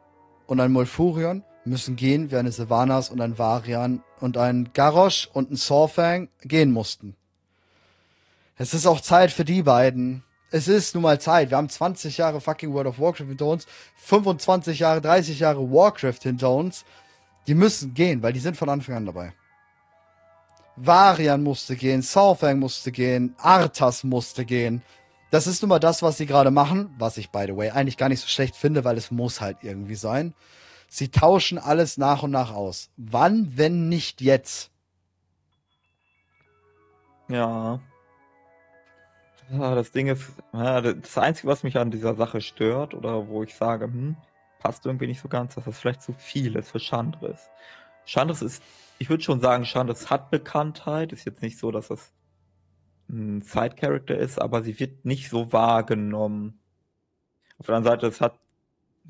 und 0.47 0.61
ein 0.61 0.73
Molfurion 0.73 1.45
müssen 1.65 1.97
gehen, 1.97 2.31
wie 2.31 2.37
eine 2.37 2.53
Sylvanas 2.53 3.11
und 3.11 3.21
ein 3.21 3.39
Varian 3.39 4.03
und 4.21 4.37
ein 4.37 4.71
Garrosh 4.73 5.29
und 5.33 5.51
ein 5.51 5.57
Sorfang 5.57 6.29
gehen 6.43 6.73
mussten. 6.73 7.17
Es 8.57 8.75
ist 8.75 8.87
auch 8.87 9.01
Zeit 9.01 9.33
für 9.33 9.45
die 9.45 9.63
beiden. 9.63 10.25
Es 10.51 10.69
ist 10.69 10.95
nun 10.95 11.03
mal 11.03 11.21
Zeit. 11.21 11.51
Wir 11.51 11.59
haben 11.59 11.69
20 11.69 12.17
Jahre 12.17 12.41
fucking 12.41 12.73
World 12.73 12.87
of 12.87 12.99
Warcraft 12.99 13.27
hinter 13.27 13.47
uns, 13.47 13.67
25 13.97 14.79
Jahre, 14.79 15.01
30 15.01 15.39
Jahre 15.39 15.71
Warcraft 15.71 16.23
hinter 16.23 16.51
uns. 16.51 16.85
Die 17.47 17.55
müssen 17.55 17.95
gehen, 17.95 18.23
weil 18.23 18.33
die 18.33 18.41
sind 18.41 18.57
von 18.57 18.69
Anfang 18.69 18.95
an 18.95 19.07
dabei. 19.07 19.33
Varian 20.77 21.43
musste 21.43 21.75
gehen, 21.75 22.03
Sorfang 22.03 22.59
musste 22.59 22.93
gehen, 22.93 23.35
Arthas 23.39 24.05
musste 24.05 24.45
gehen. 24.45 24.83
Das 25.31 25.47
ist 25.47 25.63
nun 25.63 25.71
mal 25.71 25.79
das, 25.79 26.03
was 26.03 26.19
sie 26.19 26.27
gerade 26.27 26.51
machen, 26.51 26.95
was 26.99 27.17
ich, 27.17 27.31
by 27.31 27.45
the 27.47 27.57
way, 27.57 27.71
eigentlich 27.71 27.97
gar 27.97 28.09
nicht 28.09 28.21
so 28.21 28.29
schlecht 28.29 28.57
finde, 28.57 28.85
weil 28.85 28.97
es 28.97 29.11
muss 29.11 29.41
halt 29.41 29.59
irgendwie 29.63 29.97
sein. 29.97 30.35
Sie 30.97 31.11
tauschen 31.11 31.59
alles 31.59 31.99
nach 31.99 32.23
und 32.23 32.31
nach 32.31 32.55
aus. 32.55 32.89
Wann, 32.97 33.59
wenn 33.59 33.91
nicht 33.91 34.23
jetzt? 34.23 34.71
Ja. 37.29 37.81
das 39.51 39.91
Ding 39.93 40.07
ist, 40.07 40.33
das 40.53 41.19
Einzige, 41.19 41.49
was 41.49 41.65
mich 41.65 41.77
an 41.77 41.91
dieser 41.91 42.15
Sache 42.15 42.41
stört 42.41 42.95
oder 42.95 43.29
wo 43.29 43.43
ich 43.43 43.55
sage, 43.55 43.85
hm, 43.85 44.17
passt 44.59 44.87
irgendwie 44.87 45.07
nicht 45.07 45.21
so 45.21 45.29
ganz, 45.29 45.55
dass 45.57 45.67
das 45.67 45.79
vielleicht 45.79 46.01
zu 46.01 46.15
viel 46.15 46.57
ist 46.57 46.71
für 46.71 46.81
Chandris. 46.81 47.51
Chandris 48.07 48.41
ist, 48.41 48.63
ich 48.99 49.11
würde 49.11 49.23
schon 49.23 49.41
sagen, 49.41 49.67
Chandris 49.67 50.09
hat 50.09 50.31
Bekanntheit. 50.31 51.13
Ist 51.13 51.27
jetzt 51.27 51.43
nicht 51.43 51.59
so, 51.59 51.71
dass 51.73 51.89
das 51.89 52.11
ein 53.11 53.43
Side-Character 53.43 54.17
ist, 54.17 54.41
aber 54.41 54.63
sie 54.63 54.81
wird 54.81 55.05
nicht 55.05 55.29
so 55.29 55.53
wahrgenommen. 55.53 56.59
Auf 57.59 57.67
der 57.67 57.75
anderen 57.75 58.01
Seite, 58.01 58.07
es 58.07 58.23
hat 58.23 58.39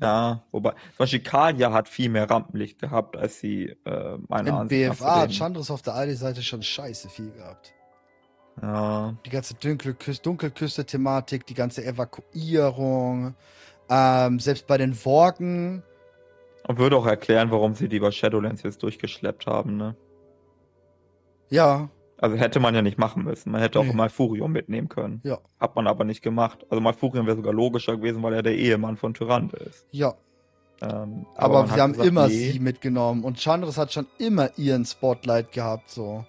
ja, 0.01 0.43
wobei, 0.51 0.71
zum 0.71 0.97
Beispiel 0.97 1.21
Kalia 1.21 1.71
hat 1.71 1.89
viel 1.89 2.09
mehr 2.09 2.29
Rampenlicht 2.29 2.79
gehabt, 2.79 3.17
als 3.17 3.39
sie 3.39 3.75
äh, 3.85 4.17
meine 4.27 4.53
Ansicht 4.53 4.91
BFA 4.91 5.21
hat 5.21 5.33
Chandris 5.33 5.71
auf 5.71 5.81
der 5.81 5.95
einen 5.95 6.15
Seite 6.15 6.43
schon 6.43 6.61
scheiße 6.61 7.09
viel 7.09 7.31
gehabt. 7.31 7.73
Ja. 8.61 9.15
Die 9.25 9.29
ganze 9.29 9.55
Dunkelküste, 9.55 10.23
Dunkelküste-Thematik, 10.23 11.45
die 11.45 11.53
ganze 11.53 11.83
Evakuierung, 11.83 13.35
ähm, 13.89 14.39
selbst 14.39 14.67
bei 14.67 14.77
den 14.77 14.93
Worgen. 15.05 15.83
Und 16.67 16.77
würde 16.77 16.97
auch 16.97 17.05
erklären, 17.05 17.51
warum 17.51 17.75
sie 17.75 17.87
die 17.87 17.97
über 17.97 18.11
Shadowlands 18.11 18.63
jetzt 18.63 18.83
durchgeschleppt 18.83 19.47
haben, 19.47 19.77
ne? 19.77 19.95
Ja, 21.49 21.89
also 22.19 22.35
hätte 22.35 22.59
man 22.59 22.73
ja 22.73 22.81
nicht 22.81 22.97
machen 22.97 23.23
müssen. 23.23 23.51
Man 23.51 23.61
hätte 23.61 23.79
auch 23.79 23.85
nee. 23.85 23.93
Malfurion 23.93 24.51
mitnehmen 24.51 24.89
können. 24.89 25.21
Ja. 25.23 25.39
Hat 25.59 25.75
man 25.75 25.87
aber 25.87 26.03
nicht 26.03 26.21
gemacht. 26.21 26.65
Also 26.69 26.81
Malfurion 26.81 27.27
wäre 27.27 27.35
sogar 27.35 27.53
logischer 27.53 27.97
gewesen, 27.97 28.23
weil 28.23 28.33
er 28.33 28.43
der 28.43 28.55
Ehemann 28.55 28.97
von 28.97 29.13
Tyrande 29.13 29.57
ist. 29.57 29.85
Ja. 29.91 30.15
Ähm, 30.81 31.25
aber, 31.35 31.59
aber 31.59 31.75
wir 31.75 31.81
haben 31.81 31.93
gesagt, 31.93 32.09
immer 32.09 32.27
nee. 32.27 32.51
sie 32.51 32.59
mitgenommen. 32.59 33.23
Und 33.23 33.39
Chandris 33.39 33.77
hat 33.77 33.93
schon 33.93 34.07
immer 34.17 34.49
ihren 34.57 34.85
Spotlight 34.85 35.51
gehabt, 35.51 35.89
so. 35.89 36.25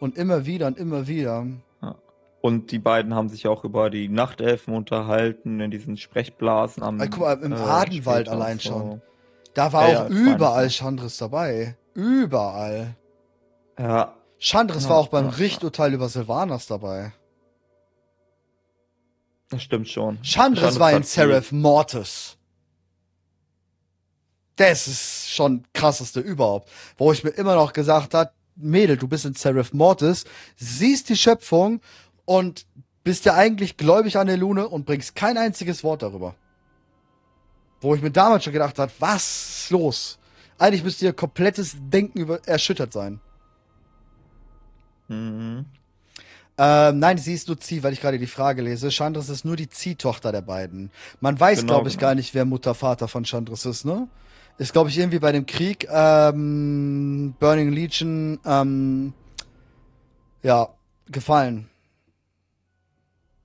Und 0.00 0.16
immer 0.16 0.46
wieder 0.46 0.66
und 0.66 0.78
immer 0.78 1.06
wieder. 1.06 1.46
Ja. 1.82 1.94
Und 2.40 2.70
die 2.72 2.78
beiden 2.78 3.14
haben 3.14 3.28
sich 3.28 3.46
auch 3.46 3.64
über 3.64 3.90
die 3.90 4.08
Nachtelfen 4.08 4.74
unterhalten, 4.74 5.60
in 5.60 5.70
diesen 5.70 5.96
Sprechblasen 5.96 6.82
am. 6.82 6.98
guck 6.98 7.20
mal, 7.20 7.38
im 7.42 7.52
äh, 7.52 7.56
Adenwald 7.56 8.28
allein 8.28 8.58
so. 8.58 8.70
schon. 8.70 9.02
Da 9.54 9.72
war 9.72 9.88
ja, 9.88 10.04
auch 10.04 10.10
ja, 10.10 10.16
überall 10.16 10.68
Chandris 10.70 11.16
dabei. 11.16 11.76
Überall. 11.94 12.96
Ja. 13.78 14.14
Chandris 14.38 14.88
war 14.88 14.96
auch 14.96 15.08
beim 15.08 15.28
Richturteil 15.28 15.94
über 15.94 16.08
Sylvanas 16.08 16.66
dabei. 16.66 17.12
Das 19.48 19.62
stimmt 19.62 19.88
schon. 19.88 20.22
Chandris, 20.22 20.78
war 20.78 20.92
in 20.92 21.02
Seraph 21.02 21.52
Mortis. 21.52 22.36
Das 24.56 24.86
ist 24.86 25.30
schon 25.30 25.64
krasseste 25.72 26.20
überhaupt. 26.20 26.68
Wo 26.96 27.12
ich 27.12 27.24
mir 27.24 27.30
immer 27.30 27.54
noch 27.54 27.72
gesagt 27.72 28.14
habe, 28.14 28.30
Mädel, 28.56 28.96
du 28.96 29.08
bist 29.08 29.24
in 29.24 29.34
Seraph 29.34 29.72
Mortis, 29.72 30.24
siehst 30.56 31.08
die 31.08 31.16
Schöpfung 31.16 31.80
und 32.24 32.66
bist 33.02 33.24
ja 33.26 33.34
eigentlich 33.34 33.76
gläubig 33.76 34.16
an 34.16 34.26
der 34.26 34.36
Lune 34.36 34.68
und 34.68 34.86
bringst 34.86 35.14
kein 35.14 35.36
einziges 35.36 35.84
Wort 35.84 36.02
darüber. 36.02 36.34
Wo 37.80 37.94
ich 37.94 38.02
mir 38.02 38.10
damals 38.10 38.44
schon 38.44 38.52
gedacht 38.52 38.78
habe, 38.78 38.92
was 38.98 39.22
ist 39.64 39.70
los? 39.70 40.18
Eigentlich 40.58 40.84
müsste 40.84 41.04
ihr 41.04 41.12
komplettes 41.12 41.76
Denken 41.78 42.18
über 42.18 42.40
erschüttert 42.46 42.92
sein. 42.92 43.20
Mhm. 45.08 45.66
Ähm, 46.56 46.98
nein, 47.00 47.18
sie 47.18 47.34
ist 47.34 47.48
nur 47.48 47.58
Zieh, 47.58 47.82
weil 47.82 47.92
ich 47.92 48.00
gerade 48.00 48.18
die 48.18 48.26
Frage 48.26 48.62
lese. 48.62 48.90
Chandris 48.90 49.28
ist 49.28 49.44
nur 49.44 49.56
die 49.56 49.68
Ziehtochter 49.68 50.30
der 50.30 50.42
beiden. 50.42 50.90
Man 51.20 51.38
weiß, 51.38 51.60
genau, 51.60 51.74
glaube 51.74 51.88
ich, 51.88 51.94
genau. 51.94 52.08
gar 52.08 52.14
nicht, 52.14 52.32
wer 52.34 52.44
Mutter, 52.44 52.74
Vater 52.74 53.08
von 53.08 53.24
Chandris 53.24 53.66
ist, 53.66 53.84
ne? 53.84 54.08
Ist, 54.56 54.72
glaube 54.72 54.88
ich, 54.88 54.98
irgendwie 54.98 55.18
bei 55.18 55.32
dem 55.32 55.46
Krieg 55.46 55.88
ähm, 55.90 57.34
Burning 57.40 57.72
Legion 57.72 58.38
ähm, 58.44 59.12
ja, 60.44 60.68
gefallen. 61.06 61.68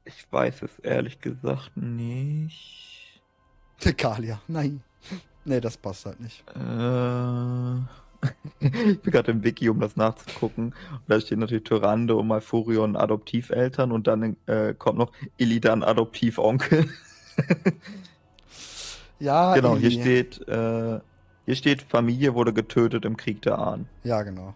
Ich 0.05 0.31
weiß 0.31 0.61
es 0.61 0.77
ehrlich 0.79 1.19
gesagt 1.19 1.75
nicht. 1.75 3.21
Tekalia, 3.79 4.39
nein. 4.47 4.83
Nee, 5.45 5.61
das 5.61 5.77
passt 5.77 6.05
halt 6.05 6.19
nicht. 6.19 6.43
Äh, 6.49 7.81
ich 8.59 8.99
bin 9.01 9.11
gerade 9.11 9.31
im 9.31 9.43
Wiki, 9.43 9.69
um 9.69 9.79
das 9.79 9.95
nachzugucken. 9.95 10.73
Und 10.91 11.03
da 11.07 11.19
steht 11.19 11.39
natürlich 11.39 11.63
Tyrande 11.63 12.15
und 12.15 12.27
Malfurion 12.27 12.95
Adoptiveltern 12.95 13.91
und 13.91 14.07
dann 14.07 14.35
äh, 14.45 14.73
kommt 14.73 14.97
noch 14.97 15.11
Illidan 15.37 15.83
Adoptivonkel. 15.83 16.89
ja, 19.19 19.55
genau, 19.55 19.77
hier 19.77 19.91
steht, 19.91 20.47
äh, 20.47 20.99
hier 21.45 21.55
steht, 21.55 21.81
Familie 21.83 22.33
wurde 22.33 22.53
getötet 22.53 23.05
im 23.05 23.17
Krieg 23.17 23.41
der 23.41 23.57
Ahnen. 23.59 23.87
Ja, 24.03 24.23
genau. 24.23 24.53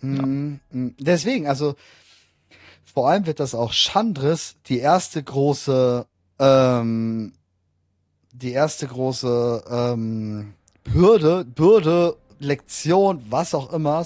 Mhm. 0.00 0.60
Deswegen, 0.98 1.46
also 1.46 1.74
vor 2.84 3.08
allem 3.08 3.26
wird 3.26 3.40
das 3.40 3.54
auch 3.54 3.72
Chandris 3.72 4.54
die 4.66 4.78
erste 4.78 5.22
große, 5.22 6.06
ähm, 6.38 7.32
die 8.32 8.52
erste 8.52 8.86
große 8.86 9.64
ähm, 9.68 10.54
Bürde, 10.84 11.44
Bürde, 11.44 12.16
Lektion, 12.38 13.22
was 13.28 13.54
auch 13.54 13.72
immer, 13.72 14.04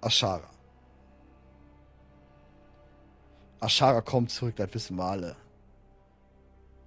Ashara. 0.00 0.50
Ashara 3.60 4.00
kommt 4.00 4.30
zurück, 4.30 4.56
das 4.56 4.72
wissen 4.74 4.96
wir 4.96 5.04
alle. 5.04 5.36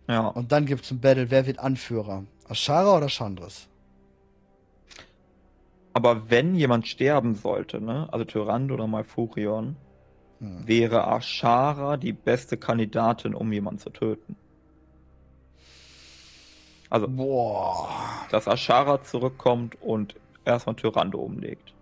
Ja. 0.07 0.27
Und 0.27 0.51
dann 0.51 0.65
gibt 0.65 0.83
es 0.85 0.91
ein 0.91 0.99
Battle, 0.99 1.29
wer 1.29 1.45
wird 1.45 1.59
Anführer? 1.59 2.23
Ashara 2.47 2.97
oder 2.97 3.09
Chandris? 3.09 3.67
Aber 5.93 6.29
wenn 6.29 6.55
jemand 6.55 6.87
sterben 6.87 7.35
sollte, 7.35 7.81
ne, 7.81 8.07
also 8.11 8.25
Tyrande 8.25 8.73
oder 8.73 8.87
Malfurion, 8.87 9.75
hm. 10.39 10.67
wäre 10.67 11.07
Ashara 11.07 11.97
die 11.97 12.13
beste 12.13 12.57
Kandidatin, 12.57 13.35
um 13.35 13.51
jemanden 13.51 13.79
zu 13.79 13.89
töten. 13.89 14.35
Also, 16.91 17.07
Boah. 17.07 17.89
dass 18.29 18.47
Ashara 18.47 19.01
zurückkommt 19.01 19.81
und 19.81 20.15
erstmal 20.43 20.75
Tyrande 20.75 21.17
umlegt. 21.17 21.73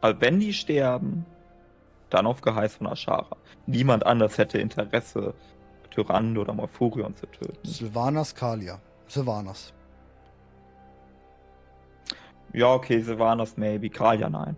Also, 0.00 0.20
wenn 0.20 0.38
die 0.38 0.52
sterben, 0.54 1.26
dann 2.08 2.26
auf 2.26 2.40
Geheiß 2.40 2.76
von 2.76 2.86
Ashara. 2.86 3.36
Niemand 3.66 4.06
anders 4.06 4.38
hätte 4.38 4.58
Interesse, 4.58 5.34
Tyrande 5.90 6.40
oder 6.40 6.54
Morphurion 6.54 7.16
zu 7.16 7.26
töten. 7.26 7.58
Sylvanas 7.64 8.34
Kalia. 8.34 8.80
Sylvanas. 9.08 9.72
Ja, 12.52 12.74
okay, 12.74 13.00
Sylvanas 13.00 13.56
maybe. 13.56 13.90
Kalia 13.90 14.30
nein. 14.30 14.56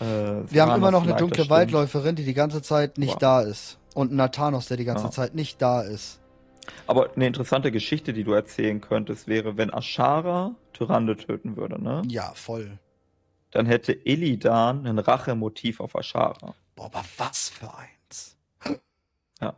Äh, 0.00 0.04
Wir 0.50 0.62
haben 0.62 0.74
immer 0.76 0.90
noch 0.90 1.04
eine 1.04 1.14
dunkle 1.14 1.48
Waldläuferin, 1.48 2.16
die 2.16 2.24
die 2.24 2.34
ganze 2.34 2.60
Zeit 2.60 2.98
nicht 2.98 3.14
wow. 3.14 3.18
da 3.18 3.40
ist. 3.42 3.79
Und 3.94 4.12
Nathanos, 4.12 4.66
der 4.66 4.76
die 4.76 4.84
ganze 4.84 5.04
ja. 5.04 5.10
Zeit 5.10 5.34
nicht 5.34 5.60
da 5.60 5.82
ist. 5.82 6.20
Aber 6.86 7.10
eine 7.14 7.26
interessante 7.26 7.72
Geschichte, 7.72 8.12
die 8.12 8.24
du 8.24 8.32
erzählen 8.32 8.80
könntest, 8.80 9.26
wäre, 9.26 9.56
wenn 9.56 9.72
Ashara 9.72 10.54
Tyrande 10.72 11.16
töten 11.16 11.56
würde, 11.56 11.82
ne? 11.82 12.02
Ja, 12.06 12.32
voll. 12.34 12.78
Dann 13.50 13.66
hätte 13.66 13.92
Illidan 13.92 14.86
ein 14.86 14.98
Rachemotiv 14.98 15.80
auf 15.80 15.96
Ashara. 15.96 16.54
Boah, 16.76 16.86
aber 16.86 17.04
was 17.18 17.48
für 17.48 17.68
eins. 17.74 18.36
Ja. 19.40 19.54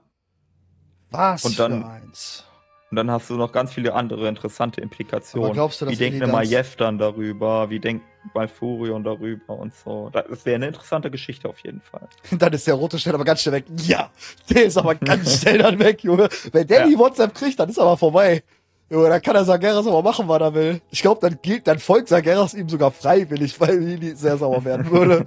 Was 1.10 1.44
und 1.44 1.58
dann, 1.58 1.82
für 1.82 1.88
eins. 1.88 2.44
Und 2.92 2.96
dann 2.96 3.10
hast 3.10 3.30
du 3.30 3.36
noch 3.36 3.52
ganz 3.52 3.72
viele 3.72 3.94
andere 3.94 4.28
interessante 4.28 4.82
Implikationen. 4.82 5.46
Aber 5.46 5.54
glaubst 5.54 5.80
du, 5.80 5.86
dass 5.86 5.94
wie 5.94 5.96
denkt 5.96 6.26
Majev 6.26 6.76
dann 6.76 6.98
darüber? 6.98 7.70
Wie 7.70 7.80
denkt 7.80 8.04
Malfurion 8.34 9.02
darüber 9.02 9.54
und 9.58 9.74
so? 9.74 10.10
Das 10.12 10.44
wäre 10.44 10.56
eine 10.56 10.66
interessante 10.66 11.10
Geschichte 11.10 11.48
auf 11.48 11.58
jeden 11.60 11.80
Fall. 11.80 12.06
dann 12.38 12.52
ist 12.52 12.66
der 12.66 12.74
rote 12.74 12.98
schnell 12.98 13.14
aber 13.14 13.24
ganz 13.24 13.40
schnell 13.40 13.54
weg. 13.54 13.64
Ja, 13.78 14.10
der 14.50 14.66
ist 14.66 14.76
aber 14.76 14.94
ganz 14.94 15.38
schnell 15.40 15.56
dann 15.56 15.78
weg, 15.78 16.04
Junge. 16.04 16.28
Wenn 16.52 16.66
der 16.66 16.80
ja. 16.80 16.86
die 16.86 16.98
WhatsApp 16.98 17.34
kriegt, 17.34 17.58
dann 17.58 17.70
ist 17.70 17.78
aber 17.78 17.96
vorbei. 17.96 18.42
Junge, 18.90 19.08
dann 19.08 19.22
kann 19.22 19.36
er 19.36 19.46
Sageras 19.46 19.86
aber 19.86 20.02
machen, 20.02 20.28
was 20.28 20.42
er 20.42 20.52
will. 20.52 20.82
Ich 20.90 21.00
glaube, 21.00 21.22
dann 21.22 21.38
gilt, 21.40 21.66
dann 21.66 21.78
folgt 21.78 22.08
Sageras 22.08 22.52
ihm 22.52 22.68
sogar 22.68 22.90
freiwillig, 22.90 23.58
weil 23.58 23.78
Lili 23.78 24.14
sehr 24.16 24.36
sauer 24.36 24.66
werden 24.66 24.90
würde. 24.90 25.24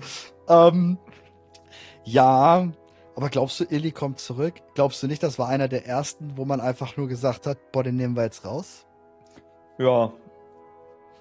ähm, 0.48 1.00
ja, 2.04 2.68
aber 3.16 3.30
glaubst 3.30 3.60
du, 3.60 3.66
Illy 3.70 3.92
kommt 3.92 4.20
zurück? 4.20 4.56
Glaubst 4.74 5.02
du 5.02 5.08
nicht, 5.08 5.24
das 5.24 5.40
war 5.40 5.48
einer 5.48 5.68
der 5.68 5.86
ersten, 5.86 6.34
wo 6.36 6.44
man 6.44 6.60
einfach 6.60 6.98
nur 6.98 7.08
gesagt 7.08 7.48
hat, 7.48 7.72
boah, 7.72 7.84
den 7.84 7.96
nehmen 7.96 8.16
wir 8.16 8.24
jetzt 8.24 8.44
raus? 8.44 8.86
Ja, 9.78 10.12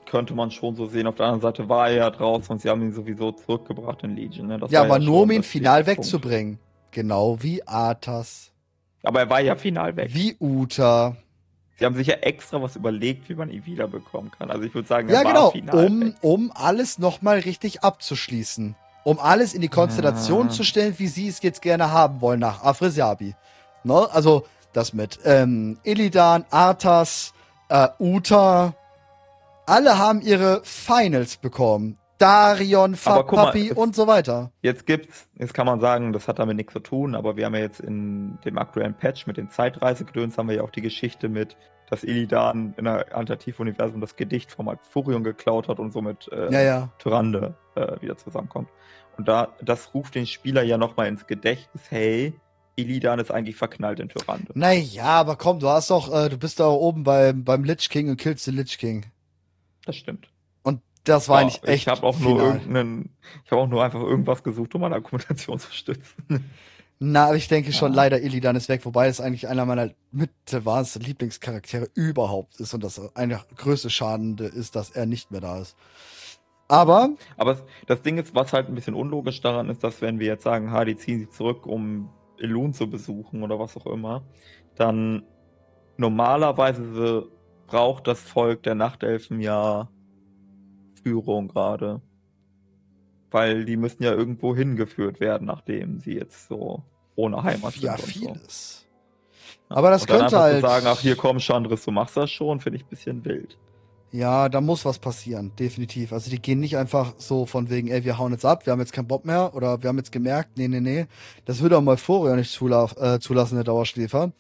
könnte 0.07 0.35
man 0.35 0.51
schon 0.51 0.75
so 0.75 0.87
sehen. 0.87 1.07
Auf 1.07 1.15
der 1.15 1.27
anderen 1.27 1.43
Seite 1.43 1.69
war 1.69 1.89
er 1.89 1.97
ja 1.97 2.11
draußen 2.11 2.53
und 2.53 2.61
sie 2.61 2.69
haben 2.69 2.83
ihn 2.83 2.93
sowieso 2.93 3.33
zurückgebracht 3.33 4.03
in 4.03 4.17
Legion. 4.17 4.49
Ne? 4.49 4.61
ja, 4.69 4.83
aber 4.83 4.99
ja 4.99 5.05
nur 5.05 5.23
um 5.23 5.31
ihn 5.31 5.43
final 5.43 5.87
wegzubringen. 5.87 6.59
Genau 6.91 7.43
wie 7.43 7.67
Arthas. 7.67 8.53
Aber 9.03 9.21
er 9.21 9.31
war 9.31 9.41
ja 9.41 9.57
final 9.57 9.97
weg. 9.97 10.11
Wie 10.13 10.37
Uta. 10.41 11.17
Sie 11.77 11.85
haben 11.85 11.95
sich 11.95 12.07
ja 12.07 12.15
extra 12.15 12.63
was 12.63 12.77
überlegt, 12.77 13.29
wie 13.29 13.35
man 13.35 13.51
ihn 13.51 13.67
wiederbekommen 13.67 14.31
kann. 14.31 14.51
Also 14.51 14.65
ich 14.65 14.75
würde 14.75 14.87
sagen, 14.87 15.09
er 15.09 15.23
ja, 15.23 15.25
war 15.25 15.33
genau, 15.33 15.51
final 15.51 15.87
um, 15.87 16.01
weg. 16.01 16.15
um 16.23 16.53
alles 16.55 16.99
nochmal 16.99 17.41
richtig 17.41 17.83
abzuschließen 17.83 18.77
um 19.05 19.21
alles 19.21 19.55
in 19.55 19.61
die 19.61 19.69
Konstellation 19.69 20.49
ja. 20.49 20.53
zu 20.53 20.65
stellen, 20.65 20.95
wie 20.99 21.07
sie 21.07 21.29
es 21.29 21.43
jetzt 21.43 21.63
gerne 21.63 21.93
haben 21.93 22.21
wollen 22.21 22.41
nach 22.41 22.65
Afresiabi. 22.65 23.35
Ne? 23.85 24.09
Also 24.11 24.45
das 24.73 24.93
mit 24.93 25.21
ähm, 25.25 25.79
Illidan, 25.85 26.45
Arthas, 26.51 27.33
äh, 27.69 27.89
Uta, 28.01 28.75
alle 29.67 29.99
haben 29.99 30.21
ihre 30.21 30.61
Finals 30.65 31.37
bekommen. 31.37 31.99
Darion, 32.19 32.95
Papi 32.95 33.73
und 33.73 33.97
so 33.97 34.07
weiter. 34.07 34.51
Jetzt 34.63 34.87
gibt's, 34.87 35.29
jetzt 35.37 35.53
kann 35.53 35.67
man 35.67 35.81
sagen, 35.81 36.13
das 36.13 36.29
hat 36.29 36.39
damit 36.39 36.57
nichts 36.57 36.73
zu 36.73 36.79
tun, 36.79 37.15
aber 37.15 37.37
wir 37.37 37.45
haben 37.45 37.55
ja 37.55 37.61
jetzt 37.61 37.81
in 37.81 38.39
dem 38.45 38.57
aktuellen 38.57 38.95
Patch 38.95 39.27
mit 39.27 39.37
den 39.37 39.51
Zeitreisegedöns 39.51 40.39
haben 40.39 40.49
wir 40.49 40.57
ja 40.57 40.63
auch 40.63 40.71
die 40.71 40.81
Geschichte 40.81 41.29
mit, 41.29 41.57
dass 41.91 42.05
Illidan 42.05 42.75
in 42.77 42.85
der 42.85 43.15
Alternativuniversum 43.15 44.01
das 44.01 44.17
Gedicht 44.17 44.51
vom 44.51 44.71
Furion 44.91 45.25
geklaut 45.25 45.69
hat 45.69 45.79
und 45.79 45.93
somit 45.93 46.29
äh, 46.33 46.53
ja, 46.53 46.61
ja. 46.61 46.89
Tyrande 46.99 47.55
äh, 47.75 48.01
wieder 48.01 48.17
zusammenkommt. 48.17 48.69
Und 49.17 49.29
da, 49.29 49.49
das 49.63 49.95
ruft 49.95 50.15
den 50.15 50.27
Spieler 50.27 50.63
ja 50.63 50.79
nochmal 50.79 51.09
ins 51.09 51.27
Gedächtnis, 51.27 51.91
hey, 51.91 52.35
Illidan 52.77 53.21
ist 53.21 53.31
eigentlich 53.31 53.57
verknallt 53.57 54.01
in 54.01 54.09
Tyrande. 54.09 54.53
Naja, 54.55 55.05
aber 55.05 55.37
komm, 55.37 55.61
du 55.61 55.69
hast 55.69 55.91
doch, 55.91 56.13
äh, 56.13 56.29
du 56.29 56.37
bist 56.37 56.59
da 56.59 56.69
oben 56.69 57.05
beim, 57.05 57.45
beim 57.45 57.65
Lich 57.65 57.89
King 57.89 58.11
und 58.11 58.17
killst 58.17 58.47
den 58.47 58.57
Lich 58.57 58.79
King. 58.79 59.07
Das 59.85 59.97
stimmt. 59.97 60.29
Und 60.63 60.81
das 61.05 61.29
war 61.29 61.41
ja, 61.41 61.43
eigentlich 61.43 61.63
echt. 61.65 61.83
Ich 61.83 61.89
habe 61.89 62.03
auch 62.03 62.17
final. 62.17 62.33
nur 62.33 62.43
irgendeinen, 62.43 63.11
ich 63.45 63.51
habe 63.53 63.63
auch 63.63 63.69
nur 63.69 63.85
einfach 63.85 64.01
irgendwas 64.01 64.43
gesucht, 64.43 64.75
um 64.75 64.81
meine 64.81 64.97
Argumentation 64.97 65.59
zu 65.59 65.73
stützen. 65.73 66.51
Na, 67.01 67.35
ich 67.35 67.49
denke 67.49 67.73
schon, 67.73 67.93
ja. 67.93 67.97
leider 67.97 68.23
Illidan 68.23 68.57
ist 68.57 68.69
weg, 68.69 68.85
wobei 68.85 69.09
es 69.09 69.21
eigentlich 69.21 69.49
einer 69.49 69.67
meiner 69.67 69.91
mit 70.13 70.31
wahrsten 70.51 71.03
Lieblingscharaktere 71.03 71.89
überhaupt 71.95 72.61
ist 72.61 72.73
und 72.73 72.85
das 72.85 73.15
eine 73.17 73.41
größte 73.57 73.91
Schadende 73.91 74.45
ist, 74.45 74.77
dass 74.77 74.91
er 74.91 75.07
nicht 75.07 75.31
mehr 75.31 75.41
da 75.41 75.59
ist. 75.61 75.77
Aber. 76.69 77.11
Aber 77.37 77.59
das 77.87 78.03
Ding 78.03 78.17
ist, 78.19 78.35
was 78.35 78.53
halt 78.53 78.69
ein 78.69 78.75
bisschen 78.75 78.95
unlogisch 78.95 79.41
daran 79.41 79.69
ist, 79.69 79.85
dass 79.85 80.01
wenn 80.01 80.19
wir 80.19 80.27
jetzt 80.27 80.45
sagen, 80.45 80.71
ha, 80.71 80.85
die 80.85 80.97
ziehen 80.97 81.21
sich 81.21 81.31
zurück, 81.31 81.67
um 81.67 82.11
Elun 82.39 82.73
zu 82.73 82.89
besuchen 82.89 83.43
oder 83.43 83.59
was 83.59 83.77
auch 83.77 83.87
immer, 83.87 84.23
dann 84.77 85.25
normalerweise 85.97 87.29
braucht 87.67 88.07
das 88.07 88.21
Volk 88.21 88.63
der 88.63 88.75
Nachtelfen 88.75 89.41
ja 89.41 89.89
Führung 91.03 91.49
gerade. 91.49 92.01
Weil 93.35 93.65
die 93.65 93.77
müssen 93.77 94.05
ja 94.05 94.13
irgendwo 94.13 94.55
hingeführt 94.55 95.19
werden, 95.19 95.49
nachdem 95.49 95.99
sie 95.99 96.13
jetzt 96.13 96.47
so 96.47 96.85
ohne 97.17 97.43
Heimat 97.43 97.73
sind. 97.73 97.83
Ja, 97.83 97.97
vieles. 97.97 98.87
Aber 99.69 99.91
das 99.91 100.07
könnte 100.07 100.39
halt. 100.39 100.61
sagen, 100.61 100.87
ach 100.89 101.01
hier 101.01 101.17
komm, 101.17 101.41
Chandris, 101.41 101.85
du 101.85 101.91
machst 101.91 102.17
das 102.17 102.31
schon, 102.31 102.61
finde 102.61 102.77
ich 102.77 102.85
ein 102.85 102.91
bisschen 102.91 103.25
wild. 103.25 103.59
Ja, 104.13 104.49
da 104.49 104.61
muss 104.61 104.85
was 104.85 105.01
passieren, 105.01 105.51
definitiv. 105.59 106.13
Also 106.13 106.31
die 106.31 106.41
gehen 106.41 106.61
nicht 106.61 106.77
einfach 106.77 107.15
so 107.19 107.45
von 107.45 107.71
wegen, 107.71 107.89
ey, 107.89 108.05
wir 108.05 108.19
hauen 108.19 108.31
jetzt 108.31 108.45
ab, 108.45 108.67
wir 108.67 108.73
haben 108.73 108.79
jetzt 108.79 108.93
keinen 108.93 109.09
Bock 109.09 109.25
mehr 109.25 109.53
oder 109.57 109.83
wir 109.83 109.89
haben 109.89 109.99
jetzt 109.99 110.13
gemerkt, 110.13 110.57
nee, 110.57 110.69
nee, 110.69 110.79
nee. 110.79 111.07
Das 111.45 111.61
würde 111.61 111.77
auch 111.77 111.83
mal 111.83 111.97
vorher 111.97 112.37
nicht 112.37 112.53
zula 112.53 112.89
äh, 113.01 113.19
zulassen, 113.19 113.57
der 113.57 113.65
Dauerschläfer. 113.65 114.31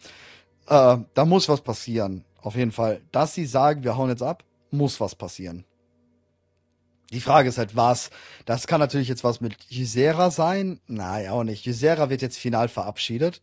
Äh, 0.68 0.98
da 1.14 1.24
muss 1.24 1.48
was 1.48 1.62
passieren, 1.62 2.24
auf 2.40 2.54
jeden 2.54 2.70
Fall. 2.70 3.00
Dass 3.10 3.34
sie 3.34 3.46
sagen, 3.46 3.82
wir 3.82 3.96
hauen 3.96 4.10
jetzt 4.10 4.22
ab, 4.22 4.44
muss 4.70 5.00
was 5.00 5.16
passieren. 5.16 5.64
Die 7.14 7.20
Frage 7.20 7.48
ist 7.48 7.58
halt, 7.58 7.76
was? 7.76 8.10
Das 8.44 8.66
kann 8.66 8.80
natürlich 8.80 9.08
jetzt 9.08 9.22
was 9.22 9.40
mit 9.40 9.56
Ysera 9.70 10.32
sein. 10.32 10.80
Nein, 10.88 11.28
auch 11.28 11.44
nicht. 11.44 11.64
Ysera 11.64 12.10
wird 12.10 12.22
jetzt 12.22 12.38
final 12.38 12.68
verabschiedet. 12.68 13.40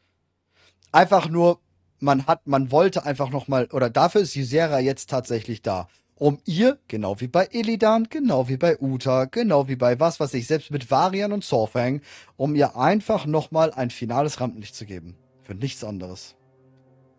Einfach 0.92 1.30
nur, 1.30 1.60
man 2.00 2.28
hat, 2.28 2.46
man 2.46 2.70
wollte 2.70 3.06
einfach 3.06 3.30
nochmal, 3.30 3.70
oder 3.72 3.90
dafür 3.90 4.22
ist 4.22 4.36
Ysera 4.36 4.80
jetzt 4.80 5.10
tatsächlich 5.10 5.62
da. 5.62 5.88
Um 6.16 6.40
ihr, 6.46 6.80
genau 6.90 7.22
wie 7.22 7.30
bei 7.30 7.48
Illidan, 7.52 8.08
genau 8.10 8.50
wie 8.50 8.58
bei 8.58 8.78
Uta, 8.80 9.26
genau 9.26 9.70
wie 9.70 9.78
bei 9.78 10.00
was, 10.02 10.20
was 10.20 10.34
ich 10.34 10.48
selbst 10.48 10.70
mit 10.70 10.92
Varian 10.92 11.32
und 11.32 11.44
Sorfang, 11.46 12.02
um 12.36 12.54
ihr 12.54 12.76
einfach 12.76 13.26
nochmal 13.26 13.72
ein 13.72 13.90
finales 13.90 14.42
Rampenlicht 14.42 14.76
zu 14.76 14.86
geben. 14.86 15.16
Für 15.44 15.56
nichts 15.56 15.84
anderes. 15.84 16.36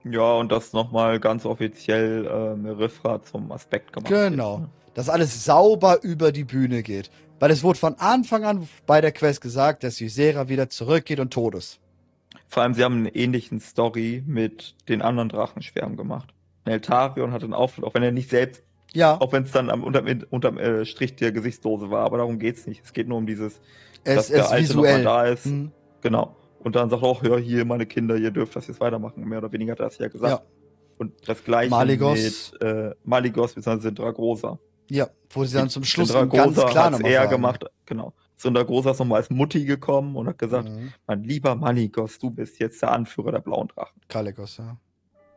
Ja, 0.05 0.35
und 0.35 0.53
das 0.53 0.75
nochmal 0.75 1.19
ganz 1.19 1.47
offiziell 1.47 2.27
äh, 2.27 2.57
Merifra 2.57 3.23
zum 3.23 3.51
Aspekt 3.53 3.93
gemacht 3.93 4.09
Genau. 4.11 4.53
Wird, 4.53 4.61
ne? 4.63 4.69
Dass 4.95 5.09
alles 5.09 5.45
sauber 5.45 6.03
über 6.03 6.33
die 6.33 6.45
Bühne 6.45 6.83
geht. 6.83 7.11
Weil 7.39 7.51
es 7.51 7.63
wurde 7.63 7.79
von 7.79 7.95
Anfang 7.99 8.45
an 8.45 8.69
bei 8.87 9.01
der 9.01 9.13
Quest 9.13 9.41
gesagt, 9.41 9.83
dass 9.85 10.01
Ysera 10.01 10.49
wieder 10.49 10.69
zurückgeht 10.69 11.19
und 11.19 11.33
tot 11.33 11.55
ist. 11.55 11.81
Vor 12.49 12.63
allem, 12.63 12.75
sie 12.75 12.85
haben 12.85 12.97
einen 12.97 13.07
ähnlichen 13.07 13.61
Story 13.61 14.23
mit 14.27 14.75
den 14.89 15.03
anderen 15.03 15.29
Drachenschwärmen 15.29 15.97
gemacht. 15.97 16.35
Neltarion 16.67 17.33
hat 17.33 17.43
einen 17.43 17.55
Auftritt, 17.55 17.85
auch 17.85 17.95
wenn 17.95 18.03
er 18.03 18.13
nicht 18.13 18.31
selbst, 18.31 18.63
ja. 18.93 19.21
auch 19.21 19.33
wenn 19.33 19.45
es 19.45 19.53
dann 19.53 19.71
am, 19.71 19.83
unterm, 19.83 20.07
unterm 20.31 20.59
äh, 20.59 20.85
Strich 20.85 21.17
der 21.17 21.33
Gesichtsdose 21.33 21.91
war, 21.91 22.05
aber 22.05 22.19
darum 22.19 22.39
geht's 22.39 22.67
nicht. 22.67 22.85
Es 22.85 22.93
geht 22.93 23.09
nur 23.09 23.19
um 23.19 23.27
dieses, 23.27 23.61
es, 24.05 24.15
dass 24.15 24.29
der 24.29 24.51
Alte 24.51 24.77
nochmal 24.77 25.03
da 25.03 25.27
ist. 25.27 25.47
Mhm. 25.47 25.73
Genau. 26.03 26.37
Und 26.61 26.77
dann 26.77 26.91
sagt 26.91 27.03
er 27.03 27.09
auch, 27.09 27.23
hör 27.23 27.39
hier, 27.39 27.65
meine 27.65 27.87
Kinder, 27.87 28.17
ihr 28.17 28.31
dürft 28.31 28.55
das 28.55 28.69
jetzt 28.69 28.81
weitermachen. 28.81 29.25
Mehr 29.25 29.39
oder 29.39 29.51
weniger 29.53 29.73
hat 29.73 29.81
er 29.81 29.87
das 29.87 29.99
ja 29.99 30.09
gesagt. 30.09 30.43
Ja. 30.43 30.47
Und 30.99 31.13
das 31.27 31.43
gleiche 31.43 31.71
Maligos. 31.71 32.53
mit 32.53 32.63
äh, 32.63 32.95
Maligos 33.05 33.55
bzw. 33.55 33.91
Dragosa. 33.91 34.59
Ja, 34.93 35.09
wo 35.31 35.43
sie 35.47 35.57
dann 35.57 35.71
zum 35.71 35.85
Schluss 35.85 36.13
ganz 36.13 36.31
klar 36.31 36.91
nochmal 36.91 37.11
er 37.11 37.21
sagen. 37.23 37.31
gemacht, 37.31 37.65
genau. 37.87 38.13
Großer 38.43 38.91
ist 38.91 38.99
nochmal 38.99 39.21
als 39.21 39.31
Mutti 39.31 39.65
gekommen 39.65 40.17
und 40.17 40.29
hat 40.29 40.37
gesagt, 40.37 40.69
mhm. 40.69 40.93
mein 41.07 41.25
lieber 41.25 41.55
Maligos, 41.55 42.19
du 42.19 42.29
bist 42.29 42.59
jetzt 42.59 42.83
der 42.83 42.93
Anführer 42.93 43.33
der 43.33 43.39
blauen 43.39 43.69
Drachen. 43.69 43.99
Kalikos, 44.09 44.59
ja. 44.59 44.77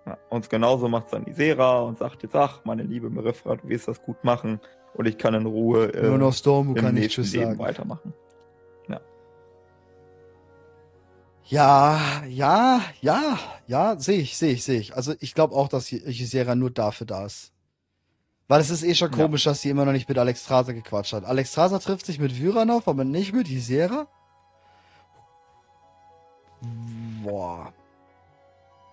ja. 0.06 0.18
Und 0.30 0.50
genauso 0.50 0.90
macht 0.90 1.06
es 1.06 1.12
dann 1.12 1.26
Isera 1.26 1.80
und 1.84 2.00
sagt 2.00 2.24
jetzt, 2.24 2.36
ach, 2.36 2.66
meine 2.66 2.84
liebe 2.84 3.10
Merifra, 3.10 3.56
du 3.56 3.70
wirst 3.70 3.88
das 3.88 4.02
gut 4.02 4.22
machen 4.26 4.60
und 4.96 5.06
ich 5.08 5.18
kann 5.18 5.34
in 5.34 5.46
Ruhe 5.46 5.94
äh, 5.94 6.10
Nur 6.10 6.18
noch 6.18 6.34
Storm, 6.34 6.70
im 6.70 6.76
kann 6.76 6.94
nächsten 6.94 7.22
Leben 7.22 7.46
sagen. 7.46 7.60
weitermachen. 7.60 8.14
Ja. 8.90 9.00
Ja, 11.46 12.24
ja, 12.28 12.82
ja, 13.00 13.40
ja, 13.68 13.98
sehe 14.00 14.20
ich, 14.20 14.36
sehe 14.36 14.52
ich, 14.52 14.66
sehe 14.66 14.80
ich. 14.80 14.96
Also 14.98 15.14
ich 15.22 15.34
glaube 15.34 15.56
auch, 15.56 15.70
dass 15.70 15.94
Isera 15.94 16.56
nur 16.56 16.72
dafür 16.72 17.08
da 17.08 17.26
ist. 17.26 17.55
Weil 18.48 18.62
es 18.62 18.70
ist 18.70 18.84
eh 18.84 18.94
schon 18.94 19.12
komisch, 19.12 19.46
ja. 19.46 19.52
dass 19.52 19.62
sie 19.62 19.70
immer 19.70 19.86
noch 19.86 19.92
nicht 19.92 20.08
mit 20.08 20.18
Alexstrasza 20.18 20.72
gequatscht 20.72 21.14
hat. 21.14 21.26
Alexstrasza 21.26 21.80
trifft 21.80 22.06
sich 22.06 22.20
mit 22.20 22.38
Vyranov, 22.38 22.88
aber 22.88 23.04
nicht 23.04 23.34
mit 23.34 23.50
Isera? 23.50 24.08
Boah. 27.24 27.74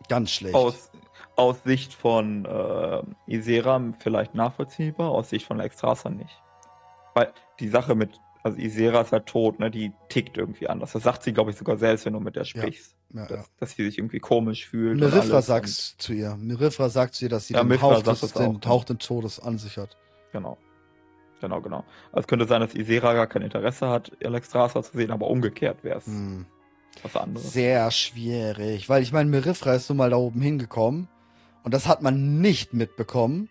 Ganz 0.09 0.31
schlecht. 0.31 0.55
Aus, 0.55 0.91
aus 1.37 1.63
Sicht 1.65 1.93
von 1.93 2.47
äh, 2.47 3.03
Isera 3.27 3.81
vielleicht 3.99 4.35
nachvollziehbar, 4.35 5.11
aus 5.11 5.31
Sicht 5.31 5.47
von 5.47 5.61
Alexstrasza 5.61 6.09
nicht. 6.09 6.43
Weil 7.15 7.33
die 7.61 7.69
Sache 7.69 7.95
mit 7.95 8.19
also 8.43 8.59
Isera 8.59 9.03
ist 9.03 9.13
halt 9.13 9.27
tot, 9.27 9.61
ne? 9.61 9.71
Die 9.71 9.93
tickt 10.09 10.37
irgendwie 10.37 10.69
anders. 10.69 10.93
Das 10.93 11.03
sagt 11.03 11.23
sie, 11.23 11.33
glaube 11.33 11.51
ich, 11.51 11.57
sogar 11.57 11.77
selbst, 11.77 12.07
wenn 12.07 12.13
du 12.13 12.21
mit 12.21 12.35
der 12.35 12.45
sprichst. 12.45 12.93
Ja, 12.93 12.97
ja, 13.15 13.27
dass, 13.27 13.31
ja. 13.31 13.45
dass, 13.59 13.71
sie 13.73 13.85
sich 13.85 13.99
irgendwie 13.99 14.21
komisch 14.21 14.67
fühlt. 14.67 14.99
Mirifra 14.99 15.43
sagt 15.43 15.69
zu 15.69 16.13
ihr. 16.13 16.37
Mirifra 16.37 16.89
sagt 16.89 17.15
zu 17.15 17.27
ihr, 17.27 17.29
dass 17.29 17.47
sie 17.47 17.55
ja, 17.55 17.63
den, 17.63 17.81
Hauch 17.83 18.03
des, 18.03 18.33
den 18.33 18.61
Hauch 18.65 18.85
des 18.85 18.99
Todes 18.99 19.41
an 19.41 19.59
sich 19.59 19.77
hat. 19.79 19.97
Genau. 20.33 20.59
Genau, 21.41 21.61
genau. 21.61 21.85
Also 22.13 22.21
es 22.21 22.27
könnte 22.29 22.47
sein, 22.47 22.61
dass 22.61 22.75
Isera 22.75 23.15
gar 23.15 23.27
kein 23.27 23.43
Interesse 23.43 23.89
hat, 23.89 24.13
Alexstrasza 24.25 24.83
zu 24.83 24.97
sehen, 24.97 25.11
aber 25.11 25.27
umgekehrt 25.27 25.83
wäre 25.83 25.99
es 25.99 26.07
hm. 26.07 26.47
was 27.03 27.17
anderes. 27.17 27.53
Sehr 27.53 27.91
schwierig, 27.91 28.89
weil 28.89 29.03
ich 29.03 29.13
meine, 29.13 29.29
Mirifra 29.29 29.75
ist 29.75 29.89
nun 29.89 29.99
mal 29.99 30.11
da 30.11 30.17
oben 30.17 30.41
hingekommen 30.41 31.09
und 31.65 31.75
das 31.75 31.89
hat 31.89 32.01
man 32.01 32.41
nicht 32.41 32.75
mitbekommen. 32.75 33.49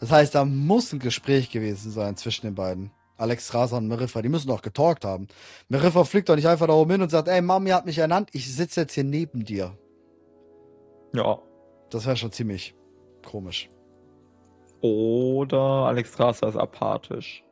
Das 0.00 0.10
heißt, 0.10 0.34
da 0.34 0.44
muss 0.44 0.92
ein 0.92 0.98
Gespräch 0.98 1.50
gewesen 1.50 1.92
sein 1.92 2.16
zwischen 2.16 2.46
den 2.46 2.54
beiden. 2.56 2.90
Alex 3.20 3.52
Raser 3.54 3.76
und 3.76 3.88
Meriffa, 3.88 4.22
die 4.22 4.28
müssen 4.28 4.48
doch 4.48 4.62
getalkt 4.62 5.04
haben. 5.04 5.28
Meriffa 5.68 6.04
fliegt 6.04 6.28
doch 6.28 6.36
nicht 6.36 6.48
einfach 6.48 6.66
da 6.66 6.72
oben 6.72 6.92
hin 6.92 7.02
und 7.02 7.10
sagt, 7.10 7.28
ey, 7.28 7.42
Mami 7.42 7.70
hat 7.70 7.86
mich 7.86 7.98
ernannt, 7.98 8.30
ich 8.32 8.54
sitze 8.54 8.82
jetzt 8.82 8.94
hier 8.94 9.04
neben 9.04 9.44
dir. 9.44 9.76
Ja. 11.14 11.38
Das 11.90 12.06
wäre 12.06 12.16
schon 12.16 12.32
ziemlich 12.32 12.74
komisch. 13.26 13.68
Oder 14.80 15.58
Alex 15.58 16.18
Raser 16.18 16.48
ist 16.48 16.56
apathisch. 16.56 17.44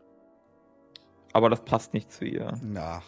Aber 1.32 1.50
das 1.50 1.62
passt 1.64 1.92
nicht 1.92 2.10
zu 2.10 2.24
ihr. 2.24 2.58
Na. 2.62 3.02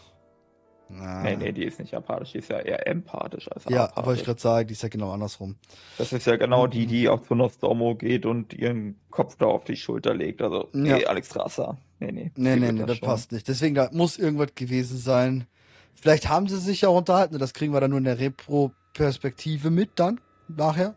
Na. 0.93 1.23
Nee, 1.23 1.35
nee, 1.37 1.51
die 1.51 1.63
ist 1.63 1.79
nicht 1.79 1.93
apathisch, 1.93 2.33
die 2.33 2.39
ist 2.39 2.49
ja 2.49 2.59
eher 2.59 2.87
empathisch 2.87 3.49
als 3.51 3.63
ja, 3.65 3.85
apathisch. 3.85 3.97
Ja, 3.97 4.05
wollte 4.05 4.19
ich 4.19 4.25
gerade 4.25 4.41
sagen, 4.41 4.67
die 4.67 4.73
ist 4.73 4.83
ja 4.83 4.89
genau 4.89 5.11
andersrum. 5.11 5.55
Das 5.97 6.11
ist 6.11 6.27
ja 6.27 6.35
genau 6.35 6.67
die, 6.67 6.85
die 6.85 7.07
auch 7.07 7.21
zu 7.21 7.35
Nostromo 7.35 7.95
geht 7.95 8.25
und 8.25 8.53
ihren 8.53 8.99
Kopf 9.09 9.35
da 9.37 9.45
auf 9.45 9.63
die 9.63 9.75
Schulter 9.75 10.13
legt. 10.13 10.41
Also, 10.41 10.69
ja. 10.73 10.97
nee, 10.97 11.05
Alex 11.05 11.35
Rasser. 11.35 11.77
Nee, 11.99 12.11
nee. 12.11 12.31
Nee, 12.35 12.55
nee, 12.57 12.71
nee, 12.71 12.79
das, 12.79 12.87
das 12.87 12.99
passt 12.99 13.31
nicht. 13.31 13.47
Deswegen, 13.47 13.75
da 13.75 13.89
muss 13.91 14.17
irgendwas 14.17 14.53
gewesen 14.55 14.97
sein. 14.97 15.47
Vielleicht 15.93 16.29
haben 16.29 16.47
sie 16.47 16.57
sich 16.57 16.81
ja 16.81 16.89
unterhalten, 16.89 17.37
das 17.37 17.53
kriegen 17.53 17.73
wir 17.73 17.79
dann 17.79 17.91
nur 17.91 17.99
in 17.99 18.05
der 18.05 18.19
Repro-Perspektive 18.19 19.69
mit 19.69 19.91
dann, 19.95 20.19
nachher. 20.47 20.95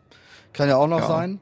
Kann 0.51 0.69
ja 0.69 0.77
auch 0.77 0.87
noch 0.87 0.99
ja. 0.99 1.07
sein, 1.07 1.41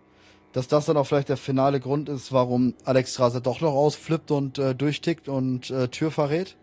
dass 0.51 0.67
das 0.67 0.85
dann 0.85 0.97
auch 0.97 1.05
vielleicht 1.05 1.29
der 1.29 1.37
finale 1.37 1.79
Grund 1.79 2.09
ist, 2.09 2.33
warum 2.33 2.73
Alex 2.83 3.13
Strasser 3.13 3.41
doch 3.41 3.61
noch 3.61 3.73
ausflippt 3.73 4.31
und 4.31 4.57
äh, 4.57 4.75
durchtickt 4.75 5.29
und 5.29 5.69
äh, 5.69 5.87
Tür 5.87 6.11
verrät 6.11 6.57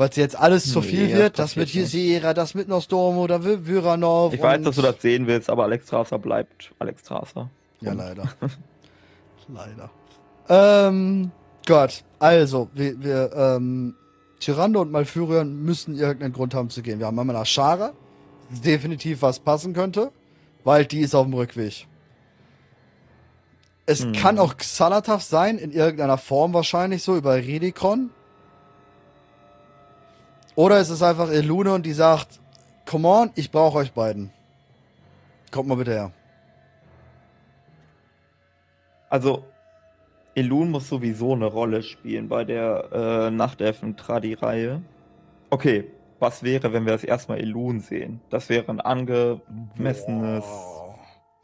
weil 0.00 0.08
es 0.08 0.16
jetzt 0.16 0.34
alles 0.34 0.72
zu 0.72 0.80
viel 0.80 1.08
nee, 1.08 1.14
wird, 1.14 1.38
das, 1.38 1.50
das 1.50 1.56
mit 1.56 1.72
Gisera, 1.72 2.32
das 2.32 2.54
mit 2.54 2.68
Nostormo, 2.68 3.26
da 3.26 3.44
Vyranov. 3.44 4.32
Ich 4.32 4.40
weiß, 4.40 4.62
dass 4.62 4.76
du 4.76 4.80
das 4.80 5.02
sehen 5.02 5.26
willst, 5.26 5.50
aber 5.50 5.64
Alex 5.64 5.88
Strasser 5.88 6.18
bleibt 6.18 6.72
Alex 6.78 7.02
Strasser. 7.02 7.50
Ja, 7.82 7.92
leider. 7.92 8.24
leider. 9.48 9.90
Ähm, 10.48 11.32
Gott, 11.66 12.02
also, 12.18 12.70
wir, 12.72 12.98
wir 13.04 13.30
ähm, 13.36 13.94
Tyrande 14.38 14.78
und 14.78 14.90
Malfurion 14.90 15.62
müssen 15.64 15.94
irgendeinen 15.94 16.32
Grund 16.32 16.54
haben 16.54 16.70
zu 16.70 16.80
gehen. 16.80 16.98
Wir 16.98 17.04
haben 17.04 17.18
einmal 17.18 17.36
nach 17.36 17.44
Schara, 17.44 17.92
definitiv 18.48 19.20
was 19.20 19.38
passen 19.38 19.74
könnte, 19.74 20.12
weil 20.64 20.86
die 20.86 21.00
ist 21.00 21.14
auf 21.14 21.26
dem 21.26 21.34
Rückweg. 21.34 21.86
Es 23.84 24.02
hm. 24.04 24.12
kann 24.14 24.38
auch 24.38 24.56
Xalatav 24.56 25.22
sein, 25.22 25.58
in 25.58 25.72
irgendeiner 25.72 26.16
Form 26.16 26.54
wahrscheinlich 26.54 27.02
so, 27.02 27.18
über 27.18 27.34
Redikon. 27.34 28.08
Oder 30.60 30.78
ist 30.78 30.90
es 30.90 31.02
einfach 31.02 31.30
Elune 31.30 31.72
und 31.72 31.86
die 31.86 31.94
sagt, 31.94 32.38
come 32.84 33.08
on, 33.08 33.30
ich 33.34 33.50
brauche 33.50 33.78
euch 33.78 33.92
beiden. 33.92 34.30
Kommt 35.50 35.70
mal 35.70 35.76
bitte 35.76 35.92
her. 35.92 36.12
Also, 39.08 39.46
Elun 40.34 40.70
muss 40.70 40.86
sowieso 40.86 41.32
eine 41.32 41.46
Rolle 41.46 41.82
spielen 41.82 42.28
bei 42.28 42.44
der 42.44 42.92
äh, 42.92 43.30
Nachtelfen-Tradi-Reihe. 43.30 44.82
Okay, 45.48 45.90
was 46.18 46.42
wäre, 46.42 46.74
wenn 46.74 46.84
wir 46.84 46.92
das 46.92 47.04
erstmal 47.04 47.40
Elun 47.40 47.80
sehen? 47.80 48.20
Das 48.28 48.50
wäre 48.50 48.68
ein 48.68 48.82
angemessenes 48.82 50.44
Boah. 50.44 50.98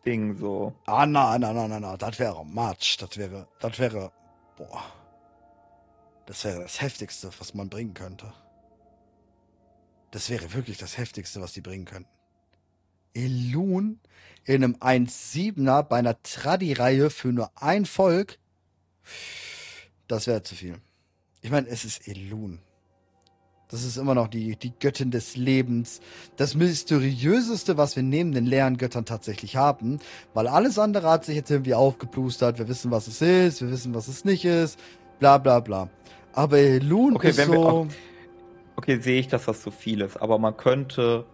Ding 0.04 0.36
so. 0.36 0.74
Ah, 0.84 1.06
nein, 1.06 1.40
nein, 1.40 1.56
nein, 1.56 1.70
nein, 1.70 1.80
na, 1.80 1.96
das 1.96 2.18
wäre 2.18 2.44
Matsch. 2.44 3.00
Das 3.00 3.16
wäre, 3.16 3.48
das 3.60 3.78
wäre, 3.78 4.12
boah. 4.58 4.82
Das 6.26 6.44
wäre 6.44 6.60
das 6.60 6.82
Heftigste, 6.82 7.30
was 7.38 7.54
man 7.54 7.70
bringen 7.70 7.94
könnte. 7.94 8.26
Das 10.10 10.30
wäre 10.30 10.54
wirklich 10.54 10.78
das 10.78 10.98
Heftigste, 10.98 11.40
was 11.40 11.52
die 11.52 11.60
bringen 11.60 11.84
könnten. 11.84 12.10
Elun 13.14 14.00
in 14.44 14.62
einem 14.62 14.76
1-7er 14.76 15.82
bei 15.82 15.98
einer 15.98 16.22
Tradi-Reihe 16.22 17.10
für 17.10 17.28
nur 17.28 17.50
ein 17.56 17.84
Volk, 17.84 18.38
das 20.06 20.26
wäre 20.26 20.42
zu 20.42 20.54
viel. 20.54 20.76
Ich 21.42 21.50
meine, 21.50 21.68
es 21.68 21.84
ist 21.84 22.06
Elun. 22.06 22.60
Das 23.68 23.82
ist 23.82 23.96
immer 23.96 24.14
noch 24.14 24.28
die, 24.28 24.54
die 24.54 24.72
Göttin 24.78 25.10
des 25.10 25.36
Lebens. 25.36 26.00
Das 26.36 26.54
mysteriöseste, 26.54 27.76
was 27.76 27.96
wir 27.96 28.04
neben 28.04 28.30
den 28.30 28.46
leeren 28.46 28.76
Göttern 28.76 29.04
tatsächlich 29.04 29.56
haben. 29.56 29.98
Weil 30.34 30.46
alles 30.46 30.78
andere 30.78 31.10
hat 31.10 31.24
sich 31.24 31.34
jetzt 31.34 31.50
irgendwie 31.50 31.74
aufgeplustert. 31.74 32.58
Wir 32.58 32.68
wissen, 32.68 32.92
was 32.92 33.08
es 33.08 33.20
ist. 33.22 33.62
Wir 33.62 33.70
wissen, 33.70 33.92
was 33.92 34.06
es 34.06 34.24
nicht 34.24 34.44
ist. 34.44 34.78
Bla, 35.18 35.38
bla, 35.38 35.58
bla. 35.58 35.88
Aber 36.32 36.58
Elun 36.58 37.16
okay, 37.16 37.30
ist 37.30 37.44
so... 37.44 37.66
okay, 37.66 37.88
sehe 38.86 39.20
ich, 39.20 39.28
dass 39.28 39.46
das 39.46 39.62
zu 39.62 39.70
viel 39.70 40.00
ist, 40.00 40.16
aber 40.16 40.38
man 40.38 40.56
könnte 40.56 41.24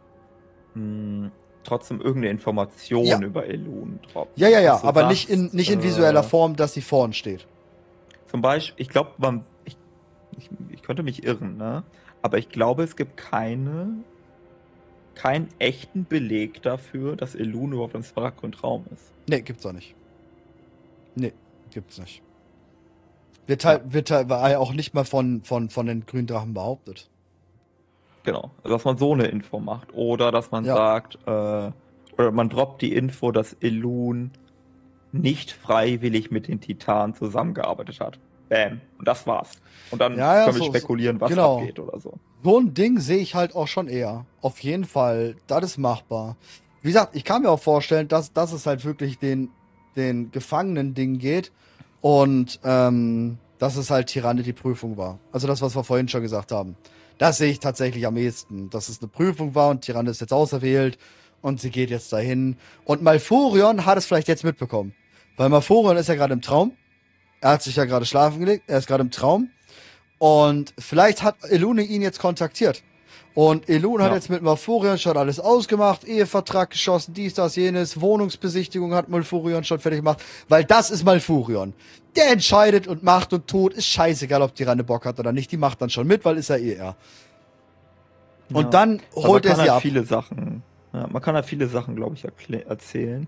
mh, 0.75 0.83
hm, 0.83 1.33
trotzdem 1.65 2.01
irgendeine 2.01 2.31
Information 2.31 3.05
ja. 3.05 3.21
über 3.21 3.47
Elun 3.47 4.01
droppen. 4.03 4.33
Ja, 4.37 4.49
ja, 4.49 4.61
ja, 4.61 4.83
aber 4.83 5.03
sagst, 5.03 5.11
nicht 5.11 5.31
in, 5.31 5.51
nicht 5.53 5.71
in 5.71 5.83
visueller 5.83 6.21
äh, 6.21 6.25
Form, 6.25 6.57
dass 6.57 6.75
sie 6.75 6.83
vorn 6.83 7.13
steht. 7.13 7.47
Zum 8.27 8.41
Beispiel, 8.41 8.75
ich 8.83 8.89
glaube, 8.89 9.43
ich, 9.65 9.77
ich, 10.39 10.51
ich 10.71 10.83
könnte 10.83 11.03
mich 11.03 11.25
irren, 11.25 11.57
ne? 11.57 11.85
Aber 12.23 12.39
ich 12.39 12.49
glaube, 12.49 12.85
es 12.85 12.97
gibt 12.97 13.17
keine, 13.17 13.89
keinen 15.15 15.49
echten 15.59 16.05
Beleg 16.05 16.63
dafür, 16.63 17.17
dass 17.17 17.35
Elun 17.35 17.73
überhaupt 17.73 17.97
ein 17.97 18.05
Sprache-Raum 18.05 18.87
ist. 18.93 19.13
Nee, 19.29 19.41
gibt's 19.43 19.67
auch 19.67 19.73
nicht. 19.73 19.95
Nee, 21.15 21.33
gibt's 21.71 21.99
nicht. 21.99 22.23
Wird 23.47 23.65
halt, 23.65 23.83
ja. 23.87 23.93
wird 23.93 24.11
halt 24.11 24.31
ja 24.31 24.59
auch 24.59 24.73
nicht 24.73 24.95
mal 24.95 25.05
von, 25.05 25.43
von, 25.43 25.69
von 25.69 25.87
den 25.87 26.07
Gründrachen 26.07 26.55
behauptet. 26.55 27.11
Genau, 28.25 28.51
also 28.63 28.77
dass 28.77 28.85
man 28.85 28.99
so 28.99 29.13
eine 29.13 29.27
Info 29.27 29.59
macht. 29.59 29.89
Oder 29.95 30.31
dass 30.31 30.51
man 30.51 30.65
ja. 30.65 30.77
sagt, 30.77 31.19
äh, 31.27 31.71
oder 32.19 32.31
man 32.31 32.49
droppt 32.49 32.83
die 32.83 32.95
Info, 32.95 33.33
dass 33.33 33.57
Elun 33.61 34.31
nicht 35.13 35.53
freiwillig 35.53 36.31
mit 36.31 36.49
den 36.49 36.61
Titanen 36.61 37.15
zusammengearbeitet 37.15 38.01
hat. 38.01 38.19
Bam. 38.49 38.81
Und 38.99 39.09
das 39.09 39.27
war's. 39.27 39.51
Und 39.91 40.01
dann 40.01 40.17
ja, 40.17 40.39
ja, 40.39 40.45
können 40.45 40.57
wir 40.59 40.65
so, 40.67 40.73
spekulieren, 40.73 41.21
was 41.21 41.31
genau. 41.31 41.59
abgeht 41.59 41.79
oder 41.79 41.99
so. 41.99 42.15
So 42.43 42.59
ein 42.59 42.75
Ding 42.75 42.99
sehe 42.99 43.19
ich 43.19 43.35
halt 43.35 43.55
auch 43.55 43.69
schon 43.69 43.89
eher. 43.89 44.27
Auf 44.41 44.61
jeden 44.61 44.85
Fall. 44.85 45.37
Das 45.47 45.65
ist 45.65 45.79
machbar. 45.79 46.37
Wie 46.83 46.89
gesagt, 46.89 47.15
ich 47.15 47.25
kann 47.25 47.43
mir 47.43 47.51
auch 47.51 47.61
vorstellen, 47.61 48.09
dass, 48.09 48.33
dass 48.33 48.53
es 48.53 48.67
halt 48.67 48.85
wirklich 48.85 49.19
den, 49.19 49.51
den 49.97 50.31
Gefangenen-Ding 50.33 51.19
geht 51.19 51.53
und 52.01 52.59
ähm, 52.65 53.39
dass 53.59 53.77
es 53.77 53.91
halt 53.91 54.09
Tyranne 54.09 54.43
die 54.43 54.53
Prüfung 54.53 54.97
war. 54.97 55.19
Also 55.31 55.47
das, 55.47 55.63
was 55.63 55.77
wir 55.77 55.85
vorhin 55.85 56.09
schon 56.09 56.23
gesagt 56.23 56.53
haben. 56.53 56.77
Das 57.23 57.39
sehe 57.39 57.53
ich 57.53 57.61
tatsächlich 57.61 58.05
am 58.05 58.17
ehesten. 58.17 58.69
Dass 58.71 58.89
es 58.89 59.01
eine 59.01 59.07
Prüfung 59.07 59.55
war 59.55 59.71
und 59.71 59.83
Tyranne 59.83 60.11
ist 60.11 60.21
jetzt 60.21 60.33
auserwählt 60.33 60.99
und 61.41 61.61
sie 61.61 61.71
geht 61.71 61.91
jetzt 61.91 62.13
dahin. 62.13 62.57
Und 62.85 63.01
Malfurion 63.01 63.87
hat 63.87 63.97
es 63.97 64.07
vielleicht 64.07 64.27
jetzt 64.27 64.43
mitbekommen. 64.43 64.93
Weil 65.37 65.49
Malfurion 65.49 65.97
ist 65.97 66.09
ja 66.09 66.17
gerade 66.17 66.35
im 66.35 66.43
Traum 66.43 66.73
er 67.43 67.51
hat 67.51 67.63
sich 67.63 67.77
ja 67.77 67.85
gerade 67.85 68.07
schlafen 68.07 68.39
gelegt, 68.41 68.65
er 68.69 68.79
ist 68.79 68.87
gerade 68.87 69.03
im 69.03 69.11
Traum. 69.11 69.51
Und 70.19 70.73
vielleicht 70.79 71.23
hat 71.23 71.37
Elune 71.43 71.83
ihn 71.83 72.01
jetzt 72.01 72.21
kontaktiert. 72.21 72.83
Und 73.35 73.69
Elune 73.69 74.03
ja. 74.03 74.09
hat 74.09 74.15
jetzt 74.15 74.31
mit 74.31 74.43
Malfurion 74.43 74.99
schon 74.99 75.17
alles 75.17 75.41
ausgemacht, 75.41 76.05
Ehevertrag 76.05 76.71
geschossen, 76.71 77.15
dies, 77.15 77.35
das, 77.35 77.57
jenes, 77.57 78.01
Wohnungsbesichtigung 78.01 78.95
hat 78.95 79.09
Malfurion 79.09 79.65
schon 79.65 79.79
fertig 79.79 80.01
gemacht, 80.01 80.23
weil 80.49 80.65
das 80.65 80.91
ist 80.91 81.05
Malfurion. 81.05 81.73
Der 82.15 82.31
entscheidet 82.31 82.87
und 82.87 83.03
macht 83.03 83.33
und 83.33 83.47
tut, 83.47 83.73
ist 83.73 83.87
scheißegal, 83.87 84.43
ob 84.43 84.55
die 84.55 84.65
Ranne 84.65 84.85
Bock 84.85 85.07
hat 85.07 85.19
oder 85.19 85.33
nicht, 85.33 85.51
die 85.51 85.57
macht 85.57 85.81
dann 85.81 85.89
schon 85.89 86.07
mit, 86.07 86.25
weil 86.25 86.37
ist 86.37 86.51
er 86.51 86.59
eh 86.59 86.75
er. 86.75 86.97
Und 88.53 88.65
ja. 88.65 88.71
dann 88.71 89.01
holt 89.15 89.47
er 89.47 89.55
sie 89.55 89.61
halt 89.63 89.71
ab. 89.71 89.83
viele 89.83 90.05
Sachen, 90.05 90.63
ja, 90.93 91.07
man 91.07 91.23
kann 91.23 91.35
halt 91.35 91.47
viele 91.47 91.69
Sachen, 91.69 91.97
glaube 91.97 92.17
ich, 92.17 92.25
erzählen. 92.67 93.27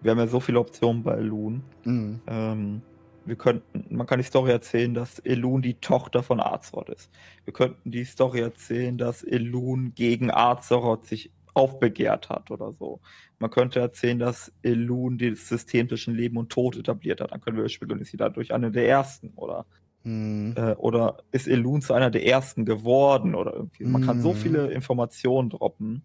Wir 0.00 0.12
haben 0.12 0.18
ja 0.18 0.26
so 0.26 0.40
viele 0.40 0.58
Optionen 0.60 1.02
bei 1.02 1.14
Elune. 1.14 1.60
Mhm. 1.84 2.20
Ähm, 2.26 2.82
wir 3.24 3.36
könnten, 3.36 3.94
man 3.94 4.06
kann 4.06 4.18
die 4.18 4.24
Story 4.24 4.50
erzählen, 4.50 4.94
dass 4.94 5.18
Elun 5.18 5.62
die 5.62 5.74
Tochter 5.74 6.22
von 6.22 6.40
Azeroth 6.40 6.88
ist. 6.88 7.10
Wir 7.44 7.52
könnten 7.52 7.90
die 7.90 8.04
Story 8.04 8.40
erzählen, 8.40 8.98
dass 8.98 9.22
Elun 9.22 9.92
gegen 9.94 10.30
Azeroth 10.30 11.06
sich 11.06 11.30
aufbegehrt 11.54 12.30
hat 12.30 12.50
oder 12.50 12.72
so. 12.72 13.00
Man 13.38 13.50
könnte 13.50 13.80
erzählen, 13.80 14.18
dass 14.18 14.52
Elun 14.62 15.18
das 15.18 15.48
System 15.48 15.88
zwischen 15.88 16.14
Leben 16.14 16.36
und 16.36 16.50
Tod 16.50 16.76
etabliert 16.76 17.20
hat. 17.20 17.32
Dann 17.32 17.40
können 17.40 17.56
wir 17.56 17.68
spekulieren, 17.68 18.02
ist 18.02 18.10
sie 18.10 18.16
dadurch 18.16 18.54
eine 18.54 18.70
der 18.70 18.88
ersten 18.88 19.30
oder 19.36 19.66
hm. 20.04 20.54
äh, 20.56 20.72
oder 20.74 21.18
ist 21.30 21.46
Elun 21.46 21.82
zu 21.82 21.94
einer 21.94 22.10
der 22.10 22.26
ersten 22.26 22.64
geworden 22.64 23.34
oder 23.34 23.54
irgendwie. 23.54 23.84
Man 23.84 24.02
hm. 24.02 24.06
kann 24.06 24.20
so 24.22 24.30
hm. 24.30 24.36
viele 24.36 24.70
Informationen 24.70 25.50
droppen. 25.50 26.02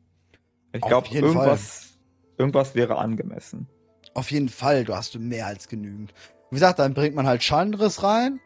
Ich 0.74 0.82
glaube, 0.82 1.08
irgendwas, 1.12 1.98
irgendwas 2.38 2.76
wäre 2.76 2.98
angemessen. 2.98 3.68
Auf 4.14 4.32
jeden 4.32 4.50
Fall, 4.50 4.84
du 4.84 4.96
hast 4.96 5.16
du 5.16 5.20
mehr 5.20 5.48
als 5.48 5.68
genügend. 5.68 6.14
Wie 6.50 6.56
gesagt, 6.56 6.80
dann 6.80 6.94
bringt 6.94 7.16
man 7.16 7.28
halt 7.28 7.44
Schandriss 7.44 8.04
rein, 8.04 8.40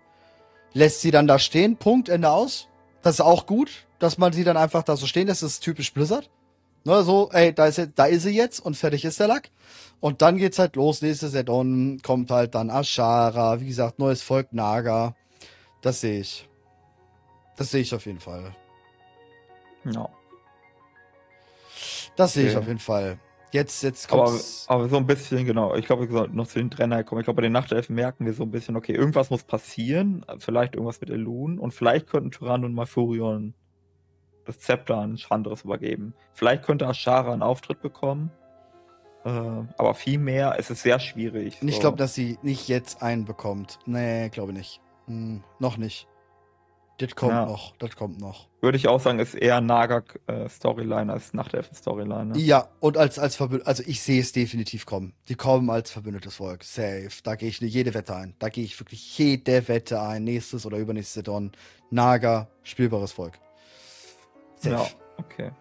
lässt 0.73 1.01
sie 1.01 1.11
dann 1.11 1.27
da 1.27 1.39
stehen, 1.39 1.77
Punkt, 1.77 2.09
Ende 2.09 2.29
aus. 2.29 2.67
Das 3.01 3.15
ist 3.15 3.21
auch 3.21 3.45
gut, 3.45 3.87
dass 3.99 4.17
man 4.17 4.33
sie 4.33 4.43
dann 4.43 4.57
einfach 4.57 4.83
da 4.83 4.95
so 4.95 5.05
stehen 5.05 5.27
lässt. 5.27 5.43
Das 5.43 5.53
ist 5.53 5.59
typisch 5.59 5.93
Blizzard. 5.93 6.29
Ne, 6.83 7.03
so, 7.03 7.29
ey, 7.31 7.53
da 7.53 7.67
ist, 7.67 7.79
da 7.95 8.05
ist 8.05 8.23
sie 8.23 8.35
jetzt 8.35 8.59
und 8.59 8.75
fertig 8.75 9.05
ist 9.05 9.19
der 9.19 9.27
Lack. 9.27 9.51
Und 9.99 10.23
dann 10.23 10.37
geht's 10.37 10.57
halt 10.57 10.75
los. 10.75 11.03
Nächste 11.03 11.29
Saison 11.29 11.99
kommt 12.01 12.31
halt 12.31 12.55
dann 12.55 12.71
Ashara, 12.71 13.59
wie 13.61 13.67
gesagt, 13.67 13.99
neues 13.99 14.23
Volk 14.23 14.51
Naga. 14.51 15.15
Das 15.81 16.01
sehe 16.01 16.19
ich. 16.21 16.49
Das 17.55 17.69
sehe 17.69 17.81
ich 17.81 17.93
auf 17.93 18.07
jeden 18.07 18.19
Fall. 18.19 18.55
Ja. 19.85 19.91
No. 19.91 20.09
Das 22.15 22.33
sehe 22.33 22.43
okay. 22.43 22.51
ich 22.51 22.57
auf 22.57 22.67
jeden 22.67 22.79
Fall. 22.79 23.19
Jetzt, 23.51 23.83
jetzt 23.83 24.07
kommt's. 24.07 24.65
Aber, 24.67 24.81
aber 24.81 24.89
so 24.89 24.97
ein 24.97 25.05
bisschen, 25.05 25.45
genau. 25.45 25.75
Ich 25.75 25.85
glaube, 25.85 26.07
wir 26.07 26.17
sollten 26.17 26.35
noch 26.35 26.47
zu 26.47 26.59
den 26.59 26.71
Trainer 26.71 27.03
kommen. 27.03 27.19
Ich 27.19 27.25
glaube, 27.25 27.37
bei 27.37 27.41
den 27.41 27.51
Nachtelfen 27.51 27.95
merken 27.95 28.25
wir 28.25 28.33
so 28.33 28.43
ein 28.43 28.51
bisschen, 28.51 28.77
okay, 28.77 28.93
irgendwas 28.93 29.29
muss 29.29 29.43
passieren. 29.43 30.25
Vielleicht 30.39 30.75
irgendwas 30.75 31.01
mit 31.01 31.09
Elun. 31.09 31.59
Und 31.59 31.73
vielleicht 31.73 32.07
könnten 32.07 32.31
Tyrann 32.31 32.63
und 32.63 32.73
Malfurion 32.73 33.53
das 34.45 34.59
Zepter 34.59 34.97
an 34.97 35.17
Chandris 35.17 35.63
übergeben. 35.63 36.13
Vielleicht 36.33 36.63
könnte 36.63 36.85
Ashara 36.85 37.33
einen 37.33 37.43
Auftritt 37.43 37.81
bekommen. 37.81 38.31
Äh, 39.23 39.29
aber 39.29 39.93
viel 39.93 40.17
mehr, 40.17 40.55
es 40.57 40.69
ist 40.69 40.81
sehr 40.81 40.99
schwierig. 40.99 41.57
So. 41.61 41.67
Ich 41.67 41.79
glaube, 41.79 41.97
dass 41.97 42.15
sie 42.15 42.39
nicht 42.41 42.67
jetzt 42.67 43.03
einen 43.03 43.25
bekommt. 43.25 43.79
Nee, 43.85 44.29
glaube 44.29 44.53
nicht. 44.53 44.81
Hm, 45.05 45.43
noch 45.59 45.77
nicht. 45.77 46.07
Das 47.01 47.15
kommt 47.15 47.31
ja. 47.31 47.45
noch, 47.45 47.75
das 47.77 47.95
kommt 47.95 48.19
noch. 48.19 48.47
Würde 48.61 48.77
ich 48.77 48.87
auch 48.87 48.99
sagen, 48.99 49.17
ist 49.17 49.33
eher 49.33 49.59
Nagak-Storyline 49.59 51.11
äh, 51.11 51.15
als 51.15 51.33
Nachtelfen-Storyline. 51.33 52.25
Ne? 52.25 52.37
Ja, 52.37 52.67
und 52.79 52.95
als, 52.95 53.17
als 53.17 53.35
Verbündetes, 53.35 53.67
also 53.67 53.83
ich 53.87 54.01
sehe 54.01 54.21
es 54.21 54.33
definitiv 54.33 54.85
kommen. 54.85 55.13
Die 55.27 55.35
kommen 55.35 55.71
als 55.71 55.89
verbündetes 55.89 56.35
Volk. 56.35 56.63
Safe. 56.63 57.09
Da 57.23 57.35
gehe 57.35 57.49
ich 57.49 57.59
jede 57.59 57.95
Wette 57.95 58.15
ein. 58.15 58.35
Da 58.37 58.49
gehe 58.49 58.63
ich 58.63 58.79
wirklich 58.79 59.17
jede 59.17 59.67
Wette 59.67 59.99
ein. 59.99 60.23
Nächstes 60.23 60.65
oder 60.67 60.77
übernächstes 60.77 61.25
Saison. 61.25 61.51
Naga, 61.89 62.49
spielbares 62.61 63.13
Volk. 63.13 63.39
Safe. 64.57 64.75
Ja, 64.75 64.87
okay. 65.17 65.51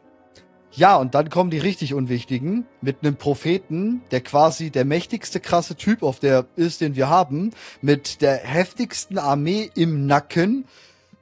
Ja, 0.72 0.96
und 0.96 1.14
dann 1.14 1.30
kommen 1.30 1.50
die 1.50 1.58
richtig 1.58 1.94
Unwichtigen 1.94 2.64
mit 2.80 2.98
einem 3.02 3.16
Propheten, 3.16 4.02
der 4.12 4.20
quasi 4.20 4.70
der 4.70 4.84
mächtigste 4.84 5.40
krasse 5.40 5.74
Typ 5.74 6.02
auf 6.02 6.20
der 6.20 6.46
ist, 6.54 6.80
den 6.80 6.94
wir 6.94 7.08
haben, 7.08 7.50
mit 7.80 8.20
der 8.20 8.36
heftigsten 8.36 9.18
Armee 9.18 9.70
im 9.74 10.06
Nacken 10.06 10.66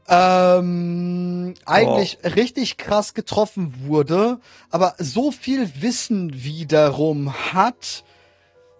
ähm, 0.08 1.54
eigentlich 1.66 2.18
oh. 2.24 2.28
richtig 2.28 2.78
krass 2.78 3.14
getroffen 3.14 3.74
wurde, 3.86 4.40
aber 4.70 4.94
so 4.98 5.30
viel 5.30 5.70
Wissen 5.82 6.32
wiederum 6.42 7.32
hat, 7.52 8.04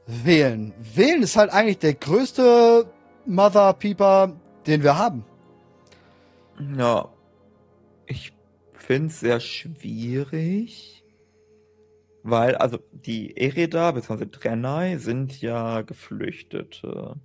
wählen. 0.07 0.73
Wählen 0.95 1.23
ist 1.23 1.37
halt 1.37 1.53
eigentlich 1.53 1.79
der 1.79 1.95
größte 1.95 2.91
Mother 3.27 3.75
Peeper, 3.75 4.41
den 4.67 4.83
wir 4.83 4.97
haben. 4.97 5.25
Ja, 6.77 7.11
ich 8.07 8.33
finde 8.73 9.09
es 9.09 9.21
sehr 9.21 9.39
schwierig, 9.39 11.05
weil 12.23 12.57
also 12.57 12.79
die 12.91 13.37
Ereda 13.37 13.93
bzw. 13.93 14.27
Drenai 14.27 14.97
sind 14.97 15.41
ja 15.43 15.83
Geflüchtete. 15.83 17.17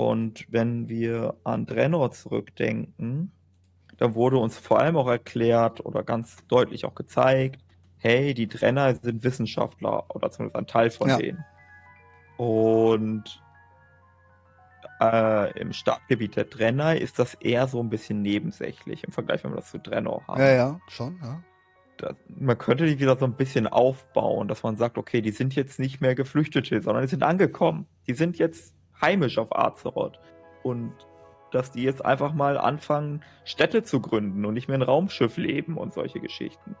Und 0.00 0.46
wenn 0.48 0.88
wir 0.88 1.34
an 1.44 1.66
Drenor 1.66 2.10
zurückdenken, 2.10 3.32
dann 3.98 4.14
wurde 4.14 4.38
uns 4.38 4.56
vor 4.56 4.78
allem 4.78 4.96
auch 4.96 5.08
erklärt 5.08 5.84
oder 5.84 6.02
ganz 6.02 6.38
deutlich 6.48 6.86
auch 6.86 6.94
gezeigt, 6.94 7.62
hey, 7.98 8.32
die 8.32 8.48
Drenner 8.48 8.94
sind 8.94 9.22
Wissenschaftler 9.24 10.04
oder 10.08 10.30
zumindest 10.30 10.56
ein 10.56 10.66
Teil 10.66 10.88
von 10.88 11.10
ja. 11.10 11.18
denen. 11.18 11.44
Und 12.38 13.42
äh, 15.02 15.60
im 15.60 15.74
Stadtgebiet 15.74 16.34
der 16.34 16.44
Drenner 16.44 16.96
ist 16.96 17.18
das 17.18 17.34
eher 17.34 17.68
so 17.68 17.82
ein 17.82 17.90
bisschen 17.90 18.22
nebensächlich 18.22 19.04
im 19.04 19.12
Vergleich, 19.12 19.44
wenn 19.44 19.52
wir 19.52 19.56
das 19.56 19.70
zu 19.70 19.78
Drenor 19.78 20.26
haben. 20.26 20.40
Ja, 20.40 20.50
ja, 20.50 20.80
schon, 20.88 21.18
ja. 21.22 21.42
Das, 21.98 22.16
man 22.26 22.56
könnte 22.56 22.86
die 22.86 22.98
wieder 23.00 23.18
so 23.18 23.26
ein 23.26 23.34
bisschen 23.34 23.66
aufbauen, 23.66 24.48
dass 24.48 24.62
man 24.62 24.76
sagt, 24.76 24.96
okay, 24.96 25.20
die 25.20 25.32
sind 25.32 25.54
jetzt 25.56 25.78
nicht 25.78 26.00
mehr 26.00 26.14
Geflüchtete, 26.14 26.80
sondern 26.80 27.04
die 27.04 27.10
sind 27.10 27.22
angekommen. 27.22 27.86
Die 28.06 28.14
sind 28.14 28.38
jetzt 28.38 28.79
heimisch 29.00 29.38
auf 29.38 29.56
Azeroth. 29.56 30.18
Und 30.62 30.92
dass 31.50 31.72
die 31.72 31.82
jetzt 31.82 32.04
einfach 32.04 32.32
mal 32.32 32.58
anfangen, 32.58 33.22
Städte 33.44 33.82
zu 33.82 34.00
gründen 34.00 34.44
und 34.44 34.54
nicht 34.54 34.68
mehr 34.68 34.76
in 34.76 34.82
Raumschiff 34.82 35.36
leben 35.36 35.76
und 35.76 35.92
solche 35.92 36.20
Geschichten. 36.20 36.76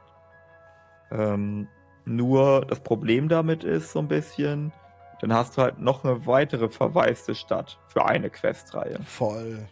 Ähm, 1.10 1.68
nur 2.04 2.64
das 2.66 2.80
Problem 2.80 3.28
damit 3.28 3.64
ist 3.64 3.92
so 3.92 3.98
ein 3.98 4.08
bisschen, 4.08 4.72
dann 5.20 5.34
hast 5.34 5.56
du 5.56 5.62
halt 5.62 5.80
noch 5.80 6.04
eine 6.04 6.26
weitere 6.26 6.68
verwaiste 6.68 7.34
Stadt 7.34 7.78
für 7.88 8.06
eine 8.06 8.30
Questreihe. 8.30 8.98
Voll. 9.04 9.66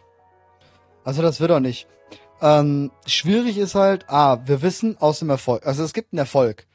Also 1.03 1.21
das 1.21 1.39
wird 1.39 1.51
doch 1.51 1.59
nicht. 1.59 1.87
Ähm, 2.41 2.91
schwierig 3.05 3.57
ist 3.57 3.75
halt, 3.75 4.05
ah, 4.07 4.39
wir 4.45 4.61
wissen 4.61 4.97
aus 4.99 5.19
dem 5.19 5.29
Erfolg, 5.29 5.65
also 5.65 5.83
es 5.83 5.93
gibt 5.93 6.13
einen 6.13 6.19
Erfolg 6.19 6.67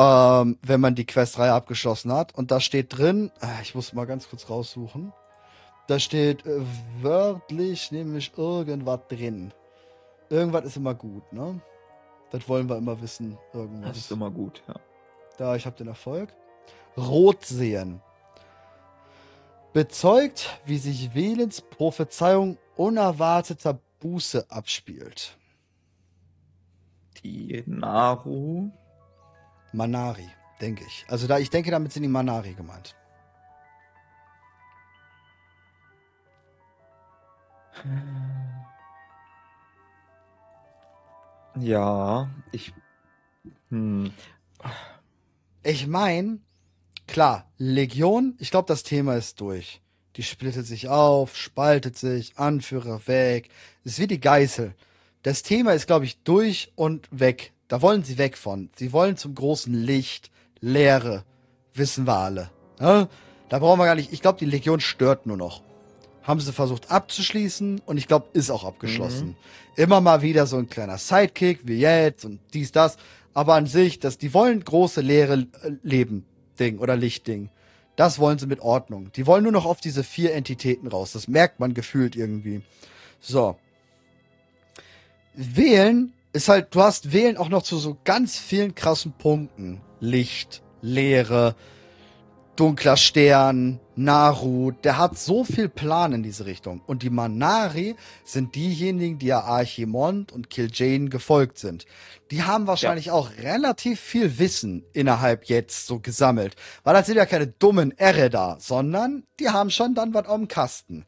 ähm, 0.00 0.58
wenn 0.62 0.80
man 0.80 0.94
die 0.94 1.04
Questreihe 1.04 1.52
abgeschlossen 1.52 2.10
hat. 2.10 2.34
Und 2.34 2.50
da 2.50 2.58
steht 2.60 2.96
drin, 2.96 3.30
äh, 3.42 3.62
ich 3.62 3.74
muss 3.74 3.92
mal 3.92 4.06
ganz 4.06 4.30
kurz 4.30 4.48
raussuchen. 4.48 5.12
Da 5.88 5.98
steht 5.98 6.46
äh, 6.46 6.62
wörtlich 7.02 7.92
nämlich 7.92 8.32
irgendwas 8.36 9.00
drin. 9.08 9.52
Irgendwas 10.30 10.64
ist 10.64 10.76
immer 10.78 10.94
gut, 10.94 11.30
ne? 11.32 11.60
Das 12.30 12.48
wollen 12.48 12.68
wir 12.68 12.78
immer 12.78 13.02
wissen. 13.02 13.36
Irgendwas. 13.52 13.90
Das 13.90 13.98
ist 13.98 14.10
immer 14.12 14.30
gut, 14.30 14.62
ja. 14.68 14.74
Da, 15.36 15.56
ich 15.56 15.66
habe 15.66 15.76
den 15.76 15.88
Erfolg. 15.88 16.32
Rot 16.96 17.44
sehen. 17.44 18.00
Bezeugt, 19.74 20.60
wie 20.64 20.78
sich 20.78 21.14
Velens 21.14 21.60
Prophezeiung 21.60 22.56
unerwarteter 22.76 23.78
Buße 23.98 24.50
abspielt. 24.50 25.36
Die 27.22 27.62
Naru. 27.66 28.70
Manari, 29.72 30.28
denke 30.60 30.84
ich. 30.84 31.04
Also 31.08 31.26
da, 31.26 31.38
ich 31.38 31.50
denke, 31.50 31.70
damit 31.70 31.92
sind 31.92 32.02
die 32.02 32.08
Manari 32.08 32.54
gemeint. 32.54 32.96
Ja, 41.58 42.30
ich. 42.52 42.72
Hm. 43.70 44.12
Ich 45.62 45.86
meine, 45.86 46.40
klar, 47.06 47.50
Legion, 47.58 48.34
ich 48.38 48.50
glaube, 48.50 48.68
das 48.68 48.82
Thema 48.82 49.14
ist 49.14 49.40
durch. 49.40 49.80
Die 50.16 50.22
splittet 50.22 50.66
sich 50.66 50.88
auf, 50.88 51.36
spaltet 51.36 51.96
sich, 51.96 52.38
Anführer 52.38 53.06
weg. 53.06 53.48
Es 53.84 53.92
ist 53.92 53.98
wie 54.00 54.06
die 54.06 54.20
Geißel. 54.20 54.74
Das 55.22 55.42
Thema 55.42 55.72
ist, 55.72 55.86
glaube 55.86 56.04
ich, 56.04 56.22
durch 56.22 56.72
und 56.76 57.08
weg. 57.10 57.52
Da 57.70 57.80
wollen 57.82 58.02
sie 58.02 58.18
weg 58.18 58.36
von. 58.36 58.68
Sie 58.74 58.92
wollen 58.92 59.16
zum 59.16 59.36
großen 59.36 59.72
Licht, 59.72 60.32
Leere. 60.58 61.24
Wissen 61.72 62.04
wir 62.04 62.16
alle. 62.16 62.50
Ja? 62.80 63.08
Da 63.48 63.60
brauchen 63.60 63.78
wir 63.78 63.84
gar 63.84 63.94
nicht. 63.94 64.12
Ich 64.12 64.20
glaube, 64.20 64.40
die 64.40 64.44
Legion 64.44 64.80
stört 64.80 65.24
nur 65.24 65.36
noch. 65.36 65.62
Haben 66.24 66.40
sie 66.40 66.52
versucht 66.52 66.90
abzuschließen 66.90 67.80
und 67.86 67.96
ich 67.96 68.08
glaube, 68.08 68.26
ist 68.32 68.50
auch 68.50 68.64
abgeschlossen. 68.64 69.28
Mhm. 69.28 69.36
Immer 69.76 70.00
mal 70.00 70.20
wieder 70.20 70.46
so 70.46 70.56
ein 70.56 70.68
kleiner 70.68 70.98
Sidekick, 70.98 71.60
wie 71.62 71.78
jetzt 71.78 72.24
und 72.24 72.40
dies, 72.52 72.72
das. 72.72 72.96
Aber 73.34 73.54
an 73.54 73.66
sich, 73.66 74.00
dass 74.00 74.18
die 74.18 74.34
wollen 74.34 74.64
große 74.64 75.00
leere 75.00 75.46
äh, 75.62 75.70
Leben 75.84 76.26
Ding 76.58 76.80
oder 76.80 76.96
Lichtding. 76.96 77.50
Das 77.94 78.18
wollen 78.18 78.40
sie 78.40 78.48
mit 78.48 78.58
Ordnung. 78.58 79.12
Die 79.12 79.28
wollen 79.28 79.44
nur 79.44 79.52
noch 79.52 79.64
auf 79.64 79.80
diese 79.80 80.02
vier 80.02 80.34
Entitäten 80.34 80.88
raus. 80.88 81.12
Das 81.12 81.28
merkt 81.28 81.60
man 81.60 81.72
gefühlt 81.72 82.16
irgendwie. 82.16 82.62
So. 83.20 83.56
Wählen 85.34 86.12
ist 86.32 86.48
halt, 86.48 86.74
du 86.74 86.82
hast 86.82 87.12
Wählen 87.12 87.36
auch 87.36 87.48
noch 87.48 87.62
zu 87.62 87.78
so 87.78 87.96
ganz 88.04 88.38
vielen 88.38 88.74
krassen 88.74 89.12
Punkten. 89.12 89.80
Licht, 90.00 90.62
Leere, 90.80 91.54
dunkler 92.56 92.96
Stern, 92.96 93.80
Naru, 93.96 94.70
der 94.70 94.98
hat 94.98 95.18
so 95.18 95.44
viel 95.44 95.68
Plan 95.68 96.12
in 96.12 96.22
diese 96.22 96.46
Richtung. 96.46 96.82
Und 96.86 97.02
die 97.02 97.10
Manari 97.10 97.96
sind 98.24 98.54
diejenigen, 98.54 99.18
die 99.18 99.26
ja 99.26 99.40
Archimond 99.40 100.30
und 100.32 100.48
Kil'jaeden 100.48 101.08
gefolgt 101.08 101.58
sind. 101.58 101.86
Die 102.30 102.42
haben 102.42 102.66
wahrscheinlich 102.66 103.06
ja. 103.06 103.12
auch 103.14 103.30
relativ 103.42 103.98
viel 103.98 104.38
Wissen 104.38 104.84
innerhalb 104.92 105.46
jetzt 105.46 105.86
so 105.86 106.00
gesammelt. 106.00 106.54
Weil 106.84 106.94
das 106.94 107.06
sind 107.06 107.16
ja 107.16 107.26
keine 107.26 107.46
dummen 107.46 107.96
Erre 107.98 108.30
da, 108.30 108.56
sondern 108.60 109.24
die 109.38 109.48
haben 109.48 109.70
schon 109.70 109.94
dann 109.94 110.14
was 110.14 110.26
auf 110.26 110.36
dem 110.36 110.48
Kasten. 110.48 111.06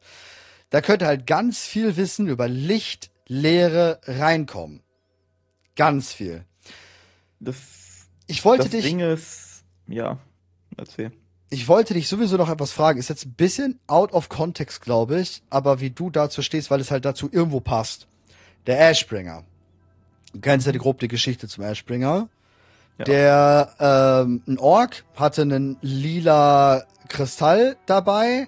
Da 0.69 0.81
könnte 0.81 1.05
halt 1.05 1.27
ganz 1.27 1.59
viel 1.59 1.97
Wissen 1.97 2.27
über 2.27 2.47
Licht, 2.47 3.11
Leere 3.27 4.01
reinkommen. 4.05 4.83
Ganz 5.75 6.13
viel. 6.13 6.45
Das, 7.39 7.57
ich 8.27 8.45
wollte 8.45 8.63
das 8.63 8.71
dich. 8.71 8.85
Ding 8.85 8.99
ist, 8.99 9.63
ja, 9.87 10.17
erzähl. 10.77 11.11
Ich 11.49 11.67
wollte 11.67 11.93
dich 11.93 12.07
sowieso 12.07 12.37
noch 12.37 12.49
etwas 12.49 12.71
fragen. 12.71 12.99
Ist 12.99 13.09
jetzt 13.09 13.25
ein 13.25 13.33
bisschen 13.33 13.79
out 13.85 14.11
of 14.13 14.29
context, 14.29 14.81
glaube 14.81 15.19
ich, 15.19 15.43
aber 15.49 15.79
wie 15.81 15.91
du 15.91 16.09
dazu 16.09 16.41
stehst, 16.41 16.71
weil 16.71 16.79
es 16.79 16.89
halt 16.89 17.05
dazu 17.05 17.29
irgendwo 17.31 17.59
passt. 17.59 18.07
Der 18.65 18.89
Ashbringer. 18.89 19.43
Du 20.33 20.39
kennst 20.39 20.65
ja 20.65 20.71
die 20.71 20.79
grob 20.79 20.99
die 20.99 21.07
Geschichte 21.07 21.47
zum 21.47 21.63
Ashbringer. 21.63 22.27
Ja. 22.97 23.05
Der 23.05 23.75
ähm, 24.25 24.41
ein 24.47 24.57
Ork 24.57 25.03
hatte 25.15 25.43
einen 25.43 25.77
lila 25.81 26.85
Kristall 27.07 27.77
dabei. 27.85 28.47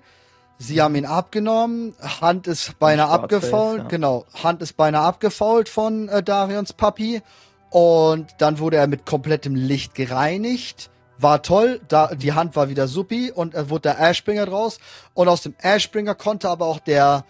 Sie 0.58 0.82
haben 0.82 0.96
ihn 0.96 1.06
abgenommen. 1.06 1.96
Hand 2.02 2.48
ist 2.48 2.80
beinahe 2.80 3.10
abgefault. 3.10 3.84
Ja. 3.84 3.88
Genau, 3.88 4.26
Hand 4.42 4.62
ist 4.62 4.78
beinahe 4.78 5.04
abgefault 5.04 5.70
von 5.70 6.08
äh, 6.10 6.24
Darions 6.24 6.74
Papi. 6.74 7.22
Und 7.70 8.28
dann 8.38 8.60
wurde 8.60 8.78
er 8.78 8.88
mit 8.88 9.06
komplettem 9.06 9.56
Licht 9.56 9.96
gereinigt 9.96 10.90
war 11.18 11.42
toll, 11.42 11.82
da 11.88 12.14
die 12.14 12.34
Hand 12.34 12.56
war 12.56 12.70
wieder 12.70 12.88
supi 12.88 13.32
und 13.32 13.54
er 13.54 13.70
wurde 13.70 13.84
der 13.84 14.00
Ashbringer 14.00 14.46
draus 14.46 14.80
und 15.14 15.28
aus 15.28 15.42
dem 15.42 15.56
Ashbringer 15.62 16.16
konnte 16.16 16.50
aber 16.50 16.66
auch 16.66 16.80
der 16.80 17.26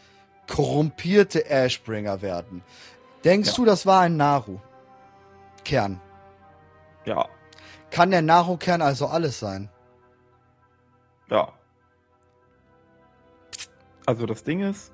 korrumpierte 0.48 1.50
Ashbringer 1.50 2.22
werden. 2.22 2.64
Denkst 3.24 3.50
ja. 3.50 3.56
du, 3.56 3.66
das 3.66 3.86
war 3.86 4.02
ein 4.02 4.18
Naru 4.18 4.60
Kern? 5.64 6.00
Ja. 7.06 7.28
Kann 7.92 8.12
der 8.12 8.22
Naru 8.22 8.58
Kern 8.58 8.82
also 8.82 9.08
alles 9.08 9.40
sein? 9.40 9.70
Ja. 11.30 11.54
Also 14.06 14.26
das 14.26 14.44
Ding 14.44 14.62
ist, 14.62 14.94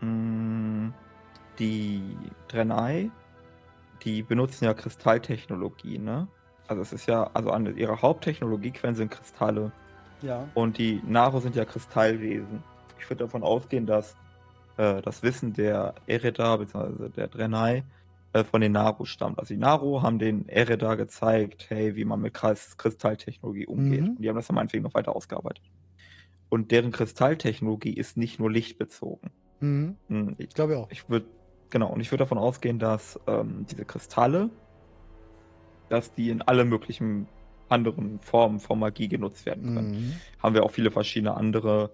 mh, 0.00 0.06
hm, 0.06 0.94
die 1.58 2.02
Drenai, 2.48 3.10
die 4.02 4.22
benutzen 4.22 4.64
ja 4.64 4.74
Kristalltechnologie, 4.74 5.98
ne? 5.98 6.28
Also 6.66 6.82
es 6.82 6.92
ist 6.92 7.06
ja, 7.06 7.28
also 7.34 7.50
an 7.50 7.76
ihrer 7.76 8.00
Haupttechnologiequellen 8.00 8.94
sind 8.94 9.10
Kristalle. 9.10 9.72
Ja. 10.22 10.48
Und 10.54 10.78
die 10.78 11.02
Naro 11.04 11.40
sind 11.40 11.56
ja 11.56 11.64
Kristallwesen. 11.64 12.62
Ich 12.98 13.10
würde 13.10 13.24
davon 13.24 13.42
ausgehen, 13.42 13.86
dass 13.86 14.16
äh, 14.76 15.02
das 15.02 15.22
Wissen 15.22 15.52
der 15.52 15.94
Ereda 16.06 16.56
bzw. 16.56 17.08
der 17.08 17.28
Drenai 17.28 17.84
äh, 18.32 18.44
von 18.44 18.60
den 18.60 18.72
Naro 18.72 19.04
stammt. 19.04 19.38
Also 19.38 19.52
die 19.52 19.60
Naro 19.60 20.02
haben 20.02 20.18
den 20.18 20.48
Ereda 20.48 20.94
gezeigt, 20.94 21.66
hey, 21.68 21.96
wie 21.96 22.04
man 22.04 22.20
mit 22.20 22.34
Kristalltechnologie 22.34 23.66
umgeht. 23.66 24.02
Mhm. 24.02 24.08
Und 24.10 24.22
die 24.22 24.28
haben 24.28 24.36
das 24.36 24.46
dann 24.46 24.54
meinetwegen 24.54 24.84
noch 24.84 24.94
weiter 24.94 25.16
ausgearbeitet. 25.16 25.64
Und 26.50 26.70
deren 26.70 26.92
Kristalltechnologie 26.92 27.94
ist 27.94 28.18
nicht 28.18 28.38
nur 28.38 28.50
lichtbezogen. 28.50 29.30
Mhm. 29.60 29.96
Hm, 30.08 30.34
ich 30.36 30.50
glaube 30.50 30.78
auch. 30.78 30.90
Ich 30.90 31.08
würde 31.08 31.26
genau, 31.70 31.90
und 31.92 32.00
ich 32.00 32.10
würde 32.10 32.24
davon 32.24 32.38
ausgehen, 32.38 32.78
dass 32.78 33.18
ähm, 33.26 33.64
diese 33.70 33.84
Kristalle 33.84 34.50
dass 35.90 36.14
die 36.14 36.30
in 36.30 36.40
alle 36.40 36.64
möglichen 36.64 37.26
anderen 37.68 38.20
Formen 38.20 38.58
von 38.58 38.78
Magie 38.78 39.08
genutzt 39.08 39.44
werden 39.44 39.74
können. 39.74 39.90
Mhm. 39.90 40.12
Haben 40.42 40.54
wir 40.54 40.64
auch 40.64 40.70
viele 40.70 40.90
verschiedene 40.90 41.36
andere 41.36 41.90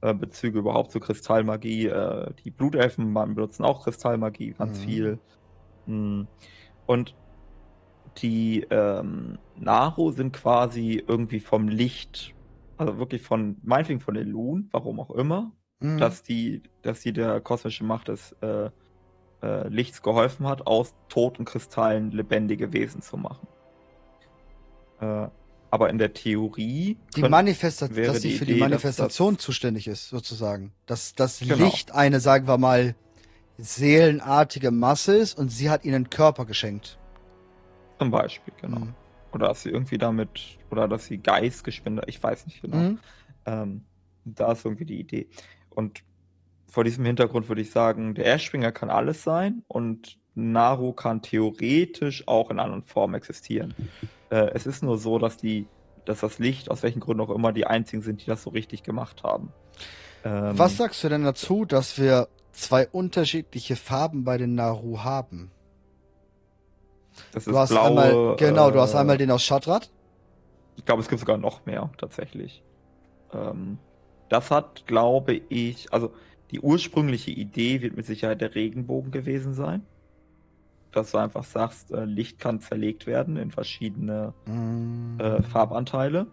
äh, 0.00 0.14
Bezüge 0.14 0.60
überhaupt 0.60 0.92
zu 0.92 1.00
Kristallmagie. 1.00 1.86
Äh, 1.86 2.32
die 2.44 2.50
Blutelfen 2.50 3.12
benutzen 3.12 3.64
auch 3.64 3.84
Kristallmagie 3.84 4.54
ganz 4.56 4.78
mhm. 4.78 4.82
viel. 4.82 5.18
Mhm. 5.86 6.28
Und 6.86 7.14
die 8.18 8.66
ähm, 8.70 9.38
Naru 9.56 10.12
sind 10.12 10.32
quasi 10.32 11.02
irgendwie 11.06 11.40
vom 11.40 11.68
Licht, 11.68 12.34
also 12.78 12.98
wirklich 12.98 13.22
von, 13.22 13.56
meinetwegen 13.62 14.00
von 14.00 14.14
den 14.14 14.28
Lun, 14.28 14.68
warum 14.72 15.00
auch 15.00 15.10
immer, 15.10 15.52
mhm. 15.80 15.98
dass 15.98 16.22
die, 16.22 16.62
dass 16.82 17.00
die 17.00 17.12
der 17.12 17.40
kosmische 17.40 17.84
Macht 17.84 18.08
des 18.08 18.32
äh, 18.40 18.70
äh, 19.42 19.68
Lichts 19.68 20.02
geholfen 20.02 20.46
hat, 20.46 20.66
aus 20.66 20.94
toten 21.08 21.44
Kristallen 21.44 22.10
lebendige 22.12 22.72
Wesen 22.72 23.02
zu 23.02 23.16
machen. 23.16 23.46
Äh, 25.00 25.28
aber 25.70 25.90
in 25.90 25.98
der 25.98 26.14
Theorie. 26.14 26.96
Die 27.14 27.22
Manifestation, 27.22 28.06
dass 28.06 28.22
sie 28.22 28.36
für 28.36 28.44
Idee, 28.44 28.54
die 28.54 28.60
Manifestation 28.60 29.34
das, 29.34 29.44
zuständig 29.44 29.86
ist, 29.86 30.08
sozusagen. 30.08 30.72
Dass 30.86 31.14
das 31.14 31.40
genau. 31.40 31.56
Licht 31.56 31.92
eine, 31.92 32.20
sagen 32.20 32.46
wir 32.46 32.56
mal, 32.56 32.94
seelenartige 33.58 34.70
Masse 34.70 35.16
ist 35.16 35.36
und 35.36 35.50
sie 35.50 35.68
hat 35.68 35.84
ihnen 35.84 36.08
Körper 36.10 36.46
geschenkt. 36.46 36.98
Zum 37.98 38.10
Beispiel, 38.10 38.54
genau. 38.60 38.78
Mhm. 38.78 38.94
Oder 39.32 39.48
dass 39.48 39.62
sie 39.62 39.70
irgendwie 39.70 39.98
damit, 39.98 40.58
oder 40.70 40.88
dass 40.88 41.06
sie 41.06 41.18
Geistgeschwindigkeit, 41.18 42.08
ich 42.08 42.22
weiß 42.22 42.46
nicht 42.46 42.62
genau. 42.62 42.76
Mhm. 42.76 42.98
Ähm, 43.46 43.84
da 44.24 44.52
ist 44.52 44.64
irgendwie 44.64 44.84
die 44.84 45.00
Idee. 45.00 45.28
Und 45.70 46.02
vor 46.66 46.84
diesem 46.84 47.04
Hintergrund 47.04 47.48
würde 47.48 47.62
ich 47.62 47.70
sagen, 47.70 48.14
der 48.14 48.26
Ashwinger 48.26 48.72
kann 48.72 48.90
alles 48.90 49.22
sein 49.22 49.62
und 49.68 50.18
Naru 50.34 50.92
kann 50.92 51.22
theoretisch 51.22 52.26
auch 52.28 52.50
in 52.50 52.58
anderen 52.58 52.84
Formen 52.84 53.14
existieren. 53.14 53.74
Äh, 54.30 54.50
es 54.54 54.66
ist 54.66 54.82
nur 54.82 54.98
so, 54.98 55.18
dass 55.18 55.36
die, 55.36 55.66
dass 56.04 56.20
das 56.20 56.38
Licht, 56.38 56.70
aus 56.70 56.82
welchen 56.82 57.00
Gründen 57.00 57.22
auch 57.22 57.30
immer, 57.30 57.52
die 57.52 57.66
einzigen 57.66 58.02
sind, 58.02 58.22
die 58.22 58.26
das 58.26 58.42
so 58.42 58.50
richtig 58.50 58.82
gemacht 58.82 59.22
haben. 59.24 59.52
Ähm, 60.24 60.58
Was 60.58 60.76
sagst 60.76 61.02
du 61.02 61.08
denn 61.08 61.24
dazu, 61.24 61.64
dass 61.64 61.98
wir 61.98 62.28
zwei 62.52 62.86
unterschiedliche 62.88 63.76
Farben 63.76 64.24
bei 64.24 64.36
den 64.36 64.54
Naru 64.54 65.00
haben? 65.00 65.50
Das 67.32 67.46
ist 67.46 67.52
du 67.52 67.58
hast 67.58 67.70
blaue, 67.70 67.86
einmal, 67.86 68.36
genau, 68.36 68.70
du 68.70 68.80
hast 68.80 68.94
äh, 68.94 68.98
einmal 68.98 69.18
den 69.18 69.30
aus 69.30 69.42
Shatrat. 69.42 69.90
Ich 70.76 70.84
glaube, 70.84 71.02
es 71.02 71.08
gibt 71.08 71.20
sogar 71.20 71.38
noch 71.38 71.66
mehr, 71.66 71.90
tatsächlich. 71.98 72.62
Ähm, 73.32 73.78
das 74.28 74.50
hat, 74.50 74.86
glaube 74.86 75.34
ich, 75.48 75.92
also 75.92 76.12
die 76.50 76.60
ursprüngliche 76.60 77.30
Idee 77.30 77.82
wird 77.82 77.96
mit 77.96 78.06
Sicherheit 78.06 78.40
der 78.40 78.54
Regenbogen 78.54 79.10
gewesen 79.10 79.54
sein. 79.54 79.82
Dass 80.92 81.10
du 81.10 81.18
einfach 81.18 81.44
sagst, 81.44 81.90
äh, 81.92 82.04
Licht 82.04 82.38
kann 82.38 82.60
zerlegt 82.60 83.06
werden 83.06 83.36
in 83.36 83.50
verschiedene 83.50 84.32
mm. 84.46 85.20
äh, 85.20 85.42
Farbanteile. 85.42 86.26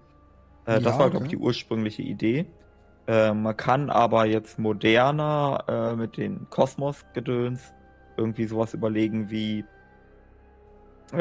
Äh, 0.65 0.79
das 0.79 0.93
ja, 0.93 0.99
war, 0.99 1.09
glaube 1.09 1.25
ich, 1.25 1.31
die 1.31 1.37
ursprüngliche 1.37 2.01
Idee. 2.01 2.45
Äh, 3.07 3.33
man 3.33 3.55
kann 3.57 3.89
aber 3.89 4.25
jetzt 4.25 4.57
moderner 4.57 5.63
äh, 5.67 5.95
mit 5.95 6.17
den 6.17 6.49
Kosmos-Gedöns 6.49 7.73
irgendwie 8.17 8.45
sowas 8.45 8.73
überlegen 8.73 9.29
wie 9.29 9.65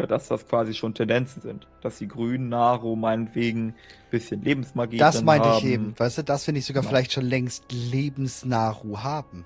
dass 0.08 0.28
das 0.28 0.46
quasi 0.48 0.74
schon 0.74 0.94
Tendenzen 0.94 1.42
sind. 1.42 1.66
Dass 1.80 1.98
die 1.98 2.08
grünen 2.08 2.48
Naru 2.48 2.96
meinetwegen 2.96 3.68
ein 3.68 3.74
bisschen 4.10 4.42
Lebensmagie 4.42 4.98
Das 4.98 5.22
meinte 5.22 5.48
ich 5.58 5.64
eben. 5.64 5.94
Weißt 5.98 6.18
du, 6.18 6.22
das 6.22 6.44
finde 6.44 6.60
ich 6.60 6.66
sogar 6.66 6.82
ja. 6.82 6.88
vielleicht 6.88 7.12
schon 7.12 7.24
längst 7.24 7.64
Lebensnaru 7.70 8.98
haben. 8.98 9.44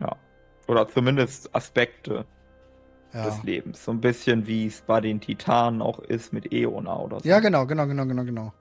Ja. 0.00 0.16
Oder 0.66 0.88
zumindest 0.88 1.54
Aspekte 1.54 2.26
ja. 3.12 3.24
des 3.24 3.42
Lebens. 3.42 3.84
So 3.84 3.92
ein 3.92 4.00
bisschen 4.00 4.46
wie 4.46 4.66
es 4.66 4.82
bei 4.82 5.00
den 5.00 5.20
Titanen 5.20 5.82
auch 5.82 5.98
ist 5.98 6.32
mit 6.32 6.52
Eona 6.52 6.98
oder 6.98 7.20
so. 7.20 7.28
Ja, 7.28 7.40
genau, 7.40 7.66
genau, 7.66 7.86
genau, 7.86 8.06
genau, 8.06 8.24
genau. 8.24 8.52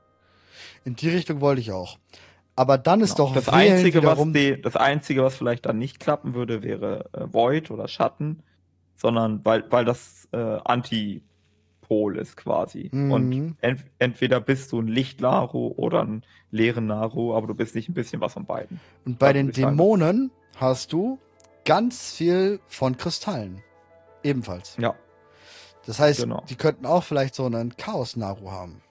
In 0.85 0.95
die 0.95 1.09
Richtung 1.09 1.41
wollte 1.41 1.61
ich 1.61 1.71
auch. 1.71 1.97
Aber 2.55 2.77
dann 2.77 3.01
ist 3.01 3.15
genau. 3.15 3.27
doch 3.27 3.35
das 3.35 3.49
einzige, 3.49 4.03
was 4.03 4.19
die, 4.31 4.59
das 4.59 4.75
einzige, 4.75 5.23
was 5.23 5.35
vielleicht 5.35 5.65
dann 5.67 5.77
nicht 5.77 5.99
klappen 5.99 6.33
würde, 6.33 6.63
wäre 6.63 7.09
äh, 7.13 7.31
Void 7.31 7.69
oder 7.69 7.87
Schatten, 7.87 8.41
sondern 8.97 9.45
weil, 9.45 9.63
weil 9.71 9.85
das 9.85 10.27
äh, 10.33 10.37
Antipol 10.37 12.17
ist 12.17 12.35
quasi. 12.35 12.89
Mhm. 12.91 13.11
Und 13.11 13.57
ent, 13.61 13.85
entweder 13.99 14.41
bist 14.41 14.71
du 14.73 14.81
ein 14.81 14.87
Licht-Naru 14.87 15.73
oder 15.77 16.03
ein 16.03 16.23
leeren 16.51 16.87
Naru, 16.87 17.33
aber 17.33 17.47
du 17.47 17.53
bist 17.53 17.75
nicht 17.75 17.87
ein 17.87 17.93
bisschen 17.93 18.19
was 18.19 18.33
von 18.33 18.45
beiden. 18.45 18.81
Und 19.05 19.19
bei 19.19 19.31
den 19.31 19.51
Dämonen 19.51 20.31
sagen. 20.51 20.59
hast 20.59 20.91
du 20.91 21.19
ganz 21.63 22.13
viel 22.13 22.59
von 22.67 22.97
Kristallen. 22.97 23.61
Ebenfalls. 24.23 24.75
Ja. 24.77 24.95
Das 25.85 25.99
heißt, 25.99 26.21
genau. 26.21 26.43
die 26.49 26.55
könnten 26.55 26.85
auch 26.85 27.03
vielleicht 27.03 27.35
so 27.35 27.45
einen 27.45 27.77
Chaos-Naru 27.77 28.51
haben. 28.51 28.81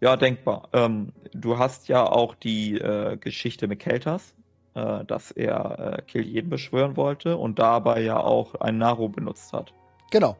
Ja, 0.00 0.16
denkbar. 0.16 0.68
Ähm, 0.72 1.12
du 1.32 1.58
hast 1.58 1.88
ja 1.88 2.04
auch 2.04 2.34
die 2.34 2.74
äh, 2.74 3.16
Geschichte 3.16 3.68
mit 3.68 3.78
Keltas, 3.78 4.34
äh, 4.74 5.04
dass 5.04 5.30
er 5.30 5.98
äh, 5.98 6.02
Kill 6.02 6.22
jeden 6.22 6.50
beschwören 6.50 6.96
wollte 6.96 7.36
und 7.36 7.58
dabei 7.58 8.00
ja 8.02 8.18
auch 8.18 8.54
ein 8.56 8.78
Naru 8.78 9.08
benutzt 9.08 9.52
hat. 9.52 9.74
Genau. 10.10 10.36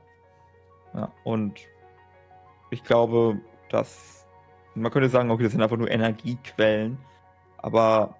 Ja, 0.95 1.13
und 1.25 1.61
ich 2.71 2.85
glaube, 2.85 3.41
dass 3.71 4.27
man 4.75 4.91
könnte 4.91 5.09
sagen, 5.09 5.31
okay, 5.31 5.43
das 5.45 5.53
sind 5.53 5.63
einfach 5.63 5.77
nur 5.77 5.91
Energiequellen, 5.91 6.99
aber 7.59 8.17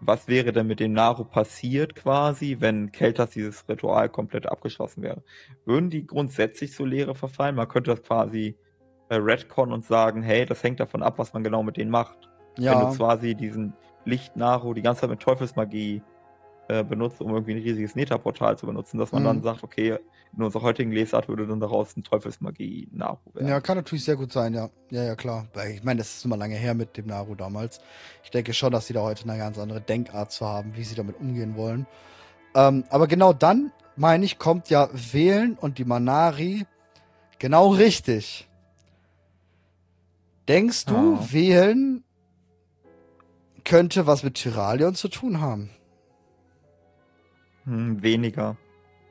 was 0.00 0.28
wäre 0.28 0.52
denn 0.52 0.66
mit 0.66 0.80
dem 0.80 0.92
Naru 0.92 1.24
passiert 1.24 1.94
quasi, 1.94 2.56
wenn 2.60 2.92
Keltas 2.92 3.30
dieses 3.30 3.68
Ritual 3.68 4.08
komplett 4.08 4.46
abgeschlossen 4.46 5.02
wäre? 5.02 5.22
Würden 5.64 5.90
die 5.90 6.06
grundsätzlich 6.06 6.74
so 6.74 6.84
Leere 6.84 7.14
verfallen? 7.14 7.54
Man 7.54 7.68
könnte 7.68 7.90
das 7.90 8.02
quasi 8.02 8.56
äh, 9.08 9.16
Redcon 9.16 9.72
und 9.72 9.84
sagen, 9.84 10.22
hey, 10.22 10.46
das 10.46 10.62
hängt 10.62 10.80
davon 10.80 11.02
ab, 11.02 11.18
was 11.18 11.32
man 11.32 11.42
genau 11.42 11.62
mit 11.62 11.76
denen 11.76 11.90
macht. 11.90 12.18
Ja. 12.58 12.72
Wenn 12.72 12.90
du 12.90 12.96
quasi 12.96 13.34
diesen 13.34 13.72
Licht-Naru 14.04 14.74
die 14.74 14.82
ganze 14.82 15.02
Zeit 15.02 15.10
mit 15.10 15.20
Teufelsmagie 15.20 16.02
äh, 16.68 16.82
benutzt, 16.82 17.20
um 17.20 17.30
irgendwie 17.30 17.52
ein 17.52 17.62
riesiges 17.62 17.94
Neta-Portal 17.94 18.56
zu 18.56 18.66
benutzen, 18.66 18.98
dass 18.98 19.12
man 19.12 19.22
mhm. 19.22 19.26
dann 19.26 19.42
sagt, 19.42 19.62
okay, 19.62 19.98
in 20.36 20.42
unserer 20.42 20.62
heutigen 20.62 20.92
Lesart 20.92 21.28
würde 21.28 21.46
dann 21.46 21.60
daraus 21.60 21.96
ein 21.96 22.02
Teufelsmagie-Naru 22.02 23.18
werden. 23.34 23.48
Ja, 23.48 23.60
kann 23.60 23.76
natürlich 23.76 24.04
sehr 24.04 24.16
gut 24.16 24.32
sein, 24.32 24.54
ja. 24.54 24.70
Ja, 24.90 25.04
ja, 25.04 25.14
klar. 25.14 25.46
Ich 25.72 25.84
meine, 25.84 25.98
das 25.98 26.16
ist 26.16 26.24
immer 26.24 26.36
lange 26.36 26.56
her 26.56 26.74
mit 26.74 26.96
dem 26.96 27.06
Naru 27.06 27.34
damals. 27.34 27.80
Ich 28.22 28.30
denke 28.30 28.54
schon, 28.54 28.72
dass 28.72 28.86
sie 28.86 28.94
da 28.94 29.02
heute 29.02 29.28
eine 29.28 29.38
ganz 29.38 29.58
andere 29.58 29.80
Denkart 29.80 30.32
zu 30.32 30.46
haben, 30.46 30.74
wie 30.76 30.84
sie 30.84 30.94
damit 30.94 31.20
umgehen 31.20 31.56
wollen. 31.56 31.86
Ähm, 32.54 32.84
aber 32.88 33.06
genau 33.06 33.32
dann, 33.32 33.72
meine 33.96 34.24
ich, 34.24 34.38
kommt 34.38 34.70
ja 34.70 34.88
Wählen 34.92 35.56
und 35.60 35.78
die 35.78 35.84
Manari 35.84 36.66
genau 37.38 37.68
richtig. 37.68 38.48
Denkst 40.48 40.86
du, 40.86 41.18
oh. 41.18 41.32
Wählen 41.32 42.03
könnte 43.64 44.06
was 44.06 44.22
mit 44.22 44.34
Tyralion 44.34 44.94
zu 44.94 45.08
tun 45.08 45.40
haben? 45.40 45.70
Hm, 47.64 48.02
weniger. 48.02 48.56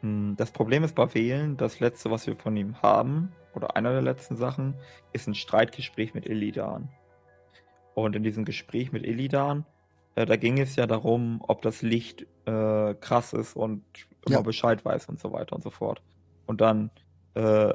Hm, 0.01 0.35
das 0.37 0.51
Problem 0.51 0.83
ist 0.83 0.95
bei 0.95 1.13
Wählen, 1.13 1.57
das 1.57 1.79
letzte, 1.79 2.11
was 2.11 2.27
wir 2.27 2.35
von 2.35 2.55
ihm 2.55 2.81
haben, 2.81 3.31
oder 3.55 3.75
einer 3.75 3.91
der 3.91 4.01
letzten 4.01 4.35
Sachen, 4.35 4.75
ist 5.11 5.27
ein 5.27 5.35
Streitgespräch 5.35 6.13
mit 6.13 6.25
Illidan. 6.25 6.89
Und 7.95 8.15
in 8.15 8.23
diesem 8.23 8.45
Gespräch 8.45 8.91
mit 8.91 9.05
Illidan, 9.05 9.65
äh, 10.15 10.25
da 10.25 10.35
ging 10.35 10.59
es 10.59 10.75
ja 10.75 10.87
darum, 10.87 11.43
ob 11.47 11.61
das 11.61 11.81
Licht 11.81 12.25
äh, 12.45 12.93
krass 12.95 13.33
ist 13.33 13.55
und 13.55 13.83
immer 14.25 14.37
ja. 14.37 14.41
Bescheid 14.41 14.83
weiß 14.83 15.07
und 15.09 15.19
so 15.19 15.31
weiter 15.31 15.55
und 15.55 15.61
so 15.61 15.69
fort. 15.69 16.01
Und 16.45 16.61
dann 16.61 16.91
äh, 17.35 17.73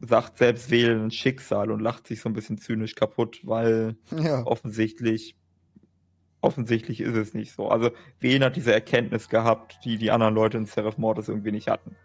sagt 0.00 0.38
selbst 0.38 0.70
Wählen 0.70 1.04
ein 1.04 1.10
Schicksal 1.10 1.70
und 1.70 1.80
lacht 1.80 2.06
sich 2.06 2.20
so 2.20 2.28
ein 2.28 2.32
bisschen 2.32 2.58
zynisch 2.58 2.94
kaputt, 2.94 3.40
weil 3.44 3.96
ja. 4.16 4.44
offensichtlich 4.44 5.36
offensichtlich 6.46 7.00
ist 7.00 7.16
es 7.16 7.34
nicht 7.34 7.52
so. 7.52 7.68
Also 7.68 7.90
Wen 8.20 8.44
hat 8.44 8.56
diese 8.56 8.72
Erkenntnis 8.72 9.28
gehabt, 9.28 9.78
die 9.84 9.98
die 9.98 10.10
anderen 10.10 10.34
Leute 10.34 10.56
in 10.56 10.66
Seraph 10.66 10.96
Mortis 10.96 11.28
irgendwie 11.28 11.52
nicht 11.52 11.68
hatten. 11.68 11.96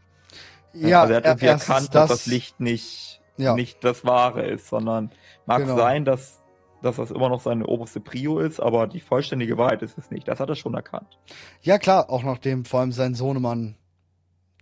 Ja, 0.74 1.02
also 1.02 1.14
er 1.14 1.18
hat 1.18 1.26
irgendwie 1.26 1.46
er, 1.46 1.54
erkannt, 1.54 1.90
das, 1.94 2.10
dass 2.10 2.10
das 2.10 2.26
Licht 2.26 2.60
nicht, 2.60 3.22
ja. 3.38 3.56
nicht 3.56 3.84
das 3.84 4.04
Wahre 4.06 4.46
ist, 4.46 4.68
sondern 4.68 5.12
mag 5.46 5.60
genau. 5.60 5.78
sein, 5.78 6.06
dass, 6.06 6.40
dass 6.82 6.96
das 6.96 7.12
immer 7.12 7.30
noch 7.30 7.42
seine 7.42 7.66
oberste 7.68 8.00
Prio 8.00 8.40
ist, 8.40 8.60
aber 8.60 8.88
die 8.88 9.00
vollständige 9.00 9.58
Wahrheit 9.58 9.82
ist 9.82 9.98
es 9.98 10.10
nicht. 10.12 10.28
Das 10.28 10.40
hat 10.40 10.50
er 10.50 10.56
schon 10.56 10.74
erkannt. 10.74 11.20
Ja, 11.62 11.78
klar, 11.78 12.10
auch 12.10 12.24
nachdem 12.24 12.66
vor 12.66 12.80
allem 12.80 12.92
sein 12.92 13.14
Sohnemann 13.14 13.76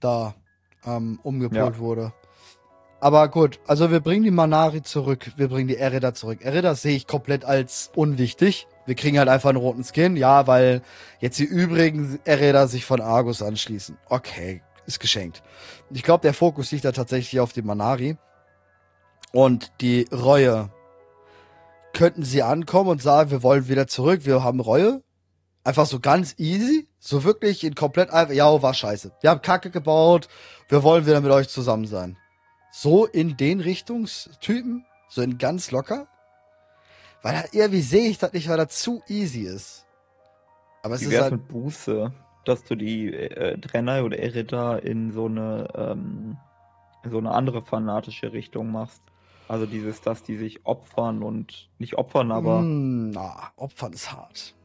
da 0.01 0.35
ähm, 0.85 1.19
umgepolt 1.23 1.75
ja. 1.75 1.79
wurde. 1.79 2.13
Aber 3.01 3.29
gut, 3.29 3.59
also 3.65 3.91
wir 3.91 4.01
bringen 4.01 4.23
die 4.23 4.31
Manari 4.31 4.81
zurück, 4.81 5.31
wir 5.37 5.47
bringen 5.47 5.69
die 5.69 5.77
Erida 5.77 6.13
zurück. 6.13 6.39
Erida 6.41 6.75
sehe 6.75 6.97
ich 6.97 7.07
komplett 7.07 7.45
als 7.45 7.91
unwichtig. 7.95 8.67
Wir 8.89 8.95
kriegen 8.95 9.19
halt 9.19 9.29
einfach 9.29 9.49
einen 9.49 9.59
roten 9.59 9.83
Skin, 9.83 10.17
ja, 10.17 10.47
weil 10.47 10.81
jetzt 11.19 11.37
die 11.37 11.43
übrigen 11.43 12.19
Erräder 12.25 12.67
sich 12.67 12.85
von 12.85 13.01
Argus 13.01 13.43
anschließen. 13.43 13.99
Okay, 14.09 14.63
ist 14.87 14.99
geschenkt. 14.99 15.43
Ich 15.91 16.01
glaube, 16.01 16.23
der 16.23 16.33
Fokus 16.33 16.71
liegt 16.71 16.85
da 16.85 16.91
tatsächlich 16.91 17.39
auf 17.39 17.53
die 17.53 17.61
Manari. 17.61 18.17
Und 19.31 19.71
die 19.79 20.07
Reue. 20.11 20.71
Könnten 21.93 22.23
sie 22.23 22.41
ankommen 22.41 22.89
und 22.89 22.99
sagen, 22.99 23.29
wir 23.29 23.43
wollen 23.43 23.67
wieder 23.67 23.85
zurück, 23.85 24.21
wir 24.23 24.43
haben 24.43 24.59
Reue? 24.59 25.03
Einfach 25.63 25.85
so 25.85 25.99
ganz 25.99 26.33
easy? 26.39 26.87
So 26.97 27.23
wirklich 27.23 27.63
in 27.63 27.75
komplett 27.75 28.09
einfach, 28.09 28.33
ja, 28.33 28.59
war 28.63 28.73
scheiße. 28.73 29.11
Wir 29.21 29.29
haben 29.29 29.43
Kacke 29.43 29.69
gebaut, 29.69 30.29
wir 30.67 30.81
wollen 30.81 31.05
wieder 31.05 31.21
mit 31.21 31.31
euch 31.31 31.47
zusammen 31.49 31.85
sein. 31.85 32.17
So 32.71 33.05
in 33.05 33.37
den 33.37 33.59
Richtungstypen? 33.59 34.83
So 35.09 35.21
in 35.21 35.37
ganz 35.37 35.69
locker? 35.69 36.07
Weil 37.21 37.45
irgendwie 37.51 37.81
sehe 37.81 38.09
ich 38.09 38.17
das 38.17 38.33
nicht, 38.33 38.47
weil 38.49 38.57
das 38.57 38.79
zu 38.79 39.01
easy 39.07 39.41
ist. 39.41 39.85
Aber 40.83 40.95
es 40.95 41.01
Wie 41.01 41.13
ist 41.13 41.21
halt 41.21 41.33
mit 41.33 41.47
Buße, 41.47 42.13
dass 42.45 42.63
du 42.63 42.75
die 42.75 43.13
äh, 43.13 43.59
Trenner 43.59 44.03
oder 44.03 44.17
Erita 44.17 44.77
in 44.77 45.11
so 45.11 45.25
eine 45.25 45.67
ähm, 45.75 46.37
in 47.03 47.11
so 47.11 47.17
eine 47.17 47.31
andere 47.31 47.61
fanatische 47.61 48.33
Richtung 48.33 48.71
machst. 48.71 49.01
Also 49.47 49.65
dieses, 49.65 50.01
dass 50.01 50.21
die 50.23 50.37
sich 50.37 50.65
opfern 50.65 51.23
und 51.23 51.69
nicht 51.79 51.97
opfern, 51.97 52.31
aber. 52.31 52.61
Mm, 52.61 53.11
na, 53.11 53.51
opfern 53.55 53.93
ist 53.93 54.11
hart. 54.11 54.55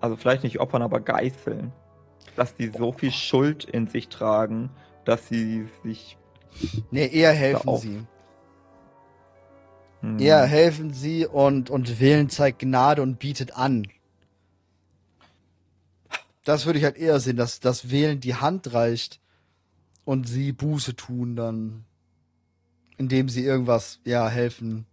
Also 0.00 0.16
vielleicht 0.16 0.44
nicht 0.44 0.60
opfern, 0.60 0.82
aber 0.82 1.00
geißeln. 1.00 1.72
Dass 2.36 2.54
die 2.54 2.68
so 2.68 2.92
viel 2.92 3.12
Schuld 3.12 3.64
in 3.64 3.86
sich 3.86 4.08
tragen, 4.08 4.70
dass 5.04 5.28
sie 5.28 5.66
sich. 5.82 6.18
Nee, 6.90 7.06
eher 7.06 7.32
helfen 7.32 7.76
sie. 7.78 8.06
Mhm. 10.06 10.20
Ja, 10.20 10.44
helfen 10.44 10.92
sie 10.92 11.26
und, 11.26 11.68
und 11.68 11.98
Willen 11.98 12.30
zeigt 12.30 12.60
Gnade 12.60 13.02
und 13.02 13.18
bietet 13.18 13.56
an. 13.56 13.88
Das 16.44 16.64
würde 16.64 16.78
ich 16.78 16.84
halt 16.84 16.96
eher 16.96 17.18
sehen, 17.18 17.36
dass 17.36 17.58
das 17.58 17.90
Wählen 17.90 18.20
die 18.20 18.36
Hand 18.36 18.72
reicht 18.72 19.20
und 20.04 20.28
sie 20.28 20.52
Buße 20.52 20.94
tun 20.94 21.34
dann, 21.34 21.84
indem 22.96 23.28
sie 23.28 23.44
irgendwas, 23.44 23.98
ja, 24.04 24.28
helfen. 24.28 24.86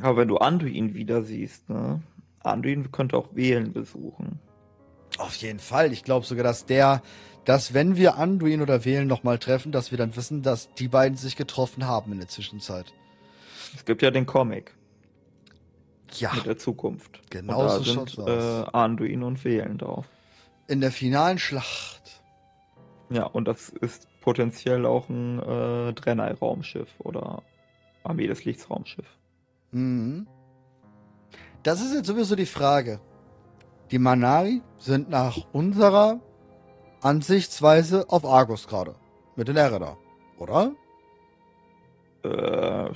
Aber 0.00 0.18
wenn 0.18 0.28
du 0.28 0.38
Anduin 0.38 0.94
wieder 0.94 1.24
siehst, 1.24 1.68
ne? 1.68 2.00
Anduin 2.44 2.92
könnte 2.92 3.16
auch 3.16 3.34
Wählen 3.34 3.72
besuchen. 3.72 4.38
Auf 5.18 5.34
jeden 5.36 5.58
Fall. 5.58 5.92
Ich 5.92 6.04
glaube 6.04 6.26
sogar, 6.26 6.44
dass 6.44 6.64
der 6.64 7.02
dass 7.44 7.74
wenn 7.74 7.96
wir 7.96 8.16
Anduin 8.16 8.62
oder 8.62 8.84
Wählen 8.84 9.08
nochmal 9.08 9.38
treffen, 9.38 9.72
dass 9.72 9.90
wir 9.90 9.98
dann 9.98 10.14
wissen, 10.16 10.42
dass 10.42 10.72
die 10.74 10.88
beiden 10.88 11.16
sich 11.16 11.36
getroffen 11.36 11.86
haben 11.86 12.12
in 12.12 12.18
der 12.18 12.28
Zwischenzeit. 12.28 12.92
Es 13.74 13.84
gibt 13.84 14.02
ja 14.02 14.10
den 14.10 14.26
Comic. 14.26 14.74
Ja. 16.18 16.32
Mit 16.34 16.46
der 16.46 16.58
Zukunft. 16.58 17.20
Genau 17.30 17.68
so 17.68 17.84
schaut's 17.84 18.18
aus. 18.18 18.28
Äh, 18.28 18.70
Anduin 18.72 19.22
und 19.22 19.44
Wählen 19.44 19.78
drauf. 19.78 20.06
In 20.68 20.80
der 20.80 20.92
finalen 20.92 21.38
Schlacht. 21.38 22.22
Ja, 23.10 23.24
und 23.24 23.48
das 23.48 23.70
ist 23.70 24.06
potenziell 24.20 24.86
auch 24.86 25.08
ein 25.08 25.38
äh, 25.38 25.92
Drenai-Raumschiff 25.94 26.88
oder 26.98 27.42
Armee 28.04 28.26
des 28.26 28.44
Lichts-Raumschiff. 28.44 29.06
Mhm. 29.72 30.26
Das 31.62 31.80
ist 31.80 31.94
jetzt 31.94 32.06
sowieso 32.06 32.36
die 32.36 32.46
Frage. 32.46 33.00
Die 33.90 33.98
Manari 33.98 34.62
sind 34.78 35.10
nach 35.10 35.36
unserer 35.52 36.20
Ansichtsweise 37.02 38.08
auf 38.10 38.24
Argus 38.24 38.68
gerade. 38.68 38.94
Mit 39.34 39.48
den 39.48 39.56
Ereda, 39.56 39.96
oder? 40.38 40.72
Äh, 42.22 42.90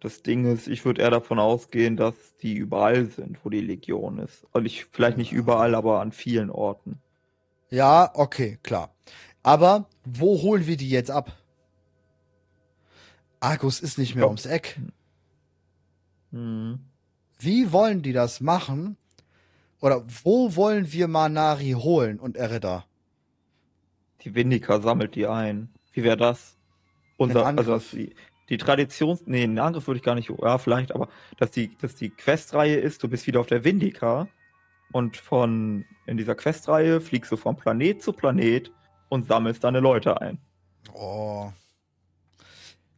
das 0.00 0.22
Ding 0.22 0.44
ist, 0.44 0.68
ich 0.68 0.84
würde 0.84 1.00
eher 1.00 1.10
davon 1.10 1.38
ausgehen, 1.38 1.96
dass 1.96 2.14
die 2.42 2.54
überall 2.54 3.06
sind, 3.06 3.42
wo 3.42 3.48
die 3.48 3.60
Legion 3.60 4.18
ist. 4.18 4.46
Und 4.52 4.66
ich, 4.66 4.84
vielleicht 4.84 5.16
nicht 5.16 5.32
überall, 5.32 5.74
aber 5.74 6.00
an 6.00 6.12
vielen 6.12 6.50
Orten. 6.50 7.00
Ja, 7.70 8.10
okay, 8.14 8.58
klar. 8.62 8.94
Aber 9.42 9.88
wo 10.04 10.42
holen 10.42 10.66
wir 10.66 10.76
die 10.76 10.90
jetzt 10.90 11.10
ab? 11.10 11.32
Argus 13.40 13.80
ist 13.80 13.96
nicht 13.96 14.14
mehr 14.14 14.26
ums 14.26 14.46
Eck. 14.46 14.78
Hm. 16.32 16.80
Wie 17.38 17.72
wollen 17.72 18.02
die 18.02 18.12
das 18.12 18.40
machen? 18.40 18.98
Oder 19.80 20.04
wo 20.24 20.56
wollen 20.56 20.92
wir 20.92 21.08
Manari 21.08 21.72
holen 21.72 22.18
und 22.18 22.36
Erida? 22.36 22.84
Die 24.22 24.34
Windiker 24.34 24.80
sammelt 24.80 25.14
die 25.14 25.26
ein. 25.26 25.70
Wie 25.92 26.02
wäre 26.02 26.16
das? 26.16 26.56
Unser, 27.16 27.46
also 27.46 27.78
die, 27.92 28.14
die 28.48 28.58
Traditions, 28.58 29.26
nee, 29.26 29.42
einen 29.42 29.58
Angriff 29.58 29.86
würde 29.86 29.98
ich 29.98 30.04
gar 30.04 30.14
nicht, 30.14 30.30
ja, 30.30 30.58
vielleicht, 30.58 30.94
aber 30.94 31.08
dass 31.36 31.50
die, 31.50 31.76
dass 31.78 31.94
die 31.94 32.10
Questreihe 32.10 32.76
ist, 32.76 33.02
du 33.02 33.08
bist 33.08 33.26
wieder 33.26 33.40
auf 33.40 33.46
der 33.46 33.64
Windica 33.64 34.28
und 34.92 35.16
von, 35.16 35.84
in 36.06 36.16
dieser 36.16 36.34
Questreihe 36.34 37.00
fliegst 37.00 37.30
du 37.30 37.36
von 37.36 37.56
Planet 37.56 38.02
zu 38.02 38.12
Planet 38.12 38.72
und 39.08 39.26
sammelst 39.26 39.64
deine 39.64 39.80
Leute 39.80 40.20
ein. 40.20 40.38
Oh. 40.94 41.50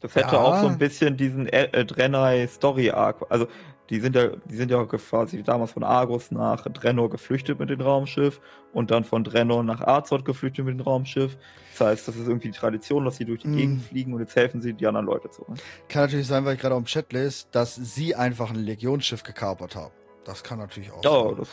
Das 0.01 0.15
hätte 0.15 0.37
ja. 0.37 0.41
auch 0.41 0.61
so 0.61 0.67
ein 0.67 0.79
bisschen 0.79 1.17
diesen 1.17 1.47
Drenai 1.47 2.47
Story 2.47 2.91
Arc. 2.91 3.27
Also 3.29 3.49
die 3.91 3.99
sind 3.99 4.15
ja, 4.15 4.29
die 4.29 4.57
sind 4.57 4.71
ja 4.71 4.85
quasi 4.85 5.43
damals 5.43 5.73
von 5.73 5.83
Argus 5.83 6.31
nach 6.31 6.63
Drenor 6.63 7.11
geflüchtet 7.11 7.59
mit 7.59 7.71
dem 7.71 7.81
Raumschiff 7.81 8.41
und 8.73 8.93
dann 8.93 9.03
von 9.03 9.25
Drenor 9.25 9.65
nach 9.65 9.81
Azoth 9.81 10.25
geflüchtet 10.25 10.65
mit 10.65 10.79
dem 10.79 10.81
Raumschiff. 10.81 11.37
Das 11.73 11.89
heißt, 11.89 12.09
das 12.09 12.15
ist 12.15 12.29
irgendwie 12.29 12.53
die 12.53 12.57
Tradition, 12.57 13.05
dass 13.05 13.17
sie 13.17 13.25
durch 13.25 13.43
die 13.43 13.49
mm. 13.49 13.57
Gegend 13.57 13.83
fliegen 13.83 14.15
und 14.15 14.21
jetzt 14.21 14.37
helfen 14.37 14.61
sie, 14.61 14.75
die 14.75 14.87
anderen 14.87 15.07
Leute 15.07 15.29
zu 15.31 15.45
holen. 15.47 15.59
Kann 15.89 16.03
natürlich 16.03 16.29
sein, 16.29 16.45
weil 16.45 16.55
ich 16.55 16.61
gerade 16.61 16.77
im 16.77 16.85
Chat 16.85 17.13
lese, 17.13 17.47
dass 17.51 17.75
sie 17.75 18.15
einfach 18.15 18.51
ein 18.51 18.57
Legionsschiff 18.57 19.25
gekapert 19.25 19.75
haben. 19.75 19.93
Das 20.25 20.45
kann 20.45 20.61
natürlich 20.61 20.93
auch 20.93 21.03
ja, 21.03 21.11
sein. 21.11 21.37
Das, 21.39 21.49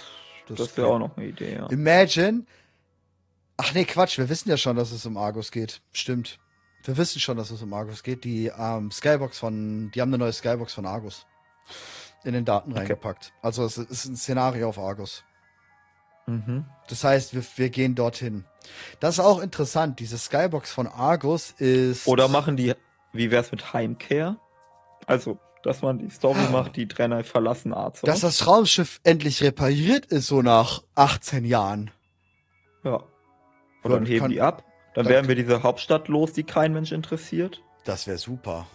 das, 0.48 0.58
das 0.58 0.78
wäre 0.78 0.88
auch 0.88 1.00
noch 1.00 1.18
eine 1.18 1.26
Idee, 1.26 1.56
ja. 1.56 1.68
Imagine. 1.68 2.46
Ach 3.58 3.74
nee, 3.74 3.86
Quatsch, 3.86 4.20
wir 4.20 4.30
wissen 4.30 4.50
ja 4.50 4.58
schon, 4.58 4.76
dass 4.76 4.92
es 4.92 5.04
um 5.08 5.18
Argus 5.18 5.52
geht. 5.52 5.82
Stimmt. 5.92 6.38
Wir 6.84 6.96
wissen 6.98 7.20
schon, 7.20 7.36
dass 7.36 7.50
es 7.50 7.64
um 7.64 7.74
Argus 7.74 8.04
geht. 8.04 8.24
Die 8.24 8.52
ähm, 8.56 8.92
Skybox 8.92 9.40
von, 9.40 9.90
die 9.90 10.02
haben 10.02 10.10
eine 10.10 10.20
neue 10.20 10.34
Skybox 10.34 10.76
von 10.76 10.86
Argus 10.86 11.26
in 12.28 12.34
den 12.34 12.46
Daten 12.46 12.72
okay. 12.72 12.82
reingepackt. 12.82 13.34
Also 13.42 13.64
es 13.64 13.78
ist 13.78 14.06
ein 14.06 14.16
Szenario 14.16 14.70
auf 14.70 14.78
Argus. 14.78 15.24
Mhm. 16.28 16.66
Das 16.90 17.04
heißt, 17.04 17.34
wir, 17.34 17.44
wir 17.56 17.70
gehen 17.70 17.96
dorthin. 17.96 18.44
Das 19.00 19.16
ist 19.16 19.20
auch 19.24 19.42
interessant. 19.42 20.00
Diese 20.00 20.18
Skybox 20.18 20.72
von 20.72 20.88
Argus 20.88 21.52
ist. 21.52 22.08
Oder 22.08 22.28
machen 22.28 22.58
die, 22.58 22.74
wie 23.14 23.32
wär's 23.32 23.52
mit 23.52 23.74
Heimkehr? 23.74 24.38
Also, 25.06 25.40
dass 25.64 25.82
man 25.82 26.00
die 26.00 26.10
Story 26.10 26.40
ah. 26.48 26.52
macht, 26.52 26.76
die 26.76 26.88
Trainer 26.88 27.24
verlassen 27.24 27.74
Arzt. 27.74 28.06
Dass 28.06 28.20
das 28.20 28.46
Raumschiff 28.46 29.00
endlich 29.04 29.42
repariert 29.42 30.06
ist, 30.08 30.28
so 30.28 30.42
nach 30.42 30.84
18 30.96 31.46
Jahren. 31.46 31.92
Ja. 32.84 33.04
Und 33.84 33.92
dann 33.92 34.06
heben 34.06 34.20
kann, 34.20 34.32
die 34.32 34.42
ab. 34.42 34.66
Dann, 34.94 35.06
dann 35.06 35.14
werden 35.14 35.28
wir 35.30 35.36
diese 35.36 35.64
Hauptstadt 35.64 36.10
los, 36.10 36.34
die 36.34 36.44
kein 36.44 36.74
Mensch 36.74 36.92
interessiert. 36.92 37.62
Das 37.86 38.06
wäre 38.06 38.18
super. 38.18 38.68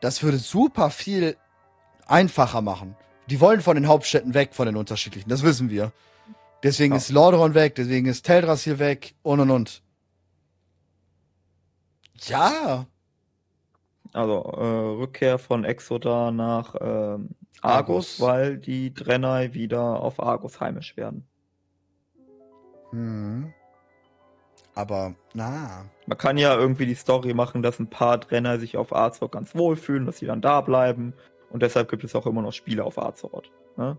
Das 0.00 0.22
würde 0.22 0.38
super 0.38 0.88
viel 0.90 1.36
einfacher 2.10 2.60
machen. 2.60 2.96
Die 3.28 3.40
wollen 3.40 3.60
von 3.60 3.76
den 3.76 3.86
Hauptstädten 3.86 4.34
weg, 4.34 4.54
von 4.54 4.66
den 4.66 4.76
unterschiedlichen. 4.76 5.28
Das 5.28 5.42
wissen 5.42 5.70
wir. 5.70 5.92
Deswegen 6.62 6.92
ja. 6.92 6.98
ist 6.98 7.10
Lordaeron 7.10 7.54
weg, 7.54 7.74
deswegen 7.76 8.06
ist 8.06 8.26
Teldrassil 8.26 8.78
weg 8.78 9.14
und 9.22 9.40
und 9.40 9.50
und. 9.50 9.82
Ja. 12.26 12.86
Also 14.12 14.42
äh, 14.56 15.00
Rückkehr 15.00 15.38
von 15.38 15.64
Exoda 15.64 16.32
nach 16.32 16.74
äh, 16.74 16.78
Argus, 16.80 17.30
Argus, 17.62 18.20
weil 18.20 18.58
die 18.58 18.92
Drennai 18.92 19.54
wieder 19.54 20.00
auf 20.00 20.20
Argus 20.20 20.60
heimisch 20.60 20.96
werden. 20.96 21.26
Hm. 22.90 23.52
Aber, 24.74 25.14
na. 25.34 25.86
Man 26.06 26.18
kann 26.18 26.38
ja 26.38 26.56
irgendwie 26.56 26.86
die 26.86 26.94
Story 26.94 27.34
machen, 27.34 27.62
dass 27.62 27.78
ein 27.78 27.90
paar 27.90 28.18
Drenner 28.18 28.58
sich 28.58 28.76
auf 28.76 28.94
Arzog 28.94 29.32
ganz 29.32 29.54
wohl 29.54 29.76
fühlen, 29.76 30.06
dass 30.06 30.18
sie 30.18 30.26
dann 30.26 30.40
da 30.40 30.60
bleiben 30.60 31.14
und 31.50 31.62
deshalb 31.62 31.90
gibt 31.90 32.04
es 32.04 32.14
auch 32.14 32.26
immer 32.26 32.42
noch 32.42 32.52
Spiele 32.52 32.84
auf 32.84 32.98
Azeroth. 32.98 33.50
Ne? 33.76 33.96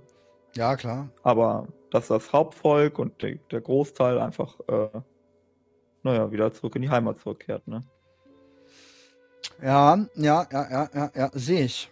Ja, 0.56 0.76
klar. 0.76 1.10
Aber 1.24 1.68
dass 1.92 2.08
das 2.08 2.34
Hauptvolk 2.34 3.00
und 3.00 3.22
der, 3.22 3.36
der 3.52 3.62
Großteil 3.62 4.20
einfach, 4.20 4.60
äh, 4.68 5.02
naja, 6.04 6.32
wieder 6.32 6.52
zurück 6.52 6.76
in 6.76 6.82
die 6.82 6.90
Heimat 6.90 7.20
zurückkehrt, 7.20 7.68
ne? 7.68 7.84
Ja, 9.62 9.96
ja, 10.16 10.48
ja, 10.52 10.72
ja, 10.72 10.90
ja, 10.94 11.12
ja, 11.16 11.30
sehe 11.34 11.66
ich. 11.66 11.90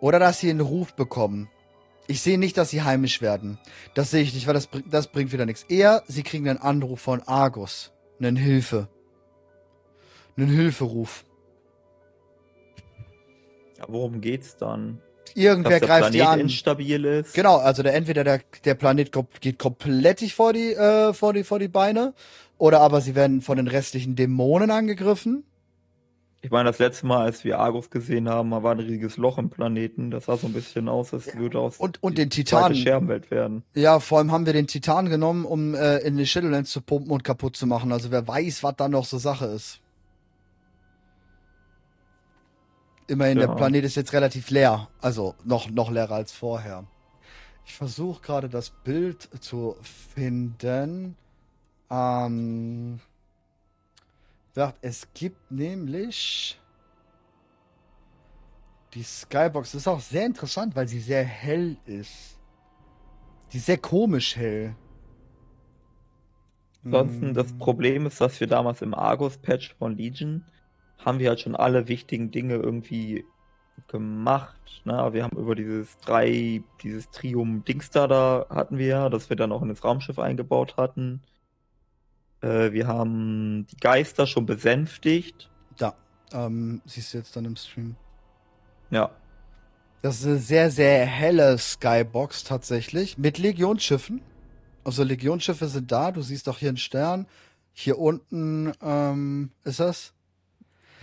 Oder 0.00 0.18
dass 0.18 0.40
sie 0.40 0.50
einen 0.50 0.60
Ruf 0.60 0.94
bekommen. 0.94 1.48
Ich 2.06 2.22
sehe 2.22 2.38
nicht, 2.38 2.56
dass 2.56 2.70
sie 2.70 2.82
heimisch 2.82 3.22
werden. 3.22 3.58
Das 3.94 4.10
sehe 4.10 4.22
ich 4.22 4.34
nicht, 4.34 4.46
weil 4.46 4.54
das, 4.54 4.68
das 4.86 5.06
bringt 5.08 5.32
wieder 5.32 5.46
nichts. 5.46 5.62
Eher, 5.64 6.02
sie 6.06 6.22
kriegen 6.22 6.48
einen 6.48 6.58
Anruf 6.58 7.00
von 7.00 7.22
Argus. 7.22 7.92
Einen 8.18 8.36
Hilfe. 8.36 8.88
Einen 10.36 10.48
Hilferuf. 10.48 11.24
Ja, 13.80 13.86
worum 13.88 14.20
geht's 14.20 14.56
dann? 14.56 15.00
Irgendwer 15.34 15.80
greift 15.80 16.14
die 16.14 16.22
an. 16.22 16.40
instabil 16.40 17.04
ist. 17.04 17.34
Genau, 17.34 17.58
also 17.58 17.82
der, 17.82 17.94
entweder 17.94 18.24
der, 18.24 18.40
der 18.64 18.74
Planet 18.74 19.10
geht 19.40 19.58
komplett 19.58 20.20
vor 20.32 20.52
die, 20.52 20.72
äh, 20.72 21.12
vor, 21.12 21.32
die, 21.32 21.44
vor 21.44 21.58
die 21.58 21.68
Beine, 21.68 22.14
oder 22.58 22.80
aber 22.80 23.00
sie 23.00 23.14
werden 23.14 23.40
von 23.40 23.56
den 23.56 23.68
restlichen 23.68 24.16
Dämonen 24.16 24.70
angegriffen. 24.70 25.44
Ich 26.42 26.50
meine, 26.50 26.70
das 26.70 26.78
letzte 26.78 27.06
Mal, 27.06 27.22
als 27.22 27.44
wir 27.44 27.58
Argus 27.58 27.90
gesehen 27.90 28.28
haben, 28.28 28.50
war 28.50 28.72
ein 28.72 28.80
riesiges 28.80 29.18
Loch 29.18 29.36
im 29.36 29.50
Planeten. 29.50 30.10
Das 30.10 30.24
sah 30.24 30.38
so 30.38 30.46
ein 30.46 30.54
bisschen 30.54 30.88
aus, 30.88 31.12
als 31.12 31.36
würde 31.36 31.58
aus 31.58 31.76
und, 31.76 32.02
und 32.02 32.16
den 32.16 32.30
Titan 32.30 32.74
Scherbenwelt 32.74 33.30
werden. 33.30 33.62
Ja, 33.74 34.00
vor 34.00 34.18
allem 34.18 34.32
haben 34.32 34.46
wir 34.46 34.54
den 34.54 34.66
Titan 34.66 35.10
genommen, 35.10 35.44
um 35.44 35.74
äh, 35.74 35.98
in 35.98 36.16
die 36.16 36.26
Shadowlands 36.26 36.70
zu 36.70 36.80
pumpen 36.80 37.10
und 37.10 37.24
kaputt 37.24 37.56
zu 37.56 37.66
machen. 37.66 37.92
Also 37.92 38.10
wer 38.10 38.26
weiß, 38.26 38.62
was 38.62 38.74
da 38.76 38.88
noch 38.88 39.04
so 39.04 39.18
Sache 39.18 39.46
ist. 39.46 39.80
Immerhin, 43.10 43.40
ja. 43.40 43.48
der 43.48 43.54
Planet 43.56 43.84
ist 43.84 43.96
jetzt 43.96 44.12
relativ 44.12 44.50
leer. 44.50 44.88
Also 45.00 45.34
noch, 45.44 45.68
noch 45.68 45.90
leerer 45.90 46.14
als 46.14 46.32
vorher. 46.32 46.84
Ich 47.66 47.74
versuche 47.74 48.22
gerade 48.22 48.48
das 48.48 48.70
Bild 48.70 49.28
zu 49.40 49.76
finden. 49.82 51.16
Ähm, 51.90 53.00
es 54.80 55.08
gibt 55.12 55.50
nämlich 55.50 56.60
die 58.94 59.02
Skybox. 59.02 59.72
Das 59.72 59.82
ist 59.82 59.88
auch 59.88 60.00
sehr 60.00 60.26
interessant, 60.26 60.76
weil 60.76 60.86
sie 60.86 61.00
sehr 61.00 61.24
hell 61.24 61.76
ist. 61.86 62.38
Die 63.52 63.56
ist 63.56 63.66
sehr 63.66 63.78
komisch 63.78 64.36
hell. 64.36 64.76
Ansonsten, 66.84 67.34
das 67.34 67.50
hm. 67.50 67.58
Problem 67.58 68.06
ist, 68.06 68.20
dass 68.20 68.38
wir 68.38 68.46
damals 68.46 68.82
im 68.82 68.94
Argus-Patch 68.94 69.74
von 69.78 69.96
Legion 69.96 70.44
haben 71.04 71.18
wir 71.18 71.28
halt 71.28 71.40
schon 71.40 71.56
alle 71.56 71.88
wichtigen 71.88 72.30
Dinge 72.30 72.54
irgendwie 72.54 73.24
gemacht. 73.88 74.82
Ne? 74.84 75.12
Wir 75.12 75.24
haben 75.24 75.36
über 75.36 75.54
dieses 75.54 75.98
drei, 75.98 76.62
dieses 76.82 77.10
Trium 77.10 77.64
Dingster 77.64 78.08
da 78.08 78.46
hatten 78.48 78.78
wir 78.78 78.86
ja, 78.86 79.08
das 79.08 79.30
wir 79.30 79.36
dann 79.36 79.52
auch 79.52 79.62
in 79.62 79.68
das 79.68 79.84
Raumschiff 79.84 80.18
eingebaut 80.18 80.76
hatten. 80.76 81.22
Äh, 82.40 82.72
wir 82.72 82.86
haben 82.86 83.66
die 83.70 83.76
Geister 83.76 84.26
schon 84.26 84.46
besänftigt. 84.46 85.50
Da, 85.76 85.94
ähm, 86.32 86.82
siehst 86.84 87.14
du 87.14 87.18
jetzt 87.18 87.36
dann 87.36 87.44
im 87.44 87.56
Stream. 87.56 87.96
Ja. 88.90 89.10
Das 90.02 90.20
ist 90.20 90.26
eine 90.26 90.38
sehr, 90.38 90.70
sehr 90.70 91.04
helle 91.04 91.58
Skybox 91.58 92.44
tatsächlich. 92.44 93.18
Mit 93.18 93.38
Legionsschiffen. 93.38 94.22
Also 94.82 95.04
Legionsschiffe 95.04 95.68
sind 95.68 95.92
da. 95.92 96.10
Du 96.10 96.22
siehst 96.22 96.48
auch 96.48 96.58
hier 96.58 96.70
einen 96.70 96.78
Stern. 96.78 97.26
Hier 97.72 97.98
unten 97.98 98.72
ähm, 98.82 99.52
ist 99.64 99.80
das. 99.80 100.14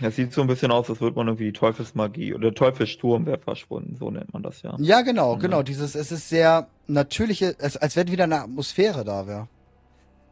Ja, 0.00 0.10
sieht 0.10 0.32
so 0.32 0.42
ein 0.42 0.46
bisschen 0.46 0.70
aus, 0.70 0.88
als 0.88 1.00
würde 1.00 1.16
man 1.16 1.26
irgendwie 1.26 1.46
die 1.46 1.52
Teufelsmagie 1.52 2.34
oder 2.34 2.54
Teufelsturm 2.54 3.26
wäre 3.26 3.38
verschwunden, 3.38 3.96
so 3.96 4.10
nennt 4.10 4.32
man 4.32 4.42
das 4.42 4.62
ja. 4.62 4.76
Ja, 4.78 5.00
genau, 5.02 5.32
ja. 5.34 5.38
genau. 5.38 5.62
Dieses, 5.62 5.96
es 5.96 6.12
ist 6.12 6.28
sehr 6.28 6.68
natürliche, 6.86 7.56
es, 7.58 7.76
als 7.76 7.96
wenn 7.96 8.08
wieder 8.08 8.24
eine 8.24 8.42
Atmosphäre 8.42 9.04
da 9.04 9.26
wäre. 9.26 9.48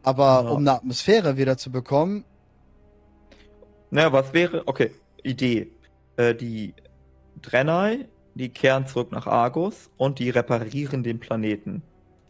Aber 0.03 0.43
ja. 0.45 0.49
um 0.49 0.59
eine 0.59 0.73
Atmosphäre 0.73 1.35
wieder 1.35 1.57
zu 1.57 1.69
bekommen. 1.71 2.23
Naja, 3.89 4.13
was 4.13 4.33
wäre, 4.33 4.63
okay, 4.67 4.91
Idee. 5.23 5.71
Äh, 6.15 6.33
die 6.33 6.73
Drennai, 7.41 8.07
die 8.35 8.49
kehren 8.49 8.87
zurück 8.87 9.11
nach 9.11 9.27
Argus 9.27 9.89
und 9.97 10.19
die 10.19 10.29
reparieren 10.29 11.03
den 11.03 11.19
Planeten. 11.19 11.83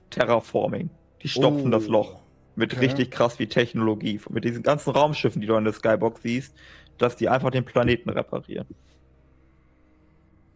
Terraforming. 0.10 0.90
Die 1.22 1.28
stopfen 1.28 1.68
oh. 1.68 1.70
das 1.70 1.88
Loch. 1.88 2.20
Mit 2.56 2.74
okay. 2.74 2.86
richtig 2.86 3.12
krass 3.12 3.38
wie 3.38 3.48
Technologie. 3.48 4.20
Mit 4.30 4.44
diesen 4.44 4.64
ganzen 4.64 4.90
Raumschiffen, 4.92 5.42
die 5.42 5.48
du 5.48 5.56
in 5.56 5.64
der 5.64 5.74
Skybox 5.74 6.22
siehst, 6.24 6.56
dass 6.98 7.16
die 7.16 7.30
einfach 7.30 7.52
den 7.52 7.66
Planeten 7.66 8.10
reparieren. 8.10 8.68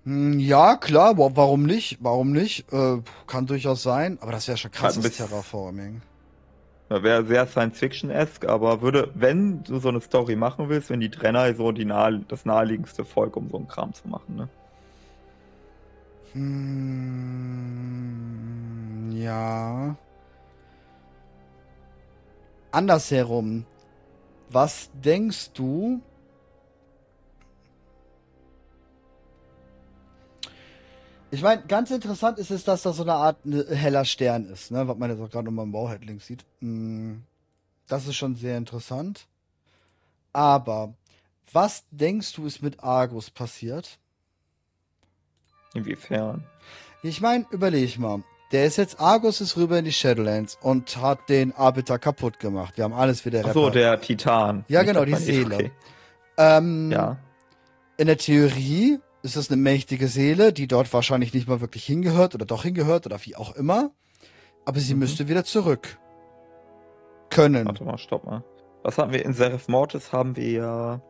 Hm, 0.06 0.40
ja, 0.40 0.78
klar, 0.78 1.18
warum 1.18 1.64
nicht? 1.64 1.98
Warum 2.02 2.32
nicht? 2.32 2.72
Äh, 2.74 3.02
kann 3.28 3.46
durchaus 3.46 3.84
sein, 3.84 4.18
aber 4.22 4.32
das 4.32 4.48
wäre 4.48 4.58
schon 4.58 4.72
krasses 4.72 5.04
halt 5.04 5.16
Terraforming. 5.16 6.02
Wäre 6.90 7.26
sehr 7.26 7.48
Science-Fiction-esque, 7.48 8.50
aber 8.50 8.82
würde, 8.82 9.12
wenn 9.14 9.64
du 9.64 9.80
so 9.80 9.88
eine 9.88 10.02
Story 10.02 10.36
machen 10.36 10.68
willst, 10.68 10.90
wenn 10.90 11.00
die 11.00 11.10
Trenner 11.10 11.56
so 11.56 11.72
die 11.72 11.86
nahe, 11.86 12.20
das 12.28 12.44
naheliegendste 12.44 13.06
Volk, 13.06 13.38
um 13.38 13.50
so 13.50 13.56
einen 13.58 13.70
Kram 13.70 13.94
zu 13.94 14.10
machen, 14.10 14.36
ne? 14.36 14.50
Hm, 16.34 17.12
ja. 19.14 19.96
Andersherum. 22.72 23.66
Was 24.50 24.90
denkst 24.94 25.52
du? 25.54 26.02
Ich 31.34 31.42
meine, 31.42 31.62
ganz 31.64 31.92
interessant 31.92 32.38
ist 32.40 32.52
es, 32.52 32.66
dass 32.66 32.84
da 32.84 32.92
so 32.92 33.04
eine 33.04 33.14
Art 33.14 33.46
ne, 33.46 33.66
heller 33.70 34.04
Stern 34.04 34.46
ist, 34.46 34.70
ne? 34.70 34.86
was 34.88 34.98
man 34.98 35.10
jetzt 35.10 35.22
auch 35.22 35.30
gerade 35.30 35.46
nochmal 35.46 35.66
im 35.66 35.72
Bauhead 35.72 36.04
links 36.04 36.28
sieht. 36.28 36.44
Hm, 36.60 37.24
das 37.88 38.06
ist 38.06 38.16
schon 38.16 38.36
sehr 38.36 38.58
interessant. 38.58 39.28
Aber 40.34 40.94
was 41.54 41.86
denkst 41.90 42.34
du, 42.34 42.46
ist 42.46 42.62
mit 42.62 42.84
Argus 42.84 43.30
passiert? 43.30 43.98
Inwiefern? 45.74 46.44
Ich 47.02 47.22
meine, 47.22 47.46
überleg 47.52 47.98
mal. 47.98 48.24
Der 48.52 48.66
ist 48.66 48.78
jetzt, 48.78 49.00
Argus 49.00 49.40
ist 49.40 49.56
rüber 49.56 49.80
in 49.80 49.86
die 49.86 49.94
Shadowlands 49.94 50.58
und 50.62 50.98
hat 50.98 51.30
den 51.30 51.54
Arbiter 51.54 51.98
kaputt 51.98 52.40
gemacht. 52.40 52.76
Wir 52.76 52.84
haben 52.84 52.94
alles 52.94 53.26
wieder 53.26 53.40
repariert. 53.40 53.58
Ach 53.58 53.64
so, 53.64 53.70
der 53.70 54.02
Titan. 54.02 54.66
Ja, 54.68 54.84
genau, 54.84 55.06
die 55.06 55.16
Seele. 55.16 55.56
Okay. 55.56 55.72
Ähm, 56.36 56.92
ja. 56.92 57.18
In 57.96 58.08
der 58.08 58.18
Theorie 58.18 59.00
ist 59.24 59.36
es 59.36 59.52
eine 59.52 59.62
mächtige 59.62 60.08
Seele, 60.08 60.54
die 60.54 60.68
dort 60.68 60.92
wahrscheinlich 60.94 61.34
nicht 61.34 61.48
mal 61.48 61.62
wirklich 61.62 61.86
hingehört 61.86 62.36
oder 62.36 62.46
doch 62.46 62.64
hingehört 62.64 63.06
oder 63.06 63.20
wie 63.24 63.36
auch 63.36 63.56
immer. 63.56 63.92
Aber 64.66 64.80
sie 64.80 64.94
mhm. 64.94 65.00
müsste 65.02 65.28
wieder 65.28 65.44
zurück. 65.44 65.98
Können. 67.30 67.66
Warte 67.66 67.84
mal, 67.84 67.98
stopp 67.98 68.26
mal. 68.26 68.44
Was 68.84 68.98
haben 68.98 69.12
wir 69.14 69.24
in 69.24 69.34
Seraph 69.34 69.68
Mortis? 69.68 70.12
Haben 70.12 70.36
wir 70.36 70.52
ja 70.52 71.02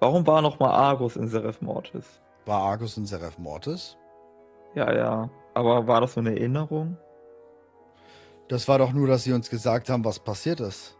Warum 0.00 0.26
war 0.26 0.42
nochmal 0.42 0.70
Argus 0.70 1.16
in 1.16 1.28
Seraph 1.28 1.60
Mortis? 1.60 2.20
War 2.46 2.62
Argus 2.62 2.96
in 2.96 3.06
Seraph 3.06 3.38
Mortis? 3.38 3.96
Ja, 4.74 4.92
ja. 4.94 5.30
Aber 5.54 5.86
war 5.88 6.00
das 6.00 6.14
so 6.14 6.20
eine 6.20 6.30
Erinnerung? 6.30 6.96
Das 8.48 8.68
war 8.68 8.78
doch 8.78 8.92
nur, 8.92 9.08
dass 9.08 9.24
sie 9.24 9.32
uns 9.32 9.50
gesagt 9.50 9.90
haben, 9.90 10.04
was 10.04 10.20
passiert 10.20 10.60
ist. 10.60 10.96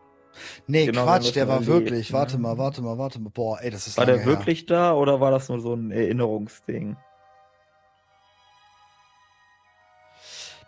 Nee, 0.66 0.86
genau, 0.86 1.04
Quatsch, 1.04 1.34
der 1.34 1.48
war 1.48 1.66
wirklich. 1.66 2.10
Ne? 2.10 2.18
Warte 2.18 2.38
mal, 2.38 2.58
warte 2.58 2.82
mal, 2.82 2.98
warte 2.98 3.20
mal. 3.20 3.30
Boah, 3.30 3.60
ey, 3.60 3.70
das 3.70 3.86
ist 3.86 3.96
War 3.98 4.06
der 4.06 4.24
wirklich 4.24 4.60
her. 4.60 4.66
da 4.68 4.94
oder 4.94 5.20
war 5.20 5.30
das 5.30 5.48
nur 5.48 5.60
so 5.60 5.74
ein 5.74 5.90
Erinnerungsding? 5.90 6.96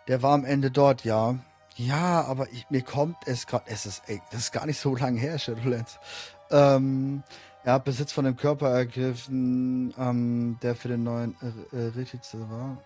Der 0.07 0.21
war 0.23 0.33
am 0.33 0.45
Ende 0.45 0.71
dort, 0.71 1.05
ja. 1.05 1.39
Ja, 1.75 2.25
aber 2.25 2.51
ich, 2.51 2.69
mir 2.69 2.81
kommt 2.81 3.17
es 3.25 3.47
gerade, 3.47 3.65
es 3.67 3.85
ist, 3.85 4.03
ey, 4.07 4.21
das 4.31 4.41
ist 4.41 4.51
gar 4.51 4.65
nicht 4.65 4.79
so 4.79 4.95
lange 4.95 5.19
her, 5.19 5.39
Shadowlands. 5.39 5.99
Ähm, 6.49 7.23
er 7.63 7.73
hat 7.73 7.85
Besitz 7.85 8.11
von 8.11 8.25
dem 8.25 8.35
Körper 8.35 8.69
ergriffen, 8.69 9.93
ähm, 9.97 10.57
der 10.61 10.75
für 10.75 10.89
den 10.89 11.03
neuen 11.03 11.35
äh, 11.41 11.77
äh 11.77 11.87
Retize 11.89 12.49
war. 12.49 12.77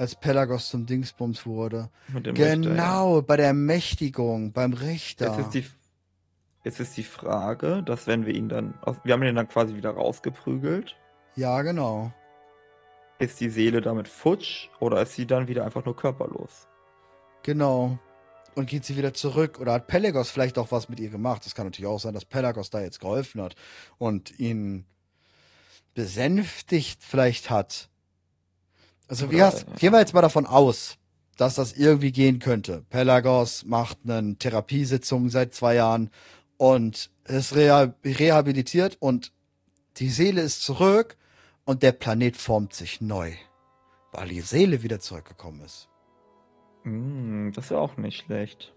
Als 0.00 0.14
Pelagos 0.14 0.70
zum 0.70 0.86
Dingsbums 0.86 1.44
wurde. 1.44 1.90
genau, 2.12 2.30
Richter, 2.30 2.74
ja. 2.74 3.20
bei 3.20 3.36
der 3.36 3.46
Ermächtigung, 3.48 4.52
beim 4.52 4.72
Richter. 4.72 5.26
Jetzt 5.26 5.38
ist, 5.38 5.54
die, 5.54 5.66
jetzt 6.64 6.80
ist 6.80 6.96
die 6.96 7.02
Frage, 7.02 7.82
dass 7.82 8.06
wenn 8.06 8.24
wir 8.24 8.34
ihn 8.34 8.48
dann. 8.48 8.74
Wir 9.04 9.12
haben 9.12 9.22
ihn 9.22 9.34
dann 9.34 9.48
quasi 9.48 9.74
wieder 9.74 9.90
rausgeprügelt. 9.90 10.96
Ja, 11.36 11.60
genau. 11.62 12.12
Ist 13.18 13.40
die 13.40 13.50
Seele 13.50 13.82
damit 13.82 14.08
futsch 14.08 14.68
oder 14.80 15.02
ist 15.02 15.14
sie 15.14 15.26
dann 15.26 15.48
wieder 15.48 15.66
einfach 15.66 15.84
nur 15.84 15.94
körperlos? 15.94 16.66
Genau 17.42 17.98
und 18.54 18.66
geht 18.66 18.84
sie 18.84 18.96
wieder 18.96 19.14
zurück. 19.14 19.58
Oder 19.60 19.72
hat 19.72 19.86
Pelagos 19.86 20.30
vielleicht 20.30 20.58
auch 20.58 20.70
was 20.70 20.88
mit 20.88 21.00
ihr 21.00 21.10
gemacht? 21.10 21.44
Das 21.44 21.54
kann 21.54 21.66
natürlich 21.66 21.90
auch 21.90 22.00
sein, 22.00 22.14
dass 22.14 22.24
Pelagos 22.24 22.70
da 22.70 22.80
jetzt 22.80 23.00
geholfen 23.00 23.42
hat 23.42 23.54
und 23.98 24.38
ihn 24.38 24.86
besänftigt 25.94 27.02
vielleicht 27.02 27.50
hat. 27.50 27.89
Also 29.10 29.32
wie 29.32 29.42
hast, 29.42 29.66
gehen 29.80 29.92
wir 29.92 29.98
jetzt 29.98 30.14
mal 30.14 30.22
davon 30.22 30.46
aus, 30.46 30.96
dass 31.36 31.56
das 31.56 31.72
irgendwie 31.72 32.12
gehen 32.12 32.38
könnte. 32.38 32.84
Pelagos 32.90 33.64
macht 33.64 33.98
eine 34.04 34.36
Therapiesitzung 34.36 35.30
seit 35.30 35.52
zwei 35.52 35.74
Jahren 35.74 36.10
und 36.58 37.10
ist 37.24 37.56
rehabilitiert 37.56 38.98
und 39.00 39.32
die 39.96 40.10
Seele 40.10 40.42
ist 40.42 40.62
zurück 40.62 41.16
und 41.64 41.82
der 41.82 41.90
Planet 41.90 42.36
formt 42.36 42.72
sich 42.72 43.00
neu, 43.00 43.32
weil 44.12 44.28
die 44.28 44.42
Seele 44.42 44.84
wieder 44.84 45.00
zurückgekommen 45.00 45.62
ist. 45.62 45.88
Mm, 46.84 47.50
das 47.50 47.64
ist 47.64 47.70
ja 47.72 47.78
auch 47.78 47.96
nicht 47.96 48.24
schlecht. 48.24 48.72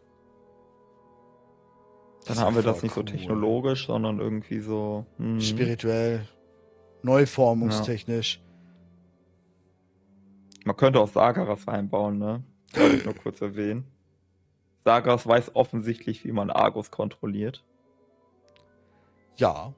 Dann 2.26 2.39
haben 2.39 2.55
wir 2.55 2.64
das 2.64 2.81
nicht 2.81 2.97
cool. 2.97 3.07
so 3.07 3.11
technologisch, 3.15 3.85
sondern 3.85 4.19
irgendwie 4.19 4.61
so 4.61 5.05
mm. 5.19 5.39
spirituell, 5.39 6.27
neuformungstechnisch. 7.03 8.41
Ja. 8.43 8.52
Man 10.64 10.77
könnte 10.77 10.99
auch 10.99 11.10
Sagaras 11.10 11.68
einbauen, 11.68 12.18
ne? 12.18 12.44
Wollte 12.73 12.95
ich 12.95 13.06
nur 13.06 13.15
kurz 13.15 13.41
erwähnen. 13.41 13.85
Sagaras 14.85 15.27
weiß 15.27 15.56
offensichtlich, 15.56 16.26
wie 16.26 16.31
man 16.31 16.49
Argus 16.49 16.91
kontrolliert. 16.91 17.64
Ja. 19.35 19.73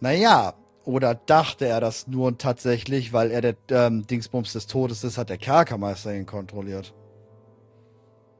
Naja, 0.00 0.54
oder 0.84 1.14
dachte 1.14 1.66
er 1.66 1.80
das 1.80 2.06
nur 2.06 2.36
tatsächlich, 2.38 3.12
weil 3.12 3.30
er 3.30 3.40
der 3.40 3.56
ähm, 3.70 4.06
Dingsbums 4.06 4.52
des 4.52 4.66
Todes 4.66 5.04
ist, 5.04 5.18
hat 5.18 5.30
der 5.30 5.38
Kerkermeister 5.38 6.14
ihn 6.14 6.26
kontrolliert. 6.26 6.94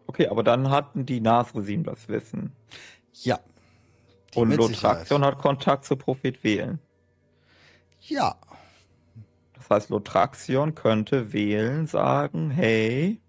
Okay, 0.06 0.27
aber 0.28 0.43
dann 0.43 0.70
hatten 0.70 1.06
die 1.06 1.20
Nasresim 1.20 1.85
das 1.85 2.09
Wissen. 2.09 2.52
Ja. 3.12 3.39
Und 4.35 4.55
Lotraxion 4.55 5.24
hat 5.24 5.39
Kontakt 5.39 5.85
zu 5.85 5.97
Prophet 5.97 6.43
Wählen. 6.43 6.81
Ja. 8.01 8.36
Das 9.72 9.84
heißt, 9.84 9.90
Lotraxion 9.90 10.74
könnte 10.74 11.32
Wählen 11.32 11.86
sagen, 11.86 12.50
hey, 12.50 13.22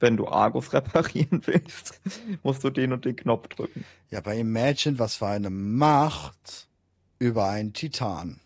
wenn 0.00 0.18
du 0.18 0.28
Argus 0.28 0.70
reparieren 0.74 1.40
willst, 1.46 1.98
musst 2.42 2.62
du 2.62 2.68
den 2.68 2.92
und 2.92 3.06
den 3.06 3.16
Knopf 3.16 3.48
drücken. 3.48 3.86
Ja, 4.10 4.20
bei 4.20 4.38
Imagine, 4.38 4.98
was 4.98 5.16
für 5.16 5.28
eine 5.28 5.48
Macht 5.48 6.68
über 7.18 7.48
einen 7.48 7.72
Titan. 7.72 8.38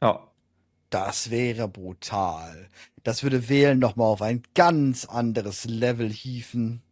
Ja. 0.00 0.28
Das 0.90 1.32
wäre 1.32 1.66
brutal. 1.66 2.68
Das 3.02 3.24
würde 3.24 3.48
Wählen 3.48 3.80
nochmal 3.80 4.06
auf 4.06 4.22
ein 4.22 4.44
ganz 4.54 5.06
anderes 5.06 5.64
Level 5.64 6.08
hieven. 6.08 6.82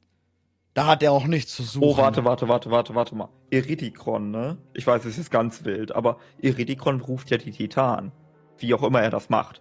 Da 0.75 0.87
hat 0.89 1.05
er 1.05 1.13
auch 1.13 1.29
nichts 1.29 1.55
zu 1.55 1.63
suchen. 1.63 1.89
Oh, 1.89 1.97
warte, 1.97 2.25
warte, 2.25 2.49
warte, 2.49 2.73
warte, 2.73 2.97
warte 2.97 3.15
mal. 3.15 3.29
Iridikron, 3.51 4.33
ne? 4.33 4.59
Ich 4.75 4.89
weiß, 4.89 5.05
es 5.05 5.19
ist 5.19 5.31
ganz 5.31 5.65
wild, 5.65 5.93
aber 5.93 6.19
Iridikron 6.41 7.01
ruft 7.01 7.31
ja 7.31 7.39
die 7.39 7.53
Titan. 7.53 8.11
Wie 8.59 8.75
auch 8.75 8.83
immer 8.83 9.03
er 9.03 9.11
das 9.11 9.29
macht. 9.29 9.61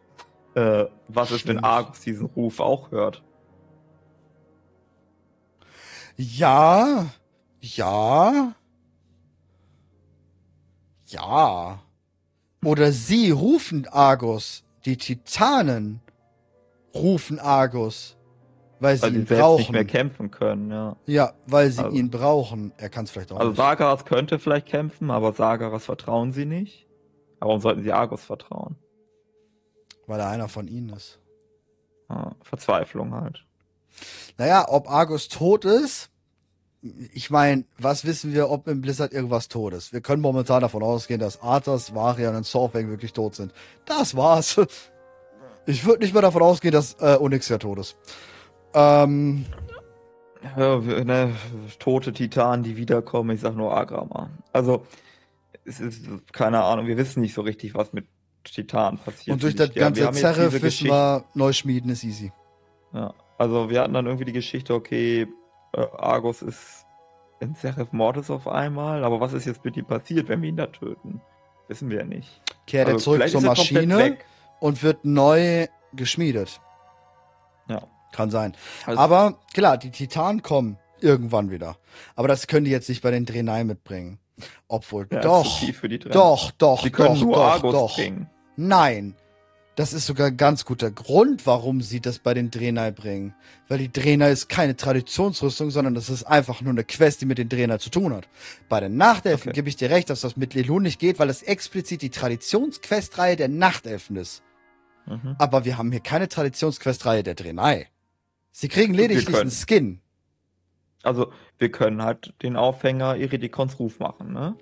Äh, 0.55 0.85
was 1.07 1.31
ist, 1.31 1.47
wenn 1.47 1.59
Argus 1.59 1.99
diesen 2.01 2.27
Ruf 2.27 2.59
auch 2.59 2.91
hört? 2.91 3.23
Ja. 6.17 7.07
Ja. 7.59 8.53
Ja. 11.07 11.79
Oder 12.63 12.91
sie 12.91 13.31
rufen 13.31 13.87
Argus, 13.87 14.63
die 14.85 14.97
Titanen 14.97 16.01
rufen 16.95 17.39
Argus, 17.39 18.17
weil 18.79 18.95
sie 18.95 19.03
weil 19.03 19.15
ihn 19.15 19.25
brauchen. 19.25 19.59
nicht 19.59 19.71
mehr 19.71 19.85
kämpfen 19.85 20.31
können, 20.31 20.71
ja. 20.71 20.95
Ja, 21.05 21.33
weil 21.45 21.69
sie 21.69 21.83
also, 21.83 21.95
ihn 21.95 22.09
brauchen. 22.09 22.73
Er 22.77 22.89
kann 22.89 23.05
es 23.05 23.11
vielleicht 23.11 23.31
auch 23.31 23.37
also 23.37 23.51
nicht. 23.51 23.59
Also 23.59 23.69
Sagaras 23.69 24.05
könnte 24.05 24.39
vielleicht 24.39 24.67
kämpfen, 24.67 25.11
aber 25.11 25.33
Sagaras 25.33 25.85
vertrauen 25.85 26.31
sie 26.31 26.45
nicht. 26.45 26.87
Warum 27.39 27.59
sollten 27.59 27.83
sie 27.83 27.91
Argus 27.91 28.23
vertrauen? 28.23 28.77
Weil 30.07 30.19
er 30.19 30.29
einer 30.29 30.47
von 30.47 30.67
ihnen 30.67 30.89
ist. 30.89 31.19
Ja, 32.09 32.35
Verzweiflung 32.43 33.13
halt. 33.13 33.43
Naja, 34.37 34.65
ob 34.67 34.89
Argus 34.89 35.29
tot 35.29 35.65
ist, 35.65 36.09
ich 37.13 37.31
meine, 37.31 37.65
was 37.79 38.05
wissen 38.05 38.33
wir, 38.33 38.49
ob 38.49 38.67
im 38.67 38.81
Blizzard 38.81 39.11
irgendwas 39.11 39.47
tot 39.47 39.73
ist? 39.73 39.91
Wir 39.91 40.01
können 40.01 40.21
momentan 40.21 40.61
davon 40.61 40.83
ausgehen, 40.83 41.19
dass 41.19 41.41
Arthas, 41.41 41.95
Varian 41.95 42.35
und 42.35 42.45
Softbank 42.45 42.89
wirklich 42.89 43.13
tot 43.13 43.35
sind. 43.35 43.53
Das 43.85 44.15
war's. 44.15 44.59
Ich 45.67 45.83
würde 45.83 46.03
nicht 46.03 46.13
mehr 46.13 46.21
davon 46.21 46.43
ausgehen, 46.43 46.71
dass 46.71 46.93
äh, 46.99 47.17
Onyxia 47.19 47.57
tot 47.57 47.79
ist. 47.79 47.97
Ähm. 48.75 49.47
Ja, 50.55 50.77
ne, 50.77 51.33
tote 51.79 52.13
Titanen, 52.13 52.63
die 52.63 52.77
wiederkommen, 52.77 53.31
ich 53.31 53.41
sag 53.41 53.55
nur 53.55 53.75
Agrama. 53.75 54.29
Also, 54.53 54.85
es 55.63 55.79
ist, 55.79 56.05
keine 56.33 56.63
Ahnung, 56.63 56.85
wir 56.85 56.97
wissen 56.97 57.21
nicht 57.21 57.33
so 57.33 57.41
richtig, 57.41 57.73
was 57.73 57.93
mit 57.93 58.05
Titanen 58.51 58.99
passiert. 58.99 59.33
Und 59.33 59.43
durch 59.43 59.55
das 59.55 59.73
ganze 59.73 60.11
Zerre 60.11 60.51
wissen 60.51 60.87
wir, 60.87 61.25
Neuschmieden 61.33 61.91
ist 61.91 62.03
easy. 62.03 62.31
Ja, 62.93 63.13
also 63.37 63.69
wir 63.69 63.81
hatten 63.81 63.93
dann 63.93 64.05
irgendwie 64.05 64.25
die 64.25 64.33
Geschichte, 64.33 64.73
okay, 64.73 65.27
äh, 65.73 65.85
Argus 65.97 66.41
ist 66.41 66.85
in 67.39 67.55
Seraph 67.55 67.91
Mortis 67.91 68.29
auf 68.29 68.47
einmal, 68.47 69.03
aber 69.03 69.19
was 69.19 69.33
ist 69.33 69.45
jetzt 69.45 69.63
mit 69.65 69.75
ihm 69.77 69.85
passiert, 69.85 70.29
wenn 70.29 70.41
wir 70.41 70.49
ihn 70.49 70.57
da 70.57 70.67
töten? 70.67 71.21
Wissen 71.67 71.89
wir 71.89 71.99
ja 71.99 72.05
nicht. 72.05 72.41
Kehrt 72.67 72.87
also, 72.87 73.13
er 73.13 73.19
zurück 73.19 73.29
zur 73.29 73.41
Maschine 73.41 74.17
und 74.59 74.83
wird 74.83 75.03
neu 75.03 75.67
geschmiedet. 75.93 76.61
Ja. 77.67 77.87
Kann 78.11 78.29
sein. 78.31 78.55
Also, 78.85 78.99
aber 78.99 79.39
klar, 79.53 79.77
die 79.77 79.91
Titanen 79.91 80.41
kommen 80.41 80.77
irgendwann 81.01 81.51
wieder. 81.51 81.77
Aber 82.15 82.27
das 82.27 82.47
können 82.47 82.65
die 82.65 82.71
jetzt 82.71 82.87
nicht 82.87 83.01
bei 83.01 83.11
den 83.11 83.25
Drenai 83.25 83.63
mitbringen. 83.63 84.19
Obwohl, 84.67 85.07
ja, 85.11 85.21
doch, 85.21 85.61
doch, 86.11 86.51
doch, 86.51 86.83
Sie 86.83 86.91
können 86.91 87.15
doch, 87.15 87.21
nur 87.21 87.35
doch, 87.35 87.43
Argus 87.43 87.71
doch. 87.73 87.95
bringen. 87.95 88.29
Nein, 88.55 89.15
das 89.75 89.91
ist 89.91 90.05
sogar 90.05 90.27
ein 90.27 90.37
ganz 90.37 90.63
guter 90.63 90.89
Grund, 90.89 91.45
warum 91.45 91.81
sie 91.81 91.99
das 91.99 92.19
bei 92.19 92.33
den 92.33 92.49
Draenei 92.49 92.91
bringen. 92.91 93.35
Weil 93.67 93.79
die 93.79 93.91
Draenei 93.91 94.31
ist 94.31 94.47
keine 94.47 94.77
Traditionsrüstung, 94.77 95.69
sondern 95.69 95.95
das 95.95 96.09
ist 96.09 96.23
einfach 96.23 96.61
nur 96.61 96.71
eine 96.71 96.85
Quest, 96.85 97.21
die 97.21 97.25
mit 97.25 97.37
den 97.37 97.49
Draenei 97.49 97.77
zu 97.77 97.89
tun 97.89 98.13
hat. 98.13 98.29
Bei 98.69 98.79
den 98.79 98.95
Nachtelfen 98.95 99.49
okay. 99.49 99.55
gebe 99.55 99.69
ich 99.69 99.75
dir 99.75 99.89
recht, 99.89 100.09
dass 100.09 100.21
das 100.21 100.37
mit 100.37 100.53
Lelun 100.53 100.83
nicht 100.83 100.99
geht, 100.99 101.19
weil 101.19 101.29
es 101.29 101.41
explizit 101.43 102.01
die 102.01 102.09
Traditionsquestreihe 102.09 103.35
der 103.35 103.49
Nachtelfen 103.49 104.15
ist. 104.15 104.43
Mhm. 105.07 105.35
Aber 105.39 105.65
wir 105.65 105.77
haben 105.77 105.91
hier 105.91 105.99
keine 105.99 106.29
Traditionsquestreihe 106.29 107.23
der 107.23 107.35
Draenei. 107.35 107.87
Sie 108.51 108.69
kriegen 108.69 108.93
lediglich 108.93 109.35
einen 109.37 109.51
Skin. 109.51 109.99
Also, 111.03 111.31
wir 111.59 111.69
können 111.69 112.01
halt 112.01 112.33
den 112.41 112.55
Aufhänger 112.55 113.17
Iridikons 113.17 113.77
Ruf 113.77 113.99
machen, 113.99 114.31
ne? 114.33 114.55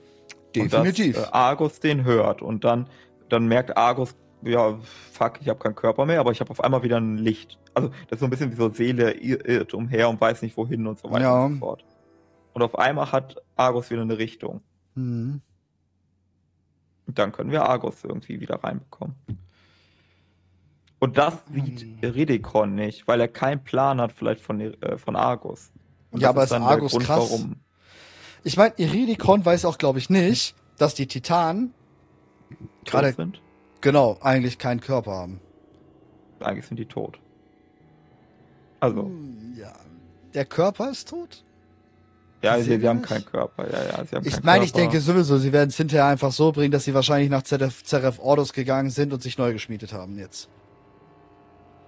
Definitiv. 0.55 1.15
Und 1.15 1.23
dass, 1.23 1.29
äh, 1.29 1.33
Argus 1.33 1.79
den 1.79 2.03
hört 2.03 2.41
und 2.41 2.63
dann, 2.63 2.89
dann 3.33 3.47
merkt 3.47 3.75
Argus, 3.75 4.15
ja, 4.43 4.77
fuck, 5.11 5.39
ich 5.41 5.49
habe 5.49 5.59
keinen 5.59 5.75
Körper 5.75 6.05
mehr, 6.05 6.19
aber 6.19 6.31
ich 6.31 6.39
habe 6.39 6.51
auf 6.51 6.63
einmal 6.63 6.83
wieder 6.83 6.97
ein 6.97 7.17
Licht. 7.17 7.59
Also 7.73 7.89
das 8.07 8.17
ist 8.17 8.19
so 8.19 8.25
ein 8.25 8.29
bisschen 8.29 8.51
wie 8.51 8.55
so 8.55 8.69
Seele 8.69 9.13
irrt 9.13 9.73
umher 9.73 10.09
und 10.09 10.21
weiß 10.21 10.41
nicht 10.41 10.55
wohin 10.57 10.85
und 10.85 10.99
so 10.99 11.09
weiter 11.09 11.23
ja. 11.23 11.45
und 11.45 11.53
so 11.53 11.59
fort. 11.59 11.85
Und 12.53 12.61
auf 12.61 12.77
einmal 12.77 13.11
hat 13.11 13.41
Argus 13.55 13.89
wieder 13.89 14.01
eine 14.01 14.17
Richtung. 14.17 14.61
Mhm. 14.95 15.41
Und 17.07 17.19
dann 17.19 17.31
können 17.31 17.51
wir 17.51 17.63
Argus 17.63 18.03
irgendwie 18.03 18.39
wieder 18.39 18.63
reinbekommen. 18.63 19.15
Und 20.99 21.17
das 21.17 21.33
sieht 21.53 21.81
hm. 21.81 22.11
Redekon 22.11 22.75
nicht, 22.75 23.09
weil 23.09 23.19
er 23.19 23.27
keinen 23.27 23.61
Plan 23.61 23.99
hat 23.99 24.13
vielleicht 24.13 24.39
von, 24.39 24.61
äh, 24.61 24.97
von 24.97 25.17
Argus. 25.17 25.71
Und 26.11 26.21
ja, 26.21 26.29
aber 26.29 26.45
ist 26.45 26.53
Argus 26.53 26.93
Grund, 26.93 27.05
krass? 27.05 27.29
Warum. 27.29 27.57
Ich 28.45 28.55
meine, 28.55 28.73
Iridikon 28.77 29.43
weiß 29.43 29.65
auch, 29.65 29.77
glaube 29.77 29.99
ich, 29.99 30.09
nicht, 30.09 30.55
dass 30.77 30.93
die 30.95 31.07
Titanen 31.07 31.73
gerade 32.85 33.13
sind. 33.13 33.41
Genau, 33.81 34.17
eigentlich 34.21 34.57
keinen 34.57 34.79
Körper 34.81 35.11
haben. 35.11 35.39
Eigentlich 36.39 36.67
sind 36.67 36.77
die 36.77 36.85
tot. 36.85 37.19
Also. 38.79 39.03
Hm, 39.03 39.55
ja. 39.57 39.73
Der 40.33 40.45
Körper 40.45 40.89
ist 40.89 41.09
tot? 41.09 41.43
Ja, 42.41 42.57
sie, 42.59 42.77
sie 42.77 42.87
haben 42.87 43.01
keinen 43.01 43.25
Körper. 43.25 43.71
Ja, 43.71 43.83
ja, 43.83 44.05
sie 44.05 44.15
haben 44.17 44.27
ich 44.27 44.43
meine, 44.43 44.65
ich 44.65 44.73
denke 44.73 44.99
sowieso, 44.99 45.37
sie 45.37 45.53
werden 45.53 45.69
es 45.69 45.77
hinterher 45.77 46.07
einfach 46.07 46.33
so 46.33 46.51
bringen, 46.51 46.71
dass 46.71 46.83
sie 46.83 46.93
wahrscheinlich 46.93 47.29
nach 47.29 47.43
Zeref 47.43 48.19
Ordos 48.19 48.51
gegangen 48.51 48.89
sind 48.89 49.13
und 49.13 49.23
sich 49.23 49.37
neu 49.37 49.53
geschmiedet 49.53 49.93
haben 49.93 50.17
jetzt. 50.17 50.49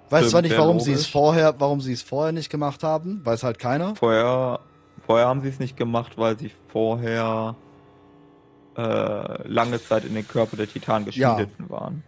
Weiß 0.09 0.29
zwar 0.29 0.41
nicht, 0.41 0.57
warum 0.57 0.79
sie 0.79 0.93
es 0.93 1.07
vorher, 1.07 1.55
warum 1.59 1.81
sie 1.81 1.91
es 1.91 2.01
vorher 2.01 2.31
nicht 2.31 2.49
gemacht 2.49 2.83
haben, 2.83 3.25
weiß 3.25 3.43
halt 3.43 3.59
keiner. 3.59 3.95
Vorher, 3.95 4.59
vorher 5.05 5.27
haben 5.27 5.41
sie 5.41 5.49
es 5.49 5.59
nicht 5.59 5.75
gemacht, 5.75 6.17
weil 6.17 6.37
sie 6.37 6.51
vorher 6.69 7.55
äh, 8.77 9.47
lange 9.47 9.81
Zeit 9.81 10.05
in 10.05 10.13
den 10.13 10.27
Körper 10.27 10.57
der 10.57 10.67
Titan 10.67 11.05
geschmiedet 11.05 11.49
ja. 11.59 11.69
waren. 11.69 12.03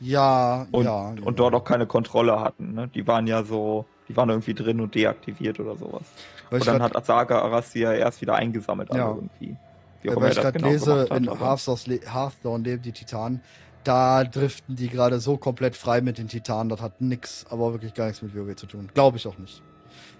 Ja, 0.00 0.66
und, 0.72 0.84
ja. 0.84 1.14
Und 1.24 1.38
dort 1.38 1.54
auch 1.54 1.64
keine 1.64 1.86
Kontrolle 1.86 2.40
hatten. 2.40 2.74
Ne? 2.74 2.88
Die 2.88 3.06
waren 3.06 3.26
ja 3.26 3.42
so, 3.44 3.86
die 4.08 4.16
waren 4.16 4.28
irgendwie 4.28 4.54
drin 4.54 4.80
und 4.80 4.94
deaktiviert 4.94 5.58
oder 5.58 5.76
sowas. 5.76 6.02
Weil 6.50 6.60
und 6.60 6.66
dann 6.66 6.82
hat 6.82 6.94
Asaga 6.96 7.40
Arasia 7.40 7.92
erst 7.92 8.20
wieder 8.20 8.34
eingesammelt, 8.34 8.92
ja. 8.92 9.08
irgendwie. 9.08 9.56
Wie 10.02 10.14
Weil 10.14 10.32
ich 10.32 10.38
gerade 10.38 10.58
genau 10.58 10.68
lese, 10.68 11.06
hat, 11.10 11.16
in 11.16 11.30
Hearthstone 11.38 12.62
leben 12.62 12.82
die 12.82 12.92
Titanen. 12.92 13.40
Da 13.84 14.24
driften 14.24 14.76
die 14.76 14.88
gerade 14.88 15.20
so 15.20 15.36
komplett 15.36 15.76
frei 15.76 16.00
mit 16.00 16.18
den 16.18 16.28
Titanen. 16.28 16.68
Das 16.68 16.80
hat 16.80 17.00
nix, 17.00 17.46
aber 17.50 17.72
wirklich 17.72 17.94
gar 17.94 18.06
nichts 18.06 18.20
mit 18.20 18.34
WoW 18.34 18.54
zu 18.56 18.66
tun. 18.66 18.90
Glaube 18.94 19.16
ich 19.16 19.26
auch 19.26 19.38
nicht. 19.38 19.62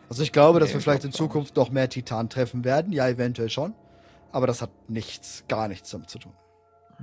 Also 0.09 0.23
ich 0.23 0.33
glaube, 0.33 0.59
nee, 0.59 0.65
dass 0.65 0.73
wir 0.73 0.81
vielleicht 0.81 1.05
in 1.05 1.13
Zukunft 1.13 1.57
noch 1.57 1.71
mehr 1.71 1.89
Titanen 1.89 2.29
treffen 2.29 2.65
werden. 2.65 2.93
Ja, 2.93 3.09
eventuell 3.09 3.51
schon. 3.51 3.75
Aber 4.37 4.47
das 4.47 4.61
hat 4.61 4.69
nichts, 4.87 5.45
gar 5.49 5.67
nichts 5.67 5.89
damit 5.89 6.11
zu 6.11 6.19
tun. 6.19 6.35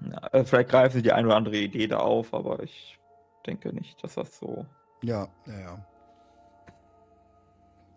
Ja, 0.08 0.28
äh, 0.34 0.46
vielleicht 0.46 0.70
greifen 0.70 0.98
sie 0.98 1.02
die 1.02 1.14
eine 1.14 1.26
oder 1.26 1.36
andere 1.36 1.58
Idee 1.58 1.88
da 1.88 1.98
auf, 1.98 2.32
aber 2.32 2.62
ich 2.62 3.00
denke 3.48 3.74
nicht, 3.74 4.04
dass 4.04 4.14
das 4.14 4.38
so. 4.38 4.68
Ja, 5.02 5.30
ja, 5.48 5.60
ja. 5.60 5.86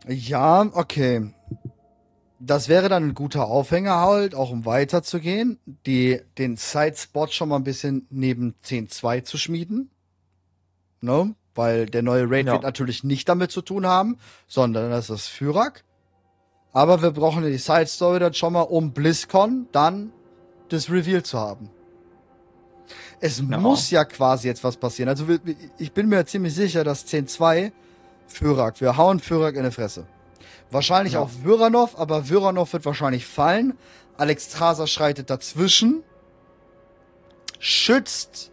Ja, 0.08 0.62
okay. 0.72 1.34
Das 2.38 2.70
wäre 2.70 2.88
dann 2.88 3.08
ein 3.08 3.14
guter 3.14 3.46
Aufhänger 3.48 4.00
halt, 4.00 4.34
auch 4.34 4.50
um 4.50 4.64
weiterzugehen, 4.64 5.60
die, 5.84 6.22
den 6.38 6.56
Side-Spot 6.56 7.26
schon 7.26 7.50
mal 7.50 7.56
ein 7.56 7.64
bisschen 7.64 8.06
neben 8.08 8.54
10.2 8.64 9.24
zu 9.24 9.36
schmieden. 9.36 9.90
Ne? 11.02 11.34
Weil 11.54 11.84
der 11.84 12.00
neue 12.02 12.30
Raid 12.30 12.46
ja. 12.46 12.52
wird 12.54 12.62
natürlich 12.62 13.04
nicht 13.04 13.28
damit 13.28 13.50
zu 13.50 13.60
tun 13.60 13.84
haben, 13.84 14.16
sondern 14.46 14.90
das 14.90 15.10
ist 15.10 15.26
Fyrak. 15.26 15.84
Aber 16.76 17.00
wir 17.00 17.10
brauchen 17.10 17.42
ja 17.42 17.48
die 17.48 17.56
Side 17.56 17.86
Story 17.86 18.18
dann 18.18 18.34
schon 18.34 18.52
mal, 18.52 18.60
um 18.60 18.92
BlizzCon 18.92 19.66
dann 19.72 20.12
das 20.68 20.90
Reveal 20.90 21.22
zu 21.22 21.38
haben. 21.38 21.70
Es 23.18 23.38
ja. 23.38 23.56
muss 23.56 23.90
ja 23.90 24.04
quasi 24.04 24.46
jetzt 24.48 24.62
was 24.62 24.76
passieren. 24.76 25.08
Also 25.08 25.24
ich 25.78 25.92
bin 25.92 26.06
mir 26.10 26.26
ziemlich 26.26 26.54
sicher, 26.54 26.84
dass 26.84 27.06
10-2 27.06 27.72
Fyrak, 28.26 28.78
wir 28.82 28.98
hauen 28.98 29.20
Fyrak 29.20 29.56
in 29.56 29.64
die 29.64 29.70
Fresse. 29.70 30.06
Wahrscheinlich 30.70 31.14
ja. 31.14 31.20
auch 31.20 31.30
Vyranov, 31.42 31.98
aber 31.98 32.28
Vyranov 32.28 32.74
wird 32.74 32.84
wahrscheinlich 32.84 33.24
fallen. 33.24 33.72
Alex 34.18 34.50
Traser 34.50 34.86
schreitet 34.86 35.30
dazwischen, 35.30 36.02
schützt 37.58 38.50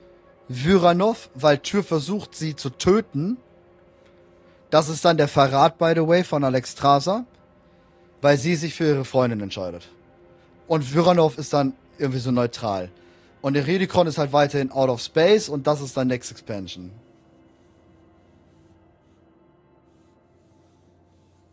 Vyranov, 0.48 1.30
weil 1.36 1.58
Tür 1.58 1.84
versucht, 1.84 2.36
sie 2.36 2.56
zu 2.56 2.70
töten. 2.70 3.36
Das 4.70 4.88
ist 4.88 5.04
dann 5.04 5.18
der 5.18 5.28
Verrat, 5.28 5.78
by 5.78 5.92
the 5.94 6.08
way, 6.08 6.24
von 6.24 6.46
Alex 6.46 6.76
Traser 6.76 7.26
weil 8.24 8.38
sie 8.38 8.56
sich 8.56 8.74
für 8.74 8.86
ihre 8.86 9.06
Freundin 9.06 9.42
entscheidet. 9.42 9.90
Und 10.68 10.82
Vyranov 10.82 11.38
ist 11.38 11.52
dann 11.52 11.74
irgendwie 11.98 12.20
so 12.20 12.32
neutral. 12.32 12.90
Und 13.42 13.54
der 13.54 13.68
Redikon 13.68 14.08
ist 14.08 14.18
halt 14.18 14.32
weiterhin 14.32 14.72
out 14.72 14.90
of 14.90 15.02
space 15.02 15.50
und 15.50 15.68
das 15.68 15.82
ist 15.82 15.98
dann 15.98 16.08
Next 16.08 16.32
Expansion. 16.32 16.92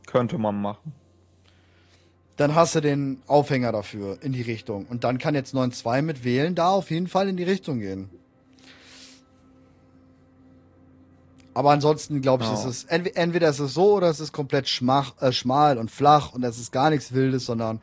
Könnte 0.07 0.39
man 0.39 0.63
machen. 0.63 0.93
Dann 2.37 2.55
hast 2.55 2.77
du 2.77 2.81
den 2.81 3.21
Aufhänger 3.27 3.73
dafür 3.73 4.19
in 4.23 4.33
die 4.33 4.43
Richtung. 4.43 4.87
Und 4.87 5.03
dann 5.03 5.19
kann 5.19 5.35
jetzt 5.35 5.55
9.2 5.55 6.03
mit 6.03 6.23
wählen, 6.23 6.55
da 6.55 6.71
auf 6.71 6.91
jeden 6.93 7.09
Fall 7.09 7.29
in 7.29 7.37
die 7.37 7.43
Richtung 7.43 7.81
gehen. 7.81 8.09
Aber 11.55 11.71
ansonsten 11.71 12.21
glaube 12.21 12.45
ich, 12.45 12.49
ja. 12.49 12.55
ist 12.55 12.65
es 12.65 12.85
entweder, 12.85 13.17
entweder 13.17 13.49
ist 13.49 13.59
es 13.59 13.75
so 13.75 13.95
oder 13.95 14.09
es 14.09 14.21
ist 14.21 14.33
komplett 14.33 14.69
schmach, 14.69 15.15
äh, 15.21 15.33
schmal 15.33 15.79
und 15.79 15.91
flach 15.91 16.33
und 16.33 16.45
es 16.45 16.59
ist 16.59 16.73
gar 16.73 16.91
nichts 16.91 17.13
Wildes, 17.13 17.47
sondern 17.47 17.81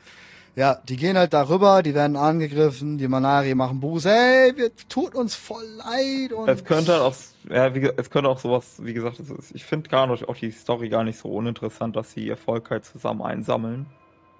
ja, 0.55 0.81
die 0.89 0.95
gehen 0.95 1.17
halt 1.17 1.33
darüber, 1.33 1.83
die 1.83 1.93
werden 1.93 2.15
angegriffen, 2.15 2.97
die 2.97 3.07
Manari 3.07 3.53
machen 3.53 3.79
Buße, 3.79 4.09
hey, 4.09 4.53
wir 4.57 4.71
tut 4.89 5.13
uns 5.13 5.35
voll 5.35 5.63
leid 5.77 6.33
und 6.33 6.49
es 6.49 6.63
könnte 6.63 6.93
halt 6.93 7.03
auch, 7.03 7.15
ja, 7.47 7.75
wie, 7.75 7.91
es 7.95 8.09
könnte 8.09 8.29
auch 8.29 8.39
sowas, 8.39 8.83
wie 8.83 8.93
gesagt, 8.93 9.19
ist, 9.19 9.31
ich 9.53 9.65
finde 9.65 9.89
gar 9.89 10.07
nicht 10.07 10.27
auch 10.27 10.35
die 10.35 10.49
Story 10.49 10.89
gar 10.89 11.03
nicht 11.03 11.19
so 11.19 11.29
uninteressant, 11.29 11.95
dass 11.95 12.11
sie 12.11 12.25
ihr 12.25 12.37
Volk 12.37 12.71
halt 12.71 12.85
zusammen 12.85 13.21
einsammeln, 13.21 13.85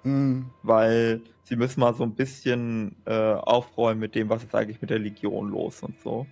mhm. 0.02 0.46
weil 0.64 1.20
sie 1.44 1.54
müssen 1.54 1.78
mal 1.80 1.94
so 1.94 2.02
ein 2.02 2.14
bisschen 2.14 2.96
äh, 3.04 3.34
aufräumen 3.34 4.00
mit 4.00 4.16
dem, 4.16 4.28
was 4.28 4.42
ist 4.42 4.54
eigentlich 4.56 4.80
mit 4.80 4.90
der 4.90 4.98
Legion 4.98 5.50
los 5.50 5.82
und 5.82 6.00
so. 6.02 6.26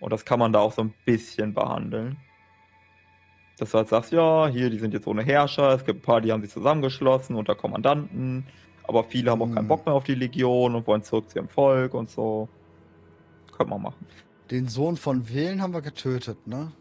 Und 0.00 0.12
das 0.12 0.24
kann 0.24 0.38
man 0.38 0.52
da 0.52 0.58
auch 0.60 0.72
so 0.72 0.82
ein 0.82 0.94
bisschen 1.04 1.54
behandeln. 1.54 2.16
Dass 3.58 3.72
du 3.72 3.78
halt 3.78 3.88
sagst, 3.88 4.12
ja, 4.12 4.48
hier, 4.48 4.70
die 4.70 4.78
sind 4.78 4.94
jetzt 4.94 5.06
ohne 5.06 5.22
Herrscher, 5.22 5.74
es 5.74 5.84
gibt 5.84 6.00
ein 6.00 6.02
paar, 6.02 6.22
die 6.22 6.32
haben 6.32 6.40
sich 6.40 6.50
zusammengeschlossen 6.50 7.36
unter 7.36 7.54
Kommandanten, 7.54 8.46
aber 8.84 9.04
viele 9.04 9.30
haben 9.30 9.42
auch 9.42 9.46
keinen 9.46 9.58
hm. 9.58 9.68
Bock 9.68 9.84
mehr 9.84 9.94
auf 9.94 10.04
die 10.04 10.14
Legion 10.14 10.74
und 10.74 10.86
wollen 10.86 11.02
zurück 11.02 11.28
zu 11.28 11.36
ihrem 11.36 11.48
Volk 11.48 11.92
und 11.92 12.08
so. 12.08 12.48
Könnte 13.56 13.70
man 13.70 13.82
machen. 13.82 14.06
Den 14.50 14.66
Sohn 14.66 14.96
von 14.96 15.28
Wählen 15.28 15.60
haben 15.60 15.74
wir 15.74 15.82
getötet, 15.82 16.46
ne? 16.46 16.72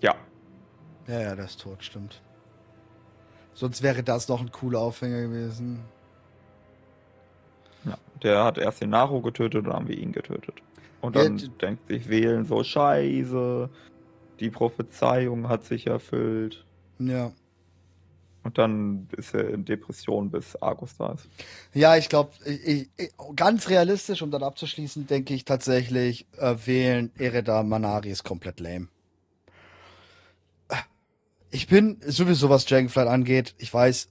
Ja. 0.00 0.16
Ja, 1.06 1.20
ja, 1.20 1.36
der 1.36 1.44
ist 1.44 1.60
tot, 1.60 1.84
stimmt. 1.84 2.20
Sonst 3.54 3.82
wäre 3.82 4.02
das 4.02 4.28
noch 4.28 4.40
ein 4.40 4.50
cooler 4.50 4.80
Aufhänger 4.80 5.22
gewesen. 5.22 5.84
Ja, 7.84 7.96
der 8.22 8.44
hat 8.44 8.58
erst 8.58 8.80
den 8.80 8.90
Naru 8.90 9.20
getötet 9.20 9.60
und 9.60 9.64
dann 9.66 9.74
haben 9.74 9.88
wir 9.88 9.96
ihn 9.96 10.12
getötet. 10.12 10.62
Und 11.02 11.16
dann 11.16 11.36
ja, 11.36 11.48
denkt 11.60 11.88
sich 11.88 12.08
Wählen 12.08 12.46
so, 12.46 12.62
scheiße, 12.62 13.68
die 14.40 14.50
Prophezeiung 14.50 15.48
hat 15.48 15.64
sich 15.64 15.88
erfüllt. 15.88 16.64
Ja. 16.98 17.32
Und 18.44 18.58
dann 18.58 19.08
ist 19.16 19.34
er 19.34 19.50
in 19.50 19.64
Depression, 19.64 20.30
bis 20.30 20.56
Argus 20.56 20.96
da 20.96 21.12
ist. 21.12 21.28
Ja, 21.74 21.96
ich 21.96 22.08
glaube, 22.08 22.30
ganz 23.36 23.68
realistisch, 23.68 24.22
um 24.22 24.30
dann 24.30 24.42
abzuschließen, 24.42 25.06
denke 25.06 25.34
ich 25.34 25.44
tatsächlich, 25.44 26.26
äh, 26.38 26.54
wählen 26.64 27.12
Ereda 27.18 27.62
Manari 27.62 28.10
ist 28.10 28.24
komplett 28.24 28.60
lame. 28.60 28.88
Ich 31.50 31.66
bin 31.66 32.00
sowieso, 32.06 32.48
was 32.48 32.64
Dragonflight 32.64 33.08
angeht, 33.08 33.54
ich 33.58 33.72
weiß, 33.72 34.08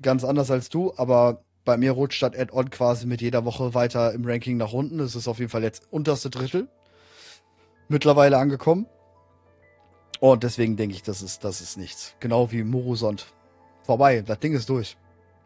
ganz 0.00 0.24
anders 0.24 0.50
als 0.50 0.68
du, 0.68 0.94
aber 0.96 1.42
bei 1.64 1.76
mir 1.76 1.92
rutscht 1.92 2.22
das 2.22 2.34
Add-on 2.34 2.70
quasi 2.70 3.06
mit 3.06 3.20
jeder 3.20 3.44
Woche 3.44 3.74
weiter 3.74 4.12
im 4.12 4.24
Ranking 4.24 4.56
nach 4.56 4.72
unten. 4.72 5.00
Es 5.00 5.14
ist 5.14 5.28
auf 5.28 5.38
jeden 5.38 5.50
Fall 5.50 5.62
jetzt 5.62 5.86
unterste 5.90 6.30
Drittel 6.30 6.68
mittlerweile 7.88 8.38
angekommen. 8.38 8.86
Und 10.20 10.42
deswegen 10.42 10.76
denke 10.76 10.94
ich, 10.94 11.02
das 11.02 11.22
ist, 11.22 11.44
das 11.44 11.60
ist 11.60 11.76
nichts. 11.76 12.14
Genau 12.20 12.50
wie 12.50 12.62
Morusond. 12.62 13.26
Vorbei, 13.82 14.22
das 14.22 14.38
Ding 14.38 14.54
ist 14.54 14.68
durch. 14.68 14.96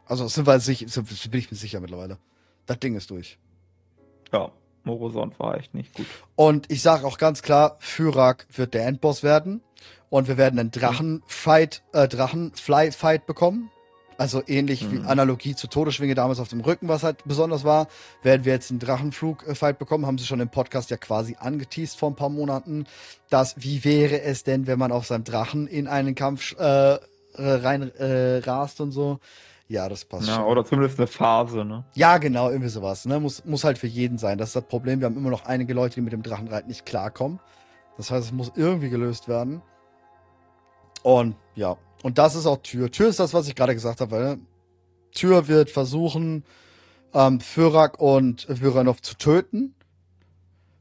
Also 0.07 0.29
sind 0.29 0.47
wir 0.47 0.61
sich, 0.61 0.87
bin 0.87 1.41
ich 1.41 1.51
mir 1.51 1.57
sicher 1.57 1.81
mittlerweile. 1.81 2.19
Das 2.67 2.79
Ding 2.79 2.95
ist 2.97 3.11
durch. 3.11 3.39
Ja, 4.33 4.53
Morosond 4.85 5.39
war 5.39 5.57
echt 5.57 5.75
nicht 5.75 5.95
gut. 5.95 6.07
Und 6.37 6.71
ich 6.71 6.83
sage 6.83 7.07
auch 7.07 7.19
ganz 7.19 7.43
klar, 7.43 7.77
Fyrak 7.81 8.47
wird 8.53 8.75
der 8.75 8.87
Endboss 8.87 9.23
werden. 9.23 9.63
Und 10.11 10.29
wir 10.29 10.39
werden 10.39 10.59
einen 10.59 10.71
Drachenfight, 10.71 11.83
äh, 11.93 12.09
Drachenfly-Fight 12.09 13.27
bekommen. 13.27 13.71
Also 14.19 14.43
ähnlich 14.49 14.83
mhm. 14.83 15.05
wie 15.05 15.07
Analogie 15.07 15.55
zur 15.55 15.71
Todesschwinge 15.71 16.17
damals 16.17 16.41
auf 16.41 16.49
dem 16.49 16.61
Rücken, 16.61 16.89
was 16.89 17.05
halt 17.05 17.19
besonders 17.25 17.63
war, 17.63 17.87
werden 18.23 18.45
wir 18.45 18.53
jetzt 18.53 18.71
einen 18.71 18.81
Drachenflug-Fight 18.81 19.79
bekommen. 19.79 20.07
Haben 20.07 20.19
sie 20.19 20.27
schon 20.27 20.41
im 20.41 20.49
Podcast 20.49 20.91
ja 20.91 20.97
quasi 20.97 21.37
angeteased 21.39 21.97
vor 21.97 22.11
ein 22.11 22.17
paar 22.17 22.29
Monaten. 22.29 22.87
dass 23.31 23.55
wie 23.59 23.85
wäre 23.85 24.21
es 24.23 24.43
denn, 24.43 24.67
wenn 24.67 24.79
man 24.79 24.91
auf 24.91 25.07
seinem 25.07 25.23
Drachen 25.23 25.69
in 25.69 25.87
einen 25.87 26.17
Kampf 26.17 26.57
äh, 26.59 26.99
rein 27.37 27.95
äh, 27.97 28.39
rast 28.39 28.81
und 28.81 28.91
so. 28.91 29.21
Ja, 29.69 29.89
das 29.89 30.05
passt 30.05 30.27
ja, 30.27 30.37
schon. 30.37 30.45
Oder 30.45 30.65
zumindest 30.65 30.99
eine 30.99 31.07
Phase, 31.07 31.65
ne? 31.65 31.85
Ja, 31.95 32.19
genau, 32.19 32.49
irgendwie 32.49 32.71
sowas. 32.71 33.05
Ne? 33.05 33.21
Muss, 33.21 33.45
muss 33.45 33.65
halt 33.65 33.79
für 33.79 33.87
jeden 33.87 34.19
sein. 34.19 34.39
Das 34.39 34.49
ist 34.49 34.57
das 34.57 34.65
Problem. 34.65 35.01
Wir 35.01 35.07
haben 35.07 35.17
immer 35.17 35.31
noch 35.31 35.45
einige 35.45 35.75
Leute, 35.75 35.97
die 35.97 36.01
mit 36.01 36.13
dem 36.13 36.23
Drachenreiten 36.23 36.69
nicht 36.69 36.87
klarkommen. 36.87 37.39
Das 37.97 38.11
heißt, 38.11 38.27
es 38.27 38.33
muss 38.33 38.51
irgendwie 38.57 38.89
gelöst 38.89 39.29
werden. 39.29 39.61
Und 41.03 41.37
ja, 41.55 41.77
und 42.03 42.19
das 42.19 42.35
ist 42.35 42.47
auch 42.47 42.63
Tür. 42.63 42.91
Tür 42.91 43.09
ist 43.09 43.21
das, 43.21 43.35
was 43.35 43.49
ich 43.49 43.55
gerade 43.55 43.75
gesagt 43.75 44.01
habe. 44.01 44.11
Weil, 44.11 44.39
Tür 45.13 45.49
wird 45.49 45.71
versuchen, 45.71 46.45
ähm, 47.13 47.41
Fyrak 47.41 48.01
und 48.01 48.47
Vyranov 48.49 49.03
zu 49.03 49.17
töten. 49.17 49.75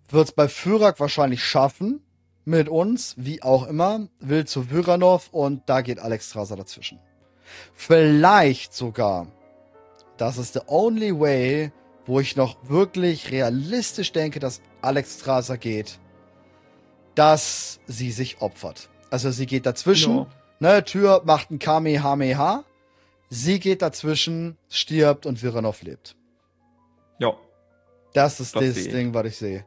Wird 0.09 0.27
es 0.27 0.31
bei 0.31 0.47
Fyrak 0.47 0.99
wahrscheinlich 0.99 1.43
schaffen. 1.43 2.03
Mit 2.45 2.69
uns, 2.69 3.15
wie 3.17 3.43
auch 3.43 3.67
immer. 3.67 4.07
Will 4.19 4.45
zu 4.45 4.69
Vyranov 4.69 5.29
und 5.31 5.63
da 5.67 5.81
geht 5.81 5.99
Alex 5.99 6.29
Strasser 6.29 6.55
dazwischen. 6.55 6.99
Vielleicht 7.73 8.73
sogar. 8.73 9.27
Das 10.17 10.37
ist 10.37 10.53
the 10.53 10.61
only 10.67 11.17
way, 11.17 11.71
wo 12.05 12.19
ich 12.19 12.35
noch 12.35 12.57
wirklich 12.69 13.31
realistisch 13.31 14.13
denke, 14.13 14.39
dass 14.39 14.61
Alex 14.81 15.19
Strasser 15.19 15.57
geht. 15.57 15.99
Dass 17.15 17.79
sie 17.87 18.11
sich 18.11 18.41
opfert. 18.41 18.89
Also 19.09 19.31
sie 19.31 19.45
geht 19.45 19.65
dazwischen. 19.65 20.15
No 20.15 20.27
Ne, 20.59 20.83
Tür 20.83 21.21
macht 21.25 21.51
ein 21.51 21.59
Kamehameha. 21.59 22.63
Sie 23.29 23.59
geht 23.59 23.81
dazwischen, 23.81 24.57
stirbt 24.69 25.25
und 25.25 25.41
Viranov 25.43 25.83
lebt. 25.83 26.15
Ja. 27.19 27.33
Das 28.13 28.39
ist 28.39 28.55
das, 28.55 28.73
das 28.75 28.83
Ding, 28.85 29.13
was 29.13 29.25
ich 29.25 29.37
sehe. 29.37 29.65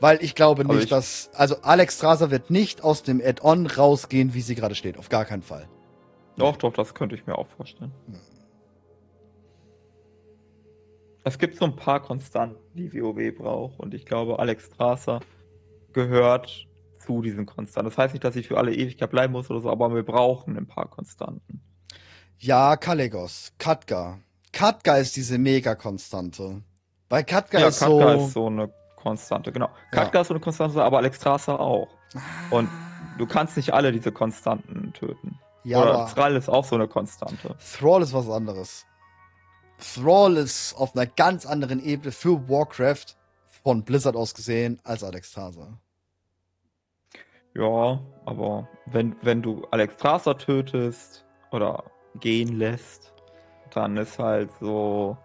Weil 0.00 0.22
ich 0.22 0.34
glaube 0.34 0.64
nicht, 0.64 0.84
ich 0.84 0.88
dass. 0.90 1.30
Also 1.34 1.62
Alex 1.62 1.96
Strasser 1.96 2.30
wird 2.30 2.50
nicht 2.50 2.82
aus 2.82 3.02
dem 3.02 3.20
Add-on 3.24 3.66
rausgehen, 3.66 4.34
wie 4.34 4.40
sie 4.40 4.54
gerade 4.54 4.74
steht. 4.74 4.98
Auf 4.98 5.08
gar 5.08 5.24
keinen 5.24 5.42
Fall. 5.42 5.68
Doch, 6.36 6.56
doch, 6.56 6.72
das 6.72 6.94
könnte 6.94 7.14
ich 7.14 7.26
mir 7.26 7.38
auch 7.38 7.46
vorstellen. 7.48 7.92
Hm. 8.06 8.18
Es 11.24 11.38
gibt 11.38 11.56
so 11.56 11.66
ein 11.66 11.76
paar 11.76 12.02
Konstanten, 12.02 12.58
die 12.74 12.92
WoW 12.92 13.36
braucht. 13.36 13.78
Und 13.78 13.94
ich 13.94 14.06
glaube, 14.06 14.40
Alex 14.40 14.66
Strasser 14.66 15.20
gehört 15.92 16.66
zu 17.02 17.22
diesen 17.22 17.46
Konstanten. 17.46 17.90
Das 17.90 17.98
heißt 17.98 18.14
nicht, 18.14 18.24
dass 18.24 18.36
ich 18.36 18.48
für 18.48 18.58
alle 18.58 18.74
Ewigkeit 18.74 19.10
bleiben 19.10 19.32
muss 19.32 19.50
oder 19.50 19.60
so, 19.60 19.70
aber 19.70 19.94
wir 19.94 20.04
brauchen 20.04 20.56
ein 20.56 20.66
paar 20.66 20.88
Konstanten. 20.88 21.60
Ja, 22.38 22.76
Kalegos, 22.76 23.52
Katka. 23.58 24.18
Katka 24.52 24.96
ist 24.96 25.16
diese 25.16 25.38
Mega-Konstante. 25.38 26.62
Bei 27.08 27.22
Katka 27.22 27.60
ja, 27.60 27.68
ist 27.68 27.80
Katka 27.80 27.92
so. 27.92 27.98
Katka 27.98 28.24
ist 28.24 28.32
so 28.32 28.46
eine 28.46 28.70
Konstante, 28.96 29.52
genau. 29.52 29.68
Katka 29.90 30.18
ja. 30.18 30.20
ist 30.22 30.28
so 30.28 30.34
eine 30.34 30.40
Konstante, 30.40 30.82
aber 30.82 30.98
Alexstrasza 30.98 31.56
auch. 31.56 31.88
Und 32.50 32.68
du 33.18 33.26
kannst 33.26 33.56
nicht 33.56 33.72
alle 33.72 33.92
diese 33.92 34.12
Konstanten 34.12 34.92
töten. 34.92 35.38
Ja, 35.64 35.82
Oder 35.82 36.06
Thrall 36.12 36.36
ist 36.36 36.48
auch 36.48 36.64
so 36.64 36.74
eine 36.74 36.88
Konstante. 36.88 37.56
Thrall 37.78 38.02
ist 38.02 38.12
was 38.12 38.28
anderes. 38.28 38.86
Thrall 39.78 40.36
ist 40.36 40.74
auf 40.74 40.94
einer 40.94 41.06
ganz 41.06 41.46
anderen 41.46 41.82
Ebene 41.82 42.12
für 42.12 42.48
Warcraft 42.48 43.16
von 43.62 43.84
Blizzard 43.84 44.16
aus 44.16 44.34
gesehen 44.34 44.80
als 44.82 45.04
Alexstrasza. 45.04 45.78
Ja, 47.54 48.00
aber 48.24 48.68
wenn, 48.86 49.16
wenn 49.22 49.42
du 49.42 49.66
Alex 49.70 49.94
Strasser 49.94 50.36
tötest 50.38 51.24
oder 51.50 51.84
gehen 52.20 52.58
lässt, 52.58 53.12
dann 53.74 53.96
ist 53.96 54.18
halt 54.18 54.50
so. 54.60 55.16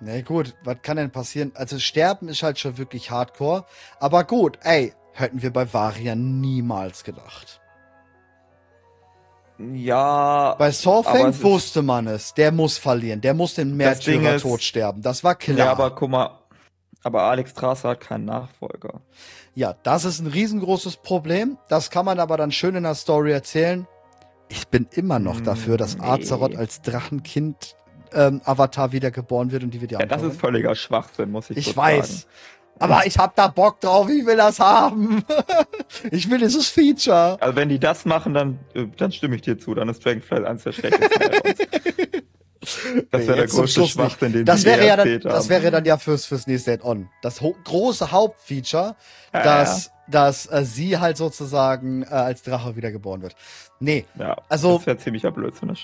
Na 0.00 0.20
gut, 0.22 0.54
was 0.64 0.76
kann 0.82 0.96
denn 0.96 1.10
passieren? 1.10 1.52
Also 1.54 1.78
sterben 1.78 2.28
ist 2.28 2.42
halt 2.42 2.58
schon 2.58 2.76
wirklich 2.76 3.10
hardcore. 3.10 3.64
Aber 4.00 4.24
gut, 4.24 4.58
ey, 4.62 4.92
hätten 5.12 5.42
wir 5.42 5.52
bei 5.52 5.72
Varian 5.72 6.40
niemals 6.40 7.04
gedacht. 7.04 7.60
Ja. 9.58 10.56
Bei 10.58 10.72
Sorfang 10.72 11.42
wusste 11.42 11.82
man 11.82 12.08
es. 12.08 12.34
Der 12.34 12.50
muss 12.50 12.76
verlieren. 12.76 13.20
Der 13.20 13.34
muss 13.34 13.54
den 13.54 13.76
Märtyrer 13.76 14.38
tot 14.38 14.62
sterben. 14.62 15.00
Das 15.00 15.22
war 15.22 15.36
klar. 15.36 15.58
Ja, 15.58 15.70
aber 15.70 15.94
guck 15.94 16.10
mal. 16.10 16.40
Aber 17.04 17.22
Alex 17.22 17.50
Strasser 17.50 17.90
hat 17.90 18.00
keinen 18.00 18.24
Nachfolger. 18.24 19.02
Ja, 19.54 19.76
das 19.82 20.04
ist 20.04 20.20
ein 20.20 20.26
riesengroßes 20.26 20.96
Problem. 20.96 21.58
Das 21.68 21.90
kann 21.90 22.06
man 22.06 22.18
aber 22.18 22.36
dann 22.38 22.50
schön 22.50 22.74
in 22.74 22.82
der 22.82 22.94
Story 22.94 23.30
erzählen. 23.30 23.86
Ich 24.48 24.68
bin 24.68 24.88
immer 24.92 25.18
noch 25.18 25.40
mm, 25.40 25.44
dafür, 25.44 25.76
dass 25.76 25.98
nee. 25.98 26.04
Azeroth 26.04 26.56
als 26.56 26.80
Drachenkind 26.80 27.76
ähm, 28.12 28.40
Avatar 28.44 28.92
wiedergeboren 28.92 29.52
wird 29.52 29.64
und 29.64 29.72
die 29.72 29.82
wird 29.82 29.92
ja. 29.92 30.00
Ja, 30.00 30.06
das 30.06 30.22
ist 30.22 30.40
völliger 30.40 30.74
Schwachsinn, 30.74 31.30
muss 31.30 31.50
ich, 31.50 31.58
ich 31.58 31.76
weiß. 31.76 32.22
Sagen. 32.22 32.28
Aber 32.78 33.06
ich 33.06 33.18
hab 33.18 33.36
da 33.36 33.48
Bock 33.48 33.80
drauf, 33.80 34.08
ich 34.08 34.26
will 34.26 34.36
das 34.36 34.58
haben. 34.58 35.22
ich 36.10 36.28
will 36.28 36.38
dieses 36.38 36.68
Feature. 36.68 37.36
Also 37.40 37.54
wenn 37.54 37.68
die 37.68 37.78
das 37.78 38.04
machen, 38.04 38.34
dann, 38.34 38.58
äh, 38.74 38.86
dann 38.96 39.12
stimme 39.12 39.36
ich 39.36 39.42
dir 39.42 39.58
zu. 39.58 39.74
Dann 39.74 39.88
ist 39.88 40.04
Dragonflight 40.04 40.44
eins 40.44 40.64
der 40.64 40.72
schlechtesten. 40.72 41.80
Das 43.10 43.26
wäre 43.26 43.36
der 43.36 43.46
größte 43.46 43.86
Schwachsinn, 43.86 44.32
den 44.32 44.44
das 44.44 44.64
wäre 44.64 44.86
ja 44.86 44.96
dann, 44.96 45.20
Das 45.20 45.48
wäre 45.48 45.70
dann 45.70 45.84
ja 45.84 45.98
fürs, 45.98 46.26
fürs 46.26 46.46
nächste 46.46 46.72
Add-on. 46.72 47.08
Das 47.22 47.40
große 47.64 48.10
Hauptfeature, 48.10 48.96
ja, 49.32 49.42
dass, 49.42 49.86
ja. 49.86 49.92
dass 50.08 50.46
äh, 50.46 50.64
sie 50.64 50.98
halt 50.98 51.16
sozusagen 51.16 52.02
äh, 52.02 52.06
als 52.06 52.42
Drache 52.42 52.76
wiedergeboren 52.76 53.22
wird. 53.22 53.34
Nee, 53.80 54.04
ja, 54.18 54.36
also. 54.48 54.78
Das 54.78 54.86
wäre 54.86 54.98
ziemlicher 54.98 55.30
Blödsinn, 55.30 55.68
das. 55.68 55.78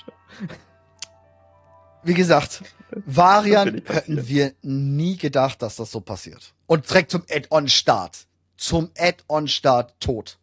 Wie 2.03 2.13
gesagt, 2.13 2.63
Varian 3.05 3.81
hätten 3.85 4.27
wir 4.27 4.53
nie 4.61 5.17
gedacht, 5.17 5.61
dass 5.61 5.75
das 5.75 5.91
so 5.91 6.01
passiert. 6.01 6.53
Und 6.65 6.89
direkt 6.89 7.11
zum 7.11 7.23
Add-on-Start. 7.29 8.25
Zum 8.57 8.89
Add-on-Start 8.97 9.99
tot. 9.99 10.39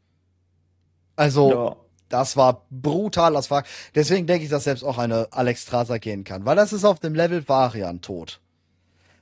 Also, 1.17 1.51
ja. 1.51 1.77
Das 2.09 2.37
war 2.37 2.67
brutal. 2.71 3.35
Das 3.35 3.51
war, 3.51 3.65
deswegen 3.95 4.27
denke 4.27 4.45
ich, 4.45 4.51
dass 4.51 4.65
selbst 4.65 4.83
auch 4.83 4.99
eine 4.99 5.29
Alex 5.31 5.63
Strasser 5.63 5.99
gehen 5.99 6.25
kann. 6.25 6.45
Weil 6.45 6.57
das 6.57 6.73
ist 6.73 6.85
auf 6.85 7.01
dem 7.01 7.15
Level 7.15 7.47
Varian 7.49 8.01
tot. 8.01 8.41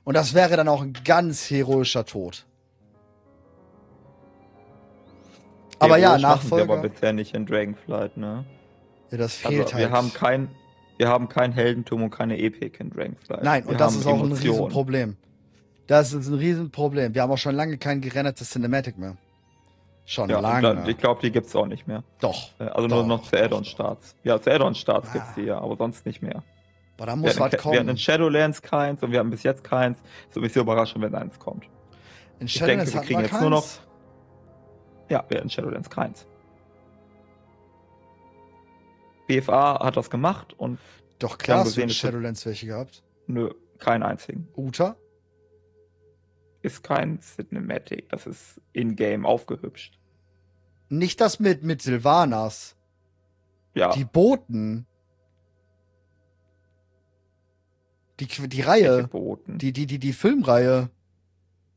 Und 0.03 0.13
das 0.15 0.33
wäre 0.33 0.55
dann 0.55 0.69
auch 0.69 0.81
ein 0.81 0.93
ganz 1.03 1.49
heroischer 1.49 2.05
Tod. 2.05 2.45
Aber 5.79 5.97
ja, 5.97 6.17
Nachfolger. 6.17 6.67
Wir 6.67 6.73
aber 6.73 6.89
bisher 6.89 7.13
nicht 7.13 7.35
in 7.35 7.45
Dragonflight, 7.45 8.17
ne? 8.17 8.45
Ja, 9.11 9.17
das 9.17 9.35
fehlt 9.35 9.61
also, 9.61 9.73
halt. 9.73 9.83
Wir 9.83 9.91
haben 9.91 10.13
kein, 10.13 10.49
wir 10.97 11.07
haben 11.09 11.29
kein 11.29 11.51
Heldentum 11.51 12.03
und 12.03 12.09
keine 12.09 12.37
Epik 12.39 12.79
in 12.79 12.89
Dragonflight. 12.89 13.43
Nein, 13.43 13.65
wir 13.65 13.71
und 13.71 13.79
das 13.79 13.95
ist 13.95 14.05
auch 14.05 14.13
Emotionen. 14.13 14.31
ein 14.31 14.41
Riesenproblem. 14.41 15.17
Das 15.87 16.13
ist 16.13 16.27
ein 16.27 16.33
Riesenproblem. 16.33 17.13
Wir 17.13 17.21
haben 17.21 17.31
auch 17.31 17.37
schon 17.37 17.55
lange 17.55 17.77
kein 17.77 18.01
gerendertes 18.01 18.49
Cinematic 18.49 18.97
mehr. 18.97 19.17
Schon 20.09 20.29
ja, 20.29 20.39
lange. 20.39 20.89
ich 20.89 20.97
glaube, 20.97 21.19
die 21.21 21.31
gibt 21.31 21.47
es 21.47 21.55
auch 21.55 21.65
nicht 21.65 21.85
mehr. 21.85 22.01
Doch. 22.21 22.51
Äh, 22.59 22.63
also 22.63 22.87
doch, 22.87 22.95
nur 22.95 23.17
noch 23.17 23.23
zu 23.23 23.35
Add-on-Starts. 23.35 24.15
Ja, 24.23 24.41
zu 24.41 24.49
Add-on-Starts 24.49 25.09
ah. 25.09 25.13
gibt 25.13 25.25
es 25.27 25.35
die 25.35 25.41
ja, 25.41 25.59
aber 25.59 25.75
sonst 25.75 26.05
nicht 26.05 26.21
mehr. 26.21 26.43
Aber 26.95 27.07
da 27.07 27.15
muss 27.17 27.37
was 27.37 27.57
kommen. 27.57 27.73
Wir 27.73 27.79
hatten 27.81 27.89
in 27.89 27.97
Shadowlands 27.97 28.61
keins 28.61 29.03
und 29.03 29.11
wir 29.11 29.19
haben 29.19 29.29
bis 29.29 29.43
jetzt 29.43 29.65
keins. 29.65 29.97
So 30.29 30.39
ein 30.39 30.43
bisschen 30.43 30.61
überraschend, 30.61 31.03
wenn 31.03 31.13
eins 31.13 31.37
kommt. 31.37 31.65
In 32.39 32.47
Shadowlands 32.47 32.85
ich 32.85 32.93
denke, 32.93 32.93
wir 32.93 33.01
kriegen 33.01 33.19
jetzt 33.19 33.31
keins? 33.31 33.41
nur 33.41 33.49
noch. 33.49 33.65
Ja, 35.09 35.25
wir 35.27 35.39
hatten 35.39 35.49
Shadowlands 35.49 35.89
keins. 35.89 36.25
BFA 39.27 39.83
hat 39.83 39.97
das 39.97 40.09
gemacht 40.09 40.53
und. 40.57 40.79
Doch 41.19 41.37
klar, 41.37 41.65
hast 41.65 41.75
du 41.75 41.81
in 41.81 41.89
Shadowlands 41.89 42.45
welche 42.45 42.67
gehabt? 42.67 43.03
Nö, 43.25 43.49
keinen 43.77 44.03
einzigen. 44.03 44.47
Uta? 44.55 44.95
Ist 46.67 46.83
kein 46.83 47.19
Cinematic, 47.21 48.09
das 48.09 48.27
ist 48.27 48.61
in-game 48.73 49.25
aufgehübscht. 49.25 49.99
Nicht 50.89 51.19
das 51.19 51.39
mit, 51.39 51.63
mit 51.63 51.81
Silvanas. 51.81 52.75
Ja. 53.73 53.91
Die 53.91 54.05
Boten. 54.05 54.85
Die, 58.19 58.27
die 58.27 58.61
Reihe. 58.61 59.07
Boten? 59.07 59.57
Die, 59.57 59.73
die, 59.73 59.85
die, 59.85 59.99
die 59.99 60.13
Filmreihe. 60.13 60.89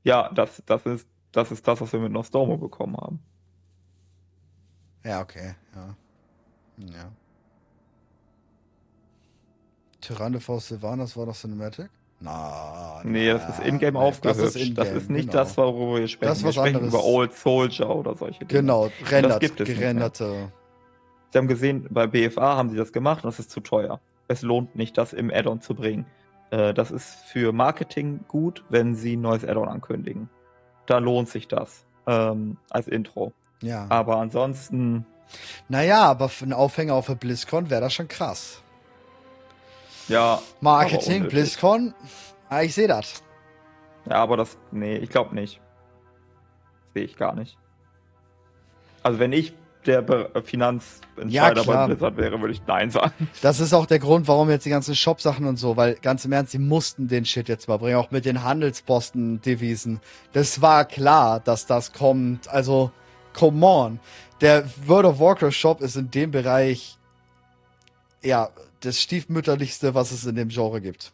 Ja, 0.05 0.31
das, 0.33 0.63
das, 0.67 0.87
ist, 0.87 1.09
das 1.33 1.51
ist 1.51 1.67
das, 1.67 1.81
was 1.81 1.93
wir 1.93 2.01
mit 2.01 2.13
Nostormo 2.13 2.57
bekommen 2.57 2.97
haben. 2.97 3.21
Ja, 5.05 5.21
okay, 5.21 5.55
ja. 5.75 5.97
Ja. 6.79 7.13
Tyranne 10.01 10.41
Faust 10.41 10.69
Silvanas 10.69 11.17
war 11.17 11.27
doch 11.27 11.37
Cinematic? 11.37 11.91
Na, 12.23 13.01
nee, 13.03 13.31
das 13.31 13.49
ist 13.49 13.67
Ingame 13.67 13.99
aufgehübscht. 13.99 14.43
Das 14.45 14.55
ist, 14.55 14.69
in 14.69 14.75
das 14.75 14.91
ist 14.91 15.09
nicht 15.09 15.31
genau. 15.31 15.43
das, 15.43 15.57
worüber 15.57 16.01
wir 16.01 16.09
sprechen. 16.09 16.29
Das 16.29 16.45
wir 16.45 16.53
sprechen 16.53 16.77
anderes. 16.77 16.95
über 16.95 17.05
Old 17.05 17.33
Soldier 17.33 17.89
oder 17.89 18.15
solche 18.15 18.45
Dinge. 18.45 18.61
Genau, 18.61 18.91
rendert, 19.11 19.33
das 19.33 19.41
gibt 19.41 19.61
es 19.61 19.69
gerenderte. 19.69 20.53
Sie 21.33 21.39
haben 21.39 21.49
gesehen, 21.49 21.87
bei 21.91 22.07
BFA 22.07 22.57
haben 22.57 22.69
sie 22.69 22.77
das 22.77 22.93
gemacht 22.93 23.25
und 23.25 23.31
das 23.31 23.39
ist 23.39 23.51
zu 23.51 23.61
teuer. 23.61 24.01
Es 24.29 24.43
lohnt 24.43 24.77
nicht, 24.77 24.99
das 24.99 25.13
im 25.15 25.31
Add-on 25.31 25.63
zu 25.63 25.75
bringen. 25.75 26.05
Äh, 26.51 26.75
das 26.75 26.91
ist 26.91 27.15
für 27.27 27.53
Marketing 27.53 28.21
gut, 28.29 28.65
wenn 28.69 28.95
sie 28.95 29.17
ein 29.17 29.23
neues 29.23 29.45
Add-on 29.45 29.69
ankündigen. 29.69 30.29
Da 30.87 30.99
lohnt 30.99 31.29
sich 31.29 31.49
das 31.49 31.87
ähm, 32.07 32.59
als 32.69 32.87
Intro. 32.87 33.33
Ja. 33.63 33.87
Aber 33.89 34.17
ansonsten. 34.17 35.07
Naja, 35.69 36.03
aber 36.03 36.29
für 36.29 36.45
einen 36.45 36.53
Aufhänger 36.53 36.95
auf 36.95 37.07
der 37.07 37.15
BlizzCon 37.15 37.71
wäre 37.71 37.81
das 37.81 37.95
schon 37.95 38.09
krass. 38.09 38.63
Ja. 40.11 40.43
Marketing, 40.61 41.29
BlizzCon, 41.29 41.95
ah, 42.49 42.63
ich 42.63 42.75
sehe 42.75 42.89
das. 42.89 43.23
Ja, 44.09 44.17
aber 44.17 44.37
das, 44.37 44.59
nee, 44.73 44.97
ich 44.97 45.09
glaube 45.09 45.35
nicht. 45.35 45.61
Sehe 46.95 47.05
ich 47.05 47.17
gar 47.17 47.35
nicht. 47.35 47.57
Also 49.03 49.19
wenn 49.19 49.33
ich 49.33 49.55
der 49.87 50.05
Finanzentscheider 50.45 51.63
ja, 51.63 51.63
bei 51.63 51.87
Blizzard 51.87 52.17
wäre, 52.17 52.41
würde 52.41 52.53
ich 52.53 52.61
Nein 52.67 52.91
sagen. 52.91 53.31
Das 53.41 53.61
ist 53.61 53.73
auch 53.73 53.87
der 53.87 53.99
Grund, 53.99 54.29
warum 54.29 54.51
jetzt 54.51 54.67
die 54.67 54.71
ganzen 54.71 54.95
Shop-Sachen 54.95 55.47
und 55.47 55.57
so, 55.57 55.77
weil 55.77 55.95
ganz 55.95 56.25
im 56.25 56.33
Ernst, 56.33 56.53
sie 56.53 56.59
mussten 56.59 57.09
den 57.09 57.25
Shit 57.25 57.49
jetzt 57.49 57.69
mal 57.69 57.79
bringen, 57.79 57.97
auch 57.97 58.11
mit 58.11 58.25
den 58.25 58.43
Handelsposten-Devisen. 58.43 60.01
Das 60.33 60.61
war 60.61 60.85
klar, 60.85 61.41
dass 61.41 61.67
das 61.67 61.93
kommt. 61.93 62.49
Also, 62.49 62.91
come 63.33 63.65
on. 63.65 64.01
Der 64.41 64.65
World 64.87 65.07
of 65.07 65.21
Warcraft 65.21 65.53
Shop 65.53 65.81
ist 65.81 65.97
in 65.97 66.11
dem 66.11 66.31
Bereich, 66.31 66.99
ja, 68.23 68.51
das 68.81 69.01
stiefmütterlichste, 69.01 69.95
was 69.95 70.13
es 70.13 70.25
in 70.27 70.35
dem 70.35 70.49
Genre 70.49 70.81
gibt. 70.81 71.13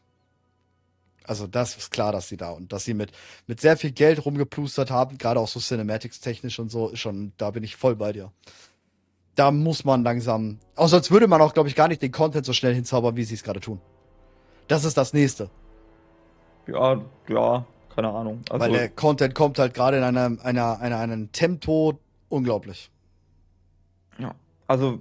Also 1.24 1.46
das 1.46 1.76
ist 1.76 1.90
klar, 1.90 2.12
dass 2.12 2.28
sie 2.28 2.36
da 2.36 2.50
und 2.50 2.72
dass 2.72 2.84
sie 2.84 2.94
mit, 2.94 3.12
mit 3.46 3.60
sehr 3.60 3.76
viel 3.76 3.90
Geld 3.90 4.24
rumgeplustert 4.24 4.90
haben, 4.90 5.18
gerade 5.18 5.40
auch 5.40 5.48
so 5.48 5.58
Cinematics 5.58 6.20
technisch 6.20 6.58
und 6.58 6.70
so, 6.70 6.94
schon, 6.94 7.32
da 7.36 7.50
bin 7.50 7.64
ich 7.64 7.76
voll 7.76 7.96
bei 7.96 8.12
dir. 8.12 8.30
Da 9.34 9.50
muss 9.50 9.84
man 9.84 10.04
langsam, 10.04 10.58
auch 10.76 10.88
sonst 10.88 11.10
würde 11.10 11.26
man 11.26 11.42
auch, 11.42 11.52
glaube 11.52 11.68
ich, 11.68 11.74
gar 11.74 11.88
nicht 11.88 12.00
den 12.00 12.12
Content 12.12 12.46
so 12.46 12.52
schnell 12.52 12.74
hinzaubern, 12.74 13.16
wie 13.16 13.24
sie 13.24 13.34
es 13.34 13.42
gerade 13.42 13.60
tun. 13.60 13.80
Das 14.68 14.84
ist 14.84 14.96
das 14.96 15.12
nächste. 15.12 15.50
Ja, 16.66 17.00
ja, 17.28 17.66
keine 17.94 18.08
Ahnung. 18.08 18.42
Also, 18.48 18.64
Weil 18.64 18.72
der 18.72 18.88
Content 18.88 19.34
kommt 19.34 19.58
halt 19.58 19.74
gerade 19.74 19.98
in 19.98 20.02
einer, 20.04 20.36
einer, 20.42 20.80
einer, 20.80 20.98
einem 20.98 21.32
Tempo 21.32 21.98
unglaublich. 22.28 22.90
Ja, 24.18 24.34
also, 24.66 24.98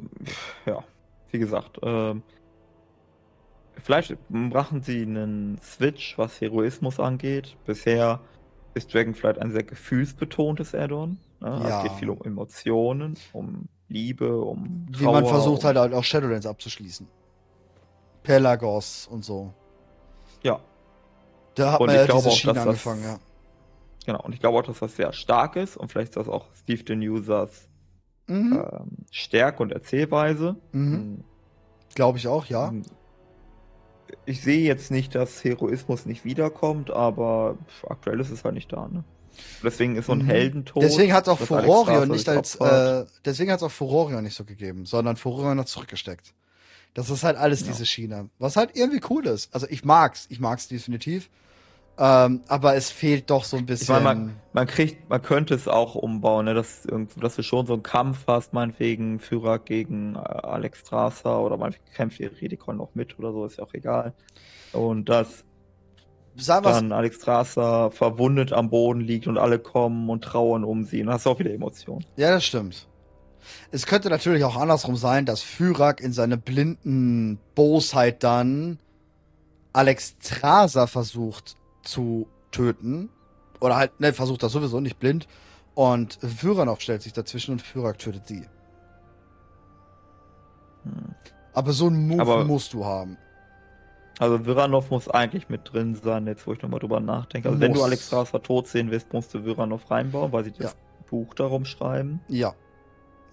ja, 0.66 0.84
wie 1.32 1.40
gesagt, 1.40 1.80
ähm, 1.82 2.24
Vielleicht 3.84 4.16
machen 4.30 4.82
sie 4.82 5.02
einen 5.02 5.60
Switch, 5.62 6.18
was 6.18 6.42
Heroismus 6.42 7.00
angeht. 7.00 7.58
Bisher 7.66 8.20
ist 8.74 8.94
Dragonflight 8.94 9.40
ein 9.40 9.52
sehr 9.52 9.64
gefühlsbetontes 9.64 10.76
Add-on. 10.76 11.18
Ne? 11.42 11.48
Ja. 11.64 11.78
Es 11.78 11.84
geht 11.84 11.92
viel 11.94 12.10
um 12.10 12.22
Emotionen, 12.24 13.18
um 13.34 13.68
Liebe, 13.88 14.40
um 14.40 14.88
Trauer, 14.92 15.00
Wie 15.00 15.06
man 15.06 15.26
versucht 15.26 15.64
um... 15.64 15.66
halt 15.66 15.94
auch 15.94 16.04
Shadowlands 16.04 16.46
abzuschließen. 16.46 17.08
Pelagos 18.24 19.08
und 19.08 19.24
so. 19.24 19.54
Ja. 20.44 20.60
Da 21.54 21.74
hat 21.74 21.80
und 21.80 21.88
man 21.88 21.96
ja 21.96 22.06
diese 22.08 22.32
Schiene 22.32 22.60
angefangen, 22.60 23.04
das, 23.04 23.12
ja. 23.12 23.20
Genau, 24.06 24.22
und 24.24 24.34
ich 24.34 24.40
glaube 24.40 24.60
auch, 24.60 24.64
dass 24.64 24.80
das 24.80 24.96
sehr 24.96 25.14
stark 25.14 25.56
ist 25.56 25.78
und 25.78 25.90
vielleicht 25.90 26.10
ist 26.10 26.18
das 26.18 26.28
auch 26.28 26.48
Steve 26.54 26.84
den 26.84 27.00
Users 27.00 27.68
mhm. 28.28 28.54
ähm, 28.54 28.92
Stärke 29.12 29.64
und 29.64 29.72
Erzählweise. 29.72 30.58
Mhm. 30.72 30.92
Mhm. 30.92 31.24
Glaube 31.94 32.18
ich 32.18 32.28
auch, 32.28 32.46
ja. 32.46 32.74
Ich 34.26 34.42
sehe 34.42 34.66
jetzt 34.66 34.92
nicht, 34.92 35.16
dass 35.16 35.44
Heroismus 35.44 36.06
nicht 36.06 36.26
wiederkommt, 36.26 36.92
aber 36.92 37.58
aktuell 37.88 38.20
ist 38.20 38.32
es 38.32 38.44
halt 38.44 38.56
nicht 38.56 38.72
da, 38.72 38.88
ne? 38.88 39.04
Deswegen 39.64 39.96
ist 39.98 40.06
so 40.06 40.14
ein 40.14 40.20
mhm. 40.20 40.28
Heldentod. 40.28 40.84
Deswegen 40.84 41.14
hat 41.14 41.24
es 41.24 41.30
auch 41.30 41.40
Furorion 41.40 42.08
nicht 42.08 42.30
als, 42.30 42.56
äh, 42.56 43.06
deswegen 43.26 43.52
hat 43.52 43.58
es 43.58 43.64
auch 43.64 43.72
Furorion 43.72 44.24
nicht 44.24 44.36
so 44.36 44.46
gegeben, 44.46 44.86
sondern 44.86 45.18
Furorion 45.18 45.60
hat 45.60 45.68
zurückgesteckt. 45.68 46.34
Das 46.94 47.10
ist 47.10 47.24
halt 47.24 47.36
alles 47.38 47.62
ja. 47.62 47.68
diese 47.68 47.86
Schiene. 47.86 48.30
Was 48.40 48.56
halt 48.56 48.72
irgendwie 48.74 49.02
cool 49.10 49.28
ist. 49.28 49.54
Also 49.54 49.68
ich 49.70 49.84
mag's, 49.84 50.28
ich 50.30 50.40
mag's 50.40 50.68
definitiv. 50.68 51.30
Ähm, 51.98 52.42
aber 52.48 52.76
es 52.76 52.92
fehlt 52.92 53.30
doch 53.30 53.46
so 53.46 53.56
ein 53.56 53.66
bisschen. 53.66 53.96
Ich 53.96 54.04
meine, 54.04 54.04
man, 54.04 54.36
man, 54.52 54.68
kriegt, 54.68 55.10
man 55.10 55.22
könnte 55.22 55.54
es 55.54 55.68
auch 55.68 55.96
umbauen, 55.96 56.46
ne? 56.46 56.54
dass, 56.54 56.86
dass 57.16 57.36
du 57.36 57.44
schon 57.44 57.66
so 57.66 57.74
einen 57.74 57.84
Kampf 57.84 58.26
hast, 58.28 58.52
meinetwegen 58.52 59.20
Führer 59.20 59.60
gegen 59.60 60.16
äh, 60.16 60.20
Alex 60.20 60.80
Strasser 60.80 61.40
oder 61.40 61.56
meinetwegen 61.56 61.86
kämpft 61.94 62.20
Redikon 62.20 62.78
noch 62.78 62.96
mit 62.96 63.18
oder 63.18 63.32
so, 63.32 63.46
ist 63.46 63.58
ja 63.58 63.64
auch 63.64 63.74
egal. 63.74 64.14
Und 64.74 65.08
dass 65.08 65.46
dann 66.36 66.92
Alex 66.92 67.16
Strasser 67.16 67.92
verwundet 67.92 68.52
am 68.52 68.70
Boden 68.70 69.00
liegt 69.00 69.28
und 69.28 69.38
alle 69.38 69.58
kommen 69.58 70.10
und 70.10 70.22
trauern 70.22 70.66
um 70.66 70.84
sie. 70.84 71.02
Und 71.02 71.10
hast 71.10 71.26
du 71.26 71.30
auch 71.30 71.40
wieder 71.40 71.54
Emotionen. 71.54 72.06
Ja, 72.18 72.32
das 72.32 72.46
stimmt. 72.46 72.88
Es 73.72 73.86
könnte 73.86 74.10
natürlich 74.10 74.44
auch 74.44 74.58
andersrum 74.58 74.98
sein, 74.98 75.26
dass 75.26 75.42
Fyrak 75.42 76.02
in 76.02 76.12
seiner 76.12 76.36
blinden 76.36 77.40
Bosheit 77.54 78.24
dann 78.24 78.80
Alex 79.72 80.18
Traser 80.20 80.88
versucht 80.88 81.56
zu 81.86 82.28
töten. 82.52 83.10
Oder 83.62 83.78
halt, 83.78 84.00
ne, 84.00 84.14
versucht 84.14 84.44
das 84.44 84.52
sowieso 84.52 84.80
nicht 84.80 85.00
blind. 85.00 85.28
Und 85.74 86.20
Führanov 86.22 86.82
stellt 86.82 87.02
sich 87.02 87.14
dazwischen 87.14 87.54
und 87.54 87.62
Führer 87.62 87.94
tötet 87.94 88.28
sie. 88.28 88.48
Hm. 90.84 91.16
Aber 91.54 91.72
so 91.72 91.88
einen 91.88 92.08
Move 92.08 92.22
Aber, 92.22 92.46
musst 92.46 92.74
du 92.74 92.86
haben. 92.86 93.18
Also 94.20 94.46
Viranov 94.46 94.92
muss 94.92 95.10
eigentlich 95.10 95.50
mit 95.50 95.74
drin 95.74 95.96
sein, 95.96 96.26
jetzt 96.28 96.48
wo 96.48 96.54
ich 96.54 96.62
nochmal 96.62 96.80
drüber 96.80 97.00
nachdenke. 97.00 97.50
Also 97.50 97.58
muss. 97.58 97.68
wenn 97.68 97.74
du 97.74 97.84
Alex 97.84 98.08
Strasser 98.08 98.42
tot 98.42 98.68
sehen 98.68 98.92
willst, 98.92 99.12
musst 99.12 99.34
du 99.34 99.44
Viranov 99.44 99.90
reinbauen, 99.92 100.32
weil 100.32 100.46
sie 100.46 100.52
das 100.52 100.72
ja. 100.72 100.78
Buch 101.10 101.34
darum 101.34 101.66
schreiben. 101.66 102.22
Ja. 102.28 102.54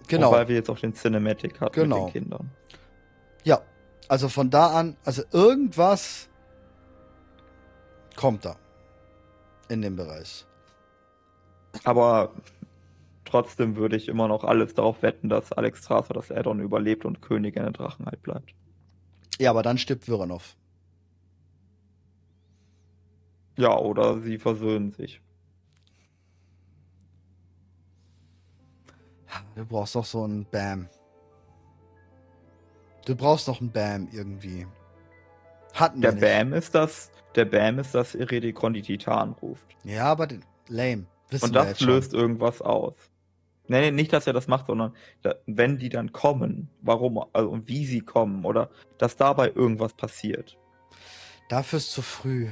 Genau. 0.07 0.29
Und 0.29 0.35
weil 0.35 0.47
wir 0.49 0.55
jetzt 0.55 0.69
auch 0.69 0.79
den 0.79 0.93
Cinematic 0.93 1.61
hatten 1.61 1.81
genau. 1.81 2.05
mit 2.05 2.15
den 2.15 2.23
Kindern. 2.23 2.51
Ja. 3.43 3.61
Also 4.09 4.27
von 4.27 4.49
da 4.49 4.67
an, 4.67 4.97
also 5.05 5.23
irgendwas 5.31 6.29
kommt 8.15 8.45
da. 8.45 8.55
In 9.69 9.81
dem 9.81 9.95
Bereich. 9.95 10.45
Aber 11.83 12.33
trotzdem 13.25 13.75
würde 13.75 13.95
ich 13.95 14.07
immer 14.07 14.27
noch 14.27 14.43
alles 14.43 14.73
darauf 14.73 15.01
wetten, 15.01 15.29
dass 15.29 15.51
Alex 15.51 15.79
Strasser 15.79 16.13
das 16.13 16.31
Addon 16.31 16.59
überlebt 16.59 17.05
und 17.05 17.21
Königin 17.21 17.63
der 17.63 17.71
Drachen 17.71 18.05
halt 18.05 18.21
bleibt. 18.21 18.53
Ja, 19.39 19.49
aber 19.49 19.63
dann 19.63 19.77
stirbt 19.77 20.07
Viranov. 20.07 20.55
Ja, 23.57 23.77
oder 23.77 24.19
sie 24.19 24.37
versöhnen 24.37 24.91
sich. 24.91 25.21
Du 29.55 29.65
brauchst 29.65 29.95
doch 29.95 30.05
so 30.05 30.25
ein 30.25 30.45
Bam. 30.51 30.89
Du 33.05 33.15
brauchst 33.15 33.47
noch 33.47 33.61
ein 33.61 33.71
Bam 33.71 34.07
irgendwie. 34.11 34.65
Hatten 35.73 36.01
Der 36.01 36.11
Bam 36.11 36.53
ist 36.53 36.75
das, 36.75 37.11
der 37.35 37.45
Bam 37.45 37.79
ist, 37.79 37.95
dass 37.95 38.15
Iredikon 38.15 38.73
die 38.73 38.83
Titan 38.83 39.31
ruft. 39.41 39.75
Ja, 39.83 40.05
aber 40.05 40.27
lame. 40.67 41.05
Wissen 41.29 41.45
und 41.45 41.55
das 41.55 41.81
löst 41.81 42.11
schon. 42.11 42.19
irgendwas 42.19 42.61
aus. 42.61 42.93
Nee, 43.67 43.79
nee, 43.81 43.91
nicht, 43.91 44.13
dass 44.13 44.27
er 44.27 44.33
das 44.33 44.47
macht, 44.47 44.67
sondern 44.67 44.93
da, 45.21 45.35
wenn 45.45 45.77
die 45.77 45.89
dann 45.89 46.11
kommen, 46.11 46.69
warum 46.81 47.23
also, 47.33 47.49
und 47.49 47.67
wie 47.67 47.85
sie 47.85 48.01
kommen 48.01 48.45
oder 48.45 48.69
dass 48.97 49.15
dabei 49.15 49.51
irgendwas 49.55 49.93
passiert. 49.93 50.57
Dafür 51.49 51.77
ist 51.77 51.91
zu 51.91 52.01
früh. 52.01 52.49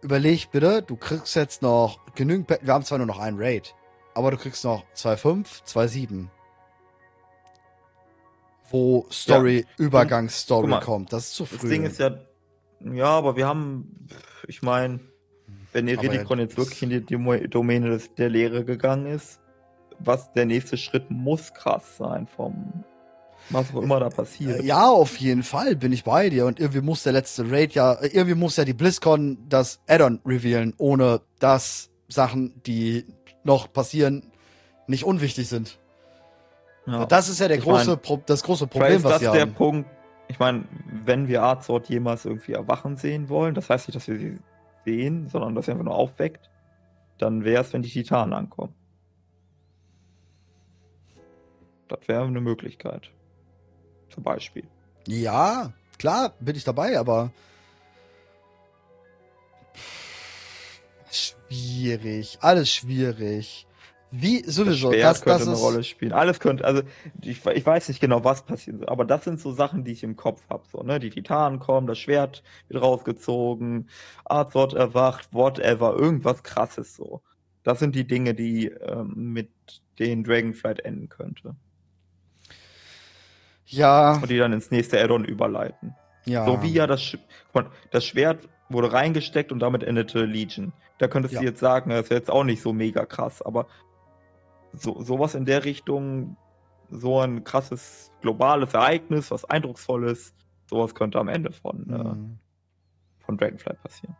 Überleg 0.00 0.50
bitte, 0.50 0.82
du 0.82 0.96
kriegst 0.96 1.36
jetzt 1.36 1.62
noch 1.62 2.00
genügend. 2.14 2.48
Wir 2.48 2.72
haben 2.72 2.84
zwar 2.84 2.98
nur 2.98 3.06
noch 3.06 3.18
einen 3.18 3.36
Raid, 3.38 3.74
aber 4.14 4.30
du 4.30 4.38
kriegst 4.38 4.64
noch 4.64 4.84
2.5, 4.94 5.64
2.7. 5.64 6.28
Wo 8.70 9.06
Story, 9.10 9.60
ja. 9.60 9.84
Übergangsstory 9.84 10.80
kommt. 10.80 11.12
Das 11.12 11.28
ist 11.28 11.34
zu 11.34 11.46
früh. 11.46 11.56
Das 11.56 11.70
Ding 11.70 11.84
ist 11.84 11.98
ja, 11.98 12.18
ja, 12.80 13.06
aber 13.06 13.36
wir 13.36 13.46
haben, 13.46 14.08
ich 14.46 14.62
meine, 14.62 15.00
wenn 15.72 15.88
Eridikon 15.88 16.38
jetzt 16.38 16.56
wirklich 16.56 16.82
in 16.82 16.90
die 16.90 17.48
Domäne 17.48 17.90
des, 17.90 18.14
der 18.14 18.28
Lehre 18.28 18.64
gegangen 18.64 19.06
ist, 19.06 19.40
was 19.98 20.32
der 20.32 20.46
nächste 20.46 20.76
Schritt 20.76 21.10
muss 21.10 21.52
krass 21.54 21.96
sein 21.96 22.26
vom 22.26 22.84
was 23.50 23.74
auch 23.74 23.82
immer 23.82 24.00
da 24.00 24.10
passiert. 24.10 24.62
Ja, 24.62 24.88
auf 24.88 25.16
jeden 25.16 25.42
Fall 25.42 25.74
bin 25.76 25.92
ich 25.92 26.04
bei 26.04 26.28
dir. 26.28 26.46
Und 26.46 26.60
irgendwie 26.60 26.80
muss 26.80 27.02
der 27.02 27.12
letzte 27.12 27.50
Raid 27.50 27.72
ja, 27.72 27.96
irgendwie 28.02 28.34
muss 28.34 28.56
ja 28.56 28.64
die 28.64 28.74
BlizzCon 28.74 29.38
das 29.48 29.80
Addon 29.86 30.20
revealen, 30.26 30.74
ohne 30.76 31.22
dass 31.38 31.90
Sachen, 32.08 32.60
die 32.66 33.06
noch 33.44 33.72
passieren, 33.72 34.30
nicht 34.86 35.04
unwichtig 35.04 35.48
sind. 35.48 35.78
Ja. 36.88 37.04
Das 37.04 37.28
ist 37.28 37.38
ja 37.38 37.48
der 37.48 37.58
große, 37.58 37.90
mein, 37.90 38.00
Pro 38.00 38.22
das 38.24 38.42
große 38.42 38.66
Problem, 38.66 39.04
was 39.04 39.20
wir 39.20 39.28
haben. 39.28 39.36
Das 39.36 39.42
ist 39.42 39.46
der 39.46 39.46
Punkt, 39.46 39.90
ich 40.28 40.38
meine, 40.38 40.64
wenn 41.04 41.28
wir 41.28 41.42
Arzort 41.42 41.88
jemals 41.88 42.24
irgendwie 42.24 42.52
erwachen 42.52 42.96
sehen 42.96 43.28
wollen, 43.28 43.54
das 43.54 43.68
heißt 43.68 43.88
nicht, 43.88 43.96
dass 43.96 44.08
wir 44.08 44.18
sie 44.18 44.38
sehen, 44.84 45.28
sondern 45.28 45.54
dass 45.54 45.66
sie 45.66 45.72
einfach 45.72 45.84
nur 45.84 45.94
aufweckt, 45.94 46.48
dann 47.18 47.44
wäre 47.44 47.62
es, 47.62 47.72
wenn 47.72 47.82
die 47.82 47.90
Titanen 47.90 48.32
ankommen. 48.32 48.74
Das 51.88 52.00
wäre 52.06 52.24
eine 52.24 52.40
Möglichkeit. 52.40 53.10
Zum 54.10 54.22
Beispiel. 54.22 54.64
Ja, 55.06 55.72
klar, 55.98 56.32
bin 56.40 56.56
ich 56.56 56.64
dabei, 56.64 56.98
aber 56.98 57.30
schwierig, 61.10 62.38
alles 62.40 62.70
schwierig. 62.70 63.67
Wie 64.10 64.42
sowieso. 64.44 64.90
Das, 64.90 65.00
das 65.00 65.22
könnte 65.22 65.38
das 65.40 65.48
eine 65.48 65.56
Rolle 65.56 65.84
spielen. 65.84 66.12
Alles 66.12 66.40
könnte, 66.40 66.64
also 66.64 66.82
ich, 67.20 67.44
ich, 67.44 67.66
weiß 67.66 67.88
nicht 67.88 68.00
genau, 68.00 68.24
was 68.24 68.42
passieren 68.42 68.78
soll, 68.78 68.88
aber 68.88 69.04
das 69.04 69.24
sind 69.24 69.38
so 69.38 69.52
Sachen, 69.52 69.84
die 69.84 69.92
ich 69.92 70.02
im 70.02 70.16
Kopf 70.16 70.42
habe. 70.48 70.64
So, 70.70 70.82
ne? 70.82 70.98
Die 70.98 71.10
Titanen 71.10 71.58
kommen, 71.58 71.86
das 71.86 71.98
Schwert 71.98 72.42
wird 72.68 72.82
rausgezogen, 72.82 73.88
Arzort 74.24 74.72
erwacht, 74.74 75.28
whatever, 75.32 75.94
irgendwas 75.94 76.42
krasses 76.42 76.96
so. 76.96 77.22
Das 77.64 77.80
sind 77.80 77.94
die 77.94 78.06
Dinge, 78.06 78.34
die 78.34 78.68
ähm, 78.68 79.12
mit 79.14 79.50
denen 79.98 80.24
Dragonflight 80.24 80.80
enden 80.80 81.08
könnte. 81.08 81.54
Ja. 83.66 84.14
Und 84.14 84.30
die 84.30 84.38
dann 84.38 84.54
ins 84.54 84.70
nächste 84.70 85.02
Addon 85.02 85.24
überleiten. 85.24 85.94
Ja. 86.24 86.46
So 86.46 86.62
wie 86.62 86.72
ja 86.72 86.86
das, 86.86 87.16
das 87.90 88.04
Schwert 88.06 88.48
wurde 88.70 88.92
reingesteckt 88.92 89.52
und 89.52 89.60
damit 89.60 89.82
endete 89.82 90.24
Legion. 90.24 90.72
Da 90.98 91.08
könntest 91.08 91.34
ja. 91.34 91.40
du 91.40 91.46
jetzt 91.46 91.60
sagen, 91.60 91.90
das 91.90 92.10
wäre 92.10 92.20
jetzt 92.20 92.30
auch 92.30 92.44
nicht 92.44 92.62
so 92.62 92.72
mega 92.72 93.06
krass, 93.06 93.42
aber 93.42 93.66
so, 94.72 95.02
sowas 95.02 95.34
in 95.34 95.44
der 95.44 95.64
Richtung, 95.64 96.36
so 96.90 97.20
ein 97.20 97.44
krasses 97.44 98.12
globales 98.20 98.74
Ereignis, 98.74 99.30
was 99.30 99.44
eindrucksvolles, 99.44 100.34
sowas 100.68 100.94
könnte 100.94 101.18
am 101.18 101.28
Ende 101.28 101.52
von, 101.52 101.88
äh, 101.88 101.98
mhm. 101.98 102.38
äh, 103.20 103.24
von 103.24 103.36
Dragonfly 103.36 103.74
passieren. 103.82 104.16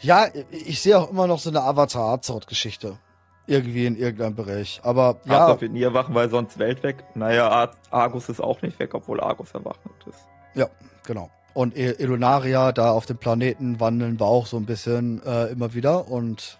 Ja, 0.00 0.26
ich 0.50 0.82
sehe 0.82 0.98
auch 0.98 1.10
immer 1.10 1.28
noch 1.28 1.38
so 1.38 1.50
eine 1.50 1.62
Avatar-Azeroth-Geschichte. 1.62 2.98
Irgendwie 3.46 3.86
in 3.86 3.96
irgendeinem 3.96 4.34
Bereich. 4.34 4.80
Aber 4.84 5.20
ja. 5.24 5.44
Azeroth 5.44 5.60
wird 5.60 5.72
nie 5.72 5.82
erwachen, 5.82 6.14
weil 6.14 6.28
sonst 6.28 6.58
Welt 6.58 6.82
weg. 6.82 7.04
Naja, 7.14 7.70
Argus 7.90 8.28
ist 8.28 8.40
auch 8.40 8.62
nicht 8.62 8.78
weg, 8.78 8.94
obwohl 8.94 9.20
Argus 9.20 9.52
erwacht 9.52 9.80
ist. 10.08 10.28
Ja, 10.54 10.68
genau. 11.04 11.30
Und 11.54 11.76
Elunaria 11.76 12.72
da 12.72 12.92
auf 12.92 13.06
dem 13.06 13.18
Planeten 13.18 13.78
wandeln 13.78 14.18
war 14.18 14.28
auch 14.28 14.46
so 14.46 14.56
ein 14.56 14.64
bisschen 14.64 15.22
äh, 15.24 15.46
immer 15.46 15.74
wieder. 15.74 16.08
Und 16.08 16.58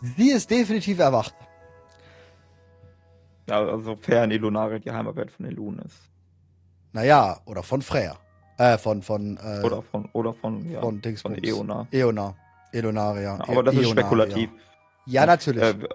sie 0.00 0.30
ist 0.30 0.50
definitiv 0.50 0.98
erwacht. 0.98 1.34
Ja, 3.48 3.60
also 3.60 3.80
sofern 3.80 4.30
Elunaria 4.30 4.78
die 4.78 4.90
Heimatwelt 4.90 5.30
von 5.30 5.46
Elun 5.46 5.78
ist. 5.78 5.96
Naja, 6.92 7.40
oder 7.46 7.62
von 7.62 7.82
Freya. 7.82 8.16
Äh, 8.58 8.76
von, 8.76 9.02
von, 9.02 9.38
äh, 9.38 9.64
oder 9.64 9.82
von, 9.82 10.08
oder 10.12 10.34
von, 10.34 10.68
ja, 10.70 10.80
von, 10.80 11.00
von 11.00 11.44
Eona. 11.44 11.86
Eona. 11.92 12.34
Elunaria. 12.72 13.36
Ja, 13.36 13.48
aber 13.48 13.62
das 13.62 13.74
e 13.74 13.80
ist 13.80 13.90
spekulativ. 13.90 14.50
Ja, 15.06 15.24
natürlich. 15.24 15.62
Äh, 15.62 15.88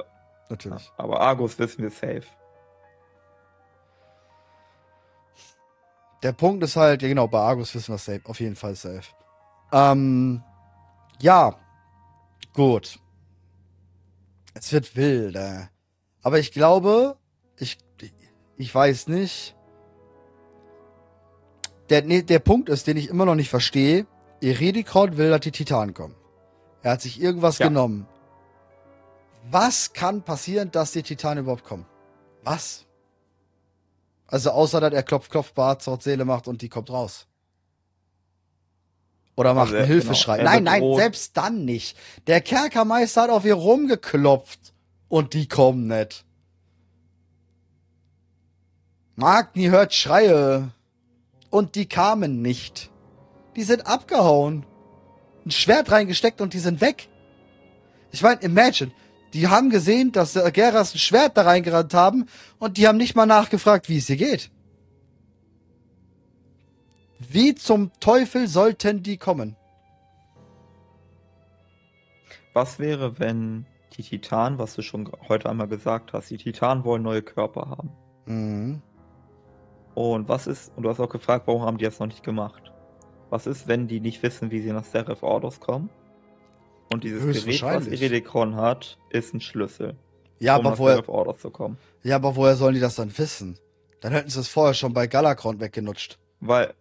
natürlich. 0.49 0.91
Aber 0.97 1.19
Argus 1.19 1.59
wissen 1.59 1.83
wir 1.83 1.91
safe. 1.91 2.23
Der 6.23 6.31
Punkt 6.31 6.63
ist 6.63 6.77
halt, 6.77 7.01
ja 7.01 7.09
genau, 7.09 7.27
bei 7.27 7.39
Argus 7.39 7.75
wissen 7.75 7.93
wir 7.93 7.97
safe, 7.97 8.21
auf 8.23 8.39
jeden 8.39 8.55
Fall 8.55 8.75
safe. 8.75 9.03
Ähm, 9.71 10.41
ja, 11.19 11.55
gut. 12.53 12.97
Es 14.53 14.71
wird 14.71 14.95
wild, 14.95 15.35
äh. 15.35 15.67
Aber 16.21 16.39
ich 16.39 16.53
glaube, 16.53 17.17
ich, 17.57 17.77
ich 18.57 18.73
weiß 18.73 19.07
nicht. 19.07 19.55
Der, 21.89 22.01
nee, 22.03 22.21
der 22.21 22.39
Punkt 22.39 22.69
ist, 22.69 22.87
den 22.87 22.97
ich 22.97 23.09
immer 23.09 23.25
noch 23.25 23.35
nicht 23.35 23.49
verstehe. 23.49 24.05
Eredikon 24.41 25.17
will, 25.17 25.29
dass 25.29 25.41
die 25.41 25.51
Titanen 25.51 25.93
kommen. 25.93 26.15
Er 26.81 26.91
hat 26.91 27.01
sich 27.01 27.21
irgendwas 27.21 27.59
ja. 27.59 27.67
genommen. 27.67 28.07
Was 29.49 29.93
kann 29.93 30.23
passieren, 30.23 30.71
dass 30.71 30.91
die 30.91 31.03
Titanen 31.03 31.43
überhaupt 31.43 31.63
kommen? 31.63 31.85
Was? 32.43 32.85
Also 34.27 34.51
außer, 34.51 34.81
dass 34.81 34.93
er 34.93 35.03
Klopf, 35.03 35.29
Klopf, 35.29 35.53
Bart, 35.53 35.81
Zort, 35.81 36.03
Seele 36.03 36.25
macht 36.25 36.47
und 36.47 36.61
die 36.61 36.69
kommt 36.69 36.89
raus. 36.89 37.27
Oder 39.35 39.53
macht 39.53 39.67
also, 39.67 39.77
einen 39.77 39.87
Hilfeschrei. 39.87 40.37
Genau, 40.37 40.49
nein, 40.49 40.63
nein, 40.63 40.95
selbst 40.95 41.35
dann 41.37 41.65
nicht. 41.65 41.97
Der 42.27 42.41
Kerkermeister 42.41 43.23
hat 43.23 43.29
auf 43.29 43.45
ihr 43.45 43.55
rumgeklopft 43.55 44.73
und 45.07 45.33
die 45.33 45.47
kommen 45.47 45.87
nicht. 45.87 46.25
Magni 49.15 49.65
hört 49.65 49.93
Schreie 49.93 50.71
und 51.49 51.75
die 51.75 51.85
kamen 51.85 52.41
nicht. 52.41 52.91
Die 53.55 53.63
sind 53.63 53.85
abgehauen 53.85 54.65
ein 55.45 55.51
Schwert 55.51 55.91
reingesteckt 55.91 56.41
und 56.41 56.53
die 56.53 56.59
sind 56.59 56.81
weg. 56.81 57.09
Ich 58.11 58.21
meine, 58.21 58.41
imagine, 58.41 58.91
die 59.33 59.47
haben 59.47 59.69
gesehen, 59.69 60.11
dass 60.11 60.33
der 60.33 60.51
Geras 60.51 60.93
ein 60.93 60.99
Schwert 60.99 61.37
da 61.37 61.43
reingerannt 61.43 61.93
haben 61.93 62.27
und 62.59 62.77
die 62.77 62.87
haben 62.87 62.97
nicht 62.97 63.15
mal 63.15 63.25
nachgefragt, 63.25 63.89
wie 63.89 63.97
es 63.97 64.07
hier 64.07 64.17
geht. 64.17 64.51
Wie 67.19 67.55
zum 67.55 67.91
Teufel 67.99 68.47
sollten 68.47 69.01
die 69.01 69.17
kommen? 69.17 69.55
Was 72.53 72.77
wäre, 72.77 73.17
wenn 73.19 73.65
die 73.97 74.03
Titanen, 74.03 74.59
was 74.59 74.75
du 74.75 74.83
schon 74.83 75.11
heute 75.27 75.49
einmal 75.49 75.67
gesagt 75.67 76.13
hast, 76.13 76.29
die 76.29 76.37
Titanen 76.37 76.83
wollen 76.83 77.01
neue 77.01 77.23
Körper 77.23 77.69
haben? 77.69 77.91
Mhm. 78.25 78.81
Und 79.95 80.27
was 80.27 80.47
ist, 80.47 80.71
und 80.75 80.83
du 80.83 80.89
hast 80.89 80.99
auch 80.99 81.09
gefragt, 81.09 81.47
warum 81.47 81.61
haben 81.61 81.77
die 81.77 81.85
das 81.85 81.99
noch 81.99 82.07
nicht 82.07 82.23
gemacht? 82.23 82.71
Was 83.29 83.47
ist, 83.47 83.67
wenn 83.67 83.87
die 83.87 83.99
nicht 83.99 84.21
wissen, 84.23 84.51
wie 84.51 84.61
sie 84.61 84.71
nach 84.71 84.83
Seraph 84.83 85.23
Ordos 85.23 85.59
kommen? 85.59 85.89
Und 86.91 87.03
dieses 87.03 87.43
Gerät, 87.43 87.61
was 87.63 87.87
Iridikon 87.87 88.55
hat, 88.55 88.97
ist 89.09 89.33
ein 89.33 89.41
Schlüssel. 89.41 89.95
Ja, 90.39 90.57
um 90.57 90.67
aber 90.67 90.77
woher, 90.77 91.09
Ordos 91.09 91.41
zu 91.41 91.49
kommen. 91.49 91.77
Ja, 92.03 92.17
aber 92.17 92.35
woher 92.35 92.55
sollen 92.55 92.75
die 92.75 92.79
das 92.79 92.95
dann 92.95 93.17
wissen? 93.17 93.57
Dann 94.01 94.11
hätten 94.11 94.29
sie 94.29 94.39
es 94.39 94.49
vorher 94.49 94.73
schon 94.73 94.93
bei 94.93 95.07
Galakron 95.07 95.59
weggenutscht. 95.59 96.19
Weil 96.41 96.73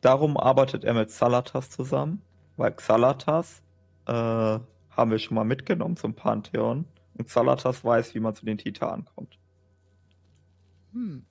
darum 0.00 0.36
arbeitet 0.36 0.84
er 0.84 0.94
mit 0.94 1.08
Xalatas 1.08 1.70
zusammen, 1.70 2.22
weil 2.56 2.72
Xalatas 2.72 3.62
äh, 4.06 4.12
haben 4.12 5.10
wir 5.10 5.18
schon 5.18 5.34
mal 5.34 5.44
mitgenommen 5.44 5.96
zum 5.96 6.14
Pantheon. 6.14 6.84
Und 7.16 7.26
Xalatas 7.26 7.84
weiß, 7.84 8.14
wie 8.14 8.20
man 8.20 8.34
zu 8.34 8.44
den 8.44 8.58
Titanen 8.58 9.06
kommt. 9.14 9.38
Hm. 10.92 11.24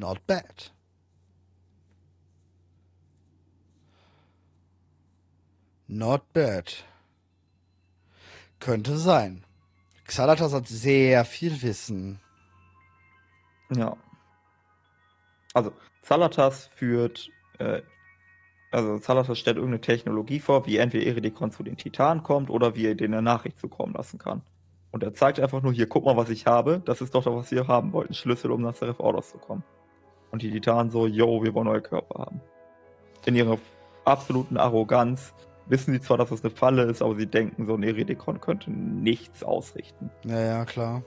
Not 0.00 0.26
bad. 0.26 0.72
Not 5.88 6.32
bad. 6.32 6.84
Könnte 8.60 8.96
sein. 8.96 9.44
Xalatas 10.06 10.54
hat 10.54 10.68
sehr 10.68 11.26
viel 11.26 11.60
Wissen. 11.60 12.18
Ja. 13.68 13.98
Also, 15.52 15.74
Xalatas 16.02 16.64
führt, 16.74 17.28
äh, 17.58 17.82
also 18.70 18.98
Xalatas 19.00 19.38
stellt 19.38 19.58
irgendeine 19.58 19.82
Technologie 19.82 20.40
vor, 20.40 20.64
wie 20.64 20.78
entweder 20.78 21.04
Eridikon 21.08 21.52
zu 21.52 21.62
den 21.62 21.76
Titanen 21.76 22.22
kommt 22.22 22.48
oder 22.48 22.74
wie 22.74 22.86
er 22.86 22.94
denen 22.94 23.12
eine 23.12 23.22
Nachricht 23.22 23.58
zukommen 23.58 23.92
lassen 23.92 24.18
kann. 24.18 24.40
Und 24.92 25.02
er 25.02 25.12
zeigt 25.12 25.38
einfach 25.40 25.60
nur, 25.60 25.74
hier, 25.74 25.86
guck 25.86 26.06
mal, 26.06 26.16
was 26.16 26.30
ich 26.30 26.46
habe. 26.46 26.80
Das 26.86 27.02
ist 27.02 27.14
doch 27.14 27.22
das, 27.22 27.34
was 27.34 27.50
wir 27.50 27.68
haben 27.68 27.92
wollten. 27.92 28.14
Schlüssel, 28.14 28.50
um 28.50 28.62
nach 28.62 28.74
Seraph 28.74 29.00
Ordos 29.00 29.28
zu 29.32 29.36
kommen. 29.36 29.62
Und 30.30 30.42
die 30.42 30.50
Titanen 30.50 30.90
so, 30.90 31.06
yo, 31.06 31.42
wir 31.42 31.54
wollen 31.54 31.66
neue 31.66 31.82
Körper 31.82 32.20
haben. 32.20 32.40
In 33.26 33.34
ihrer 33.34 33.58
absoluten 34.04 34.56
Arroganz 34.56 35.34
wissen 35.66 35.92
sie 35.92 36.00
zwar, 36.00 36.18
dass 36.18 36.30
das 36.30 36.44
eine 36.44 36.50
Falle 36.50 36.82
ist, 36.84 37.02
aber 37.02 37.16
sie 37.16 37.26
denken, 37.26 37.66
so 37.66 37.74
ein 37.74 37.82
Eridikon 37.82 38.40
könnte 38.40 38.70
nichts 38.70 39.42
ausrichten. 39.42 40.10
Ja, 40.24 40.40
ja, 40.40 40.64
klar. 40.64 41.02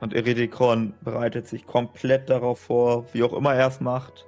Und 0.00 0.14
Eridikon 0.14 0.94
bereitet 1.00 1.48
sich 1.48 1.66
komplett 1.66 2.30
darauf 2.30 2.60
vor, 2.60 3.06
wie 3.12 3.22
auch 3.22 3.32
immer 3.32 3.54
er 3.54 3.68
es 3.68 3.80
macht. 3.80 4.26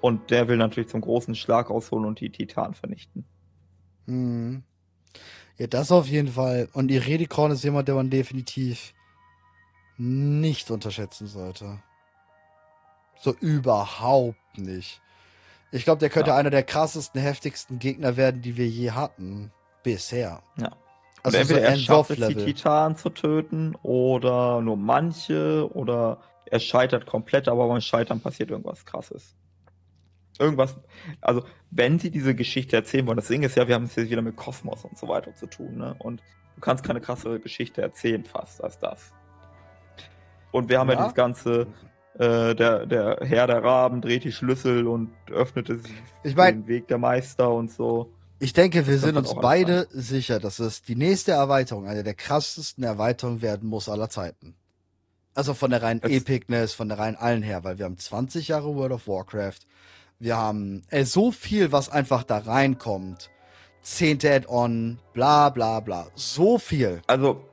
Und 0.00 0.30
der 0.30 0.48
will 0.48 0.56
natürlich 0.56 0.90
zum 0.90 1.00
großen 1.00 1.34
Schlag 1.34 1.70
ausholen 1.70 2.04
und 2.04 2.20
die 2.20 2.30
Titan 2.30 2.74
vernichten. 2.74 3.24
Hm. 4.06 4.62
Ja, 5.56 5.66
das 5.66 5.92
auf 5.92 6.06
jeden 6.06 6.28
Fall. 6.28 6.68
Und 6.72 6.90
Eridikon 6.90 7.50
ist 7.50 7.64
jemand, 7.64 7.88
der 7.88 7.94
man 7.94 8.10
definitiv 8.10 8.94
nicht 9.96 10.70
unterschätzen 10.70 11.26
sollte. 11.26 11.82
So 13.20 13.34
überhaupt 13.34 14.56
nicht. 14.56 15.00
Ich 15.72 15.84
glaube, 15.84 16.00
der 16.00 16.08
könnte 16.08 16.30
ja. 16.30 16.36
einer 16.36 16.50
der 16.50 16.62
krassesten, 16.62 17.20
heftigsten 17.20 17.78
Gegner 17.78 18.16
werden, 18.16 18.42
die 18.42 18.56
wir 18.56 18.66
je 18.66 18.90
hatten. 18.90 19.52
Bisher. 19.82 20.42
Ja. 20.58 20.72
Also 21.22 21.38
entweder 21.38 21.60
so 21.60 21.66
er 21.66 21.76
schafft 21.76 22.10
es, 22.10 22.28
die 22.28 22.34
Titanen 22.34 22.96
zu 22.96 23.10
töten, 23.10 23.74
oder 23.82 24.60
nur 24.62 24.76
manche, 24.76 25.70
oder 25.72 26.18
er 26.46 26.60
scheitert 26.60 27.06
komplett, 27.06 27.48
aber 27.48 27.68
beim 27.68 27.80
Scheitern 27.80 28.20
passiert 28.20 28.50
irgendwas 28.50 28.84
krasses. 28.84 29.36
Irgendwas, 30.38 30.76
also 31.20 31.44
wenn 31.70 31.98
sie 31.98 32.10
diese 32.10 32.34
Geschichte 32.34 32.74
erzählen 32.74 33.06
wollen, 33.06 33.18
das 33.18 33.28
Ding 33.28 33.42
ist 33.42 33.56
ja, 33.56 33.68
wir 33.68 33.74
haben 33.74 33.84
es 33.84 33.96
jetzt 33.96 34.10
wieder 34.10 34.22
mit 34.22 34.36
Kosmos 34.36 34.84
und 34.84 34.96
so 34.96 35.08
weiter 35.08 35.34
zu 35.34 35.46
tun, 35.46 35.76
ne? 35.76 35.94
Und 35.98 36.22
du 36.54 36.60
kannst 36.62 36.82
keine 36.82 37.02
krassere 37.02 37.38
Geschichte 37.38 37.82
erzählen 37.82 38.24
fast 38.24 38.64
als 38.64 38.78
das. 38.78 39.12
Und 40.50 40.70
wir 40.70 40.78
haben 40.78 40.88
ja, 40.88 40.94
ja 40.94 41.04
das 41.04 41.14
ganze 41.14 41.66
äh, 42.18 42.54
der, 42.54 42.86
der 42.86 43.18
Herr 43.22 43.46
der 43.46 43.62
Raben 43.62 44.00
dreht 44.00 44.24
die 44.24 44.32
Schlüssel 44.32 44.86
und 44.86 45.10
öffnete 45.30 45.80
ich 46.24 46.36
mein, 46.36 46.62
den 46.62 46.68
Weg 46.68 46.88
der 46.88 46.98
Meister 46.98 47.50
und 47.50 47.70
so. 47.70 48.12
Ich 48.38 48.52
denke, 48.52 48.86
wir 48.86 48.94
das 48.94 49.02
sind 49.02 49.16
uns 49.16 49.34
beide 49.34 49.86
sein. 49.90 50.02
sicher, 50.02 50.40
dass 50.40 50.58
es 50.58 50.82
die 50.82 50.96
nächste 50.96 51.32
Erweiterung 51.32 51.86
eine 51.86 52.02
der 52.02 52.14
krassesten 52.14 52.82
Erweiterungen 52.82 53.42
werden 53.42 53.68
muss 53.68 53.88
aller 53.88 54.08
Zeiten. 54.08 54.54
Also 55.34 55.54
von 55.54 55.70
der 55.70 55.82
reinen 55.82 56.02
Epicness, 56.02 56.72
von 56.72 56.88
der 56.88 56.98
reinen 56.98 57.16
allen 57.16 57.42
her, 57.42 57.64
weil 57.64 57.78
wir 57.78 57.84
haben 57.84 57.98
20 57.98 58.48
Jahre 58.48 58.74
World 58.74 58.92
of 58.92 59.06
Warcraft. 59.06 59.60
Wir 60.18 60.36
haben 60.36 60.82
äh, 60.90 61.04
so 61.04 61.30
viel, 61.30 61.70
was 61.70 61.88
einfach 61.88 62.24
da 62.24 62.38
reinkommt. 62.38 63.30
Zehnte 63.82 64.30
Add-on, 64.30 64.98
bla 65.12 65.48
bla 65.50 65.80
bla. 65.80 66.08
So 66.14 66.58
viel. 66.58 67.00
Also, 67.06 67.44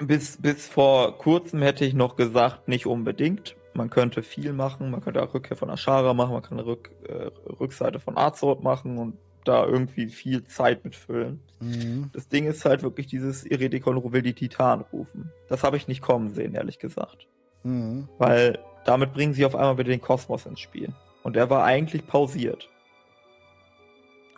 Bis, 0.00 0.36
bis 0.40 0.68
vor 0.68 1.18
kurzem 1.18 1.62
hätte 1.62 1.84
ich 1.84 1.94
noch 1.94 2.16
gesagt, 2.16 2.68
nicht 2.68 2.86
unbedingt. 2.86 3.56
Man 3.74 3.90
könnte 3.90 4.22
viel 4.22 4.52
machen, 4.52 4.90
man 4.90 5.00
könnte 5.00 5.22
auch 5.22 5.34
Rückkehr 5.34 5.56
von 5.56 5.70
Ashara 5.70 6.14
machen, 6.14 6.32
man 6.32 6.42
kann 6.42 6.58
eine 6.58 6.66
Rück, 6.66 6.90
äh, 7.06 7.30
Rückseite 7.60 8.00
von 8.00 8.18
Azeroth 8.18 8.62
machen 8.62 8.98
und 8.98 9.18
da 9.44 9.64
irgendwie 9.64 10.08
viel 10.08 10.44
Zeit 10.44 10.84
mitfüllen. 10.84 11.40
Mhm. 11.60 12.10
Das 12.12 12.28
Ding 12.28 12.46
ist 12.46 12.64
halt 12.64 12.82
wirklich 12.82 13.06
dieses 13.06 13.44
Iredikon 13.44 14.12
will 14.12 14.22
die 14.22 14.34
Titan 14.34 14.84
rufen. 14.92 15.32
Das 15.48 15.62
habe 15.62 15.76
ich 15.76 15.88
nicht 15.88 16.02
kommen 16.02 16.30
sehen, 16.30 16.54
ehrlich 16.54 16.78
gesagt. 16.78 17.26
Mhm. 17.62 18.08
Weil 18.18 18.58
damit 18.84 19.12
bringen 19.12 19.32
sie 19.32 19.44
auf 19.44 19.54
einmal 19.54 19.78
wieder 19.78 19.90
den 19.90 20.00
Kosmos 20.00 20.46
ins 20.46 20.60
Spiel. 20.60 20.92
Und 21.22 21.36
der 21.36 21.50
war 21.50 21.64
eigentlich 21.64 22.06
pausiert. 22.06 22.68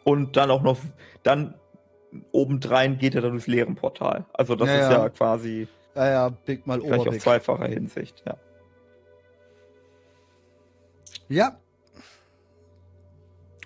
Und 0.05 0.37
dann 0.37 0.51
auch 0.51 0.62
noch, 0.62 0.78
dann 1.23 1.55
obendrein 2.32 2.99
geht 2.99 3.15
er 3.15 3.23
dann 3.23 3.32
durchs 3.32 3.47
leeren 3.47 3.74
Portal. 3.74 4.27
Also 4.32 4.55
das 4.57 4.69
ja, 4.69 4.74
ist 4.74 4.91
ja, 4.91 5.09
quasi. 5.11 5.69
Ja, 5.95 6.11
ja, 6.11 6.28
Big 6.28 6.66
mal 6.66 6.81
Oberbig. 6.81 7.09
auf 7.09 7.19
zweifacher 7.19 7.66
Hinsicht, 7.66 8.23
ja. 8.27 8.37
Ja. 11.28 11.59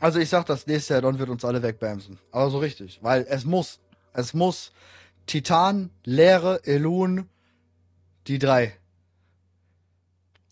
Also 0.00 0.18
ich 0.18 0.28
sag, 0.28 0.44
das 0.44 0.66
nächste 0.66 0.96
Addon 0.96 1.18
wird 1.18 1.30
uns 1.30 1.44
alle 1.44 1.62
wegbamsen. 1.62 2.18
Aber 2.30 2.50
so 2.50 2.58
richtig. 2.58 3.00
Weil 3.02 3.26
es 3.28 3.44
muss. 3.44 3.80
Es 4.12 4.34
muss. 4.34 4.72
Titan, 5.26 5.90
Leere, 6.04 6.60
Elun, 6.64 7.30
die 8.26 8.38
drei. 8.38 8.74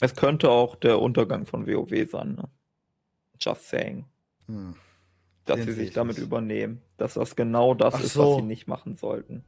Es 0.01 0.17
könnte 0.17 0.51
auch 0.51 0.75
der 0.75 1.01
Untergang 1.01 1.45
von 1.45 1.67
WoW 1.67 2.11
sein, 2.11 2.35
ne? 2.35 2.49
Just 3.39 3.69
saying. 3.69 4.07
Hm. 4.47 4.75
Dass 5.45 5.57
Den 5.57 5.67
sie 5.67 5.73
sich 5.73 5.93
damit 5.93 6.17
nicht. 6.19 6.27
übernehmen. 6.27 6.81
Dass 6.99 7.15
das 7.15 7.35
genau 7.37 7.75
das 7.75 7.95
Ach 7.95 8.01
ist, 8.01 8.13
so. 8.15 8.31
was 8.33 8.37
sie 8.37 8.43
nicht 8.43 8.69
machen 8.69 8.97
sollten. 8.97 9.45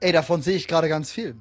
Ey, 0.00 0.12
davon 0.12 0.40
sehe 0.42 0.56
ich 0.56 0.66
gerade 0.66 0.88
ganz 0.88 1.12
viel. 1.12 1.36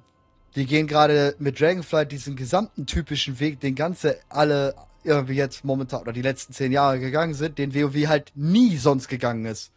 Die 0.56 0.66
gehen 0.66 0.88
gerade 0.88 1.36
mit 1.40 1.60
Dragonflight 1.62 2.12
diesen 2.12 2.36
gesamten 2.36 2.86
typischen 2.86 3.40
Weg, 3.40 3.60
den 3.62 3.76
ganze 3.76 4.18
alle 4.30 4.76
irgendwie 5.04 5.36
jetzt 5.36 5.64
momentan 5.64 6.02
oder 6.02 6.12
die 6.12 6.22
letzten 6.22 6.52
zehn 6.52 6.72
Jahre 6.74 7.00
gegangen 7.00 7.34
sind, 7.34 7.58
den 7.58 7.74
WoW 7.74 8.08
halt 8.08 8.32
nie 8.36 8.76
sonst 8.76 9.08
gegangen 9.08 9.46
ist. 9.46 9.72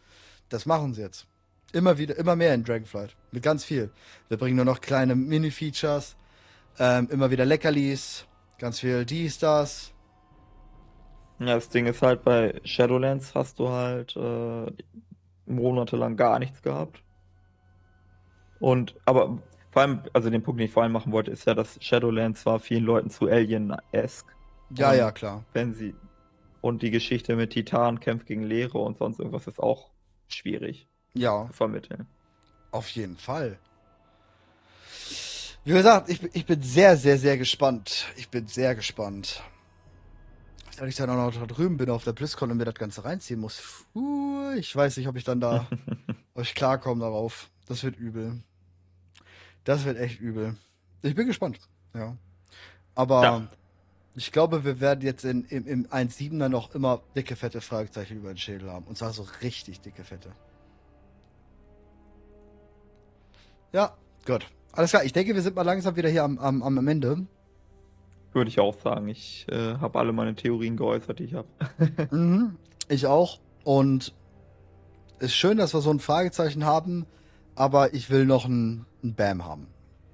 Das 0.49 0.65
machen 0.65 0.93
sie 0.93 1.01
jetzt. 1.01 1.27
Immer 1.71 1.97
wieder, 1.97 2.17
immer 2.17 2.35
mehr 2.35 2.53
in 2.53 2.63
Dragonflight. 2.65 3.15
Mit 3.31 3.41
ganz 3.43 3.63
viel. 3.63 3.89
Wir 4.27 4.37
bringen 4.37 4.57
nur 4.57 4.65
noch 4.65 4.81
kleine 4.81 5.15
Mini-Features, 5.15 6.15
ähm, 6.77 7.07
immer 7.09 7.31
wieder 7.31 7.45
Leckerlis, 7.45 8.25
ganz 8.59 8.81
viel 8.81 9.05
dies, 9.05 9.39
das. 9.39 9.92
Ja, 11.45 11.55
das 11.55 11.69
Ding 11.69 11.85
ist 11.85 12.01
halt, 12.01 12.23
bei 12.23 12.59
Shadowlands 12.63 13.35
hast 13.35 13.59
du 13.59 13.69
halt 13.69 14.15
äh, 14.15 14.71
monatelang 15.45 16.15
gar 16.15 16.39
nichts 16.39 16.61
gehabt. 16.61 17.03
Und, 18.59 18.95
aber 19.05 19.39
vor 19.71 19.81
allem, 19.81 20.03
also 20.13 20.29
den 20.29 20.43
Punkt, 20.43 20.59
den 20.59 20.67
ich 20.67 20.71
vor 20.71 20.83
allem 20.83 20.91
machen 20.91 21.11
wollte, 21.11 21.31
ist 21.31 21.45
ja, 21.45 21.53
dass 21.53 21.77
Shadowlands 21.83 22.45
war 22.45 22.59
vielen 22.59 22.85
Leuten 22.85 23.09
zu 23.09 23.27
Alien-esque. 23.27 24.31
Ja, 24.77 24.91
und 24.91 24.97
ja, 24.97 25.11
klar. 25.11 25.43
Wenn 25.53 25.73
sie. 25.73 25.95
Und 26.61 26.81
die 26.81 26.91
Geschichte 26.91 27.35
mit 27.35 27.51
Titan 27.51 27.99
kämpft 27.99 28.25
gegen 28.25 28.43
Leere 28.43 28.77
und 28.77 28.97
sonst 28.97 29.19
irgendwas 29.19 29.47
ist 29.47 29.59
auch 29.59 29.89
schwierig 30.29 30.87
ja. 31.13 31.47
zu 31.47 31.53
vermitteln. 31.53 32.07
Auf 32.71 32.87
jeden 32.89 33.17
Fall. 33.17 33.59
Wie 35.65 35.73
gesagt, 35.73 36.09
ich, 36.09 36.21
ich 36.33 36.45
bin 36.45 36.61
sehr, 36.61 36.95
sehr, 36.97 37.17
sehr 37.17 37.37
gespannt. 37.37 38.07
Ich 38.15 38.29
bin 38.29 38.47
sehr 38.47 38.75
gespannt. 38.75 39.41
Dass 40.77 40.89
ich 40.89 40.95
dann 40.95 41.09
auch 41.09 41.15
noch 41.15 41.33
da 41.33 41.45
drüben 41.45 41.77
bin 41.77 41.89
auf 41.89 42.03
der 42.03 42.13
BlizzCon 42.13 42.51
und 42.51 42.57
mir 42.57 42.65
das 42.65 42.75
Ganze 42.75 43.05
reinziehen 43.05 43.39
muss. 43.39 43.85
Uh, 43.93 44.51
ich 44.57 44.75
weiß 44.75 44.97
nicht, 44.97 45.07
ob 45.07 45.15
ich 45.15 45.23
dann 45.23 45.39
da 45.39 45.67
euch 46.35 46.55
klarkomme 46.55 47.01
darauf. 47.01 47.49
Das 47.67 47.83
wird 47.83 47.97
übel. 47.97 48.41
Das 49.63 49.85
wird 49.85 49.97
echt 49.97 50.19
übel. 50.19 50.55
Ich 51.01 51.15
bin 51.15 51.27
gespannt. 51.27 51.59
Ja. 51.93 52.17
Aber 52.95 53.23
ja. 53.23 53.47
ich 54.15 54.31
glaube, 54.31 54.63
wir 54.63 54.79
werden 54.79 55.01
jetzt 55.01 55.23
in, 55.25 55.45
im, 55.45 55.67
im 55.67 55.87
1.7er 55.87 56.49
noch 56.49 56.73
immer 56.75 57.01
dicke, 57.15 57.35
fette 57.35 57.61
Fragezeichen 57.61 58.17
über 58.17 58.29
den 58.29 58.37
Schädel 58.37 58.71
haben. 58.71 58.85
Und 58.85 58.97
zwar 58.97 59.13
so 59.13 59.25
richtig 59.41 59.81
dicke, 59.81 60.03
fette. 60.03 60.31
Ja, 63.71 63.97
gut. 64.25 64.47
Alles 64.71 64.91
klar, 64.91 65.03
ich 65.03 65.13
denke, 65.13 65.35
wir 65.35 65.41
sind 65.41 65.55
mal 65.55 65.63
langsam 65.63 65.95
wieder 65.95 66.09
hier 66.09 66.23
am, 66.23 66.37
am, 66.39 66.61
am 66.63 66.87
Ende. 66.87 67.27
Würde 68.33 68.49
ich 68.49 68.59
auch 68.59 68.79
sagen. 68.79 69.07
Ich 69.07 69.45
äh, 69.49 69.75
habe 69.75 69.99
alle 69.99 70.11
meine 70.11 70.35
Theorien 70.35 70.75
geäußert, 70.75 71.19
die 71.19 71.25
ich 71.25 71.33
habe. 71.35 71.47
mhm, 72.11 72.55
ich 72.89 73.07
auch. 73.07 73.39
Und 73.63 74.13
es 75.19 75.27
ist 75.27 75.35
schön, 75.35 75.57
dass 75.57 75.73
wir 75.73 75.81
so 75.81 75.91
ein 75.91 75.99
Fragezeichen 75.99 76.65
haben, 76.65 77.05
aber 77.55 77.93
ich 77.93 78.09
will 78.09 78.25
noch 78.25 78.45
ein, 78.45 78.85
ein 79.03 79.13
Bam 79.13 79.45
haben. 79.45 79.67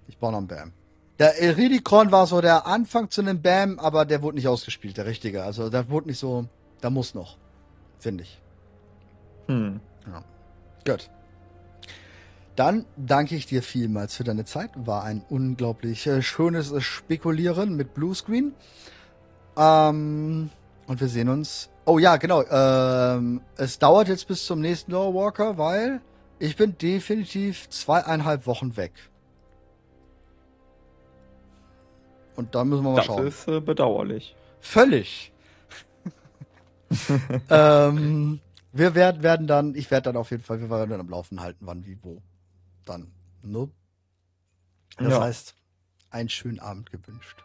Ich 0.08 0.18
brauche 0.18 0.34
noch 0.34 0.40
ein 0.40 0.48
Bam. 0.48 0.74
Der 1.18 1.42
Iridikron 1.42 2.12
war 2.12 2.28
so 2.28 2.40
der 2.42 2.66
Anfang 2.66 3.10
zu 3.10 3.22
einem 3.22 3.42
Bam, 3.42 3.80
aber 3.80 4.06
der 4.06 4.22
wurde 4.22 4.36
nicht 4.36 4.48
ausgespielt, 4.48 4.98
der 4.98 5.06
richtige. 5.06 5.44
Also 5.44 5.70
der 5.70 5.90
wurde 5.90 6.08
nicht 6.08 6.20
so, 6.20 6.46
da 6.82 6.90
muss 6.90 7.14
noch, 7.14 7.38
finde 8.00 8.24
ich. 8.24 8.40
Hm. 9.48 9.80
Ja. 10.08 10.24
Gut. 10.86 11.10
Dann 12.60 12.86
danke 12.98 13.38
ich 13.38 13.46
dir 13.46 13.64
vielmals 13.64 14.16
für 14.16 14.26
deine 14.26 14.44
Zeit. 14.44 14.72
War 14.76 15.06
ein 15.06 15.24
unglaublich 15.30 16.06
äh, 16.08 16.22
schönes 16.22 16.74
Spekulieren 16.84 17.74
mit 17.78 17.94
Bluescreen. 17.94 18.54
Ähm, 19.56 20.50
und 20.86 21.00
wir 21.00 21.08
sehen 21.08 21.30
uns. 21.30 21.70
Oh 21.86 22.00
ja, 22.00 22.18
genau. 22.18 22.44
Ähm, 22.44 23.40
es 23.56 23.80
dauert 23.80 24.10
jetzt 24.10 24.28
bis 24.28 24.46
zum 24.46 24.60
nächsten 24.60 24.92
Lore 24.92 25.14
Walker, 25.14 25.58
weil 25.58 26.02
ich 26.38 26.58
bin 26.58 26.78
definitiv 26.78 27.70
zweieinhalb 27.70 28.46
Wochen 28.46 28.76
weg. 28.76 28.92
Und 32.36 32.56
da 32.56 32.66
müssen 32.66 32.84
wir 32.84 32.90
mal 32.90 32.96
das 32.98 33.06
schauen. 33.06 33.24
Das 33.24 33.36
ist 33.36 33.48
äh, 33.48 33.62
bedauerlich. 33.62 34.36
Völlig. 34.60 35.32
ähm, 37.50 38.42
wir 38.74 38.96
werden, 38.96 39.24
werden 39.24 39.48
dann, 39.48 39.76
ich 39.76 39.90
werde 39.90 40.12
dann 40.12 40.18
auf 40.18 40.32
jeden 40.32 40.44
Fall, 40.44 40.60
wir 40.60 40.70
werden 40.70 40.90
dann 40.90 41.00
am 41.00 41.10
Laufen 41.10 41.40
halten, 41.40 41.66
wann, 41.66 41.86
wie, 41.86 41.98
wo 42.02 42.22
dann. 42.90 43.12
Ne? 43.44 43.70
Das 44.98 45.14
ja. 45.14 45.22
heißt, 45.22 45.56
einen 46.10 46.30
schönen 46.30 46.60
Abend 46.60 46.92
gewünscht. 46.92 47.44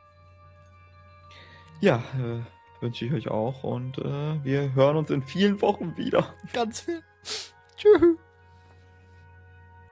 Ja, 1.80 2.02
äh, 2.18 2.40
wünsche 2.82 3.04
ich 3.04 3.12
euch 3.12 3.28
auch 3.28 3.62
und 3.62 3.98
äh, 3.98 4.44
wir 4.44 4.74
hören 4.74 4.96
uns 4.96 5.10
in 5.10 5.22
vielen 5.22 5.60
Wochen 5.60 5.96
wieder. 5.96 6.34
Ganz 6.52 6.80
viel. 6.80 7.02
Tschüss. 7.76 8.16